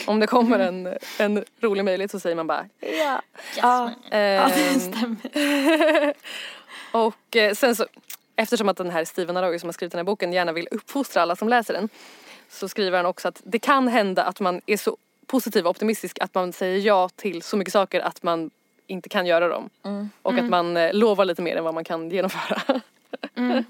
Om 0.07 0.21
det 0.21 0.27
kommer 0.27 0.59
en, 0.59 0.87
en 1.19 1.45
rolig 1.61 1.85
möjlighet 1.85 2.11
så 2.11 2.21
säger 2.21 2.37
man 2.37 2.47
bara 2.47 2.67
ja. 2.81 3.23
Ja, 3.57 3.91
ja, 4.11 4.51
det 4.55 4.81
stämmer. 4.81 6.15
och 7.05 7.37
eh, 7.37 7.55
sen 7.55 7.77
så, 7.77 7.87
eftersom 8.37 8.69
att 8.69 8.77
den 8.77 8.91
här 8.91 9.05
Steven 9.05 9.37
Arroyo 9.37 9.59
som 9.59 9.69
har 9.69 9.73
skrivit 9.73 9.93
den 9.93 9.99
här 9.99 10.05
boken 10.05 10.33
gärna 10.33 10.53
vill 10.53 10.69
uppfostra 10.71 11.23
alla 11.23 11.37
som 11.37 11.49
läser 11.49 11.75
den 11.75 11.89
så 12.49 12.69
skriver 12.69 12.97
han 12.97 13.07
också 13.07 13.29
att 13.29 13.41
det 13.45 13.59
kan 13.59 13.89
hända 13.89 14.25
att 14.25 14.41
man 14.41 14.61
är 14.67 14.77
så 14.77 14.97
positiv 15.27 15.65
och 15.65 15.71
optimistisk 15.71 16.19
att 16.21 16.35
man 16.35 16.53
säger 16.53 16.79
ja 16.79 17.09
till 17.09 17.43
så 17.43 17.57
mycket 17.57 17.73
saker 17.73 18.01
att 18.01 18.23
man 18.23 18.51
inte 18.87 19.09
kan 19.09 19.27
göra 19.27 19.49
dem. 19.49 19.71
Och 20.23 20.35
att 20.39 20.49
man 20.49 20.77
eh, 20.77 20.93
lovar 20.95 21.25
lite 21.25 21.43
mer 21.43 21.57
än 21.57 21.65
vad 21.65 21.75
man 21.75 21.85
kan 21.85 22.11
genomföra. 22.11 22.81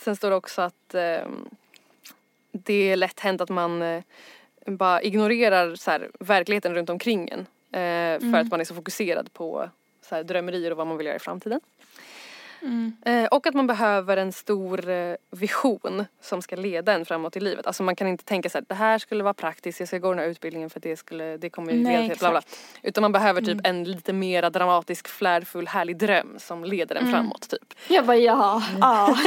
Sen 0.00 0.16
står 0.16 0.30
det 0.30 0.36
också 0.36 0.62
att 0.62 0.94
eh, 0.94 1.26
det 2.52 2.90
är 2.90 2.96
lätt 2.96 3.20
hänt 3.20 3.40
att 3.40 3.48
man 3.48 3.82
eh, 3.82 4.02
bara 4.66 5.02
ignorerar 5.02 5.74
så 5.74 5.90
här, 5.90 6.10
verkligheten 6.20 6.74
runt 6.74 6.90
omkring 6.90 7.28
en. 7.28 7.40
Eh, 7.72 8.20
för 8.32 8.38
att 8.38 8.50
man 8.50 8.60
är 8.60 8.64
så 8.64 8.74
fokuserad 8.74 9.32
på 9.32 9.70
så 10.08 10.14
här, 10.14 10.24
drömmerier 10.24 10.70
och 10.70 10.76
vad 10.76 10.86
man 10.86 10.96
vill 10.96 11.06
göra 11.06 11.16
i 11.16 11.20
framtiden. 11.20 11.60
Eh, 13.04 13.24
och 13.24 13.46
att 13.46 13.54
man 13.54 13.66
behöver 13.66 14.16
en 14.16 14.32
stor 14.32 14.88
eh, 14.88 15.14
vision 15.30 16.04
som 16.20 16.42
ska 16.42 16.56
leda 16.56 16.92
en 16.92 17.04
framåt 17.04 17.36
i 17.36 17.40
livet. 17.40 17.66
Alltså 17.66 17.82
man 17.82 17.96
kan 17.96 18.06
inte 18.08 18.24
tänka 18.24 18.48
så 18.50 18.58
här, 18.58 18.64
det 18.68 18.74
här 18.74 18.98
skulle 18.98 19.22
vara 19.24 19.34
praktiskt, 19.34 19.80
jag 19.80 19.88
ska 19.88 19.98
gå 19.98 20.10
den 20.10 20.18
här 20.18 20.26
utbildningen 20.26 20.70
för 20.70 20.80
det, 20.80 20.96
skulle, 20.96 21.36
det 21.36 21.50
kommer 21.50 21.72
ju 21.72 21.84
leda 21.84 22.08
till 22.08 22.18
bla 22.18 22.30
bla. 22.30 22.42
Utan 22.82 23.02
man 23.02 23.12
behöver 23.12 23.42
typ 23.42 23.58
en 23.64 23.84
lite 23.84 24.12
mera 24.12 24.50
dramatisk, 24.50 25.08
flärfull, 25.08 25.68
härlig 25.68 25.96
dröm 25.96 26.34
som 26.38 26.64
leder 26.64 26.96
en 26.96 27.10
framåt 27.10 27.48
typ. 27.48 27.74
Jag 27.88 28.06
bara 28.06 28.16
ja, 28.16 28.62
ja. 28.80 29.16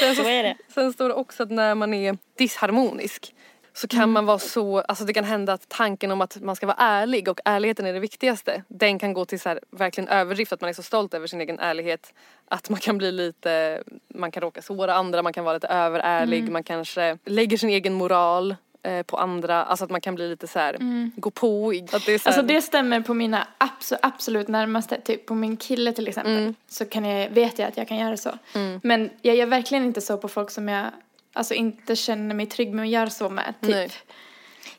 Sen, 0.00 0.14
Så 0.14 0.22
är 0.22 0.42
det. 0.42 0.56
sen 0.68 0.92
står 0.92 1.08
det 1.08 1.14
också 1.14 1.42
att 1.42 1.50
när 1.50 1.74
man 1.74 1.94
är 1.94 2.18
disharmonisk 2.38 3.34
så 3.78 3.88
kan 3.88 4.10
man 4.12 4.26
vara 4.26 4.38
så, 4.38 4.78
alltså 4.80 5.04
det 5.04 5.12
kan 5.12 5.24
hända 5.24 5.52
att 5.52 5.68
tanken 5.68 6.10
om 6.10 6.20
att 6.20 6.42
man 6.42 6.56
ska 6.56 6.66
vara 6.66 6.76
ärlig 6.76 7.28
och 7.28 7.40
ärligheten 7.44 7.86
är 7.86 7.92
det 7.92 8.00
viktigaste. 8.00 8.62
Den 8.68 8.98
kan 8.98 9.12
gå 9.12 9.24
till 9.24 9.40
så 9.40 9.48
här, 9.48 9.60
verkligen 9.70 10.08
överdrift, 10.08 10.52
att 10.52 10.60
man 10.60 10.70
är 10.70 10.74
så 10.74 10.82
stolt 10.82 11.14
över 11.14 11.26
sin 11.26 11.40
egen 11.40 11.58
ärlighet. 11.58 12.12
Att 12.48 12.68
man 12.70 12.80
kan 12.80 12.98
bli 12.98 13.12
lite, 13.12 13.82
man 14.14 14.30
kan 14.30 14.40
råka 14.40 14.62
såra 14.62 14.94
andra, 14.94 15.22
man 15.22 15.32
kan 15.32 15.44
vara 15.44 15.54
lite 15.54 15.66
överärlig, 15.68 16.50
man 16.50 16.62
kanske 16.62 17.18
lägger 17.24 17.56
sin 17.56 17.70
egen 17.70 17.94
moral 17.94 18.56
eh, 18.82 19.02
på 19.02 19.16
andra. 19.16 19.64
Alltså 19.64 19.84
att 19.84 19.90
man 19.90 20.00
kan 20.00 20.14
bli 20.14 20.28
lite 20.28 20.46
så 20.46 20.58
här, 20.58 20.76
gå 21.20 21.30
påig. 21.30 21.88
Att 21.92 22.06
det 22.06 22.14
är 22.14 22.18
så 22.18 22.28
här, 22.30 22.36
Alltså 22.38 22.54
det 22.54 22.62
stämmer 22.62 23.00
på 23.00 23.14
mina 23.14 23.46
abso- 23.58 23.98
absolut 24.02 24.48
närmaste, 24.48 25.00
typ 25.00 25.26
på 25.26 25.34
min 25.34 25.56
kille 25.56 25.92
till 25.92 26.08
exempel. 26.08 26.54
Så 26.68 26.84
kan 26.84 27.04
jag, 27.04 27.30
vet 27.30 27.58
jag 27.58 27.68
att 27.68 27.76
jag 27.76 27.88
kan 27.88 27.96
göra 27.96 28.16
så. 28.16 28.30
Men 28.82 29.10
jag 29.22 29.36
gör 29.36 29.46
verkligen 29.46 29.84
inte 29.84 30.00
så 30.00 30.16
på 30.18 30.28
folk 30.28 30.50
som 30.50 30.68
jag 30.68 30.84
alltså 31.32 31.54
inte 31.54 31.96
känner 31.96 32.34
mig 32.34 32.46
trygg 32.46 32.72
med 32.74 32.82
att 32.82 32.88
göra 32.88 33.10
så 33.10 33.28
med. 33.28 33.54
Typ. 33.60 33.70
Nej. 33.70 33.90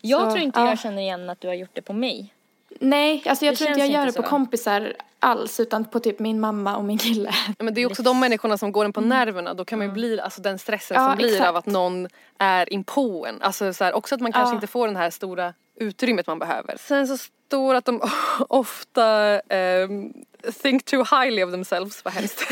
Jag 0.02 0.22
Så, 0.22 0.26
tror 0.32 0.40
inte 0.44 0.60
ja. 0.60 0.70
jag 0.70 0.80
känner 0.80 1.02
igen 1.02 1.30
att 1.30 1.42
du 1.42 1.48
har 1.48 1.56
gjort 1.56 1.70
det 1.74 1.82
på 1.82 1.94
mig. 1.94 2.34
Nej, 2.80 3.24
alltså 3.26 3.46
jag 3.46 3.54
Det 3.54 3.58
tror 3.58 3.70
inte 3.70 3.80
jag 3.80 3.90
gör 3.90 4.00
inte 4.02 4.12
det 4.12 4.18
på 4.22 4.24
så. 4.24 4.30
kompisar 4.30 4.94
alls 5.20 5.60
utan 5.60 5.86
på 5.86 6.00
typ 6.00 6.20
min 6.20 6.40
mamma 6.40 6.78
och 6.78 6.84
min 6.86 6.98
kille. 6.98 7.32
Ja, 7.48 7.64
Men 7.64 7.74
det 7.74 7.82
är 7.82 7.86
också 7.86 8.04
de 8.04 8.20
människorna 8.20 8.58
som 8.58 8.72
går 8.72 8.86
en 8.86 8.94
på 8.94 9.02
nerverna. 9.02 9.54
Då 9.54 9.66
kan 9.66 9.80
man 9.80 9.88
ju 9.88 9.94
bli, 9.94 10.20
alltså 10.22 10.42
den 10.42 10.60
stressen 10.60 10.96
Ja, 11.02 11.08
som 11.10 11.18
blir 11.18 11.28
exakt. 11.34 11.50
av 11.50 11.56
att 11.56 11.66
någon 11.66 12.08
är 12.38 12.74
inpå 12.74 13.26
en. 13.26 13.42
Alltså 13.42 13.74
så 13.74 13.84
här, 13.84 13.94
också 13.94 14.16
att 14.16 14.22
man 14.22 14.32
kanske 14.32 14.52
Ja. 14.52 14.56
inte 14.56 14.68
får 14.68 14.88
den 14.88 14.96
här 14.96 15.10
stora 15.10 15.54
utrymmet 15.76 16.28
man 16.28 16.40
behöver. 16.40 16.78
Sen 16.80 17.08
så 17.08 17.18
står 17.48 17.76
att 17.76 17.86
de 17.86 18.02
ofta 18.50 19.40
ehm, 19.50 20.14
think 20.62 20.86
too 20.86 21.04
highly 21.04 21.44
of 21.44 21.52
themselves, 21.52 22.06
vad 22.06 22.14
hemskt. 22.14 22.42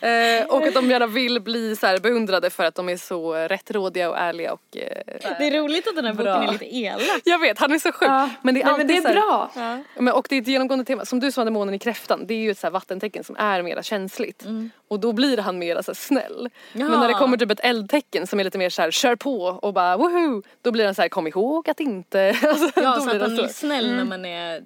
Eh, 0.00 0.46
och 0.46 0.62
att 0.66 0.74
de 0.74 0.90
gärna 0.90 1.06
vill 1.06 1.40
bli 1.40 1.76
så 1.76 1.96
beundrade 2.02 2.50
för 2.50 2.64
att 2.64 2.74
de 2.74 2.88
är 2.88 2.96
så 2.96 3.34
rättrådiga 3.34 4.10
och 4.10 4.18
ärliga 4.18 4.52
och 4.52 4.76
eh, 4.76 5.02
Det 5.38 5.46
är 5.46 5.62
roligt 5.62 5.88
att 5.88 5.96
den 5.96 6.04
här 6.04 6.12
boken 6.12 6.32
är 6.48 6.52
lite 6.52 6.76
elak. 6.76 7.20
jag 7.24 7.38
vet, 7.38 7.58
han 7.58 7.72
är 7.72 7.78
så 7.78 7.92
sjuk. 7.92 8.08
Ja. 8.08 8.30
Men 8.42 8.54
det 8.54 8.60
är 8.62 8.64
Nej, 8.64 8.74
men 8.78 8.86
det 8.86 8.96
är 8.96 9.00
så 9.00 9.08
här, 9.08 9.14
bra. 9.14 9.50
men, 9.98 10.14
och 10.14 10.26
det 10.30 10.36
är 10.36 10.40
ett 10.40 10.48
genomgående 10.48 10.84
tema. 10.84 11.04
Som 11.04 11.20
du 11.20 11.32
sa, 11.32 11.44
demonen 11.44 11.74
i 11.74 11.78
kräftan. 11.78 12.26
Det 12.26 12.34
är 12.34 12.38
ju 12.38 12.50
ett 12.50 12.58
så 12.58 12.70
vattentecken 12.70 13.24
som 13.24 13.36
är 13.38 13.62
mera 13.62 13.82
känsligt. 13.82 14.44
Och 14.88 15.00
då 15.00 15.12
blir 15.12 15.38
han 15.38 15.58
mera 15.58 15.82
så 15.82 15.94
snäll. 15.94 16.48
Men 16.72 16.86
när 16.90 17.06
det 17.08 17.12
Ja. 17.12 17.18
kommer 17.18 17.36
typ 17.36 17.50
ett 17.50 17.60
eldtecken 17.62 18.26
som 18.26 18.40
är 18.40 18.44
lite 18.44 18.58
mer 18.58 18.70
så 18.70 18.82
här 18.82 18.90
kör 18.90 19.16
på 19.16 19.42
och 19.44 19.74
bara 19.74 19.96
woho. 19.96 20.42
Då 20.62 20.70
blir 20.72 20.84
han 20.84 20.94
så 20.94 21.02
här 21.02 21.08
kom 21.08 21.26
ihåg 21.26 21.70
att 21.70 21.80
inte. 21.80 22.36
Alltså, 22.48 22.70
Ja, 22.80 22.94
då 22.96 23.00
så 23.00 23.10
att 23.10 23.20
man 23.20 23.38
är 23.40 23.48
snäll 23.48 23.96
när 23.96 24.04
man 24.04 24.24
är 24.24 24.62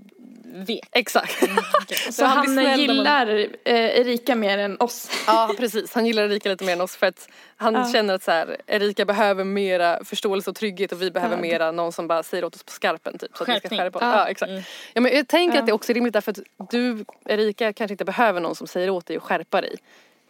vek. 0.56 0.88
Exakt. 0.92 1.36
Så 2.10 2.24
han 2.24 2.36
han, 2.36 2.44
blir 2.46 2.54
snäll 2.54 2.86
när 2.86 2.86
man- 2.86 2.96
gillar 2.96 3.46
eh, 3.64 4.00
Erika 4.00 4.34
mer 4.34 4.58
än 4.58 4.76
oss. 4.80 5.10
Ja 5.26 5.54
precis, 5.58 5.94
han 5.94 6.06
gillar 6.06 6.22
Erika 6.22 6.48
lite 6.48 6.64
mer 6.64 6.72
än 6.72 6.80
oss 6.80 6.96
för 6.96 7.06
att 7.06 7.28
han 7.56 7.92
känner 7.92 8.14
att 8.14 8.22
så 8.22 8.30
här, 8.30 8.56
Erika 8.66 9.04
behöver 9.04 9.44
mera 9.44 10.04
förståelse 10.04 10.50
och 10.50 10.56
trygghet 10.56 10.92
och 10.92 11.02
vi 11.02 11.10
behöver 11.10 11.36
mera 11.36 11.72
någon 11.72 11.92
som 11.92 12.08
bara 12.08 12.22
säger 12.22 12.44
åt 12.44 12.54
oss 12.54 12.62
på 12.62 12.72
skarpen 12.72 13.18
typ. 13.18 13.36
Så 13.36 13.42
att 13.42 13.48
vi 13.48 13.52
ska 13.52 13.60
Skärpning. 13.60 13.80
skärpa 13.80 13.98
oss. 13.98 14.02
Ja, 14.02 14.28
exakt. 14.28 14.52
Ja, 14.92 15.00
men 15.00 15.16
jag 15.16 15.28
tänker 15.28 15.58
att 15.58 15.66
det 15.66 15.72
också 15.72 15.92
är 15.92 15.94
rimligt 15.94 16.12
därför 16.12 16.30
att 16.30 16.70
du 16.70 17.04
Erika 17.24 17.72
kanske 17.72 17.92
inte 17.92 18.04
behöver 18.04 18.40
någon 18.40 18.54
som 18.54 18.66
säger 18.66 18.90
åt 18.90 19.06
dig 19.06 19.16
att 19.16 19.22
skärpa 19.22 19.60
dig. 19.60 19.76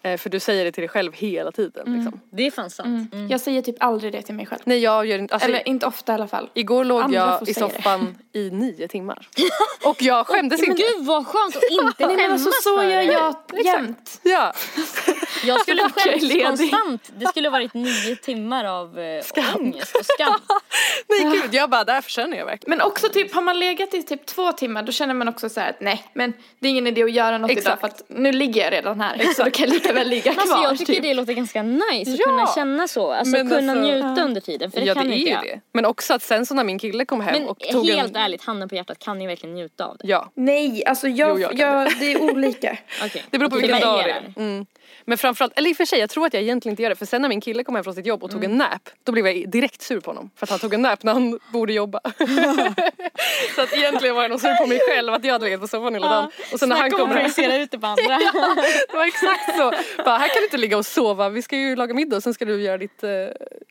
Eh, 0.04 0.16
För 0.16 0.30
du 0.30 0.40
säger 0.40 0.64
det 0.64 0.72
till 0.72 0.80
dig 0.82 0.88
själv 0.88 1.12
hela 1.14 1.52
tiden. 1.52 1.94
Liksom. 1.96 2.20
Det 2.30 2.46
är 2.46 2.50
fan 2.50 2.70
sant. 2.70 3.12
Mm. 3.14 3.28
Jag 3.28 3.40
säger 3.40 3.62
typ 3.62 3.76
aldrig 3.80 4.12
det 4.12 4.22
till 4.22 4.34
mig 4.34 4.46
själv. 4.46 4.60
Nej 4.64 4.78
jag 4.78 5.06
gör 5.06 5.18
inte, 5.18 5.34
alltså, 5.34 5.48
Eller 5.48 5.68
inte 5.68 5.86
ofta 5.86 6.12
i 6.12 6.14
alla 6.14 6.28
fall. 6.28 6.50
igår 6.54 6.84
låg 6.84 7.02
andra 7.02 7.16
jag 7.40 7.48
i 7.48 7.54
säga 7.54 7.66
det. 7.68 7.74
soffan 7.74 8.18
i 8.32 8.50
nio 8.50 8.88
timmar. 8.88 9.28
Och 9.84 10.02
jag 10.02 10.26
skämdes 10.26 10.60
Men 10.60 10.70
inte. 10.70 10.82
gud 10.82 11.06
vad 11.06 11.26
skönt 11.26 11.56
att 11.56 11.62
inte 11.70 12.06
Nej 12.06 12.16
men 12.16 12.18
skämmas 12.26 12.46
alltså 12.46 12.62
så 12.62 12.82
gör 12.82 13.00
jag 13.02 13.34
jämt. 13.64 14.20
Ja. 14.22 14.52
Jag 15.46 15.60
skulle 15.60 15.82
ha 15.82 15.88
är 15.88 16.18
skämts 16.18 16.44
konstant. 16.60 17.10
Det 17.16 17.26
skulle 17.26 17.48
ha 17.48 17.52
varit 17.52 17.74
nio 17.74 18.16
timmar 18.16 18.64
av 18.64 18.98
eh, 18.98 19.24
ångest 19.56 19.96
och 19.96 20.06
skam. 20.06 20.34
Nej 21.08 21.40
gud, 21.40 21.54
jag 21.54 21.70
bara 21.70 21.84
därför 21.84 22.10
känner 22.10 22.36
jag 22.38 22.46
verkligen. 22.46 22.78
Men 22.78 22.86
också 22.86 23.08
typ 23.08 23.34
har 23.34 23.42
man 23.42 23.58
legat 23.58 23.94
i 23.94 24.02
typ 24.02 24.26
två 24.26 24.52
timmar 24.52 24.82
då 24.82 24.92
känner 24.92 25.14
man 25.14 25.28
också 25.28 25.48
så 25.48 25.60
här 25.60 25.70
att 25.70 25.80
nej 25.80 26.04
men 26.14 26.32
det 26.58 26.68
är 26.68 26.70
ingen 26.70 26.86
idé 26.86 27.02
att 27.02 27.12
göra 27.12 27.38
något 27.38 27.50
idag 27.50 27.58
Exakt. 27.58 27.80
för 27.80 27.86
att 27.88 28.02
nu 28.08 28.32
ligger 28.32 28.62
jag 28.64 28.72
redan 28.72 29.00
här. 29.00 29.18
Så 29.36 29.44
då 29.44 29.50
kan 29.50 29.66
jag 29.66 29.74
lika 29.74 29.92
väl 29.92 30.08
ligga 30.08 30.30
alltså, 30.30 30.46
kvar. 30.54 30.62
jag 30.64 30.78
tycker 30.78 30.92
typ. 30.92 31.02
det 31.02 31.14
låter 31.14 31.32
ganska 31.32 31.62
nice 31.62 32.10
att 32.12 32.18
Ja. 32.18 32.24
kunna 32.24 32.46
känna 32.54 32.88
så. 32.88 33.12
Alltså 33.12 33.36
Men 33.36 33.48
kunna 33.50 33.72
alltså- 33.72 33.90
njuta 33.92 34.22
under 34.24 34.40
tiden. 34.40 34.70
För 34.70 34.80
det 34.80 34.86
ja 34.86 34.94
kan 34.94 35.08
det 35.08 35.14
är 35.14 35.16
inte 35.16 35.28
ju 35.30 35.34
jag. 35.34 35.44
det. 35.44 35.60
Men 35.72 35.84
också 35.84 36.14
att 36.14 36.22
sen 36.22 36.46
så 36.46 36.54
när 36.54 36.64
min 36.64 36.78
kille 36.78 37.04
kom 37.04 37.20
hem 37.20 37.32
Men 37.40 37.48
och 37.48 37.58
tog 37.60 37.86
helt 37.88 38.16
en... 38.16 38.22
ärligt, 38.22 38.44
handen 38.44 38.68
på 38.68 38.74
hjärtat, 38.74 38.98
kan 38.98 39.18
ni 39.18 39.26
verkligen 39.26 39.54
njuta 39.54 39.84
av 39.86 39.96
det? 39.96 40.08
Ja. 40.08 40.30
Nej 40.34 40.84
alltså 40.86 41.08
jag, 41.08 41.40
Jo, 41.40 41.48
jag 41.50 41.58
jag, 41.58 41.98
det 42.00 42.12
är 42.12 42.20
olika. 42.22 42.78
Okej. 43.04 43.24
Det 43.30 43.38
beror 43.38 43.50
på 43.50 43.56
Okej, 43.56 43.68
vilken 43.68 43.88
dag 43.88 44.04
det 44.04 44.10
är. 44.10 44.32
Mm. 44.36 44.66
Men 45.04 45.18
framförallt, 45.18 45.58
eller 45.58 45.70
i 45.70 45.72
och 45.72 45.76
för 45.76 45.84
sig 45.84 45.98
jag 45.98 46.10
tror 46.10 46.26
att 46.26 46.34
jag 46.34 46.42
egentligen 46.42 46.72
inte 46.72 46.82
gör 46.82 46.90
det 46.90 46.96
för 46.96 47.06
sen 47.06 47.22
när 47.22 47.28
min 47.28 47.40
kille 47.40 47.64
kom 47.64 47.74
hem 47.74 47.84
från 47.84 47.94
sitt 47.94 48.06
jobb 48.06 48.24
och 48.24 48.30
tog 48.30 48.44
en 48.44 48.58
nap 48.58 48.90
då 49.04 49.12
blev 49.12 49.26
jag 49.26 49.50
direkt 49.50 49.82
sur 49.82 50.00
på 50.00 50.10
honom 50.10 50.30
för 50.36 50.46
att 50.46 50.50
han 50.50 50.58
tog 50.58 50.74
en 50.74 50.82
nap 50.82 51.02
när 51.02 51.12
han 51.12 51.40
borde 51.52 51.72
jobba. 51.72 52.00
så 53.54 53.62
att 53.62 53.72
egentligen 53.72 54.14
var 54.14 54.22
jag 54.22 54.30
nog 54.30 54.40
sur 54.40 54.56
på 54.56 54.66
mig 54.66 54.80
själv 54.88 55.12
att 55.12 55.24
jag 55.24 55.32
hade 55.32 55.44
legat 55.44 55.60
på 55.60 55.68
soffan 55.68 55.94
hela 55.94 56.08
dagen. 56.08 56.30
Och 56.52 56.58
sen 56.58 56.68
när 56.68 56.76
han 56.76 56.90
kommer 56.90 57.14
hem, 57.14 57.22
projicera 57.22 57.56
ut 57.56 57.70
det 57.70 57.78
på 57.78 57.86
andra. 57.86 58.18
det 58.90 58.96
var 58.96 59.04
exakt 59.04 59.56
så. 59.56 59.72
Bara, 60.04 60.18
här 60.18 60.28
kan 60.28 60.36
du 60.36 60.44
inte 60.44 60.56
ligga 60.56 60.78
och 60.78 60.86
sova, 60.86 61.28
vi 61.28 61.42
ska 61.42 61.56
ju 61.56 61.76
laga 61.76 61.94
middag 61.94 62.16
och 62.16 62.22
sen 62.22 62.34
ska 62.34 62.44
du 62.44 62.62
göra 62.62 62.78
ditt, 62.78 63.02
eh, 63.02 63.10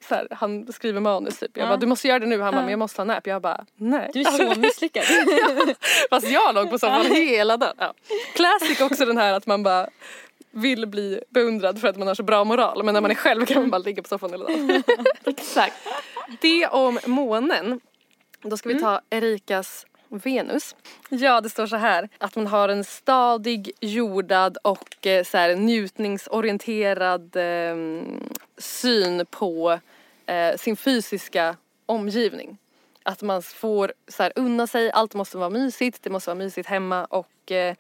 så 0.08 0.16
här, 0.16 0.28
han 0.32 0.74
skriver 0.74 1.00
manus 1.00 1.40
typ. 1.40 1.58
Jag 1.58 1.68
bara, 1.68 1.78
du 1.78 1.88
måste 1.88 2.08
göra 2.08 2.20
det 2.20 2.26
nu. 2.26 2.42
Han 2.42 2.54
bara, 2.54 2.62
men 2.62 2.70
jag 2.70 2.80
måste 2.80 3.02
ha 3.02 3.06
nap. 3.06 3.28
Jag 3.28 3.42
bara, 3.42 3.66
nej. 3.76 4.10
Du 4.14 4.20
är 4.20 4.54
så 4.54 4.60
misslyckad. 4.60 5.04
Fast 6.10 6.30
jag 6.30 6.56
låg 6.56 6.70
på 6.70 6.80
soffan 6.80 7.06
hela 7.06 7.58
dagen. 7.58 7.76
Ja. 7.78 7.94
Classic 8.36 8.82
också 8.82 9.06
den 9.06 9.18
här 9.18 9.34
att 9.34 9.46
man 9.46 9.64
bara 9.64 9.88
vill 10.54 10.88
bli 10.88 11.20
beundrad 11.30 11.82
för 11.82 11.88
att 11.88 11.98
man 11.98 12.08
har 12.08 12.16
så 12.16 12.24
bra 12.24 12.44
moral 12.44 12.84
men 12.84 12.94
när 12.94 13.02
man 13.02 13.12
är 13.12 13.16
själv 13.16 13.46
kan 13.46 13.62
man 13.62 13.70
bara 13.70 13.78
ligga 13.78 14.02
på 14.02 14.10
soffan 14.10 14.32
hela 14.32 14.46
dagen. 14.46 14.84
Exakt. 15.26 15.76
Det 16.42 16.68
om 16.68 17.00
månen. 17.06 17.80
Då 18.42 18.58
ska 18.58 18.70
vi 18.70 18.80
ta 18.80 19.02
Erikas 19.10 19.86
Venus. 20.10 20.76
Ja, 21.10 21.42
det 21.42 21.50
står 21.50 21.68
så 21.68 21.76
här 21.76 22.10
att 22.18 22.36
man 22.36 22.48
har 22.48 22.70
en 22.70 22.84
stadig, 22.84 23.72
jordad 23.82 24.58
och 24.64 25.08
eh, 25.08 25.24
så 25.24 25.38
här, 25.38 25.56
njutningsorienterad 25.56 27.36
eh, 27.36 27.76
syn 28.58 29.26
på 29.26 29.80
eh, 30.26 30.58
sin 30.58 30.76
fysiska 30.76 31.56
omgivning. 31.86 32.58
Att 33.04 33.22
man 33.22 33.42
får 33.42 33.94
så 34.08 34.24
här, 34.24 34.34
unna 34.36 34.68
sig, 34.68 34.92
allt 34.92 35.14
måste 35.14 35.38
vara 35.38 35.50
mysigt, 35.50 36.04
det 36.04 36.10
måste 36.10 36.30
vara 36.30 36.38
mysigt 36.38 36.70
hemma 36.70 37.06
och 37.06 37.52
eh, 37.52 37.76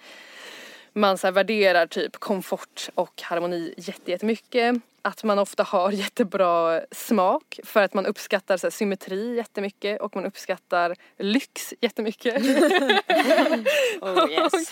man 0.93 1.17
så 1.17 1.31
värderar 1.31 1.87
typ 1.87 2.17
komfort 2.19 2.89
och 2.95 3.21
harmoni 3.21 3.73
jätte- 3.77 4.11
jättemycket. 4.11 4.75
Att 5.01 5.23
man 5.23 5.39
ofta 5.39 5.63
har 5.63 5.91
jättebra 6.03 6.81
smak 6.91 7.59
för 7.63 7.83
att 7.83 7.93
man 7.93 8.05
uppskattar 8.05 8.57
så 8.57 8.67
här, 8.67 8.71
symmetri 8.71 9.35
jättemycket 9.35 10.01
och 10.01 10.15
man 10.15 10.25
uppskattar 10.25 10.95
lyx 11.17 11.73
jättemycket. 11.81 12.35
Oh 14.01 14.31
yes. 14.31 14.71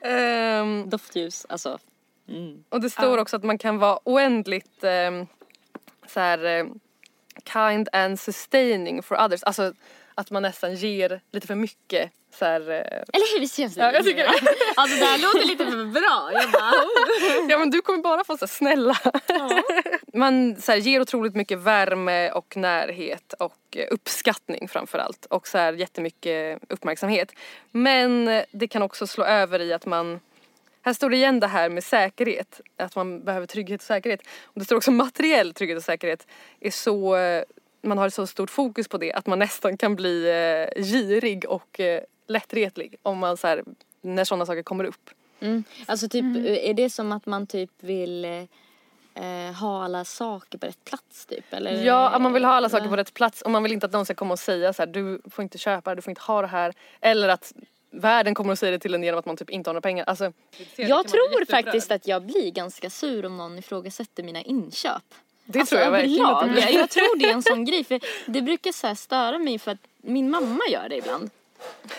Ehm, 0.00 0.90
Doftljus, 0.90 1.46
alltså. 1.48 1.78
Mm. 2.28 2.64
och 2.68 2.80
det 2.80 2.90
står 2.90 3.18
också 3.18 3.36
att 3.36 3.42
man 3.44 3.58
kan 3.58 3.78
vara 3.78 3.98
oändligt 4.04 4.84
um, 4.84 5.26
så 6.06 6.20
här, 6.20 6.44
eh, 6.44 6.64
kind 7.52 7.88
and 7.92 8.20
sustaining 8.20 9.02
for 9.02 9.24
others. 9.24 9.42
Alltså 9.42 9.72
att 10.14 10.30
man 10.30 10.42
nästan 10.42 10.74
ger 10.74 11.20
lite 11.32 11.46
för 11.46 11.54
mycket 11.54 12.10
så 12.34 12.44
här, 12.44 12.60
eh, 12.60 12.76
Eller 13.12 13.38
hur, 13.40 13.46
känns 13.46 13.74
det? 13.74 13.80
Ja, 13.80 13.92
jag 13.92 14.04
tycker 14.04 14.22
det. 14.22 14.28
Alltså 14.76 14.98
det 14.98 15.04
här 15.04 15.18
låter 15.18 15.46
lite 15.46 15.66
för 15.66 15.84
bra. 15.84 16.30
Jag 16.32 16.50
bara, 16.50 16.70
oh. 16.70 17.46
Ja 17.50 17.58
men 17.58 17.70
du 17.70 17.82
kommer 17.82 17.98
bara 17.98 18.24
få 18.24 18.36
så 18.36 18.44
här, 18.44 18.48
snälla. 18.48 18.98
Man 20.14 20.56
så 20.56 20.72
här, 20.72 20.78
ger 20.78 21.00
otroligt 21.00 21.34
mycket 21.34 21.58
värme 21.58 22.30
och 22.30 22.56
närhet 22.56 23.32
och 23.38 23.76
eh, 23.76 23.86
uppskattning 23.90 24.68
framförallt. 24.68 25.26
Och 25.26 25.48
så 25.48 25.58
här, 25.58 25.72
jättemycket 25.72 26.58
uppmärksamhet. 26.68 27.32
Men 27.70 28.42
det 28.50 28.68
kan 28.68 28.82
också 28.82 29.06
slå 29.06 29.24
över 29.24 29.60
i 29.60 29.72
att 29.72 29.86
man 29.86 30.20
här 30.84 30.92
står 30.92 31.10
det 31.10 31.16
igen 31.16 31.40
det 31.40 31.46
här 31.46 31.68
med 31.68 31.84
säkerhet. 31.84 32.60
Att 32.76 32.96
man 32.96 33.24
behöver 33.24 33.46
trygghet 33.46 33.80
och 33.80 33.86
säkerhet. 33.86 34.20
Och 34.44 34.60
det 34.60 34.64
står 34.64 34.76
också 34.76 34.90
materiell 34.90 35.54
trygghet 35.54 35.78
och 35.78 35.84
säkerhet. 35.84 36.26
Är 36.60 36.70
så, 36.70 37.16
eh, 37.16 37.44
man 37.82 37.98
har 37.98 38.06
ett 38.06 38.14
så 38.14 38.26
stort 38.26 38.50
fokus 38.50 38.88
på 38.88 38.98
det 38.98 39.12
att 39.12 39.26
man 39.26 39.38
nästan 39.38 39.76
kan 39.76 39.96
bli 39.96 40.28
eh, 40.28 40.82
girig 40.82 41.44
och 41.48 41.80
eh, 41.80 42.02
lättretlig. 42.26 42.96
Om 43.02 43.18
man 43.18 43.36
så 43.36 43.46
här, 43.46 43.64
när 44.00 44.24
sådana 44.24 44.46
saker 44.46 44.62
kommer 44.62 44.84
upp. 44.84 45.10
Mm. 45.40 45.64
Alltså 45.86 46.08
typ, 46.08 46.24
är 46.46 46.74
det 46.74 46.90
som 46.90 47.12
att 47.12 47.26
man 47.26 47.46
typ 47.46 47.70
vill 47.80 48.24
eh, 49.14 49.54
ha 49.60 49.84
alla 49.84 50.04
saker 50.04 50.58
på 50.58 50.66
rätt 50.66 50.84
plats 50.84 51.26
typ? 51.26 51.52
Eller? 51.52 51.84
Ja, 51.84 52.10
att 52.10 52.22
man 52.22 52.32
vill 52.32 52.44
ha 52.44 52.52
alla 52.52 52.68
saker 52.68 52.88
på 52.88 52.96
rätt 52.96 53.14
plats 53.14 53.42
och 53.42 53.50
man 53.50 53.62
vill 53.62 53.72
inte 53.72 53.86
att 53.86 53.92
någon 53.92 54.04
ska 54.04 54.14
komma 54.14 54.32
och 54.32 54.38
säga 54.38 54.72
så 54.72 54.82
här, 54.82 54.86
du 54.86 55.22
får 55.30 55.42
inte 55.42 55.58
köpa 55.58 55.90
det, 55.90 55.96
du 55.96 56.02
får 56.02 56.10
inte 56.10 56.22
ha 56.22 56.42
det 56.42 56.48
här. 56.48 56.74
Eller 57.00 57.28
att 57.28 57.52
världen 57.90 58.34
kommer 58.34 58.52
och 58.52 58.58
säger 58.58 58.72
det 58.72 58.78
till 58.78 58.94
en 58.94 59.02
genom 59.02 59.18
att 59.18 59.26
man 59.26 59.36
typ 59.36 59.50
inte 59.50 59.70
har 59.70 59.74
några 59.74 59.80
pengar. 59.80 60.04
Alltså, 60.04 60.32
Jag 60.76 61.08
tror 61.08 61.44
faktiskt 61.50 61.90
att 61.90 62.06
jag 62.06 62.22
blir 62.22 62.50
ganska 62.50 62.90
sur 62.90 63.26
om 63.26 63.36
någon 63.36 63.58
ifrågasätter 63.58 64.22
mina 64.22 64.42
inköp. 64.42 65.14
Det 65.52 65.60
Alltså, 65.60 65.74
tror 65.74 65.84
jag 65.84 65.90
verkligen 65.90 66.26
att 66.26 66.42
överlag. 66.42 66.66
du 66.72 66.78
jag, 66.78 66.90
tror 66.90 67.18
det 67.18 67.24
är 67.24 67.32
en 67.32 67.42
sån 67.42 67.64
grej 67.64 67.84
för 67.84 68.00
det 68.26 68.42
brukar 68.42 68.72
så 68.72 68.86
här 68.86 68.94
störa 68.94 69.38
mig 69.38 69.58
för 69.58 69.70
att 69.70 69.78
min 69.96 70.30
mamma 70.30 70.60
gör 70.68 70.88
det 70.88 70.96
ibland. 70.96 71.30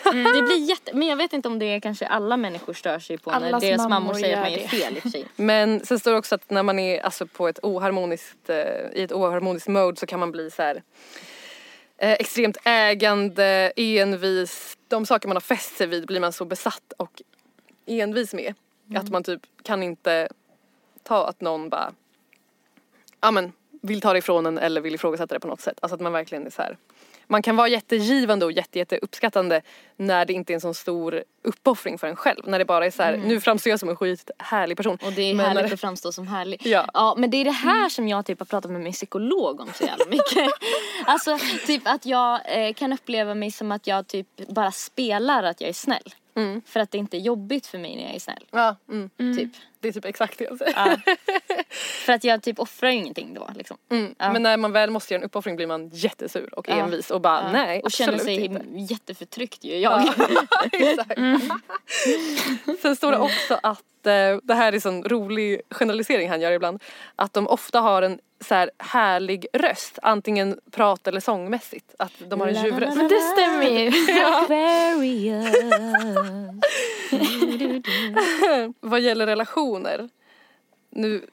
Det 0.04 0.42
blir 0.42 0.68
jätte, 0.68 0.90
men 0.94 1.08
jag 1.08 1.16
vet 1.16 1.32
inte 1.32 1.48
om 1.48 1.58
det 1.58 1.66
är 1.66 1.80
kanske 1.80 2.06
alla 2.06 2.36
människor 2.36 2.72
stör 2.72 2.98
sig 2.98 3.18
på 3.18 3.30
när 3.30 3.36
Allas 3.36 3.62
deras 3.62 3.78
mammor 3.78 3.88
mammor 3.88 4.14
säger 4.14 4.36
att 4.36 4.42
man 4.42 4.52
gör 4.52 4.58
det. 4.58 4.68
fel 4.68 4.96
i 4.96 4.98
och 4.98 5.02
för 5.02 5.08
sig. 5.10 5.24
Men 5.36 5.86
sen 5.86 5.98
står 5.98 6.10
det 6.12 6.18
också 6.18 6.34
att 6.34 6.50
när 6.50 6.62
man 6.62 6.78
är 6.78 7.00
alltså, 7.00 7.26
på 7.26 7.48
ett 7.48 7.58
oharmoniskt, 7.62 8.50
eh, 8.50 8.56
i 8.92 9.02
ett 9.02 9.12
oharmoniskt 9.12 9.68
mode 9.68 9.96
så 9.96 10.06
kan 10.06 10.20
man 10.20 10.32
bli 10.32 10.50
så 10.50 10.62
här 10.62 10.82
eh, 11.98 12.12
extremt 12.12 12.56
ägande, 12.64 13.72
envis. 13.76 14.76
De 14.88 15.06
saker 15.06 15.28
man 15.28 15.36
har 15.36 15.40
fäst 15.40 15.76
sig 15.76 15.86
vid 15.86 16.06
blir 16.06 16.20
man 16.20 16.32
så 16.32 16.44
besatt 16.44 16.92
och 16.96 17.22
envis 17.86 18.34
med. 18.34 18.54
Att 18.96 19.08
man 19.10 19.24
typ 19.24 19.40
kan 19.62 19.82
inte 19.82 20.28
ta 21.02 21.26
att 21.26 21.40
någon 21.40 21.68
bara, 21.68 21.92
ja 23.24 23.30
men 23.30 23.52
vill 23.82 24.00
ta 24.00 24.12
det 24.12 24.18
ifrån 24.18 24.46
en 24.46 24.58
eller 24.58 24.80
vill 24.80 24.94
ifrågasätta 24.94 25.34
det 25.34 25.40
på 25.40 25.48
något 25.48 25.60
sätt. 25.60 25.78
Alltså 25.82 25.94
att 25.94 26.00
man 26.00 26.12
verkligen 26.12 26.46
är 26.46 26.50
så 26.50 26.62
här. 26.62 26.76
Man 27.26 27.42
kan 27.42 27.56
vara 27.56 27.68
jättegivande 27.68 28.44
och 28.44 28.52
jätte, 28.52 28.78
jätte 28.78 28.98
uppskattande 28.98 29.62
när 29.96 30.24
det 30.24 30.32
inte 30.32 30.52
är 30.52 30.54
en 30.54 30.60
sån 30.60 30.74
stor 30.74 31.24
uppoffring 31.42 31.98
för 31.98 32.06
en 32.06 32.16
själv. 32.16 32.42
När 32.44 32.58
det 32.58 32.64
bara 32.64 32.86
är 32.86 32.90
så 32.90 33.02
här, 33.02 33.16
nu 33.16 33.40
framstår 33.40 33.70
jag 33.70 33.80
som 33.80 33.88
en 33.88 33.96
skithärlig 33.96 34.76
person. 34.76 34.98
Och 35.04 35.12
det 35.12 35.22
är 35.22 35.34
Men 35.34 35.36
när 35.36 35.44
härligt 35.54 35.68
det- 35.70 35.74
att 35.74 35.80
framstå 35.80 36.12
som 36.12 36.26
härlig. 36.26 36.60
Ja. 36.66 36.86
ja 36.94 37.14
men 37.18 37.30
det 37.30 37.36
är 37.36 37.44
det 37.44 37.50
här 37.50 37.88
som 37.88 38.08
jag 38.08 38.26
typ 38.26 38.38
har 38.38 38.46
pratat 38.46 38.70
med 38.70 38.80
min 38.80 38.92
psykolog 38.92 39.60
om 39.60 39.68
så 39.74 39.84
jävla 39.84 40.04
mycket. 40.04 40.50
alltså 41.06 41.38
typ 41.66 41.82
att 41.84 42.06
jag 42.06 42.40
eh, 42.66 42.72
kan 42.74 42.92
uppleva 42.92 43.34
mig 43.34 43.50
som 43.50 43.72
att 43.72 43.86
jag 43.86 44.06
typ 44.06 44.26
bara 44.48 44.72
spelar 44.72 45.42
att 45.42 45.60
jag 45.60 45.68
är 45.70 45.74
snäll. 45.74 46.14
För 46.66 46.80
att 46.80 46.90
det 46.90 46.98
inte 46.98 47.16
är 47.16 47.20
jobbigt 47.20 47.66
för 47.66 47.78
mig 47.78 47.96
när 47.96 48.02
jag 48.02 48.14
är 48.14 48.18
snäll. 48.20 48.44
Ja, 48.50 48.76
mm. 48.90 49.36
Typ. 49.36 49.50
Det 49.84 49.88
är 49.88 49.92
typ 49.92 50.04
exakt 50.04 50.38
det 50.38 50.44
jag 50.44 50.58
säger. 50.58 50.72
Ja. 50.76 50.96
För 52.04 52.12
att 52.12 52.24
jag 52.24 52.42
typ 52.42 52.58
offrar 52.58 52.90
ju 52.90 52.96
ingenting 52.96 53.34
då 53.34 53.50
liksom. 53.56 53.76
Mm. 53.90 54.14
Ja. 54.18 54.32
Men 54.32 54.42
när 54.42 54.56
man 54.56 54.72
väl 54.72 54.90
måste 54.90 55.14
göra 55.14 55.20
en 55.22 55.26
uppoffring 55.26 55.56
blir 55.56 55.66
man 55.66 55.88
jättesur 55.92 56.58
och 56.58 56.68
envis 56.68 57.10
och 57.10 57.20
bara 57.20 57.52
nej 57.52 57.80
Och 57.82 57.90
känner 57.90 58.18
sig 58.18 58.44
inte. 58.44 58.64
jätteförtryckt 58.94 59.64
ju 59.64 59.78
jag. 59.78 60.02
Exakt. 60.72 61.20
Sen 62.82 62.96
står 62.96 63.12
det 63.12 63.18
också 63.18 63.58
att, 63.62 64.06
eh, 64.06 64.36
det 64.42 64.54
här 64.54 64.72
är 64.72 64.80
sån 64.80 65.04
rolig 65.04 65.60
generalisering 65.70 66.30
han 66.30 66.40
gör 66.40 66.52
ibland, 66.52 66.82
att 67.16 67.32
de 67.32 67.48
ofta 67.48 67.80
har 67.80 68.02
en 68.02 68.18
så 68.40 68.54
här 68.54 68.70
härlig 68.78 69.46
röst, 69.52 69.98
antingen 70.02 70.58
prat 70.70 71.06
eller 71.06 71.20
sångmässigt. 71.20 71.94
Att 71.98 72.12
de 72.18 72.40
har 72.40 72.48
en 72.48 72.64
ljuv 72.64 72.80
röst. 72.80 72.96
Men 72.96 73.08
det 73.08 73.20
stämmer 73.20 73.70
ju. 73.70 73.90
Vad 78.80 79.00
gäller 79.00 79.26
relationer, 79.26 80.08
nu 80.90 81.26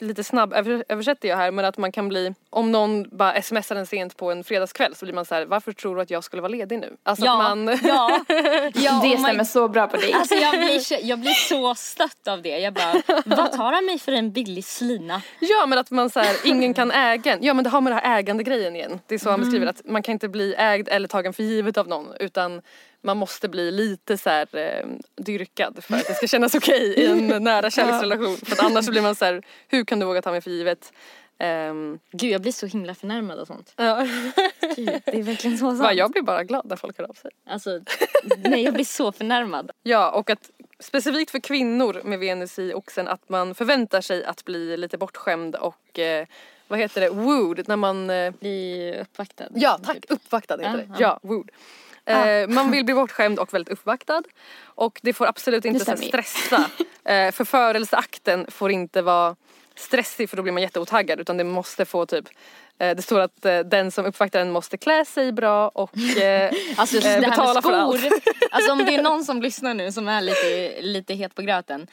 lite 0.00 0.24
snabb 0.24 0.52
översätter 0.88 1.28
jag 1.28 1.36
här 1.36 1.50
men 1.50 1.64
att 1.64 1.78
man 1.78 1.92
kan 1.92 2.08
bli, 2.08 2.34
om 2.56 2.72
någon 2.72 3.16
bara 3.16 3.42
smsar 3.42 3.76
en 3.76 3.86
sent 3.86 4.16
på 4.16 4.30
en 4.30 4.44
fredagskväll 4.44 4.94
så 4.94 5.04
blir 5.04 5.14
man 5.14 5.24
så 5.24 5.34
här: 5.34 5.44
varför 5.44 5.72
tror 5.72 5.96
du 5.96 6.02
att 6.02 6.10
jag 6.10 6.24
skulle 6.24 6.42
vara 6.42 6.52
ledig 6.52 6.78
nu? 6.78 6.96
Alltså 7.02 7.24
Ja, 7.24 7.32
att 7.32 7.58
man, 7.58 7.78
ja, 7.82 8.20
ja. 8.74 9.00
Det 9.02 9.14
oh 9.14 9.22
stämmer 9.22 9.44
så 9.44 9.68
bra 9.68 9.86
på 9.86 9.96
dig. 9.96 10.12
Alltså 10.12 10.34
jag 10.34 10.58
blir, 10.58 11.04
jag 11.04 11.18
blir 11.18 11.32
så 11.32 11.74
stött 11.74 12.28
av 12.28 12.42
det. 12.42 12.58
Jag 12.58 12.74
bara, 12.74 13.02
vad 13.24 13.52
tar 13.52 13.72
han 13.72 13.84
mig 13.86 13.98
för 13.98 14.12
en 14.12 14.32
billig 14.32 14.64
slina? 14.64 15.22
Ja 15.40 15.66
men 15.66 15.78
att 15.78 15.90
man 15.90 16.10
så 16.10 16.20
här, 16.20 16.36
ingen 16.44 16.74
kan 16.74 16.90
äga 16.90 17.32
en. 17.32 17.44
Ja 17.44 17.54
men 17.54 17.64
det 17.64 17.70
har 17.70 17.80
med 17.80 17.92
den 17.92 18.00
här 18.04 18.18
ägande 18.18 18.42
grejen 18.42 18.76
igen. 18.76 19.00
Det 19.06 19.14
är 19.14 19.18
så 19.18 19.30
han 19.30 19.40
beskriver 19.40 19.66
att 19.66 19.80
man 19.84 20.02
kan 20.02 20.12
inte 20.12 20.28
bli 20.28 20.54
ägd 20.58 20.88
eller 20.88 21.08
tagen 21.08 21.32
för 21.32 21.42
givet 21.42 21.78
av 21.78 21.88
någon 21.88 22.06
utan 22.20 22.62
man 23.02 23.16
måste 23.16 23.48
bli 23.48 23.70
lite 23.70 24.18
så 24.18 24.30
här 24.30 24.56
eh, 24.56 24.86
dyrkad 25.24 25.84
för 25.84 25.94
att 25.94 26.06
det 26.06 26.14
ska 26.14 26.26
kännas 26.26 26.54
okej 26.54 26.94
i 26.96 27.06
en 27.06 27.26
nära 27.44 27.70
kärleksrelation. 27.70 28.36
För 28.36 28.52
att 28.52 28.60
annars 28.60 28.88
blir 28.88 29.02
man 29.02 29.14
så 29.14 29.24
här, 29.24 29.42
hur 29.68 29.84
kan 29.84 30.00
du 30.00 30.06
våga 30.06 30.22
ta 30.22 30.30
mig 30.30 30.40
för 30.40 30.50
givet? 30.50 30.92
Ehm, 31.38 31.98
Gud 32.12 32.30
jag 32.32 32.42
blir 32.42 32.52
så 32.52 32.66
himla 32.66 32.94
förnärmad 32.94 33.38
och 33.38 33.46
sånt. 33.46 33.72
ja. 33.76 34.06
Gud, 34.76 35.02
det 35.04 35.18
är 35.18 35.22
verkligen 35.22 35.58
så 35.58 35.76
sant. 35.76 35.94
jag 35.96 36.10
blir 36.10 36.22
bara 36.22 36.44
glad 36.44 36.66
när 36.66 36.76
folk 36.76 36.98
hör 36.98 37.04
av 37.08 37.14
sig. 37.14 37.30
Alltså, 37.46 37.80
nej 38.36 38.62
jag 38.62 38.74
blir 38.74 38.84
så 38.84 39.12
förnärmad. 39.12 39.70
Ja 39.82 40.10
och 40.10 40.30
att 40.30 40.50
specifikt 40.78 41.30
för 41.30 41.38
kvinnor 41.38 42.00
med 42.04 42.18
Venus 42.18 42.58
i 42.58 42.74
oxen 42.74 43.08
att 43.08 43.28
man 43.28 43.54
förväntar 43.54 44.00
sig 44.00 44.24
att 44.24 44.44
bli 44.44 44.76
lite 44.76 44.98
bortskämd 44.98 45.54
och 45.56 45.98
eh, 45.98 46.26
vad 46.68 46.78
heter 46.78 47.00
det, 47.00 47.10
wooed 47.10 47.68
när 47.68 47.76
man 47.76 48.10
eh, 48.10 48.30
Bli 48.40 48.94
uppvaktad. 49.00 49.44
Ja, 49.54 49.78
tack. 49.84 50.04
Uppvaktad 50.08 50.56
heter 50.56 50.70
Ja, 50.70 50.76
det. 50.76 50.86
ja. 50.88 50.96
Ja, 50.98 51.20
wooed. 51.22 51.50
Eh, 52.04 52.48
man 52.54 52.70
vill 52.70 52.84
bli 52.84 52.94
bortskämd 52.94 53.38
och 53.38 53.54
väldigt 53.54 53.72
uppvaktad. 53.72 54.22
Och 54.64 55.00
det 55.02 55.12
får 55.12 55.26
absolut 55.26 55.64
inte 55.64 55.96
stressa. 55.96 56.70
Eh, 57.04 57.32
förförelseakten 57.32 58.46
får 58.50 58.70
inte 58.70 59.02
vara 59.02 59.36
stressig 59.78 60.30
för 60.30 60.36
då 60.36 60.42
blir 60.42 60.52
man 60.52 60.62
jätteotaggad 60.62 61.20
utan 61.20 61.36
det 61.36 61.44
måste 61.44 61.84
få 61.84 62.06
typ 62.06 62.28
eh, 62.78 62.96
det 62.96 63.02
står 63.02 63.20
att 63.20 63.44
eh, 63.44 63.58
den 63.58 63.90
som 63.90 64.04
uppvaktar 64.06 64.40
en 64.40 64.50
måste 64.52 64.76
klä 64.76 65.04
sig 65.04 65.32
bra 65.32 65.68
och 65.68 65.98
eh, 66.18 66.50
Alltså 66.76 66.96
eh, 66.96 67.02
det 67.02 67.08
här 67.08 67.20
med 67.20 67.30
betala 67.30 67.62
för 67.62 67.72
allt. 67.72 68.00
skor. 68.00 68.12
Alltså 68.50 68.72
om 68.72 68.78
det 68.78 68.94
är 68.94 69.02
någon 69.02 69.24
som 69.24 69.42
lyssnar 69.42 69.74
nu 69.74 69.92
som 69.92 70.08
är 70.08 70.20
lite, 70.20 70.80
lite 70.82 71.14
het 71.14 71.34
på 71.34 71.42
gröten. 71.42 71.86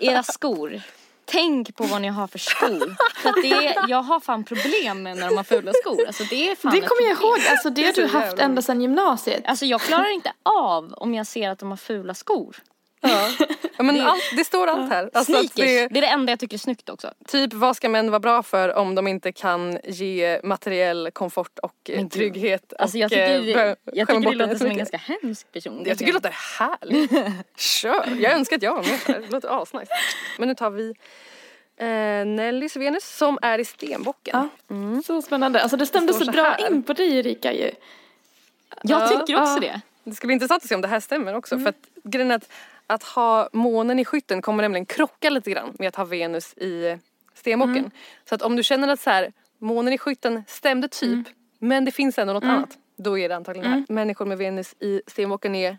Era 0.00 0.22
skor. 0.22 0.80
Tänk 1.24 1.76
på 1.76 1.84
vad 1.84 2.02
ni 2.02 2.08
har 2.08 2.26
för 2.26 2.38
skor. 2.38 2.96
För 3.16 3.28
att 3.28 3.34
det 3.42 3.52
är, 3.66 3.88
jag 3.88 4.02
har 4.02 4.20
fan 4.20 4.44
problem 4.44 5.02
med 5.02 5.16
när 5.16 5.28
de 5.28 5.36
har 5.36 5.44
fula 5.44 5.72
skor. 5.82 6.06
Alltså 6.06 6.24
det 6.30 6.50
är 6.50 6.54
fan 6.56 6.74
Det 6.74 6.80
kommer 6.80 7.02
jag 7.08 7.18
ihåg, 7.20 7.38
alltså 7.50 7.70
det 7.70 7.82
har 7.84 7.92
så 7.92 8.00
du 8.00 8.06
haft 8.06 8.26
jävla 8.26 8.44
ända 8.44 8.62
sedan 8.62 8.80
gymnasiet. 8.80 9.42
Alltså 9.46 9.64
jag 9.66 9.80
klarar 9.80 10.14
inte 10.14 10.32
av 10.42 10.92
om 10.92 11.14
jag 11.14 11.26
ser 11.26 11.50
att 11.50 11.58
de 11.58 11.70
har 11.70 11.76
fula 11.76 12.14
skor. 12.14 12.56
Ja. 13.00 13.28
Ja, 13.76 13.82
men 13.84 13.94
Det- 13.94 14.04
allt, 14.04 14.22
det 14.36 14.44
står 14.44 14.66
allt 14.66 14.90
här. 14.90 15.10
Alltså 15.12 15.32
Sneakers, 15.32 15.52
det, 15.54 15.88
det 15.88 15.98
är 15.98 16.00
det 16.02 16.06
enda 16.06 16.32
jag 16.32 16.38
tycker 16.40 16.56
är 16.56 16.58
snyggt 16.58 16.88
också. 16.88 17.10
typ 17.28 17.52
vad 17.52 17.76
ska 17.76 17.88
män 17.88 18.10
vara 18.10 18.20
bra 18.20 18.42
för 18.42 18.74
om 18.74 18.94
de 18.94 19.08
inte 19.08 19.32
kan 19.32 19.78
ge 19.84 20.40
materiell 20.44 21.10
komfort 21.12 21.58
och 21.58 21.74
eh, 21.90 21.96
Men 21.96 22.10
trygghet 22.10 22.72
Alltså 22.78 22.98
jag 22.98 23.12
och 23.12 23.18
eh, 23.18 23.40
tycker, 23.42 23.76
jag 23.84 24.08
skämma 24.08 24.20
tycker 24.20 24.30
bort 24.30 24.32
det 24.38 24.38
låter 24.46 24.58
som 24.58 24.66
en 24.66 24.76
ganska 24.76 24.96
hemsk 24.96 25.52
person. 25.52 25.82
Jag 25.86 25.98
tycker 25.98 26.12
det 26.12 26.16
låter 26.16 26.36
härligt. 26.58 27.10
Kör! 27.56 28.16
Jag 28.20 28.32
önskar 28.32 28.56
att 28.56 28.62
jag 28.62 28.74
var 28.74 28.82
med 28.82 29.04
på 29.06 29.12
det 29.12 29.18
här. 29.18 29.20
Det 29.20 29.30
låter 29.32 29.62
asnice. 29.62 29.92
Men 30.38 30.48
nu 30.48 30.54
tar 30.54 30.70
vi 30.70 30.94
eh, 31.76 31.86
Nellys 32.26 32.76
Venus 32.76 33.16
som 33.16 33.38
är 33.42 33.58
i 33.58 33.64
stenbocken. 33.64 34.48
Ja. 34.68 35.02
Så 35.06 35.22
spännande. 35.22 35.62
Alltså 35.62 35.76
det 35.76 35.86
stämde 35.86 36.12
Det 36.12 36.18
så 36.18 36.24
så 36.24 36.30
bra 36.32 36.42
här. 36.58 36.70
in 36.70 36.82
på 36.82 36.92
dig 36.92 37.18
Erika 37.18 37.52
ju. 37.52 37.70
Jag 38.82 39.02
Ja, 39.02 39.08
tycker 39.08 39.42
också 39.42 39.54
ja. 39.54 39.60
det. 39.60 39.80
Det 40.04 40.14
ska 40.14 40.26
bli 40.26 40.34
intressant 40.34 40.62
att 40.62 40.68
se 40.68 40.74
om 40.74 40.80
det 40.80 40.88
här 40.88 41.00
stämmer 41.00 41.34
också. 41.34 41.54
Mm. 41.54 41.64
För 41.64 41.70
att 41.70 42.10
grejen 42.12 42.30
är 42.30 42.34
att, 42.34 42.48
att 42.90 43.02
ha 43.02 43.48
månen 43.52 43.98
i 43.98 44.04
skytten 44.04 44.42
kommer 44.42 44.62
nämligen 44.62 44.86
krocka 44.86 45.30
lite 45.30 45.50
grann 45.50 45.76
med 45.78 45.88
att 45.88 45.96
ha 45.96 46.04
Venus 46.04 46.54
i 46.54 46.98
stenbocken. 47.34 47.76
Mm. 47.76 47.90
Så 48.28 48.34
att 48.34 48.42
om 48.42 48.56
du 48.56 48.62
känner 48.62 48.88
att 48.88 49.00
så 49.00 49.10
här, 49.10 49.32
månen 49.58 49.92
i 49.92 49.98
skytten 49.98 50.44
stämde 50.48 50.88
typ 50.88 51.12
Mm. 51.12 51.24
men 51.58 51.84
det 51.84 51.90
finns 51.90 52.18
ändå 52.18 52.32
något 52.32 52.44
annat. 52.44 52.78
Då 52.96 53.18
är 53.18 53.28
det 53.28 53.36
antagligen 53.36 53.70
det 53.70 53.76
här. 53.76 53.84
Människor 53.88 54.26
med 54.26 54.38
Venus 54.38 54.74
i 54.80 55.02
stenbocken 55.06 55.54
är 55.54 55.78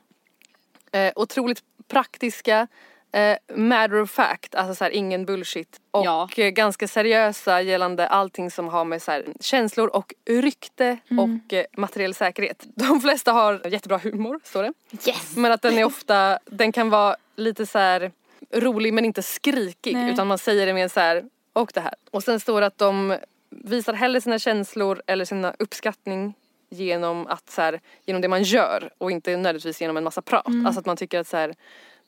eh, 0.91 1.11
otroligt 1.15 1.63
praktiska, 1.87 2.67
eh, 3.11 3.37
matter 3.55 4.01
of 4.01 4.11
fact, 4.11 4.55
alltså 4.55 4.75
så 4.75 4.83
här, 4.83 4.91
ingen 4.91 5.25
bullshit. 5.25 5.79
Och 5.91 6.05
Ja. 6.05 6.29
eh, 6.37 6.49
ganska 6.49 6.87
seriösa 6.87 7.61
gällande 7.61 8.07
allting 8.07 8.51
som 8.51 8.67
har 8.67 8.85
med 8.85 9.01
så 9.01 9.11
här, 9.11 9.25
känslor 9.39 9.87
och 9.87 10.13
rykte 10.25 10.97
och 11.09 11.53
eh, 11.53 11.65
materiell 11.77 12.13
säkerhet. 12.13 12.63
De 12.75 13.01
flesta 13.01 13.31
har 13.31 13.67
jättebra 13.67 13.97
humor, 13.97 14.39
står 14.43 14.63
det. 14.63 14.73
Yes! 15.07 15.35
Men 15.35 15.51
att 15.51 15.61
den 15.61 15.77
är 15.77 15.83
ofta, 15.91 16.39
den 16.45 16.71
kan 16.71 16.89
vara 16.89 17.15
lite 17.35 17.65
så 17.65 17.79
här 17.79 18.11
rolig 18.53 18.93
men 18.93 19.05
inte 19.05 19.23
skrikig 19.23 19.93
Nej. 19.93 20.13
utan 20.13 20.27
man 20.27 20.37
säger 20.37 20.65
det 20.65 20.73
med 20.73 20.91
så 20.91 20.99
här 20.99 21.23
och 21.53 21.71
det 21.73 21.81
här. 21.81 21.93
Och 22.11 22.23
sen 22.23 22.39
står 22.39 22.61
det 22.61 22.67
att 22.67 22.77
de 22.77 23.17
visar 23.49 23.93
hellre 23.93 24.21
sina 24.21 24.39
känslor 24.39 25.01
eller 25.07 25.25
sina 25.25 25.53
uppskattning 25.59 26.33
genom 26.69 27.27
att 27.27 27.49
så 27.49 27.77
genom 28.05 28.21
det 28.21 28.27
man 28.27 28.43
gör 28.43 28.89
och 28.97 29.11
inte 29.11 29.31
nödvändigtvis 29.31 29.81
genom 29.81 29.97
en 29.97 30.03
massa 30.03 30.21
prat. 30.21 30.47
Mm. 30.47 30.65
Alltså 30.65 30.79
att 30.79 30.85
man 30.85 30.97
tycker 30.97 31.19
att 31.19 31.27
så 31.27 31.53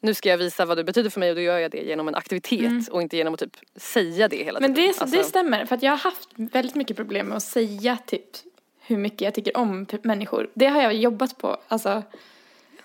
nu 0.04 0.14
ska 0.14 0.30
jag 0.30 0.38
visa 0.38 0.66
vad 0.66 0.78
du 0.78 0.84
betyder 0.84 1.10
för 1.10 1.20
mig 1.20 1.30
och 1.30 1.36
då 1.36 1.42
gör 1.42 1.60
jag 1.60 1.72
det 1.72 1.78
genom 1.78 2.08
en 2.08 2.16
aktivitet 2.16 2.88
och 2.88 3.02
inte 3.02 3.18
genom 3.18 3.34
att 3.34 3.40
typ 3.40 3.58
säga 3.76 4.28
det 4.28 4.44
hela 4.44 4.60
Mm. 4.60 4.72
Men 4.72 4.76
tiden. 4.76 4.94
det, 4.96 5.02
Alltså- 5.02 5.18
det 5.18 5.24
stämmer, 5.24 5.66
för 5.66 5.76
att 5.76 5.84
jag 5.84 5.92
har 5.92 5.98
haft 5.98 6.30
väldigt 6.36 6.76
mycket 6.76 6.98
problem 6.98 7.28
med 7.28 7.38
att 7.38 7.44
säga 7.44 7.98
typ 8.06 8.26
hur 8.82 8.98
mycket 8.98 9.22
jag 9.22 9.34
tycker 9.34 9.58
om 9.58 9.86
människor. 10.02 10.50
Det 10.54 10.66
har 10.68 10.82
jag 10.82 10.94
jobbat 10.94 11.38
på. 11.38 11.58
Alltså, 11.68 12.04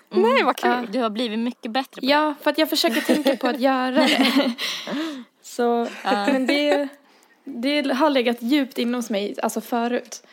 Nej 0.09 0.43
vad 0.43 0.57
kul! 0.57 0.69
Ja. 0.71 0.85
Du 0.91 0.99
har 0.99 1.09
blivit 1.09 1.39
mycket 1.39 1.71
bättre 1.71 2.01
på 2.01 2.05
det. 2.05 2.11
ja, 2.11 2.33
för 2.41 2.49
att 2.51 2.57
jag 2.57 2.69
försöker 2.69 3.01
tänka 3.01 3.35
på 3.37 3.47
att 3.47 3.59
göra 3.59 3.91
det. 3.91 4.53
Så, 5.41 5.87
men 6.03 6.45
det, 6.47 6.87
det 7.43 7.93
har 7.93 8.09
legat 8.09 8.41
djupt 8.41 8.77
inom 8.77 9.03
mig, 9.09 9.35
alltså 9.43 9.61
förut. 9.61 10.23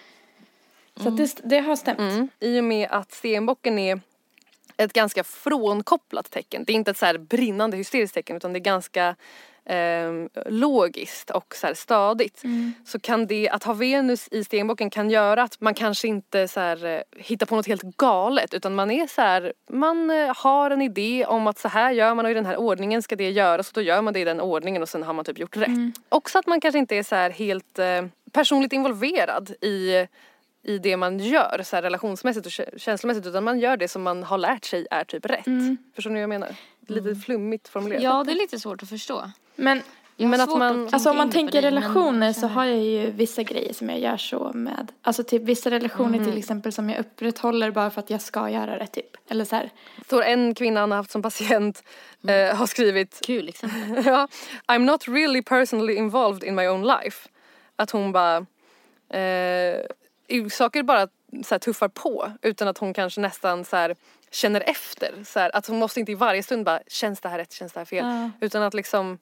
Så 1.02 1.08
att 1.08 1.16
det, 1.16 1.40
det 1.44 1.58
har 1.60 1.76
stämt. 1.76 1.98
Mm. 1.98 2.28
I 2.40 2.60
och 2.60 2.64
med 2.64 2.88
att 2.90 3.12
stenbocken 3.12 3.78
är 3.78 4.00
ett 4.76 4.92
ganska 4.92 5.24
frånkopplat 5.24 6.30
tecken. 6.30 6.64
Det 6.64 6.72
är 6.72 6.74
inte 6.74 6.90
ett 6.90 6.98
så 6.98 7.18
brinnande 7.18 7.76
hysteriskt 7.76 8.14
tecken 8.14 8.36
utan 8.36 8.52
det 8.52 8.58
är 8.58 8.60
ganska 8.60 9.16
ehm, 9.64 10.28
logiskt 10.46 11.30
och 11.30 11.54
så 11.56 11.74
stadigt. 11.74 12.42
Så 12.86 13.00
kan 13.00 13.26
det, 13.26 13.48
att 13.48 13.64
ha 13.64 13.72
Venus 13.72 14.28
i 14.30 14.44
stenbocken 14.44 14.90
kan 14.90 15.10
göra 15.10 15.42
att 15.42 15.60
man 15.60 15.74
kanske 15.74 16.08
inte 16.08 16.48
så 16.48 16.60
här, 16.60 16.84
eh, 16.84 17.00
hittar 17.16 17.46
på 17.46 17.56
något 17.56 17.66
helt 17.66 17.82
galet 17.82 18.54
utan 18.54 18.74
man 18.74 18.90
är 18.90 19.06
så 19.06 19.20
här, 19.20 19.52
man 19.70 20.10
eh, 20.10 20.36
har 20.36 20.70
en 20.70 20.82
idé 20.82 21.26
om 21.26 21.46
att 21.46 21.58
så 21.58 21.68
här 21.68 21.92
gör 21.92 22.14
man 22.14 22.24
och 22.24 22.30
i 22.30 22.34
den 22.34 22.46
här 22.46 22.56
ordningen 22.56 23.02
ska 23.02 23.16
det 23.16 23.30
göras 23.30 23.68
och 23.68 23.74
då 23.74 23.80
gör 23.80 24.02
man 24.02 24.14
det 24.14 24.20
i 24.20 24.24
den 24.24 24.40
ordningen 24.40 24.82
och 24.82 24.88
sen 24.88 25.02
har 25.02 25.12
man 25.12 25.24
typ 25.24 25.38
gjort 25.38 25.56
rätt. 25.56 25.68
Också 26.08 26.38
att 26.38 26.46
man 26.46 26.60
kanske 26.60 26.78
inte 26.78 26.96
är 26.96 27.02
så 27.02 27.14
här 27.14 27.30
helt 27.30 27.78
eh, 27.78 28.04
personligt 28.32 28.72
involverad 28.72 29.50
i 29.50 30.06
i 30.66 30.78
det 30.78 30.96
man 30.96 31.18
gör 31.18 31.60
så 31.64 31.76
här, 31.76 31.82
relationsmässigt 31.82 32.46
och 32.46 32.52
kä- 32.52 32.78
känslomässigt 32.78 33.26
utan 33.26 33.44
man 33.44 33.58
gör 33.58 33.76
det 33.76 33.88
som 33.88 34.02
man 34.02 34.22
har 34.22 34.38
lärt 34.38 34.64
sig 34.64 34.86
är 34.90 35.04
typ 35.04 35.26
rätt. 35.26 35.44
Förstår 35.94 36.10
ni 36.10 36.14
vad 36.14 36.22
jag 36.22 36.28
menar? 36.28 36.54
Lite 36.86 37.14
flummigt 37.14 37.68
formulerat. 37.68 38.02
Ja, 38.02 38.24
det 38.24 38.32
är 38.32 38.36
lite 38.36 38.58
svårt 38.60 38.82
att 38.82 38.88
förstå. 38.88 39.30
Men 39.56 39.82
Men 40.16 40.40
att 40.40 40.48
man- 40.58 40.74
tänka 40.74 40.94
Alltså 40.96 41.10
om 41.10 41.16
man 41.16 41.30
tänker 41.30 41.62
det, 41.62 41.66
relationer 41.66 42.32
så 42.32 42.46
har 42.46 42.64
jag 42.64 42.78
ju 42.84 43.10
vissa 43.10 43.42
grejer 43.42 43.72
som 43.72 43.90
jag 43.90 43.98
gör 44.00 44.16
så 44.16 44.50
med. 44.54 44.92
Alltså 45.02 45.24
typ 45.24 45.42
vissa 45.42 45.70
relationer 45.70 46.24
till 46.24 46.38
exempel 46.38 46.72
som 46.72 46.90
jag 46.90 46.98
upprätthåller 47.00 47.70
bara 47.70 47.90
för 47.90 48.00
att 48.00 48.10
jag 48.10 48.20
ska 48.20 48.50
göra 48.50 48.78
det 48.78 48.86
typ. 48.86 49.16
Eller 49.28 49.44
så 49.44 49.56
här. 49.56 49.70
står 50.04 50.22
en 50.22 50.54
kvinna 50.54 50.80
han 50.80 50.90
har 50.90 50.96
haft 50.98 51.10
som 51.10 51.22
patient 51.22 51.82
eh, 52.28 52.56
har 52.56 52.66
skrivit 52.66 53.20
Kul 53.26 53.48
exempel. 53.48 54.04
ja, 54.06 54.28
I'm 54.66 54.78
not 54.84 55.08
really 55.08 55.42
personally 55.42 55.94
involved 55.94 56.44
in 56.48 56.54
my 56.54 56.66
own 56.68 56.82
life. 56.86 57.28
Att 57.76 57.90
hon 57.90 58.12
bara 58.12 58.36
eh, 59.10 59.80
saker 60.50 60.82
bara 60.82 61.08
så 61.44 61.54
här, 61.54 61.58
tuffar 61.58 61.88
på 61.88 62.32
utan 62.42 62.68
att 62.68 62.78
hon 62.78 62.94
kanske 62.94 63.20
nästan 63.20 63.64
så 63.64 63.76
här, 63.76 63.96
känner 64.30 64.60
efter. 64.60 65.24
Så 65.24 65.40
här, 65.40 65.56
att 65.56 65.66
hon 65.66 65.78
måste 65.78 66.00
inte 66.00 66.12
i 66.12 66.14
varje 66.14 66.42
stund 66.42 66.64
bara 66.64 66.80
känns 66.86 67.20
det 67.20 67.28
här 67.28 67.38
rätt, 67.38 67.52
känns 67.52 67.72
det 67.72 67.80
här 67.80 67.84
fel. 67.84 68.04
Ja. 68.06 68.30
Utan 68.40 68.62
att 68.62 68.74
liksom 68.74 69.18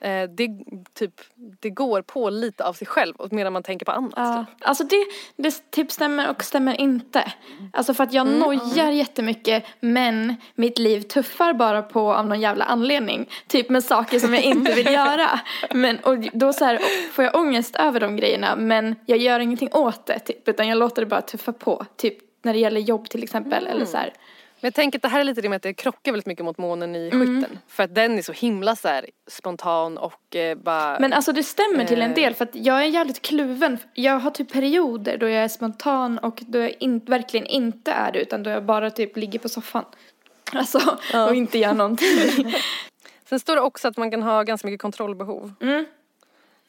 eh, 0.00 0.30
det, 0.30 0.48
typ, 0.94 1.20
det 1.60 1.70
går 1.70 2.02
på 2.02 2.30
lite 2.30 2.64
av 2.64 2.72
sig 2.72 2.86
själv 2.86 3.14
medan 3.30 3.52
man 3.52 3.62
tänker 3.62 3.86
på 3.86 3.92
annat. 3.92 4.12
Ja, 4.16 4.46
Typ. 4.48 4.68
alltså 4.68 4.84
det, 4.84 5.04
det 5.36 5.70
typ 5.70 5.92
stämmer 5.92 6.30
och 6.30 6.44
stämmer 6.44 6.80
inte. 6.80 7.32
Alltså 7.72 7.94
för 7.94 8.04
att 8.04 8.12
jag 8.12 8.26
nojar 8.26 8.90
jättemycket 8.90 9.64
men 9.80 10.34
mitt 10.54 10.78
liv 10.78 11.00
tuffar 11.00 11.52
bara 11.52 11.82
på 11.82 12.14
av 12.14 12.26
någon 12.26 12.40
jävla 12.40 12.64
anledning. 12.64 13.30
Typ 13.46 13.70
med 13.70 13.84
saker 13.84 14.18
som 14.18 14.34
jag 14.34 14.42
inte 14.42 14.74
vill 14.74 14.86
göra. 14.92 15.40
Men, 15.70 15.98
och 15.98 16.18
då 16.32 16.52
så 16.52 16.64
här, 16.64 16.80
får 17.12 17.24
jag 17.24 17.34
ångest 17.34 17.76
över 17.76 18.00
de 18.00 18.16
grejerna 18.16 18.56
men 18.56 18.96
jag 19.06 19.18
gör 19.18 19.40
ingenting 19.40 19.68
åt 19.72 20.06
det 20.06 20.18
typ 20.18 20.48
utan 20.48 20.68
jag 20.68 20.78
låter 20.78 21.02
det 21.02 21.06
bara 21.06 21.22
tuffa 21.22 21.52
på. 21.52 21.86
Typ 21.96 22.18
när 22.42 22.52
det 22.52 22.58
gäller 22.58 22.80
jobb 22.80 23.08
till 23.08 23.22
exempel 23.22 23.66
eller 23.66 23.84
så 23.84 23.96
här. 23.96 24.12
Men 24.60 24.66
jag 24.66 24.74
tänker 24.74 24.98
att 24.98 25.02
det 25.02 25.08
här 25.08 25.20
är 25.20 25.24
lite 25.24 25.40
det 25.40 25.48
med 25.48 25.56
att 25.56 25.62
det 25.62 25.74
krockar 25.74 26.12
väldigt 26.12 26.26
mycket 26.26 26.44
mot 26.44 26.58
månen 26.58 26.96
i 26.96 27.10
skytten. 27.10 27.58
För 27.68 27.82
att 27.82 27.94
den 27.94 28.18
är 28.18 28.22
så 28.22 28.32
himla 28.32 28.76
så 28.76 28.88
här 28.88 29.06
spontan 29.26 29.98
och 29.98 30.36
eh, 30.36 30.58
bara 30.58 30.98
Men 31.00 31.12
alltså 31.12 31.32
det 31.32 31.42
stämmer 31.42 31.84
till 31.84 32.02
en 32.02 32.10
Eh. 32.10 32.14
del 32.14 32.34
för 32.34 32.44
att 32.44 32.54
jag 32.54 32.78
är 32.82 32.86
jävligt 32.86 33.22
kluven. 33.22 33.78
Jag 33.94 34.18
har 34.18 34.30
typ 34.30 34.52
perioder 34.52 35.16
då 35.18 35.28
jag 35.28 35.44
är 35.44 35.48
spontan 35.48 36.18
och 36.18 36.38
då 36.46 36.58
jag 36.58 36.74
in, 36.80 36.98
verkligen 36.98 37.46
inte 37.46 37.90
är 37.92 38.12
det 38.12 38.20
utan 38.20 38.42
då 38.42 38.50
jag 38.50 38.64
bara 38.64 38.90
typ 38.90 39.16
ligger 39.16 39.38
på 39.38 39.48
soffan. 39.48 39.84
Alltså 40.52 40.98
och 41.28 41.34
inte 41.34 41.58
gör 41.58 41.74
någonting. 41.74 42.54
Sen 43.28 43.40
står 43.40 43.54
det 43.56 43.62
också 43.62 43.88
att 43.88 43.96
man 43.96 44.10
kan 44.10 44.22
ha 44.22 44.42
ganska 44.42 44.66
mycket 44.66 44.82
kontrollbehov. 44.82 45.52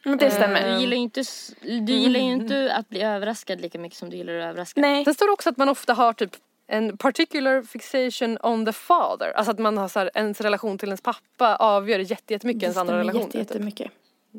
Men 0.05 0.17
det 0.17 0.31
stämmer. 0.31 0.71
Du 0.73 0.79
gillar 0.79 0.95
ju 0.95 1.01
inte, 1.03 1.23
du 1.61 1.93
gillar 1.93 2.19
ju 2.19 2.25
inte 2.25 2.73
att 2.73 2.89
bli 2.89 3.01
överraskad 3.01 3.61
lika 3.61 3.79
mycket 3.79 3.97
som 3.99 4.09
du 4.09 4.17
gillar 4.17 4.33
att 4.33 4.43
överraska. 4.49 4.81
Nej. 4.81 5.05
Sen 5.05 5.13
står 5.13 5.25
det 5.25 5.31
också 5.33 5.49
att 5.49 5.57
man 5.57 5.69
ofta 5.69 5.93
har 5.93 6.13
typ 6.13 6.31
en 6.70 6.97
particular 6.97 7.61
fixation 7.61 8.38
on 8.43 8.65
the 8.65 8.74
father. 8.74 9.32
Alltså 9.36 9.51
att 9.51 9.59
man 9.59 9.78
har 9.78 9.88
så 9.88 9.99
här, 9.99 10.11
ens 10.13 10.41
relation 10.41 10.78
till 10.78 10.89
ens 10.89 11.01
pappa 11.01 11.55
avgör 11.55 11.99
jätte- 11.99 12.34
jättemycket 12.34 12.63
ens 12.63 12.78
andra 12.78 12.97
relationer. 12.99 13.22
jätte, 13.26 13.32
typ. 13.38 13.47
jättemycket. 13.49 13.91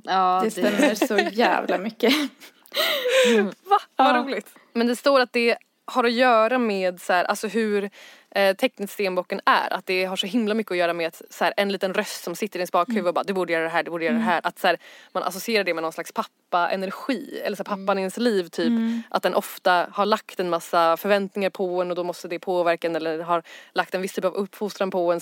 Ja, 0.05 0.41
Det 0.45 0.51
stämmer 0.51 0.95
så 0.95 1.19
jävla 1.19 1.79
mycket. 1.79 2.13
Va? 3.65 3.79
Vad 3.97 4.17
roligt. 4.17 4.55
Men 4.73 4.87
det 4.87 4.97
står 4.97 5.21
att 5.21 5.33
det 5.33 5.57
har 5.91 6.05
att 6.05 6.13
göra 6.13 6.59
med 6.59 7.01
så 7.01 7.13
här, 7.13 7.25
alltså 7.25 7.49
hur 7.49 7.91
eh, 8.31 8.57
tecknet 8.57 8.91
Stenbocken 8.91 9.41
är. 9.47 9.73
Att 9.73 9.87
det 9.87 10.05
har 10.05 10.17
så 10.17 10.27
himla 10.27 10.55
mycket 10.55 10.71
att 10.71 10.79
göra 10.79 10.93
med 10.93 11.09
att, 11.09 11.23
så 11.31 11.45
här, 11.45 11.55
en 11.57 11.73
liten 11.73 11.95
röst 11.95 12.25
som 12.25 12.37
sitter 12.37 12.59
i 12.59 12.61
ens 12.61 12.73
bakhuvud 12.73 13.07
och 13.07 13.15
bara 13.15 13.25
du 13.25 13.33
borde 13.33 13.53
göra 13.53 13.65
det 13.65 13.71
här, 13.71 13.83
du 13.83 13.91
borde 13.91 14.05
göra 14.05 14.15
det 14.15 14.21
här. 14.21 14.41
Att 14.45 14.59
så 14.59 14.67
här, 14.67 14.77
man 15.13 15.23
associerar 15.23 15.65
det 15.65 15.75
med 15.75 15.83
någon 15.83 15.93
slags 15.93 16.13
pappa-energi. 16.13 17.41
Eller 17.45 17.57
så 17.57 17.65
pappan 17.65 17.99
i 17.99 18.01
ens 18.01 18.17
liv 18.17 18.49
typ. 18.49 18.73
Att 19.09 19.23
den 19.23 19.35
ofta 19.35 19.87
har 19.93 20.07
lagt 20.07 20.41
en 20.41 20.51
massa 20.51 20.97
förväntningar 20.97 21.51
på 21.51 21.83
en 21.83 21.91
och 21.91 21.97
då 21.97 22.05
måste 22.05 22.29
det 22.29 22.39
påverka 22.39 22.87
en 22.87 22.97
eller 22.97 23.19
har 23.19 23.43
lagt 23.73 23.95
en 23.95 24.03
viss 24.03 24.13
typ 24.13 24.25
av 24.25 24.35
uppfostran 24.35 24.91
på 24.91 25.13
en. 25.13 25.21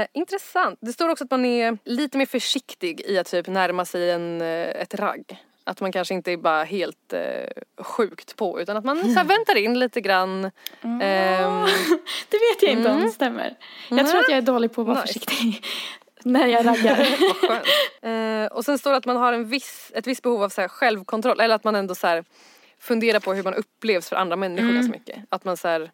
Eh, 0.00 0.06
intressant. 0.12 0.78
Det 0.82 0.92
står 0.92 1.08
också 1.08 1.24
att 1.24 1.30
man 1.30 1.44
är 1.44 1.78
lite 1.84 2.18
mer 2.18 2.26
försiktig 2.26 3.00
i 3.00 3.18
att 3.18 3.30
typ 3.30 3.46
närma 3.46 3.84
sig 3.84 4.10
en, 4.10 4.40
eh, 4.40 4.82
ett 4.82 4.94
ragg. 4.94 5.38
Att 5.64 5.80
man 5.80 5.92
kanske 5.92 6.14
inte 6.14 6.32
är 6.32 6.36
bara 6.36 6.64
helt 6.64 7.12
eh, 7.12 7.82
sjukt 7.84 8.36
på 8.36 8.60
utan 8.60 8.76
att 8.76 8.84
man 8.84 9.02
så 9.02 9.18
här, 9.18 9.24
väntar 9.24 9.56
in 9.56 9.78
lite 9.78 10.00
grann. 10.00 10.44
Ehm, 10.82 11.66
Det 12.28 12.38
vet 12.38 12.62
jag 12.62 12.72
inte 12.72 12.90
om 12.90 13.00
det 13.00 13.10
stämmer. 13.10 13.56
Jag 13.88 14.10
tror 14.10 14.20
att 14.20 14.28
jag 14.28 14.38
är 14.38 14.42
dålig 14.42 14.72
på 14.72 14.80
att 14.80 14.86
vara 14.86 15.00
Nice. 15.00 15.06
försiktig. 15.06 15.64
När 16.24 16.46
jag 16.46 16.66
raggar. 16.66 17.06
Eh, 18.02 18.46
och 18.46 18.64
sen 18.64 18.78
står 18.78 18.90
det 18.90 18.96
att 18.96 19.04
man 19.06 19.16
har 19.16 19.32
en 19.32 19.48
viss, 19.48 19.92
ett 19.94 20.06
visst 20.06 20.22
behov 20.22 20.42
av 20.42 20.48
så 20.48 20.68
självkontroll 20.68 21.40
eller 21.40 21.54
att 21.54 21.64
man 21.64 21.74
ändå 21.74 21.94
så 21.94 22.06
här, 22.06 22.24
funderar 22.78 23.20
på 23.20 23.34
hur 23.34 23.42
man 23.42 23.54
upplevs 23.54 24.08
för 24.08 24.16
andra 24.16 24.36
människor 24.36 24.72
ganska 24.72 24.92
mycket. 24.92 25.16
Att 25.28 25.44
man 25.44 25.56
så 25.56 25.68
här, 25.68 25.90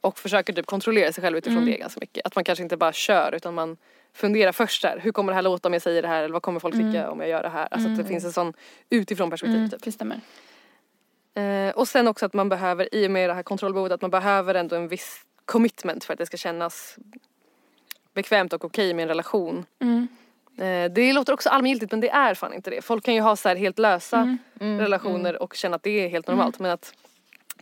och 0.00 0.18
försöker 0.18 0.52
typ 0.52 0.66
kontrollera 0.66 1.12
sig 1.12 1.22
själv 1.22 1.38
utifrån 1.38 1.64
det 1.66 1.76
ganska 1.76 2.00
mycket. 2.00 2.26
Att 2.26 2.34
man 2.34 2.44
kanske 2.44 2.62
inte 2.62 2.76
bara 2.76 2.92
kör 2.92 3.34
utan 3.34 3.54
man 3.54 3.76
funderar 4.18 4.52
först 4.52 4.82
där. 4.82 4.98
Hur 5.02 5.12
kommer 5.12 5.32
det 5.32 5.34
här 5.34 5.42
låta 5.42 5.68
om 5.68 5.72
jag 5.72 5.82
säger 5.82 6.02
det 6.02 6.08
här 6.08 6.22
eller 6.22 6.32
vad 6.32 6.42
kommer 6.42 6.60
folk 6.60 6.74
tycka 6.74 7.10
om 7.10 7.20
jag 7.20 7.28
gör 7.28 7.42
det 7.42 7.48
här? 7.48 7.68
Alltså 7.70 7.88
att 7.88 7.96
det 7.96 8.04
finns 8.04 8.24
en 8.24 8.32
sån 8.32 8.52
utifrån 8.90 9.30
perspektiv 9.30 9.68
typ. 9.68 9.82
Det 9.82 9.92
stämmer. 9.92 10.20
Eh, 11.34 11.70
och 11.74 11.88
sen 11.88 12.08
också 12.08 12.26
att 12.26 12.34
man 12.34 12.48
behöver, 12.48 12.94
i 12.94 13.06
och 13.06 13.10
med 13.10 13.30
det 13.30 13.34
här 13.34 13.42
kontrollbehovet, 13.42 13.92
att 13.92 14.02
man 14.02 14.10
behöver 14.10 14.54
ändå 14.54 14.76
en 14.76 14.88
viss 14.88 15.20
commitment 15.44 16.04
för 16.04 16.12
att 16.12 16.18
det 16.18 16.26
ska 16.26 16.36
kännas 16.36 16.98
bekvämt 18.14 18.52
och 18.52 18.64
okej 18.64 18.94
med 18.94 19.02
en 19.02 19.08
relation. 19.08 19.66
Eh, 20.58 20.90
det 20.90 21.12
låter 21.12 21.32
också 21.32 21.48
allmängiltigt 21.48 21.92
men 21.92 22.00
det 22.00 22.10
är 22.10 22.34
fan 22.34 22.54
inte 22.54 22.70
det. 22.70 22.82
Folk 22.82 23.04
kan 23.04 23.14
ju 23.14 23.20
ha 23.20 23.36
så 23.36 23.48
här 23.48 23.56
helt 23.56 23.78
lösa 23.78 24.38
relationer 24.60 25.42
och 25.42 25.54
känna 25.54 25.76
att 25.76 25.82
det 25.82 26.04
är 26.04 26.08
helt 26.08 26.26
normalt 26.26 26.58
men 26.58 26.70
att 26.70 26.94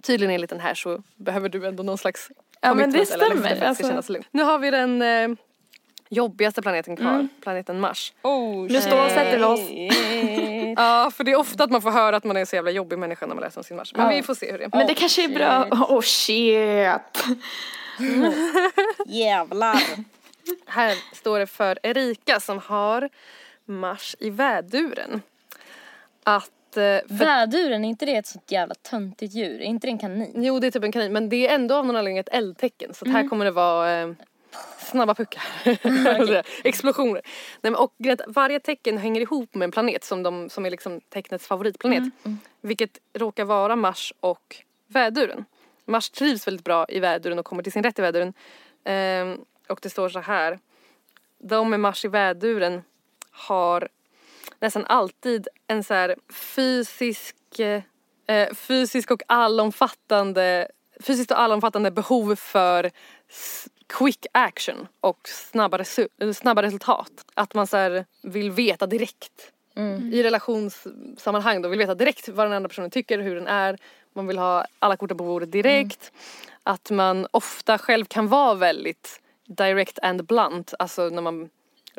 tydligen 0.03 0.35
enligt 0.35 0.51
den 0.51 0.61
här 0.61 0.75
så 0.75 1.03
behöver 1.17 1.49
du 1.49 1.67
ändå 1.67 1.83
någon 1.83 1.99
slags 1.99 2.31
Ja, 2.61 2.75
men 2.75 2.91
det 2.91 2.97
eller 2.97 3.05
stämmer, 3.05 3.53
att 3.53 3.79
det 3.79 3.85
ska 3.85 3.97
alltså. 3.97 4.15
Nu 4.31 4.43
har 4.43 4.59
vi 4.59 4.71
den 4.71 5.03
eh, 5.03 5.29
jobbigaste 6.09 6.63
planeten 6.63 6.97
kvar, 6.97 7.29
planeten 7.43 7.81
Mars. 7.81 8.13
Nu 8.69 8.81
stålsätter 8.81 9.39
vi 9.39 9.45
oss. 9.45 9.61
Ja 10.79 11.11
för 11.15 11.25
det 11.25 11.33
är 11.33 11.37
ofta 11.37 11.65
att 11.65 11.71
man 11.71 11.83
får 11.83 11.91
höra 11.91 12.17
att 12.17 12.25
man 12.25 12.37
är 12.37 12.41
en 12.41 12.47
så 12.47 12.57
jävla 12.57 12.71
jobbig 12.71 12.99
människa 12.99 13.27
när 13.27 13.35
man 13.35 13.43
läser 13.43 13.61
om 13.61 13.65
sin 13.65 13.77
Mars. 13.77 13.93
Men 13.95 14.09
vi 14.09 14.23
får 14.23 14.35
se 14.35 14.53
hur 14.53 14.59
det 14.59 14.65
är. 14.65 14.71
Men 14.73 14.87
det 14.87 14.95
kanske 14.95 15.25
är 15.25 15.29
bra. 15.29 15.67
Oh 15.71 16.01
shit. 16.01 17.39
Jävlar. 19.07 19.83
Här 20.67 20.95
står 21.15 21.39
det 21.39 21.47
för 21.47 21.79
Erika 21.83 22.41
som 22.41 22.59
har 22.59 23.09
Mars 23.65 24.17
i 24.19 24.31
väduren. 24.31 25.23
Att, 26.23 26.77
eh, 26.77 26.83
för, 26.83 27.05
Väduren, 27.09 27.85
är 27.85 27.89
inte 27.89 28.07
det 28.07 28.17
ett 28.17 28.27
sånt 28.27 28.51
jävla 28.53 28.75
töntigt 28.75 29.35
djur? 29.35 29.61
Är 29.61 29.65
inte 29.65 29.87
det 29.87 29.91
en 29.91 29.99
kanin? 29.99 30.33
jo 30.37 30.61
det 30.61 30.67
är 30.67 30.71
typ 30.71 30.85
en 30.85 30.93
kanin 30.93 31.13
men 31.13 31.29
det 31.29 31.49
är 31.49 31.55
ändå 31.55 31.75
av 31.75 31.87
någon 31.87 31.97
anledning 31.97 32.19
ett 32.19 32.29
eldtecken 32.29 32.95
så 32.95 33.05
att 33.05 33.13
här 33.13 33.29
kommer 33.29 33.45
det 33.45 33.51
vara 33.51 34.01
eh, 34.01 34.09
snabba 34.87 35.15
puckar. 35.15 35.43
Explosioner. 36.65 37.23
Nej, 37.61 37.73
men, 37.73 37.75
och 37.75 37.95
varje 38.27 38.61
tecken 38.61 38.99
hänger 38.99 39.21
ihop 39.21 39.55
med 39.55 39.67
en 39.67 39.71
planet 39.71 40.05
som, 40.05 40.23
de, 40.23 40.51
som 40.51 40.67
är 40.67 40.71
liksom 40.71 41.01
tecknets 41.01 41.47
favoritplanet. 41.47 42.03
Vilket 42.61 42.99
råkar 43.15 43.45
vara 43.45 43.77
Mars 43.77 44.13
och 44.21 44.57
väduren. 44.87 45.45
Mars 45.85 46.11
trivs 46.11 46.47
väldigt 46.47 46.65
bra 46.65 46.87
i 46.89 47.01
väduren 47.01 47.39
och 47.39 47.45
kommer 47.45 47.63
till 47.63 47.73
sin 47.73 47.83
rätt 47.83 47.99
i 47.99 48.03
väduren. 48.03 48.33
Ehm, 48.85 49.39
och 49.69 49.79
det 49.83 49.91
står 49.91 50.09
så 50.09 50.21
här. 50.21 50.59
De 51.39 51.71
med 51.71 51.81
Mars 51.81 52.05
i 52.05 52.09
väduren 52.09 52.83
har 53.31 53.89
nästan 54.61 54.85
alltid 54.85 55.49
en 55.67 55.85
så 55.85 55.95
här 55.95 56.17
fysisk, 56.29 57.37
eh, 57.59 58.55
fysisk 58.55 59.11
och 59.11 59.23
allomfattande 59.27 60.69
fysiskt 61.01 61.31
och 61.31 61.41
allomfattande 61.41 61.91
behov 61.91 62.37
för 62.37 62.91
quick 63.89 64.27
action 64.33 64.89
och 65.01 65.29
snabba, 65.29 65.79
resu- 65.79 66.33
snabba 66.33 66.63
resultat. 66.63 67.11
Att 67.35 67.55
man 67.55 67.67
så 67.67 68.05
vill 68.23 68.51
veta 68.51 68.87
direkt. 68.87 69.53
I 70.13 70.23
relationssammanhang 70.23 71.63
då 71.63 71.69
vill 71.69 71.79
veta 71.79 71.95
direkt 71.95 72.29
vad 72.29 72.47
den 72.47 72.53
andra 72.53 72.69
personen 72.69 72.91
tycker, 72.91 73.19
hur 73.19 73.35
den 73.35 73.47
är. 73.47 73.79
Man 74.15 74.27
vill 74.27 74.39
ha 74.39 74.67
alla 74.79 74.97
korten 74.97 75.17
på 75.17 75.25
bordet 75.25 75.53
direkt. 75.53 76.13
Att 76.63 76.91
man 76.91 77.27
ofta 77.31 77.79
själv 77.79 78.05
kan 78.05 78.29
vara 78.29 78.55
väldigt 78.55 79.21
direct 79.47 79.99
and 80.03 80.25
blunt, 80.27 80.75
alltså 80.79 81.09
när 81.09 81.23
man 81.23 81.49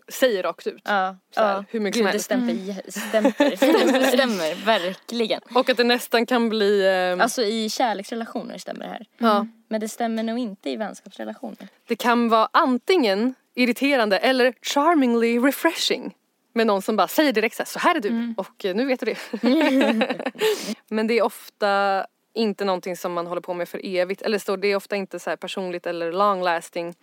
säger 0.08 0.44
rakt 0.44 0.68
ut. 0.68 0.82
Ja, 0.86 1.16
Så 1.36 1.42
här, 1.42 1.54
ja. 1.56 1.64
hur 1.70 1.80
mycket 1.80 1.96
Gud, 2.14 2.22
som 2.22 2.48
det 2.48 2.64
helst. 2.64 3.02
stämmer, 3.02 3.34
stämmer, 3.58 4.00
det 4.00 4.08
stämmer, 4.18 4.66
verkligen. 4.66 5.42
Och 5.56 5.70
att 5.70 5.78
det 5.78 5.84
nästan 5.84 6.26
kan 6.26 6.50
bli, 6.50 6.88
ehm, 6.88 7.22
Alltså 7.22 7.42
i 7.44 7.70
kärleksrelationer 7.70 8.58
stämmer 8.58 8.80
det 8.86 8.90
här. 8.92 9.06
ja, 9.18 9.48
Men 9.68 9.82
det 9.82 9.88
stämmer 9.90 10.24
nog 10.24 10.40
inte 10.40 10.70
i 10.70 10.76
vänskapsrelationer. 10.76 11.68
det 11.88 11.96
kan 11.96 12.30
vara 12.30 12.50
antingen 12.54 13.36
irriterande 13.56 14.18
eller 14.18 14.54
charmingly 14.62 15.40
refreshing. 15.40 16.16
Med 16.54 16.68
någon 16.68 16.82
som 16.82 16.96
bara 16.96 17.08
säger 17.08 17.32
direkt 17.34 17.56
så 17.56 17.64
här, 17.64 17.68
så 17.68 17.80
här 17.80 17.96
är 17.96 18.00
du 18.00 18.34
och 18.38 18.66
eh, 18.66 18.76
nu 18.76 18.86
vet 18.86 19.00
du 19.00 19.06
det. 19.06 19.18
Men 20.90 21.08
det 21.08 21.14
är 21.18 21.22
ofta 21.22 22.06
inte 22.34 22.66
någonting 22.66 22.98
som 22.98 23.14
man 23.14 23.28
håller 23.28 23.42
på 23.42 23.54
med 23.54 23.70
för 23.70 23.82
evigt. 23.86 24.22
Eller 24.22 24.40
så 24.40 24.56
det 24.56 24.68
är 24.68 24.76
ofta 24.76 24.96
inte 24.96 25.20
så 25.20 25.30
här 25.30 25.38
personligt 25.38 25.86
eller 25.88 26.12
long 26.12 26.42
lasting. 26.44 26.96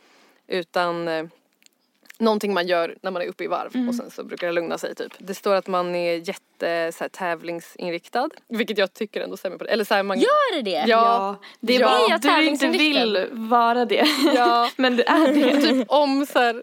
Utan 0.46 1.08
eh, 1.08 1.24
någonting 2.18 2.54
man 2.54 2.66
gör 2.66 2.96
när 3.02 3.10
man 3.10 3.22
är 3.22 3.26
uppe 3.26 3.44
i 3.44 3.46
varv 3.46 3.88
och 3.88 3.94
sen 3.94 4.10
så 4.10 4.24
brukar 4.24 4.46
det 4.46 4.52
lugna 4.52 4.78
sig 4.78 4.94
typ. 4.94 5.12
Det 5.18 5.34
står 5.34 5.54
att 5.54 5.66
man 5.66 5.94
är 5.94 6.28
jätte 6.28 6.92
så 6.92 7.04
här, 7.04 7.08
tävlingsinriktad, 7.08 8.28
vilket 8.48 8.78
jag 8.78 8.94
tycker 8.94 9.20
ändå 9.20 9.36
stämmer 9.36 9.56
på 9.58 9.64
det. 9.64 9.70
Eller 9.70 9.84
så 9.84 9.94
här, 9.94 10.02
man, 10.02 10.18
Gör 10.20 10.54
det 10.54 10.62
det? 10.62 10.70
Ja, 10.70 10.84
Ja, 10.86 11.36
det 11.60 11.76
är 11.76 11.80
Ja. 11.80 11.86
bara 12.08 12.14
att 12.14 12.22
du 12.22 12.44
inte 12.46 12.68
vill 12.68 13.26
vara 13.32 13.84
det. 13.84 14.06
Ja. 14.34 14.70
Men 14.76 14.96
det 14.96 15.08
är 15.08 15.32
det. 15.34 15.60
typ 15.68 15.86
om 15.90 16.26
så 16.26 16.38
här, 16.38 16.62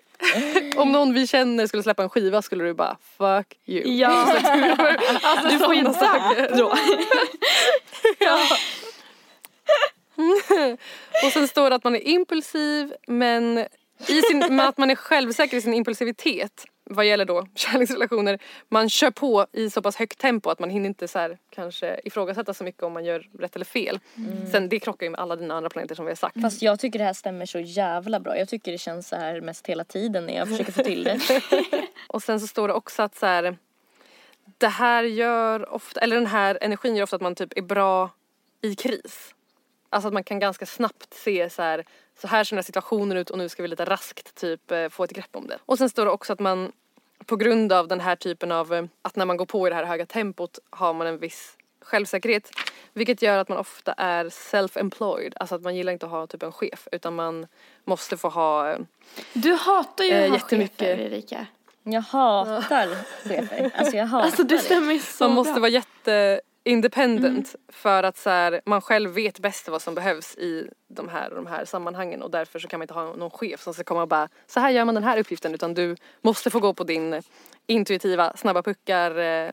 om 0.77 0.91
någon 0.91 1.13
vi 1.13 1.27
känner 1.27 1.67
skulle 1.67 1.83
släppa 1.83 2.03
en 2.03 2.09
skiva 2.09 2.41
skulle 2.41 2.63
du 2.63 2.73
bara 2.73 2.97
fuck 3.17 3.57
you. 3.65 3.93
Ja, 3.95 4.09
Alltså, 5.23 5.47
du 5.49 5.59
får 5.59 5.73
ju 5.75 5.81
dö 5.81 6.55
då. 6.57 6.73
Och 11.25 11.31
sen 11.33 11.47
står 11.47 11.69
det 11.69 11.75
att 11.75 11.83
man 11.83 11.95
är 11.95 12.07
impulsiv 12.07 12.93
men 13.07 13.65
i 14.07 14.21
sin, 14.21 14.55
med 14.55 14.67
att 14.67 14.77
man 14.77 14.89
är 14.89 14.95
självsäker 14.95 15.57
i 15.57 15.61
sin 15.61 15.73
impulsivitet 15.73 16.65
vad 16.95 17.05
gäller 17.05 17.25
då 17.25 17.47
kärleksrelationer. 17.55 18.39
Man 18.69 18.89
kör 18.89 19.11
på 19.11 19.45
i 19.51 19.69
så 19.69 19.81
pass 19.81 19.95
högt 19.95 20.19
tempo 20.19 20.49
att 20.49 20.59
man 20.59 20.69
hinner 20.69 20.87
inte 20.87 21.07
så 21.07 21.19
här, 21.19 21.37
kanske 21.49 21.99
ifrågasätta 22.03 22.53
så 22.53 22.63
mycket 22.63 22.83
om 22.83 22.93
man 22.93 23.05
gör 23.05 23.29
rätt 23.39 23.55
eller 23.55 23.65
fel. 23.65 23.99
Sen 24.51 24.69
det 24.69 24.79
krockar 24.79 25.05
ju 25.05 25.09
med 25.09 25.19
alla 25.19 25.35
dina 25.35 25.53
andra 25.53 25.69
planeter 25.69 25.95
som 25.95 26.05
vi 26.05 26.11
har 26.11 26.15
sagt. 26.15 26.41
Fast 26.41 26.61
jag 26.61 26.79
tycker 26.79 26.99
det 26.99 27.05
här 27.05 27.13
stämmer 27.13 27.45
så 27.45 27.59
jävla 27.59 28.19
bra. 28.19 28.37
Jag 28.37 28.49
tycker 28.49 28.71
det 28.71 28.77
känns 28.77 29.07
så 29.07 29.15
här 29.15 29.41
mest 29.41 29.67
hela 29.67 29.83
tiden 29.83 30.25
när 30.25 30.37
jag 30.37 30.47
försöker 30.47 30.71
få 30.71 30.83
till 30.83 31.03
det. 31.03 31.19
Och 32.07 32.23
sen 32.23 32.39
så 32.39 32.47
står 32.47 32.67
det 32.67 32.73
också 32.73 33.03
att 33.03 33.15
så 33.15 33.25
här, 33.25 33.57
det 34.57 34.67
här 34.67 35.03
gör 35.03 35.73
ofta, 35.73 35.99
eller 35.99 36.15
den 36.15 36.27
här 36.27 36.57
energin 36.61 36.95
gör 36.95 37.03
ofta 37.03 37.15
att 37.15 37.21
man 37.21 37.35
typ 37.35 37.57
är 37.57 37.61
bra 37.61 38.09
i 38.61 38.75
kris. 38.75 39.35
Alltså 39.89 40.07
att 40.07 40.13
man 40.13 40.23
kan 40.23 40.39
ganska 40.39 40.65
snabbt 40.65 41.13
se 41.13 41.49
så 41.49 41.61
här, 41.61 41.85
så 42.21 42.27
här 42.27 42.43
ser 42.43 42.55
den 42.55 42.57
här 42.57 42.63
situationen 42.63 43.17
ut 43.17 43.29
och 43.29 43.37
nu 43.37 43.49
ska 43.49 43.61
vi 43.63 43.67
lite 43.67 43.85
raskt 43.85 44.35
typ 44.35 44.71
eh, 44.71 44.89
få 44.89 45.03
ett 45.03 45.11
grepp 45.11 45.29
om 45.35 45.47
det. 45.47 45.57
Och 45.65 45.77
sen 45.77 45.89
står 45.89 46.05
det 46.05 46.11
också 46.11 46.33
att 46.33 46.39
man 46.39 46.71
på 47.25 47.35
grund 47.35 47.71
av 47.73 47.87
den 47.87 47.99
här 47.99 48.15
typen 48.15 48.51
av, 48.51 48.73
eh, 48.73 48.83
att 49.01 49.15
när 49.15 49.25
man 49.25 49.37
går 49.37 49.45
på 49.45 49.67
i 49.67 49.69
det 49.69 49.75
här 49.75 49.83
höga 49.85 50.05
tempot 50.05 50.59
har 50.69 50.93
man 50.93 51.07
en 51.07 51.17
viss 51.17 51.57
självsäkerhet. 51.81 52.51
Vilket 52.93 53.21
gör 53.21 53.37
att 53.37 53.49
man 53.49 53.57
ofta 53.57 53.93
är 53.93 54.25
self-employed, 54.25 55.33
alltså 55.35 55.55
att 55.55 55.61
man 55.61 55.75
gillar 55.75 55.93
inte 55.93 56.05
att 56.05 56.11
ha 56.11 56.27
typ 56.27 56.43
en 56.43 56.51
chef 56.51 56.87
utan 56.91 57.15
man 57.15 57.47
måste 57.85 58.17
få 58.17 58.29
ha 58.29 58.71
eh, 58.71 58.79
Du 59.33 59.53
hatar 59.53 60.03
ju 60.03 60.13
att 60.13 60.29
ha 60.29 60.35
jättemycket. 60.37 60.77
chefer, 60.77 60.99
Erika. 60.99 61.45
Jag 61.83 62.01
hatar 62.01 62.87
chefer. 63.29 63.71
Alltså 63.75 63.97
jag 63.97 64.05
hatar 64.07 64.25
Alltså 64.25 64.43
det 64.43 64.55
det. 64.55 64.61
stämmer 64.61 64.97
så 64.99 65.23
Man 65.27 65.35
måste 65.35 65.53
bra. 65.53 65.59
vara 65.61 65.71
jätte 65.71 66.41
independent 66.63 67.55
för 67.67 68.03
att 68.03 68.17
så 68.17 68.29
här, 68.29 68.61
man 68.65 68.81
själv 68.81 69.11
vet 69.11 69.39
bäst 69.39 69.67
vad 69.67 69.81
som 69.81 69.95
behövs 69.95 70.35
i 70.35 70.69
de 70.87 71.09
här 71.09 71.29
de 71.29 71.47
här 71.47 71.65
sammanhangen 71.65 72.21
och 72.21 72.31
därför 72.31 72.59
så 72.59 72.67
kan 72.67 72.79
man 72.79 72.83
inte 72.83 72.93
ha 72.93 73.15
någon 73.15 73.29
chef 73.31 73.61
som 73.63 73.73
ska 73.73 73.83
komma 73.83 74.01
och 74.01 74.07
bara 74.07 74.29
så 74.47 74.59
här 74.59 74.69
gör 74.69 74.85
man 74.85 74.95
den 74.95 75.03
här 75.03 75.17
uppgiften 75.17 75.53
utan 75.53 75.73
du 75.73 75.95
måste 76.21 76.49
få 76.49 76.59
gå 76.59 76.73
på 76.73 76.83
din 76.83 77.21
intuitiva 77.67 78.37
snabba 78.37 78.63
puckar 78.63 79.17
eh, 79.17 79.51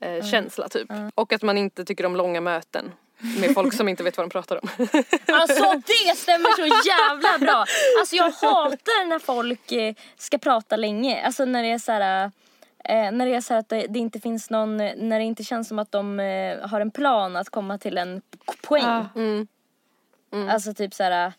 eh, 0.00 0.24
känsla 0.30 0.68
typ. 0.68 0.88
Och 1.14 1.32
att 1.32 1.42
man 1.42 1.58
inte 1.58 1.84
tycker 1.84 2.06
om 2.06 2.16
långa 2.16 2.40
möten 2.40 2.92
med 3.18 3.54
folk 3.54 3.74
som 3.74 3.88
inte 3.88 4.02
vet 4.02 4.16
vad 4.16 4.26
de 4.26 4.30
pratar 4.30 4.60
om. 4.62 4.68
Alltså 5.26 5.82
det 5.86 6.16
stämmer 6.16 6.56
så 6.56 6.88
jävla 6.88 7.38
bra. 7.38 7.64
Alltså 7.98 8.16
jag 8.16 8.30
hatar 8.30 9.06
när 9.06 9.18
folk 9.18 9.72
eh, 9.72 9.94
ska 10.16 10.38
prata 10.38 10.76
länge. 10.76 11.26
Alltså 11.26 11.44
när 11.44 11.62
det 11.62 11.68
är 11.68 11.78
så 11.78 11.92
här. 11.92 12.30
Eh, 12.88 13.12
när 13.12 13.26
det 13.26 13.34
är 13.34 13.40
så 13.40 13.52
här 13.52 13.60
att 13.60 13.68
det, 13.68 13.86
det 13.88 13.98
inte 13.98 14.20
finns 14.20 14.50
någon, 14.50 14.76
när 14.76 15.18
det 15.18 15.24
inte 15.24 15.44
känns 15.44 15.68
som 15.68 15.78
att 15.78 15.92
de 15.92 16.20
eh, 16.20 16.68
har 16.68 16.80
en 16.80 16.90
plan 16.90 17.36
att 17.36 17.50
komma 17.50 17.78
till 17.78 17.98
en 17.98 18.22
poäng. 18.62 19.08
Ja. 20.30 20.52
Alltså 20.52 20.74
typ 20.74 20.94
så 20.94 21.02
här. 21.02 21.32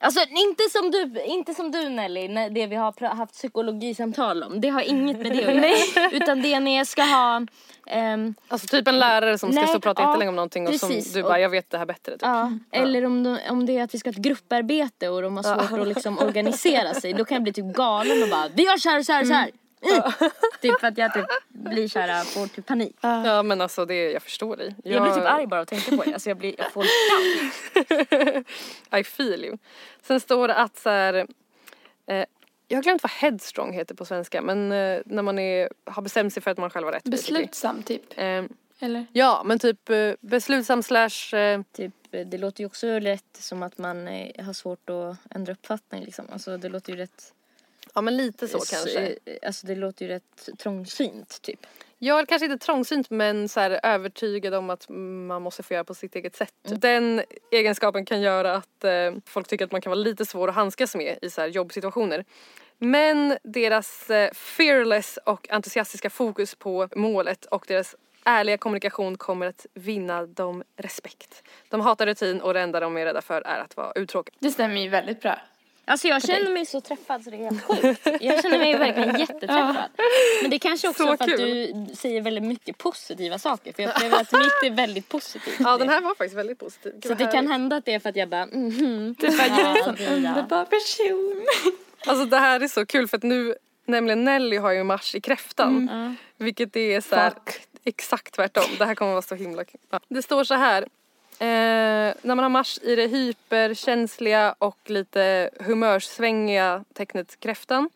Alltså 0.00 0.20
inte 0.20 0.62
som 0.72 0.90
du, 0.90 1.22
inte 1.24 1.54
som 1.54 1.70
du 1.70 1.88
Nelly, 1.88 2.28
när 2.28 2.50
det 2.50 2.66
vi 2.66 2.76
har 2.76 3.14
haft 3.14 3.32
psykologisamtal 3.32 4.42
om. 4.42 4.60
Det 4.60 4.68
har 4.68 4.80
inget 4.80 5.18
med 5.18 5.32
det 5.32 5.46
att 5.46 5.96
göra. 5.96 6.10
Utan 6.10 6.42
det 6.42 6.48
jag 6.48 6.86
ska 6.86 7.02
ha 7.02 7.46
ehm, 7.86 8.34
Alltså 8.48 8.66
typ 8.66 8.88
en 8.88 8.98
lärare 8.98 9.38
som 9.38 9.52
ska 9.52 9.60
Nej, 9.60 9.68
stå 9.68 9.76
och 9.76 9.82
prata 9.82 10.02
ja, 10.02 10.08
jättelänge 10.08 10.28
om 10.28 10.36
någonting 10.36 10.68
och 10.68 10.74
som 10.74 10.88
precis. 10.88 11.12
du 11.12 11.22
bara 11.22 11.40
jag 11.40 11.48
vet 11.48 11.70
det 11.70 11.78
här 11.78 11.86
bättre 11.86 12.12
typ. 12.12 12.22
Ja, 12.22 12.52
eller 12.70 13.04
om, 13.04 13.22
de, 13.22 13.38
om 13.50 13.66
det 13.66 13.78
är 13.78 13.82
att 13.82 13.94
vi 13.94 13.98
ska 13.98 14.08
ha 14.08 14.12
ett 14.12 14.18
grupparbete 14.22 15.08
och 15.08 15.22
de 15.22 15.36
har 15.36 15.68
svårt 15.68 15.80
att 15.80 15.88
liksom 15.88 16.18
organisera 16.18 16.94
sig. 16.94 17.12
Då 17.12 17.24
kan 17.24 17.34
jag 17.34 17.42
bli 17.42 17.52
typ 17.52 17.74
galen 17.74 18.22
och 18.22 18.28
bara 18.28 18.48
vi 18.54 18.64
gör 18.64 18.76
så 18.76 18.88
här 18.88 18.98
och 18.98 19.04
så 19.04 19.12
här 19.12 19.20
och 19.20 19.26
så 19.26 19.34
här. 19.34 19.50
Mm. 19.80 20.02
Typ 20.60 20.80
för 20.80 20.86
att 20.86 20.98
jag 20.98 21.14
typ 21.14 21.26
blir 21.48 21.88
så 21.88 21.98
här, 21.98 22.24
får 22.24 22.46
typ 22.46 22.66
panik. 22.66 22.96
Ja 23.00 23.42
men 23.42 23.60
alltså 23.60 23.84
det, 23.84 24.12
jag 24.12 24.22
förstår 24.22 24.56
dig. 24.56 24.74
Jag 24.84 25.02
blir 25.02 25.12
typ 25.12 25.24
arg 25.24 25.46
bara 25.46 25.60
att 25.60 25.68
tänka 25.68 25.96
på 25.96 26.02
det. 26.02 26.12
Alltså 26.12 26.30
jag, 26.30 26.36
blir, 26.36 26.54
jag 26.58 26.72
får. 26.72 26.84
I 28.98 29.04
feel 29.04 29.44
you. 29.44 29.58
Sen 30.02 30.20
står 30.20 30.48
det 30.48 30.54
att 30.54 30.78
så 30.78 30.90
här, 30.90 31.14
eh, 32.06 32.24
jag 32.68 32.78
har 32.78 32.82
glömt 32.82 33.02
vad 33.02 33.10
headstrong 33.10 33.72
heter 33.72 33.94
på 33.94 34.04
svenska 34.04 34.42
men 34.42 34.72
eh, 34.72 35.00
när 35.06 35.22
man 35.22 35.38
är, 35.38 35.68
har 35.84 36.02
bestämt 36.02 36.32
sig 36.32 36.42
för 36.42 36.50
att 36.50 36.58
man 36.58 36.70
själv 36.70 36.86
har 36.86 36.92
rätt. 36.92 37.04
Beslutsam 37.04 37.82
typ. 37.82 38.18
Eh, 38.18 38.44
Eller? 38.80 39.06
ja 39.12 39.42
men 39.44 39.58
typ 39.58 39.90
eh, 39.90 40.12
beslutsam 40.20 40.82
slash 40.82 41.34
eh, 41.34 41.60
Typ, 41.72 41.94
det 42.10 42.38
låter 42.38 42.60
ju 42.60 42.66
också 42.66 42.86
rätt 42.86 43.36
som 43.38 43.62
att 43.62 43.78
man 43.78 44.08
eh, 44.08 44.44
har 44.44 44.52
svårt 44.52 44.90
att 44.90 45.16
ändra 45.30 45.52
uppfattning 45.52 46.04
liksom. 46.04 46.24
Alltså 46.32 46.56
det 46.56 46.68
låter 46.68 46.92
ju 46.92 46.98
rätt... 46.98 47.32
ja 47.98 48.02
men 48.02 48.16
lite 48.16 48.48
så 48.48 48.58
kanske. 48.58 49.16
eh, 49.24 49.34
Alltså 49.46 49.66
det 49.66 49.74
låter 49.74 50.04
ju 50.04 50.10
rätt 50.10 50.48
trångsynt 50.58 51.42
typ. 51.42 51.66
Jag 51.98 52.20
är 52.20 52.26
kanske 52.26 52.46
inte 52.46 52.64
trångsynt 52.64 53.10
men 53.10 53.48
så 53.48 53.60
här, 53.60 53.80
övertygad 53.82 54.54
om 54.54 54.70
att 54.70 54.88
man 55.28 55.42
måste 55.42 55.62
få 55.62 55.74
göra 55.74 55.84
på 55.84 55.94
sitt 55.94 56.16
eget 56.16 56.36
sätt. 56.36 56.54
Den 56.62 57.22
egenskapen 57.52 58.04
kan 58.04 58.20
göra 58.20 58.54
att 58.54 58.84
eh, 58.84 59.12
folk 59.26 59.48
tycker 59.48 59.64
att 59.64 59.72
man 59.72 59.80
kan 59.80 59.90
vara 59.90 60.00
lite 60.00 60.26
svår 60.26 60.48
att 60.48 60.54
handskas 60.54 60.94
med 60.94 61.18
i 61.22 61.30
så 61.30 61.40
här, 61.40 61.48
jobbsituationer. 61.48 62.24
Men 62.78 63.38
deras 63.44 64.10
eh, 64.10 64.32
fearless 64.32 65.18
och 65.24 65.50
entusiastiska 65.50 66.10
fokus 66.10 66.54
på 66.54 66.88
målet 66.96 67.44
och 67.44 67.64
deras 67.68 67.96
ärliga 68.24 68.58
kommunikation 68.58 69.16
kommer 69.18 69.46
att 69.46 69.66
vinna 69.74 70.26
dem 70.26 70.62
respekt. 70.76 71.42
De 71.68 71.80
hatar 71.80 72.06
rutin 72.06 72.40
och 72.40 72.54
det 72.54 72.60
enda 72.60 72.80
de 72.80 72.96
är 72.96 73.04
rädda 73.04 73.22
för 73.22 73.42
är 73.46 73.60
att 73.60 73.76
vara 73.76 73.92
uttråkade. 73.92 74.36
Det 74.40 74.50
stämmer 74.50 74.80
ju 74.80 74.88
väldigt 74.88 75.20
bra. 75.20 75.38
Alltså 75.88 76.08
jag 76.08 76.22
känner 76.22 76.50
mig 76.50 76.66
så 76.66 76.80
träffad 76.80 77.24
så 77.24 77.30
det 77.30 77.36
är 77.36 77.44
helt 77.50 77.62
sjukt. 77.62 78.06
Jag 78.20 78.42
känner 78.42 78.58
mig 78.58 78.78
verkligen 78.78 79.18
jätteträffad. 79.20 79.90
Men 80.42 80.50
det 80.50 80.58
kanske 80.58 80.88
också 80.88 81.02
Så 81.02 81.12
är 81.12 81.16
för 81.16 81.24
att 81.24 81.30
kul. 81.30 81.86
du 81.88 81.96
säger 81.96 82.20
väldigt 82.20 82.44
mycket 82.44 82.78
positiva 82.78 83.38
saker. 83.38 83.72
För 83.72 83.82
jag 83.82 83.90
upplever 83.90 84.20
att 84.20 84.32
mitt 84.32 84.72
är 84.72 84.76
väldigt 84.76 85.08
positivt. 85.08 85.56
Ja 85.58 85.78
den 85.78 85.88
här 85.88 86.00
var 86.00 86.10
faktiskt 86.14 86.34
väldigt 86.34 86.58
positiv. 86.58 86.92
Gud, 86.94 87.04
Så 87.04 87.14
det 87.14 87.32
kan 87.32 87.46
hända 87.48 87.76
att 87.76 87.84
det 87.84 87.94
är 87.94 87.98
för 87.98 88.08
att 88.08 88.16
jag 88.16 88.28
bara 88.28 88.46
mhm. 88.46 89.14
Det 89.18 89.26
är 89.26 89.30
för 89.30 89.42
att 89.52 89.58
jag 89.58 89.60
är 89.60 89.90
en 89.90 89.96
sån 89.96 90.14
underbar 90.14 90.64
person. 90.64 91.46
Alltså 92.06 92.24
det 92.24 92.38
här 92.38 92.60
är 92.60 92.68
så 92.68 92.86
kul 92.86 93.08
för 93.08 93.16
att 93.16 93.22
nu, 93.22 93.54
nämligen 93.84 94.24
Nelly 94.24 94.56
har 94.56 94.72
ju 94.72 94.84
Mars 94.84 95.14
i 95.14 95.20
kräftan. 95.20 96.16
Vilket 96.36 96.76
är 96.76 97.00
så 97.00 97.16
här, 97.16 97.32
exakt 97.84 98.34
tvärtom. 98.34 98.64
Det 98.78 98.84
här 98.84 98.94
kommer 98.94 99.12
vara 99.12 99.22
så 99.22 99.34
himla 99.34 99.64
kul. 99.64 99.80
Det 100.08 100.22
står 100.22 100.44
så 100.44 100.54
här. 100.54 100.88
Eh, 101.40 102.14
när 102.22 102.34
man 102.34 102.38
har 102.38 102.48
Mars 102.48 102.78
i 102.82 102.96
det 102.96 103.06
hyperkänsliga 103.06 104.54
och 104.58 104.78
lite 104.86 105.50
humörsvängiga 105.60 106.84
tecknet 106.94 107.40
kräftan 107.40 107.90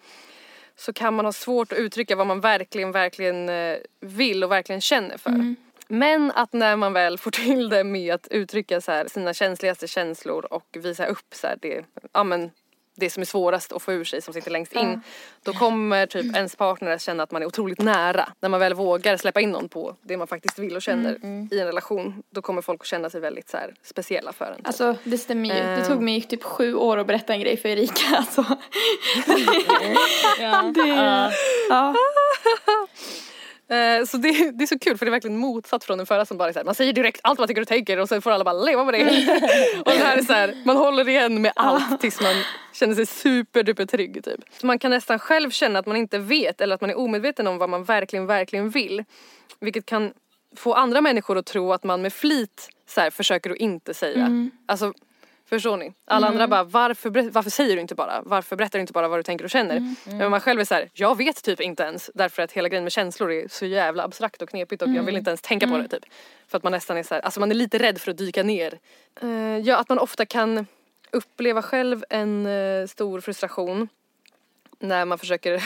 så 0.77 0.93
kan 0.93 1.15
man 1.15 1.25
ha 1.25 1.33
svårt 1.33 1.73
att 1.73 1.79
uttrycka 1.79 2.17
vad 2.17 2.27
man 2.27 2.41
verkligen, 2.41 2.93
verkligen 2.93 3.49
eh, 3.49 3.77
vill 4.01 4.45
och 4.45 4.51
verkligen 4.51 4.81
känner 4.81 5.17
för. 5.19 5.31
Men 5.89 6.31
att 6.31 6.53
när 6.53 6.77
man 6.77 6.93
väl 6.93 7.19
får 7.19 7.31
till 7.31 7.69
det 7.69 7.85
med 7.85 8.15
att 8.15 8.29
uttrycka 8.31 8.81
så 8.81 8.93
här, 8.93 9.09
sina 9.09 9.35
känsligaste 9.35 9.89
känslor 9.89 10.45
och 10.45 10.67
visa 10.73 11.07
upp 11.07 11.35
så 11.35 11.47
här, 11.47 11.59
det, 11.61 11.85
ja, 12.13 12.25
men, 12.25 12.51
det 12.95 13.11
som 13.11 13.21
är 13.21 13.25
svårast 13.25 13.73
att 13.73 13.83
få 13.83 13.93
ur 13.93 14.05
sig 14.05 14.23
som 14.23 14.35
sitter 14.35 14.51
längst 14.51 14.73
in. 14.73 15.01
Då 15.43 15.53
kommer 15.53 16.07
typ 16.07 16.37
ens 16.37 16.57
partner 16.57 16.91
att 16.91 17.03
känna 17.03 17.23
att 17.23 17.31
man 17.31 17.43
är 17.43 17.47
otroligt 17.47 17.79
nära. 17.81 18.29
När 18.41 18.49
man 18.49 18.61
väl 18.61 18.75
vågar 18.75 19.17
släppa 19.17 19.41
in 19.41 19.51
någon 19.51 19.69
på 19.69 19.97
det 20.03 20.17
man 20.17 20.27
faktiskt 20.27 20.59
vill 20.59 20.77
och 20.77 20.83
känner 20.83 21.13
i 21.53 21.59
en 21.61 21.67
relation. 21.67 22.23
Då 22.31 22.43
kommer 22.43 22.63
folk 22.63 22.81
att 22.81 22.87
känna 22.87 23.11
sig 23.11 23.21
väldigt 23.21 23.49
så 23.51 23.57
här, 23.57 23.75
speciella 23.83 24.33
för 24.33 24.45
en. 24.45 24.57
typ. 24.57 24.67
Alltså 24.67 24.97
det 25.05 25.19
stämmer 25.19 25.49
ju. 25.49 25.55
Det 25.55 25.61
Eh. 25.83 25.89
tog 25.89 26.03
mig 26.03 26.23
typ 26.23 26.43
sju 26.43 26.75
år 26.75 26.97
att 26.97 27.07
berätta 27.07 27.33
en 27.33 27.41
grej 27.41 27.57
för 27.57 27.69
Erika. 27.69 28.17
Alltså. 28.17 28.45
Ja. 30.41 30.63
Det, 30.75 30.89
ja. 30.89 31.89
Eh, 31.89 31.95
så 34.07 34.17
det, 34.17 34.51
det 34.59 34.65
är 34.65 34.67
så 34.67 34.79
kul 34.79 34.99
för 34.99 35.07
det 35.07 35.09
är 35.09 35.13
verkligen 35.13 35.37
motsatt 35.37 35.85
från 35.85 35.99
den 35.99 36.07
förra 36.07 36.27
som 36.27 36.37
bara 36.39 36.53
så 36.53 36.59
här, 36.59 36.65
man 36.65 36.75
säger 36.75 36.93
direkt 36.93 37.21
allt 37.23 37.39
man 37.39 37.49
tycker 37.49 37.63
och 37.63 37.69
tänker 37.69 37.99
och 37.99 38.09
sen 38.09 38.23
får 38.23 38.31
alla 38.31 38.45
bara 38.45 38.63
leva 38.63 38.85
med 38.85 38.95
det. 38.95 39.01
och 39.79 39.93
det 39.93 39.99
här 39.99 40.17
är 40.19 40.23
så 40.23 40.33
här, 40.33 40.55
man 40.65 40.77
håller 40.77 41.09
igen 41.09 41.43
med 41.43 41.53
allt 41.57 42.01
tills 42.01 42.21
man 42.21 42.35
känner 42.73 42.95
sig 42.95 43.07
superduper 43.07 43.87
trygg 43.87 44.25
typ. 44.25 44.41
Så 44.61 44.67
man 44.67 44.79
kan 44.79 44.91
nästan 44.91 45.19
själv 45.19 45.51
känna 45.51 45.79
att 45.79 45.87
man 45.87 45.97
inte 45.97 46.19
vet 46.19 46.61
eller 46.61 46.75
att 46.75 46.81
man 46.81 46.91
är 46.91 46.99
omedveten 46.99 47.47
om 47.47 47.59
vad 47.59 47.69
man 47.69 47.85
verkligen, 47.85 48.27
verkligen 48.27 48.71
vill. 48.71 49.05
Vilket 49.61 49.87
kan 49.87 50.13
få 50.57 50.75
andra 50.75 51.01
människor 51.01 51.39
att 51.39 51.47
tro 51.47 51.73
att 51.73 51.85
man 51.85 52.03
med 52.03 52.13
flit 52.13 52.69
så 52.87 53.01
här, 53.01 53.11
försöker 53.11 53.51
att 53.51 53.57
inte 53.57 53.95
säga. 53.95 54.51
Alltså 54.67 54.93
Förstår 55.53 55.77
ni? 55.77 55.93
Alla 56.05 56.29
andra 56.29 56.49
bara 56.49 56.65
varför, 56.65 57.31
varför 57.31 57.51
säger 57.51 57.77
du 57.77 57.83
inte 57.83 57.95
bara? 57.95 58.23
Varför 58.25 58.57
berättar 58.57 58.79
du 58.79 58.81
inte 58.81 58.93
bara 58.93 59.09
vad 59.09 59.19
du 59.19 59.23
tänker 59.23 59.45
och 59.45 59.51
känner? 59.51 59.95
Men 60.05 60.31
man 60.31 60.41
själv 60.41 60.61
är 60.61 60.65
så 60.65 60.75
här, 60.75 60.91
jag 60.93 61.17
vet 61.17 61.43
typ 61.43 61.61
inte 61.61 61.83
ens 61.83 62.11
därför 62.15 62.43
att 62.43 62.53
hela 62.53 62.69
grejen 62.69 62.85
med 62.85 62.93
känslor 62.93 63.33
är 63.33 63.49
så 63.49 63.67
jävla 63.67 64.05
abstrakt 64.05 64.43
och 64.43 64.49
knepigt 64.49 64.83
och 64.83 64.89
jag 64.89 65.03
vill 65.03 65.17
inte 65.17 65.31
ens 65.31 65.41
tänka 65.41 65.69
på 65.69 65.79
det 65.79 65.89
typ. 65.89 66.05
För 66.49 66.57
att 66.57 66.63
man 66.63 66.73
nästan 66.73 66.97
är 66.97 67.03
så 67.03 67.15
här, 67.15 67.21
alltså 67.21 67.41
man 67.41 67.51
är 67.51 67.55
lite 67.55 67.79
rädd 67.79 67.99
för 67.99 68.11
att 68.11 68.19
dyka 68.19 68.43
ner. 68.43 68.79
Eh, 69.23 69.59
ja, 69.59 69.77
att 69.77 69.89
man 69.89 69.99
ofta 69.99 70.27
kan 70.27 70.67
uppleva 71.11 71.63
själv 71.63 72.05
en 72.11 72.47
eh, 72.47 72.87
stor 72.87 73.21
frustration 73.21 73.89
när 74.79 75.05
man 75.05 75.19
försöker 75.19 75.63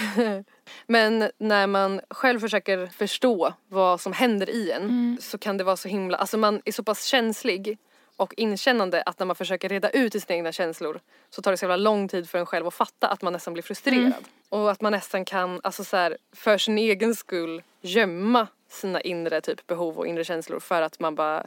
Men 0.87 1.31
när 1.39 1.67
man 1.67 2.01
själv 2.11 2.41
försöker 2.41 2.87
förstå 2.87 3.53
vad 3.69 4.01
som 4.01 4.13
händer 4.13 4.51
i 4.51 4.71
en 4.71 5.19
så 5.21 5.39
kan 5.39 5.57
det 5.57 5.65
vara 5.65 5.77
så 5.77 5.89
himla, 5.89 6.17
alltså 6.19 6.39
man 6.39 6.63
är 6.65 6.73
så 6.73 6.83
pass 6.83 7.05
känslig 7.05 7.79
och 8.17 8.35
inkännande 8.37 9.03
att 9.03 9.19
när 9.19 9.27
man 9.27 9.37
försöker 9.37 9.69
reda 9.69 9.91
ut 9.91 10.15
i 10.15 10.21
sina 10.21 10.37
egna 10.37 10.53
känslor 10.53 11.01
så 11.31 11.43
tar 11.43 11.51
det 11.51 11.57
så 11.57 11.65
jävla 11.65 11.77
lång 11.77 12.09
tid 12.09 12.31
för 12.31 12.39
en 12.39 12.47
själv 12.47 12.67
att 12.67 12.75
fatta 12.75 13.09
att 13.09 13.23
man 13.23 13.33
nästan 13.33 13.53
blir 13.53 13.63
frustrerad. 13.63 14.25
Och 14.49 14.71
att 14.71 14.81
man 14.81 14.93
nästan 14.93 15.25
kan, 15.25 15.61
alltså 15.63 15.85
så 15.85 15.97
här, 15.97 16.17
för 16.33 16.59
sin 16.59 16.79
egen 16.79 17.15
skull 17.15 17.63
gömma 17.81 18.47
sina 18.69 19.01
inre 19.01 19.41
typ 19.41 19.67
behov 19.67 19.99
och 19.99 20.07
inre 20.07 20.25
känslor 20.25 20.61
för 20.61 20.83
att 20.83 21.01
man 21.01 21.15
bara 21.15 21.47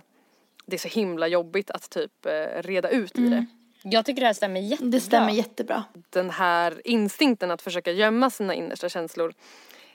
det 0.66 0.76
är 0.76 0.78
så 0.78 0.88
himla 0.88 1.28
jobbigt 1.28 1.72
att 1.72 1.90
typ 1.90 2.26
eh, 2.26 2.62
reda 2.62 2.90
ut 2.90 3.18
i 3.18 3.30
det. 3.30 3.46
Jag 3.84 4.06
tycker 4.06 4.22
det 4.22 4.28
här 4.28 4.34
stämmer 4.34 4.60
jättebra. 4.60 4.92
Det 4.92 5.00
stämmer 5.00 5.32
jättebra. 5.32 5.84
Den 6.10 6.30
här 6.30 6.82
instinkten 6.88 7.52
att 7.52 7.62
försöka 7.62 7.92
gömma 7.92 8.30
sina 8.30 8.54
innersta 8.54 8.90
känslor 8.90 9.34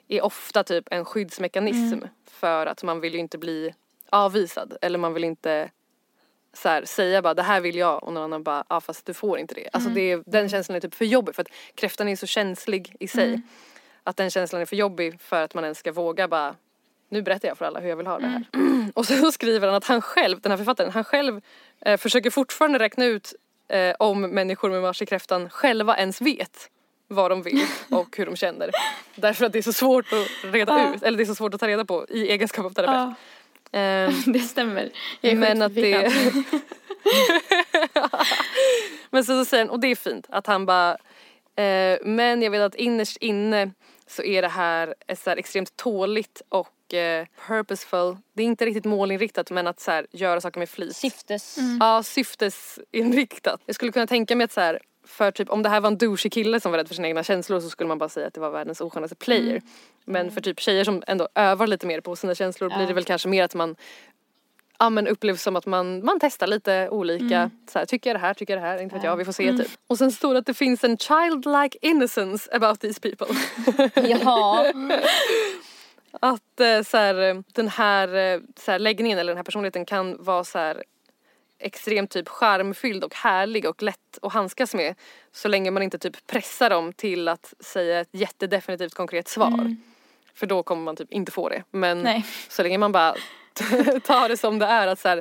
är 0.09 0.25
ofta 0.25 0.65
typ 0.65 0.89
en 0.91 1.05
skyddsmekanism 1.05 1.99
för 2.31 2.67
att 2.67 2.83
man 2.83 3.01
vill 3.01 3.13
ju 3.15 3.19
inte 3.19 3.39
bli 3.39 3.75
avvisad 4.11 4.77
eller 4.81 4.99
man 4.99 5.15
vill 5.15 5.25
inte 5.25 5.71
så 6.55 6.69
här, 6.69 6.85
säga 6.85 7.23
bara 7.23 7.35
det 7.35 7.43
här 7.43 7.61
vill 7.61 7.77
jag 7.77 8.05
och 8.05 8.13
någon 8.13 8.23
annan 8.23 8.43
bara 8.43 8.65
ja 8.69 8.81
fast 8.81 9.07
du 9.07 9.15
får 9.15 9.39
inte 9.39 9.55
det. 9.55 9.69
Alltså 9.73 9.91
det 9.91 10.13
är, 10.13 10.23
den 10.27 10.49
känslan 10.49 10.77
är 10.77 10.81
typ 10.81 10.95
för 10.95 11.05
jobbig 11.05 11.35
för 11.35 11.43
att 11.43 11.49
kräftan 11.75 12.09
är 12.09 12.17
så 12.17 12.27
känslig 12.27 12.97
i 13.01 13.09
sig. 13.09 13.41
Att 14.05 14.17
den 14.17 14.31
känslan 14.31 14.63
är 14.63 14.67
för 14.67 14.77
jobbig 14.77 15.21
för 15.21 15.43
att 15.43 15.55
man 15.55 15.65
ens 15.65 15.79
ska 15.79 15.93
våga 15.93 16.29
bara 16.29 16.55
nu 17.09 17.23
berättar 17.23 17.49
jag 17.49 17.59
för 17.59 17.65
alla 17.65 17.81
hur 17.81 17.89
jag 17.89 17.97
vill 17.97 18.07
ha 18.07 18.19
det 18.19 18.27
här. 18.27 18.45
Och 18.95 19.07
så 19.07 19.33
skriver 19.33 19.67
han 19.67 19.77
att 19.77 19.85
han 19.85 20.03
själv, 20.03 20.41
den 20.41 20.53
här 20.53 20.57
författaren, 20.57 20.91
han 20.91 21.05
själv 21.05 21.41
eh, 21.81 21.97
försöker 21.97 22.31
fortfarande 22.31 22.79
räkna 22.79 23.05
ut 23.05 23.35
eh, 23.69 23.95
om 23.99 24.21
människor 24.21 24.71
med 24.71 24.83
mars 24.83 25.03
i 25.03 25.07
kräftan 25.07 25.51
själva 25.51 25.97
ens 25.97 26.21
vet 26.21 26.71
vad 27.09 27.31
de 27.31 27.43
vill 27.43 27.67
och 27.91 28.17
hur 28.17 28.27
de 28.27 28.37
känner. 28.37 28.71
Därför 29.15 29.47
att 29.47 29.53
det 29.53 29.59
är 29.59 29.63
så 29.63 29.73
svårt 29.73 30.07
att 30.13 30.53
reda 30.53 30.95
ut, 30.95 31.03
eller 31.03 31.19
det 31.19 31.25
är 31.25 31.27
så 31.27 31.35
svårt 31.35 31.55
att 31.55 31.61
ta 31.61 31.69
reda 31.69 31.85
på 31.85 32.07
i 32.09 32.29
egenskap 32.31 32.67
av 32.67 32.71
terapeut. 32.71 33.17
Ja, 33.75 33.81
Eh, 33.81 34.15
det 34.27 34.39
stämmer. 34.39 34.91
Jag 35.21 35.33
är 35.33 35.37
men 35.37 35.63
att 35.63 35.75
det... 35.75 36.13
men 39.11 39.25
så, 39.25 39.33
så 39.39 39.45
säger 39.45 39.65
han, 39.65 39.71
och 39.71 39.81
det 39.81 39.89
är 39.89 39.97
fint, 39.97 40.27
att 40.29 40.47
han 40.47 40.67
bara 40.67 40.91
eh, 41.57 41.99
Men 42.05 42.43
jag 42.43 42.51
vet 42.51 42.61
att 42.61 42.75
innerst 42.75 43.17
inne 43.17 43.71
så 44.07 44.23
är 44.23 44.43
det 44.43 44.49
här 44.49 44.95
ett 45.07 45.19
så 45.19 45.31
här 45.31 45.37
extremt 45.37 45.77
tåligt 45.77 46.43
och 46.49 46.95
eh, 46.95 47.27
purposeful. 47.47 48.17
Det 48.35 48.43
är 48.43 48.47
inte 48.47 48.67
riktigt 48.67 48.85
målinriktat 48.85 49.51
men 49.51 49.67
att 49.67 49.81
så 49.81 49.91
här, 49.91 50.07
göra 50.11 50.41
saker 50.41 50.59
med 50.59 50.69
flit. 50.69 50.97
Syftes... 50.97 51.59
Ja, 51.81 52.03
syftesinriktat. 52.03 53.61
Jag 53.67 53.75
skulle 53.75 53.93
kunna 53.93 54.07
tänka 54.07 54.37
mig 54.37 54.45
att 54.45 54.53
så 54.53 54.61
här, 54.61 54.81
för 55.07 55.31
typ 55.31 55.51
om 55.51 55.63
det 55.63 55.69
här 55.69 55.81
var 55.81 55.89
en 55.89 55.99
douchig 55.99 56.33
kille 56.33 56.61
som 56.61 56.73
var 56.73 56.79
rädd 56.79 56.89
för 56.89 56.95
sina 56.95 57.09
egna 57.09 57.23
känslor 57.23 57.61
så 57.61 57.71
skulle 57.71 57.89
man 57.89 57.99
bara 57.99 58.09
säga 58.09 58.27
att 58.27 58.35
det 58.35 58.41
var 58.41 58.51
världens 58.51 58.81
oskönaste 58.81 59.17
player. 59.17 59.63
Men 60.05 60.31
för 60.31 60.41
typ 60.41 60.61
tjejer 60.61 60.85
som 60.85 61.03
ändå 61.07 61.29
övar 61.35 61.67
lite 61.67 61.87
mer 61.87 62.01
på 62.01 62.17
sina 62.17 62.35
känslor 62.35 62.69
blir 62.77 62.87
det 62.87 62.95
väl 62.95 63.05
kanske 63.05 63.29
mer 63.29 63.45
att 63.45 63.55
man 63.55 63.77
Ja 64.79 64.91
men 64.91 65.09
upplevs 65.09 65.43
som 65.43 65.57
att 65.57 65.67
man, 65.67 66.05
man 66.05 66.21
testar 66.21 66.47
lite 66.47 66.89
olika, 66.91 67.51
så 67.71 67.79
här, 67.79 67.87
tycker 67.87 68.11
jag 68.11 68.17
det 68.17 68.21
här, 68.21 68.35
tycker 68.35 68.55
jag 68.55 68.63
det 68.63 68.67
här, 68.67 68.83
inte 68.83 68.95
vet 68.95 69.05
jag, 69.05 69.17
vi 69.17 69.25
får 69.25 69.33
se 69.33 69.53
typ. 69.53 69.69
Och 69.87 69.99
sen 69.99 70.13
står 70.13 70.35
det 70.35 70.39
att 70.39 70.47
det 70.47 70.55
finns 70.55 70.85
en 70.85 70.99
childlike 70.99 71.79
innocence 71.81 72.51
about 72.53 72.81
these 72.81 73.01
people. 73.01 73.27
Ja. 74.09 74.73
att 76.21 76.61
eh, 76.61 76.83
så 76.83 76.97
här, 76.97 77.43
den 77.53 77.69
här, 77.69 78.15
eh, 78.15 78.41
så 78.57 78.71
här 78.71 78.79
läggningen 78.79 79.19
eller 79.19 79.33
den 79.33 79.37
här 79.37 79.45
personligheten 79.45 79.87
kan 79.87 80.25
vara 80.25 80.45
så 80.45 80.59
här 80.59 80.85
extremt 81.65 82.11
typ 82.11 82.29
charmfylld 82.29 83.05
och 83.05 83.15
härlig 83.15 83.69
och 83.69 83.83
lätt 83.83 84.19
att 84.23 84.33
handskas 84.33 84.75
med 84.75 84.95
så 85.33 85.49
länge 85.49 85.71
man 85.71 85.83
inte 85.83 85.99
typ 85.99 86.27
pressar 86.27 86.71
dem 86.71 86.93
till 86.93 87.29
att 87.29 87.55
säga 87.61 88.01
ett 88.01 88.09
jättedefinitivt 88.13 88.95
konkret 88.95 89.29
svar. 89.29 89.77
För 90.35 90.47
då 90.47 90.63
kommer 90.63 90.83
man 90.83 90.97
typ 90.97 91.13
inte 91.13 91.33
få 91.33 91.49
det. 91.49 91.63
Men 91.71 92.03
Nej. 92.03 92.25
så 92.49 92.63
länge 92.63 92.79
man 92.79 92.93
bara 92.93 93.15
tar 94.05 94.29
det 94.29 94.37
som 94.37 94.59
det 94.59 94.67
är 94.67 94.87
att 94.87 95.01
så 95.01 95.09
här, 95.09 95.17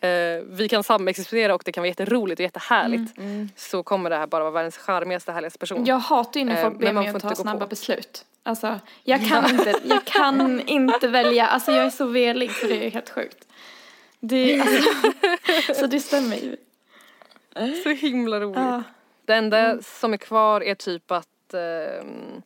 eh, 0.00 0.42
vi 0.46 0.68
kan 0.68 0.84
samexistera 0.84 1.54
och 1.54 1.62
det 1.64 1.72
kan 1.72 1.82
vara 1.82 1.88
jätteroligt 1.88 2.40
och 2.40 2.44
jättehärligt 2.44 3.12
så 3.56 3.82
kommer 3.82 4.10
det 4.10 4.16
här 4.16 4.26
bara 4.26 4.42
vara 4.42 4.50
världens 4.50 4.76
charmigaste 4.78 5.32
härligaste 5.32 5.58
person. 5.58 5.84
Jag 5.84 5.98
hatar 5.98 6.40
ju 6.40 6.46
när 6.46 6.56
Eh, 6.56 6.62
folk 6.62 6.78
ber 6.78 6.92
man 6.92 7.04
mig 7.04 7.12
får 7.12 7.16
att 7.16 7.36
ta 7.36 7.42
snabba 7.42 7.60
på. 7.60 7.66
beslut. 7.66 8.24
Alltså, 8.42 8.80
jag 9.04 9.26
kan, 9.28 9.50
inte, 9.50 9.74
jag 9.84 10.04
kan 10.04 10.60
inte 10.60 11.08
välja. 11.08 11.46
Alltså 11.46 11.72
jag 11.72 11.84
är 11.86 11.90
så 11.90 12.04
velig 12.06 12.52
så 12.52 12.66
det 12.66 12.86
är 12.86 12.90
helt 12.90 13.10
sjukt. 13.10 13.44
Det, 14.20 14.62
så 15.76 15.86
det 15.86 16.00
stämmer 16.00 16.36
ju. 16.36 16.56
Så 17.82 17.88
himla 17.90 18.40
roligt. 18.40 18.56
Ja. 18.58 18.82
Det 19.24 19.34
enda 19.34 19.82
som 19.82 20.12
är 20.12 20.16
kvar 20.16 20.60
är 20.62 20.74
typ 20.74 21.10
att 21.10 21.54
ehm, 21.54 22.42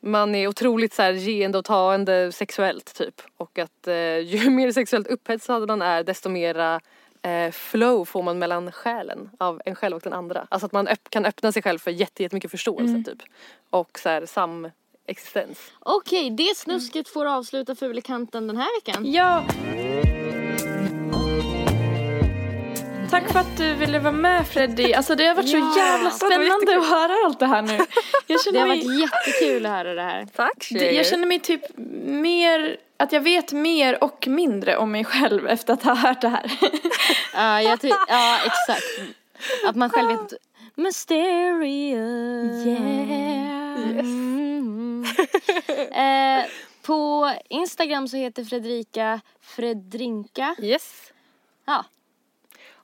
man 0.00 0.34
är 0.34 0.46
otroligt 0.46 0.94
så 0.94 1.02
här 1.02 1.12
geende 1.12 1.58
och 1.58 1.64
taende 1.64 2.32
sexuellt 2.32 2.94
typ. 2.94 3.22
Och 3.36 3.58
att 3.58 3.86
eh, 3.86 4.18
ju 4.18 4.50
mer 4.50 4.72
sexuellt 4.72 5.06
upphetsad 5.06 5.68
man 5.68 5.82
är 5.82 6.04
desto 6.04 6.28
mera 6.28 6.80
eh, 7.22 7.50
flow 7.50 8.04
får 8.04 8.22
man 8.22 8.38
mellan 8.38 8.72
själen 8.72 9.30
av 9.38 9.60
en 9.64 9.74
själv 9.74 9.96
och 9.96 10.02
den 10.02 10.12
andra. 10.12 10.46
Alltså 10.50 10.66
att 10.66 10.72
man 10.72 10.88
öpp- 10.88 11.08
kan 11.10 11.24
öppna 11.26 11.52
sig 11.52 11.62
själv 11.62 11.78
för 11.78 11.90
jätte- 11.90 12.22
jättemycket 12.22 12.50
förståelse 12.50 13.10
typ. 13.10 13.22
Och 13.70 13.98
så 13.98 14.08
här 14.08 14.26
samexistens. 14.26 15.72
Okej, 15.80 16.30
det 16.30 16.56
snusket 16.56 17.08
får 17.08 17.26
avsluta 17.26 17.74
Fulekanten 17.74 18.46
den 18.46 18.56
här 18.56 18.80
veckan. 18.80 19.12
Ja. 19.12 19.44
Tack 23.10 23.32
för 23.32 23.38
att 23.38 23.56
du 23.56 23.74
ville 23.74 23.98
vara 23.98 24.12
med 24.12 24.48
Freddy. 24.48 24.92
Alltså 24.92 25.14
det 25.14 25.26
har 25.26 25.34
varit 25.34 25.48
så 25.50 25.72
jävla 25.76 26.10
spännande 26.10 26.78
att 26.78 26.86
höra 26.88 27.26
allt 27.26 27.38
det 27.38 27.46
här 27.46 27.62
nu. 27.62 27.78
Jag 28.26 28.40
Det 28.52 28.58
har 28.58 28.66
mig, 28.66 28.86
varit 28.86 29.00
jättekul 29.00 29.66
att 29.66 29.72
höra 29.72 29.94
det 29.94 30.02
här. 30.02 30.26
Tack 30.36 30.68
det, 30.70 30.92
jag 30.92 31.06
känner 31.06 31.26
mig 31.26 31.38
typ 31.38 31.62
mer, 32.04 32.76
att 32.96 33.12
jag 33.12 33.20
vet 33.20 33.52
mer 33.52 34.04
och 34.04 34.26
mindre 34.28 34.76
om 34.76 34.92
mig 34.92 35.04
själv 35.04 35.46
efter 35.48 35.72
att 35.72 35.82
ha 35.82 35.94
hört 35.94 36.20
det 36.20 36.28
här. 36.28 36.52
Ja, 37.34 37.62
jag 37.62 37.80
ty- 37.80 37.88
ja 38.08 38.38
exakt. 38.46 39.00
Att 39.66 39.76
man 39.76 39.90
själv 39.90 40.08
vet 40.08 40.34
Mysterious. 40.74 42.66
Mm. 43.98 45.04
eh, 45.92 46.44
på 46.82 47.32
Instagram 47.48 48.08
så 48.08 48.16
heter 48.16 48.44
Fredrika 48.44 49.20
Fredrinka. 49.40 50.54
Yes. 50.62 51.12
Ja, 51.66 51.84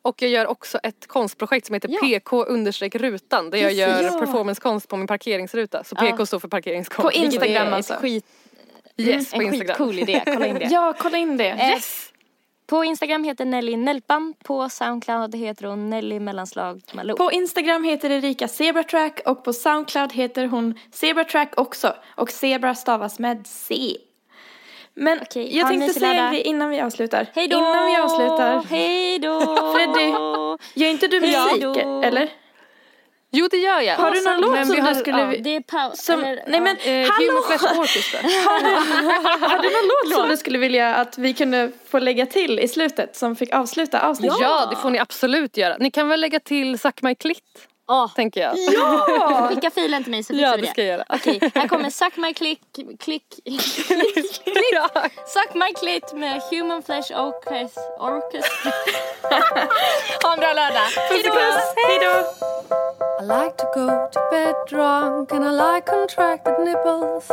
Och 0.06 0.22
jag 0.22 0.30
gör 0.30 0.46
också 0.46 0.78
ett 0.82 1.06
konstprojekt 1.06 1.66
som 1.66 1.74
heter 1.74 1.88
Ja. 1.92 1.98
PK 2.00 2.44
understreck 2.44 2.94
rutan 2.94 3.50
där 3.50 3.58
jag 3.58 3.72
gör 3.72 4.02
Ja. 4.02 4.18
performancekonst 4.18 4.88
på 4.88 4.96
min 4.96 5.06
parkeringsruta. 5.06 5.84
Så 5.84 5.96
PK 5.96 6.26
står 6.26 6.38
för 6.38 6.48
parkeringskonst. 6.48 7.02
På 7.02 7.12
Instagram 7.12 7.72
alltså. 7.72 7.94
skit, 7.94 8.24
Yes, 8.96 9.30
på 9.30 9.36
en 9.36 9.42
Instagram. 9.42 9.66
skitcool 9.76 9.98
idé. 9.98 10.22
Kolla 10.26 10.46
in 10.46 10.54
det. 10.58 10.64
Ja, 10.70 10.94
kolla 10.98 11.18
in 11.18 11.36
det. 11.36 11.48
Eh, 11.48 11.78
På 12.66 12.84
Instagram 12.84 13.24
heter 13.24 13.44
Nelly 13.44 13.76
Nelpan. 13.76 14.34
På 14.44 14.68
Soundcloud 14.68 15.34
heter 15.34 15.66
hon 15.66 15.90
Nelly 15.90 16.20
mellanslag 16.20 16.82
Malou. 16.94 17.16
På 17.16 17.32
Instagram 17.32 17.84
heter 17.84 18.10
Erika 18.10 18.48
Zebratrack 18.48 19.20
och 19.26 19.44
på 19.44 19.52
Soundcloud 19.52 20.12
heter 20.12 20.46
hon 20.46 20.74
Zebratrack 20.92 21.52
också. 21.56 21.94
Och 22.16 22.30
Zebra 22.30 22.74
stavas 22.74 23.18
med 23.18 23.46
C. 23.46 23.96
Men 24.96 25.18
Okej, 25.22 25.56
jag 25.56 25.64
ha 25.64 25.72
en 25.72 25.80
tänkte 25.80 25.86
mysig 25.86 26.00
säga 26.00 26.10
en 26.10 26.16
lördag. 26.16 26.32
grej 26.32 26.42
innan 26.42 26.70
vi 26.70 26.80
avslutar. 26.80 27.26
Hej 27.34 27.48
då! 27.48 27.56
Innan 27.56 27.86
vi 27.86 27.96
avslutar. 27.96 28.62
Hej 28.70 29.18
då! 29.18 29.40
Freddy, 29.74 30.10
Gör 30.74 30.90
inte 30.90 31.06
du 31.06 31.20
Hej 31.20 31.52
musik, 31.52 31.82
eller? 32.04 32.30
Jo 33.30 33.48
det 33.50 33.56
gör 33.56 33.80
jag. 33.80 33.96
Har 33.96 34.10
du 34.10 34.20
någon 34.24 34.40
låt 34.40 34.66
som 34.66 34.76
vi 34.76 34.92
du 34.92 34.94
skulle... 34.94 35.18
ja. 35.18 35.34
Det 35.40 35.56
är 35.56 35.60
paus. 35.60 36.04
Som, 36.04 36.24
eller, 36.24 36.44
nej 36.46 36.60
men, 36.60 36.76
Eh, 36.76 37.10
hallå! 37.10 37.28
Human 37.28 37.42
Flesh 37.42 37.80
Orchestra. 37.80 38.20
Har 39.48 39.58
du 39.62 39.68
någon 39.68 39.88
låt 40.10 40.20
som 40.20 40.28
du 40.28 40.36
skulle 40.36 40.58
vilja 40.58 40.94
att 40.94 41.18
vi 41.18 41.34
kunde 41.34 41.70
få 41.88 41.98
lägga 41.98 42.26
till 42.26 42.58
i 42.60 42.68
slutet 42.68 43.16
som 43.16 43.36
fick 43.36 43.54
avsluta 43.54 44.00
avsnittet? 44.00 44.38
Ja 44.40 44.66
det 44.70 44.76
får 44.76 44.90
ni 44.90 44.98
absolut 44.98 45.56
göra. 45.56 45.76
Ni 45.78 45.90
kan 45.90 46.08
väl 46.08 46.20
lägga 46.20 46.40
till 46.40 46.78
Suck 46.78 47.02
My 47.02 47.14
Clit 47.14 47.68
Ja. 47.88 48.10
tänker 48.16 48.40
jag. 48.40 48.56
Ja! 48.58 49.48
Skicka 49.48 49.70
filen 49.70 50.02
till 50.02 50.10
mig 50.10 50.22
så 50.22 50.32
Ja 50.32 50.36
fixar 50.38 50.56
vi 50.56 50.60
det 50.62 50.66
det. 50.66 50.70
ska 50.72 50.82
jag 50.82 50.88
göra. 50.92 51.04
Okej, 51.08 51.50
här 51.54 51.68
kommer 51.68 51.90
Suck 51.90 52.16
My 52.16 52.34
Click, 52.34 52.60
click, 53.00 53.24
ja. 54.72 54.88
Suck 55.26 55.54
My 55.54 55.72
Clit 55.80 56.12
med 56.12 56.42
Human 56.50 56.82
Flesh 56.82 57.12
Orchestra. 57.20 57.82
Orchestra. 57.98 58.72
ha 60.22 60.32
en 60.32 60.38
bra 60.40 60.52
lördag. 60.52 60.88
Hej 61.10 61.22
då! 61.24 61.32
Hej 61.88 61.98
då! 62.00 62.26
I 63.18 63.22
like 63.28 63.56
to 63.56 63.66
go 63.74 63.86
to 64.12 64.20
bed 64.30 64.54
drunk 64.68 65.32
and 65.32 65.44
I 65.44 65.50
like 65.50 65.86
contracted 65.86 66.54
nipples. 66.64 67.30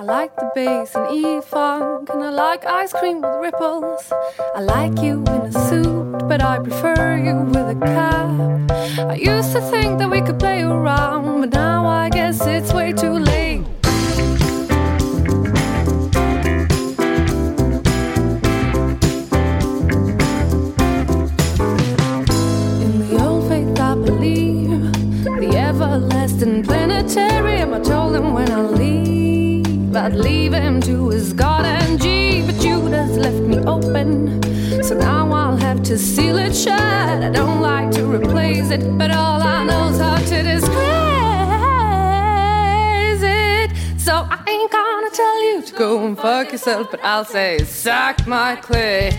I 0.00 0.02
like 0.02 0.34
the 0.36 0.50
bass 0.54 0.94
in 0.96 1.06
E-funk 1.24 2.10
and 2.10 2.22
I 2.24 2.30
like 2.30 2.64
ice 2.84 2.92
cream 2.92 3.20
with 3.20 3.36
ripples. 3.42 4.12
I 4.56 4.60
like 4.62 5.02
you 5.06 5.18
in 5.34 5.42
a 5.46 5.52
suit, 5.52 6.28
but 6.28 6.40
I 6.42 6.58
prefer 6.58 7.16
you 7.16 7.34
with 7.52 7.76
a 7.76 7.78
cap. 7.86 8.65
I 8.86 9.16
used 9.16 9.52
to 9.52 9.60
think 9.62 9.98
that 9.98 10.08
we 10.08 10.20
could 10.20 10.38
play 10.38 10.62
around, 10.62 11.40
but 11.40 11.50
now 11.52 11.86
I 11.86 12.08
guess 12.08 12.40
it's 12.46 12.72
way 12.72 12.92
too 12.92 13.18
late. 13.18 13.64
In 22.80 22.92
the 23.08 23.18
old 23.20 23.48
faith, 23.48 23.80
I 23.80 23.94
believe 23.96 24.92
the 25.24 25.56
everlasting 25.56 26.62
planetarium. 26.62 27.74
I 27.74 27.80
told 27.80 28.14
him 28.14 28.32
when 28.34 28.52
I 28.52 28.60
leave, 28.60 29.96
I'd 29.96 30.14
leave 30.14 30.52
him 30.52 30.80
to 30.82 31.08
his 31.08 31.32
God 31.32 31.64
and 31.64 32.00
G, 32.00 32.46
but 32.46 32.62
you 32.64 32.88
just 32.88 33.14
left 33.14 33.42
me 33.42 33.58
open. 33.58 34.45
So 34.82 34.94
now 34.94 35.30
I'll 35.30 35.56
have 35.56 35.82
to 35.84 35.96
seal 35.96 36.38
it 36.38 36.54
shut. 36.54 36.80
I 36.80 37.30
don't 37.30 37.60
like 37.60 37.92
to 37.92 38.04
replace 38.04 38.70
it, 38.70 38.98
but 38.98 39.10
all 39.12 39.40
I 39.40 39.64
know 39.64 39.88
is 39.90 40.00
how 40.00 40.16
to 40.16 40.42
disgrace 40.42 40.72
it. 43.22 43.70
So 43.98 44.26
I 44.28 44.42
ain't 44.48 44.70
gonna 44.72 45.10
tell 45.10 45.42
you 45.44 45.62
to 45.62 45.72
go 45.74 46.04
and 46.04 46.16
fuck 46.16 46.50
yourself, 46.50 46.90
but 46.90 47.00
I'll 47.04 47.24
say, 47.24 47.58
suck 47.64 48.26
my 48.26 48.56
clit. 48.56 49.14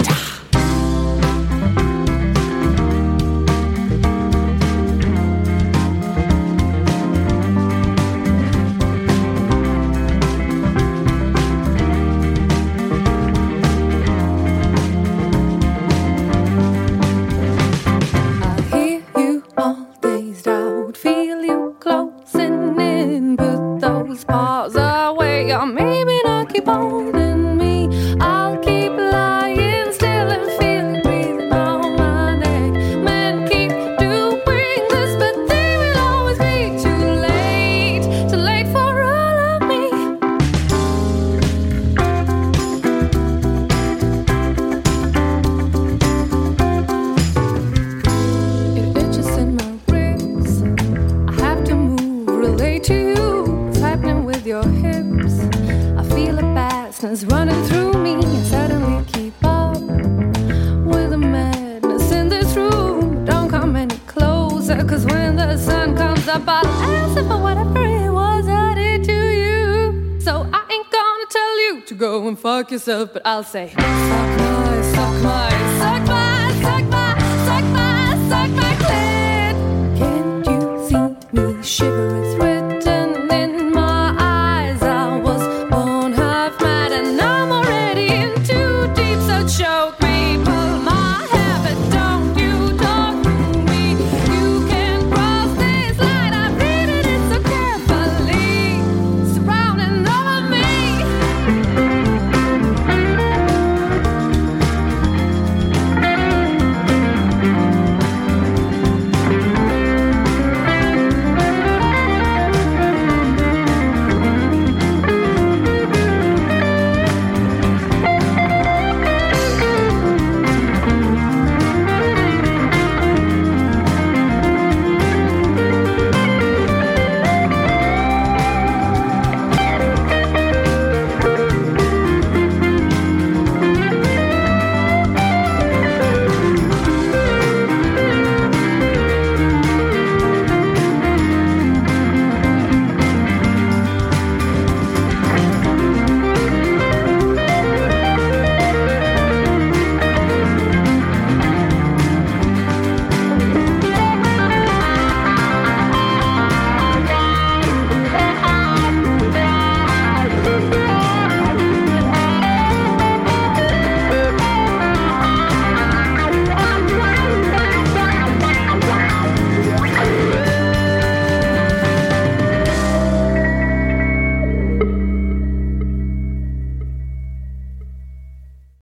but 72.87 73.21
I'll 73.25 73.43
say. 73.43 73.73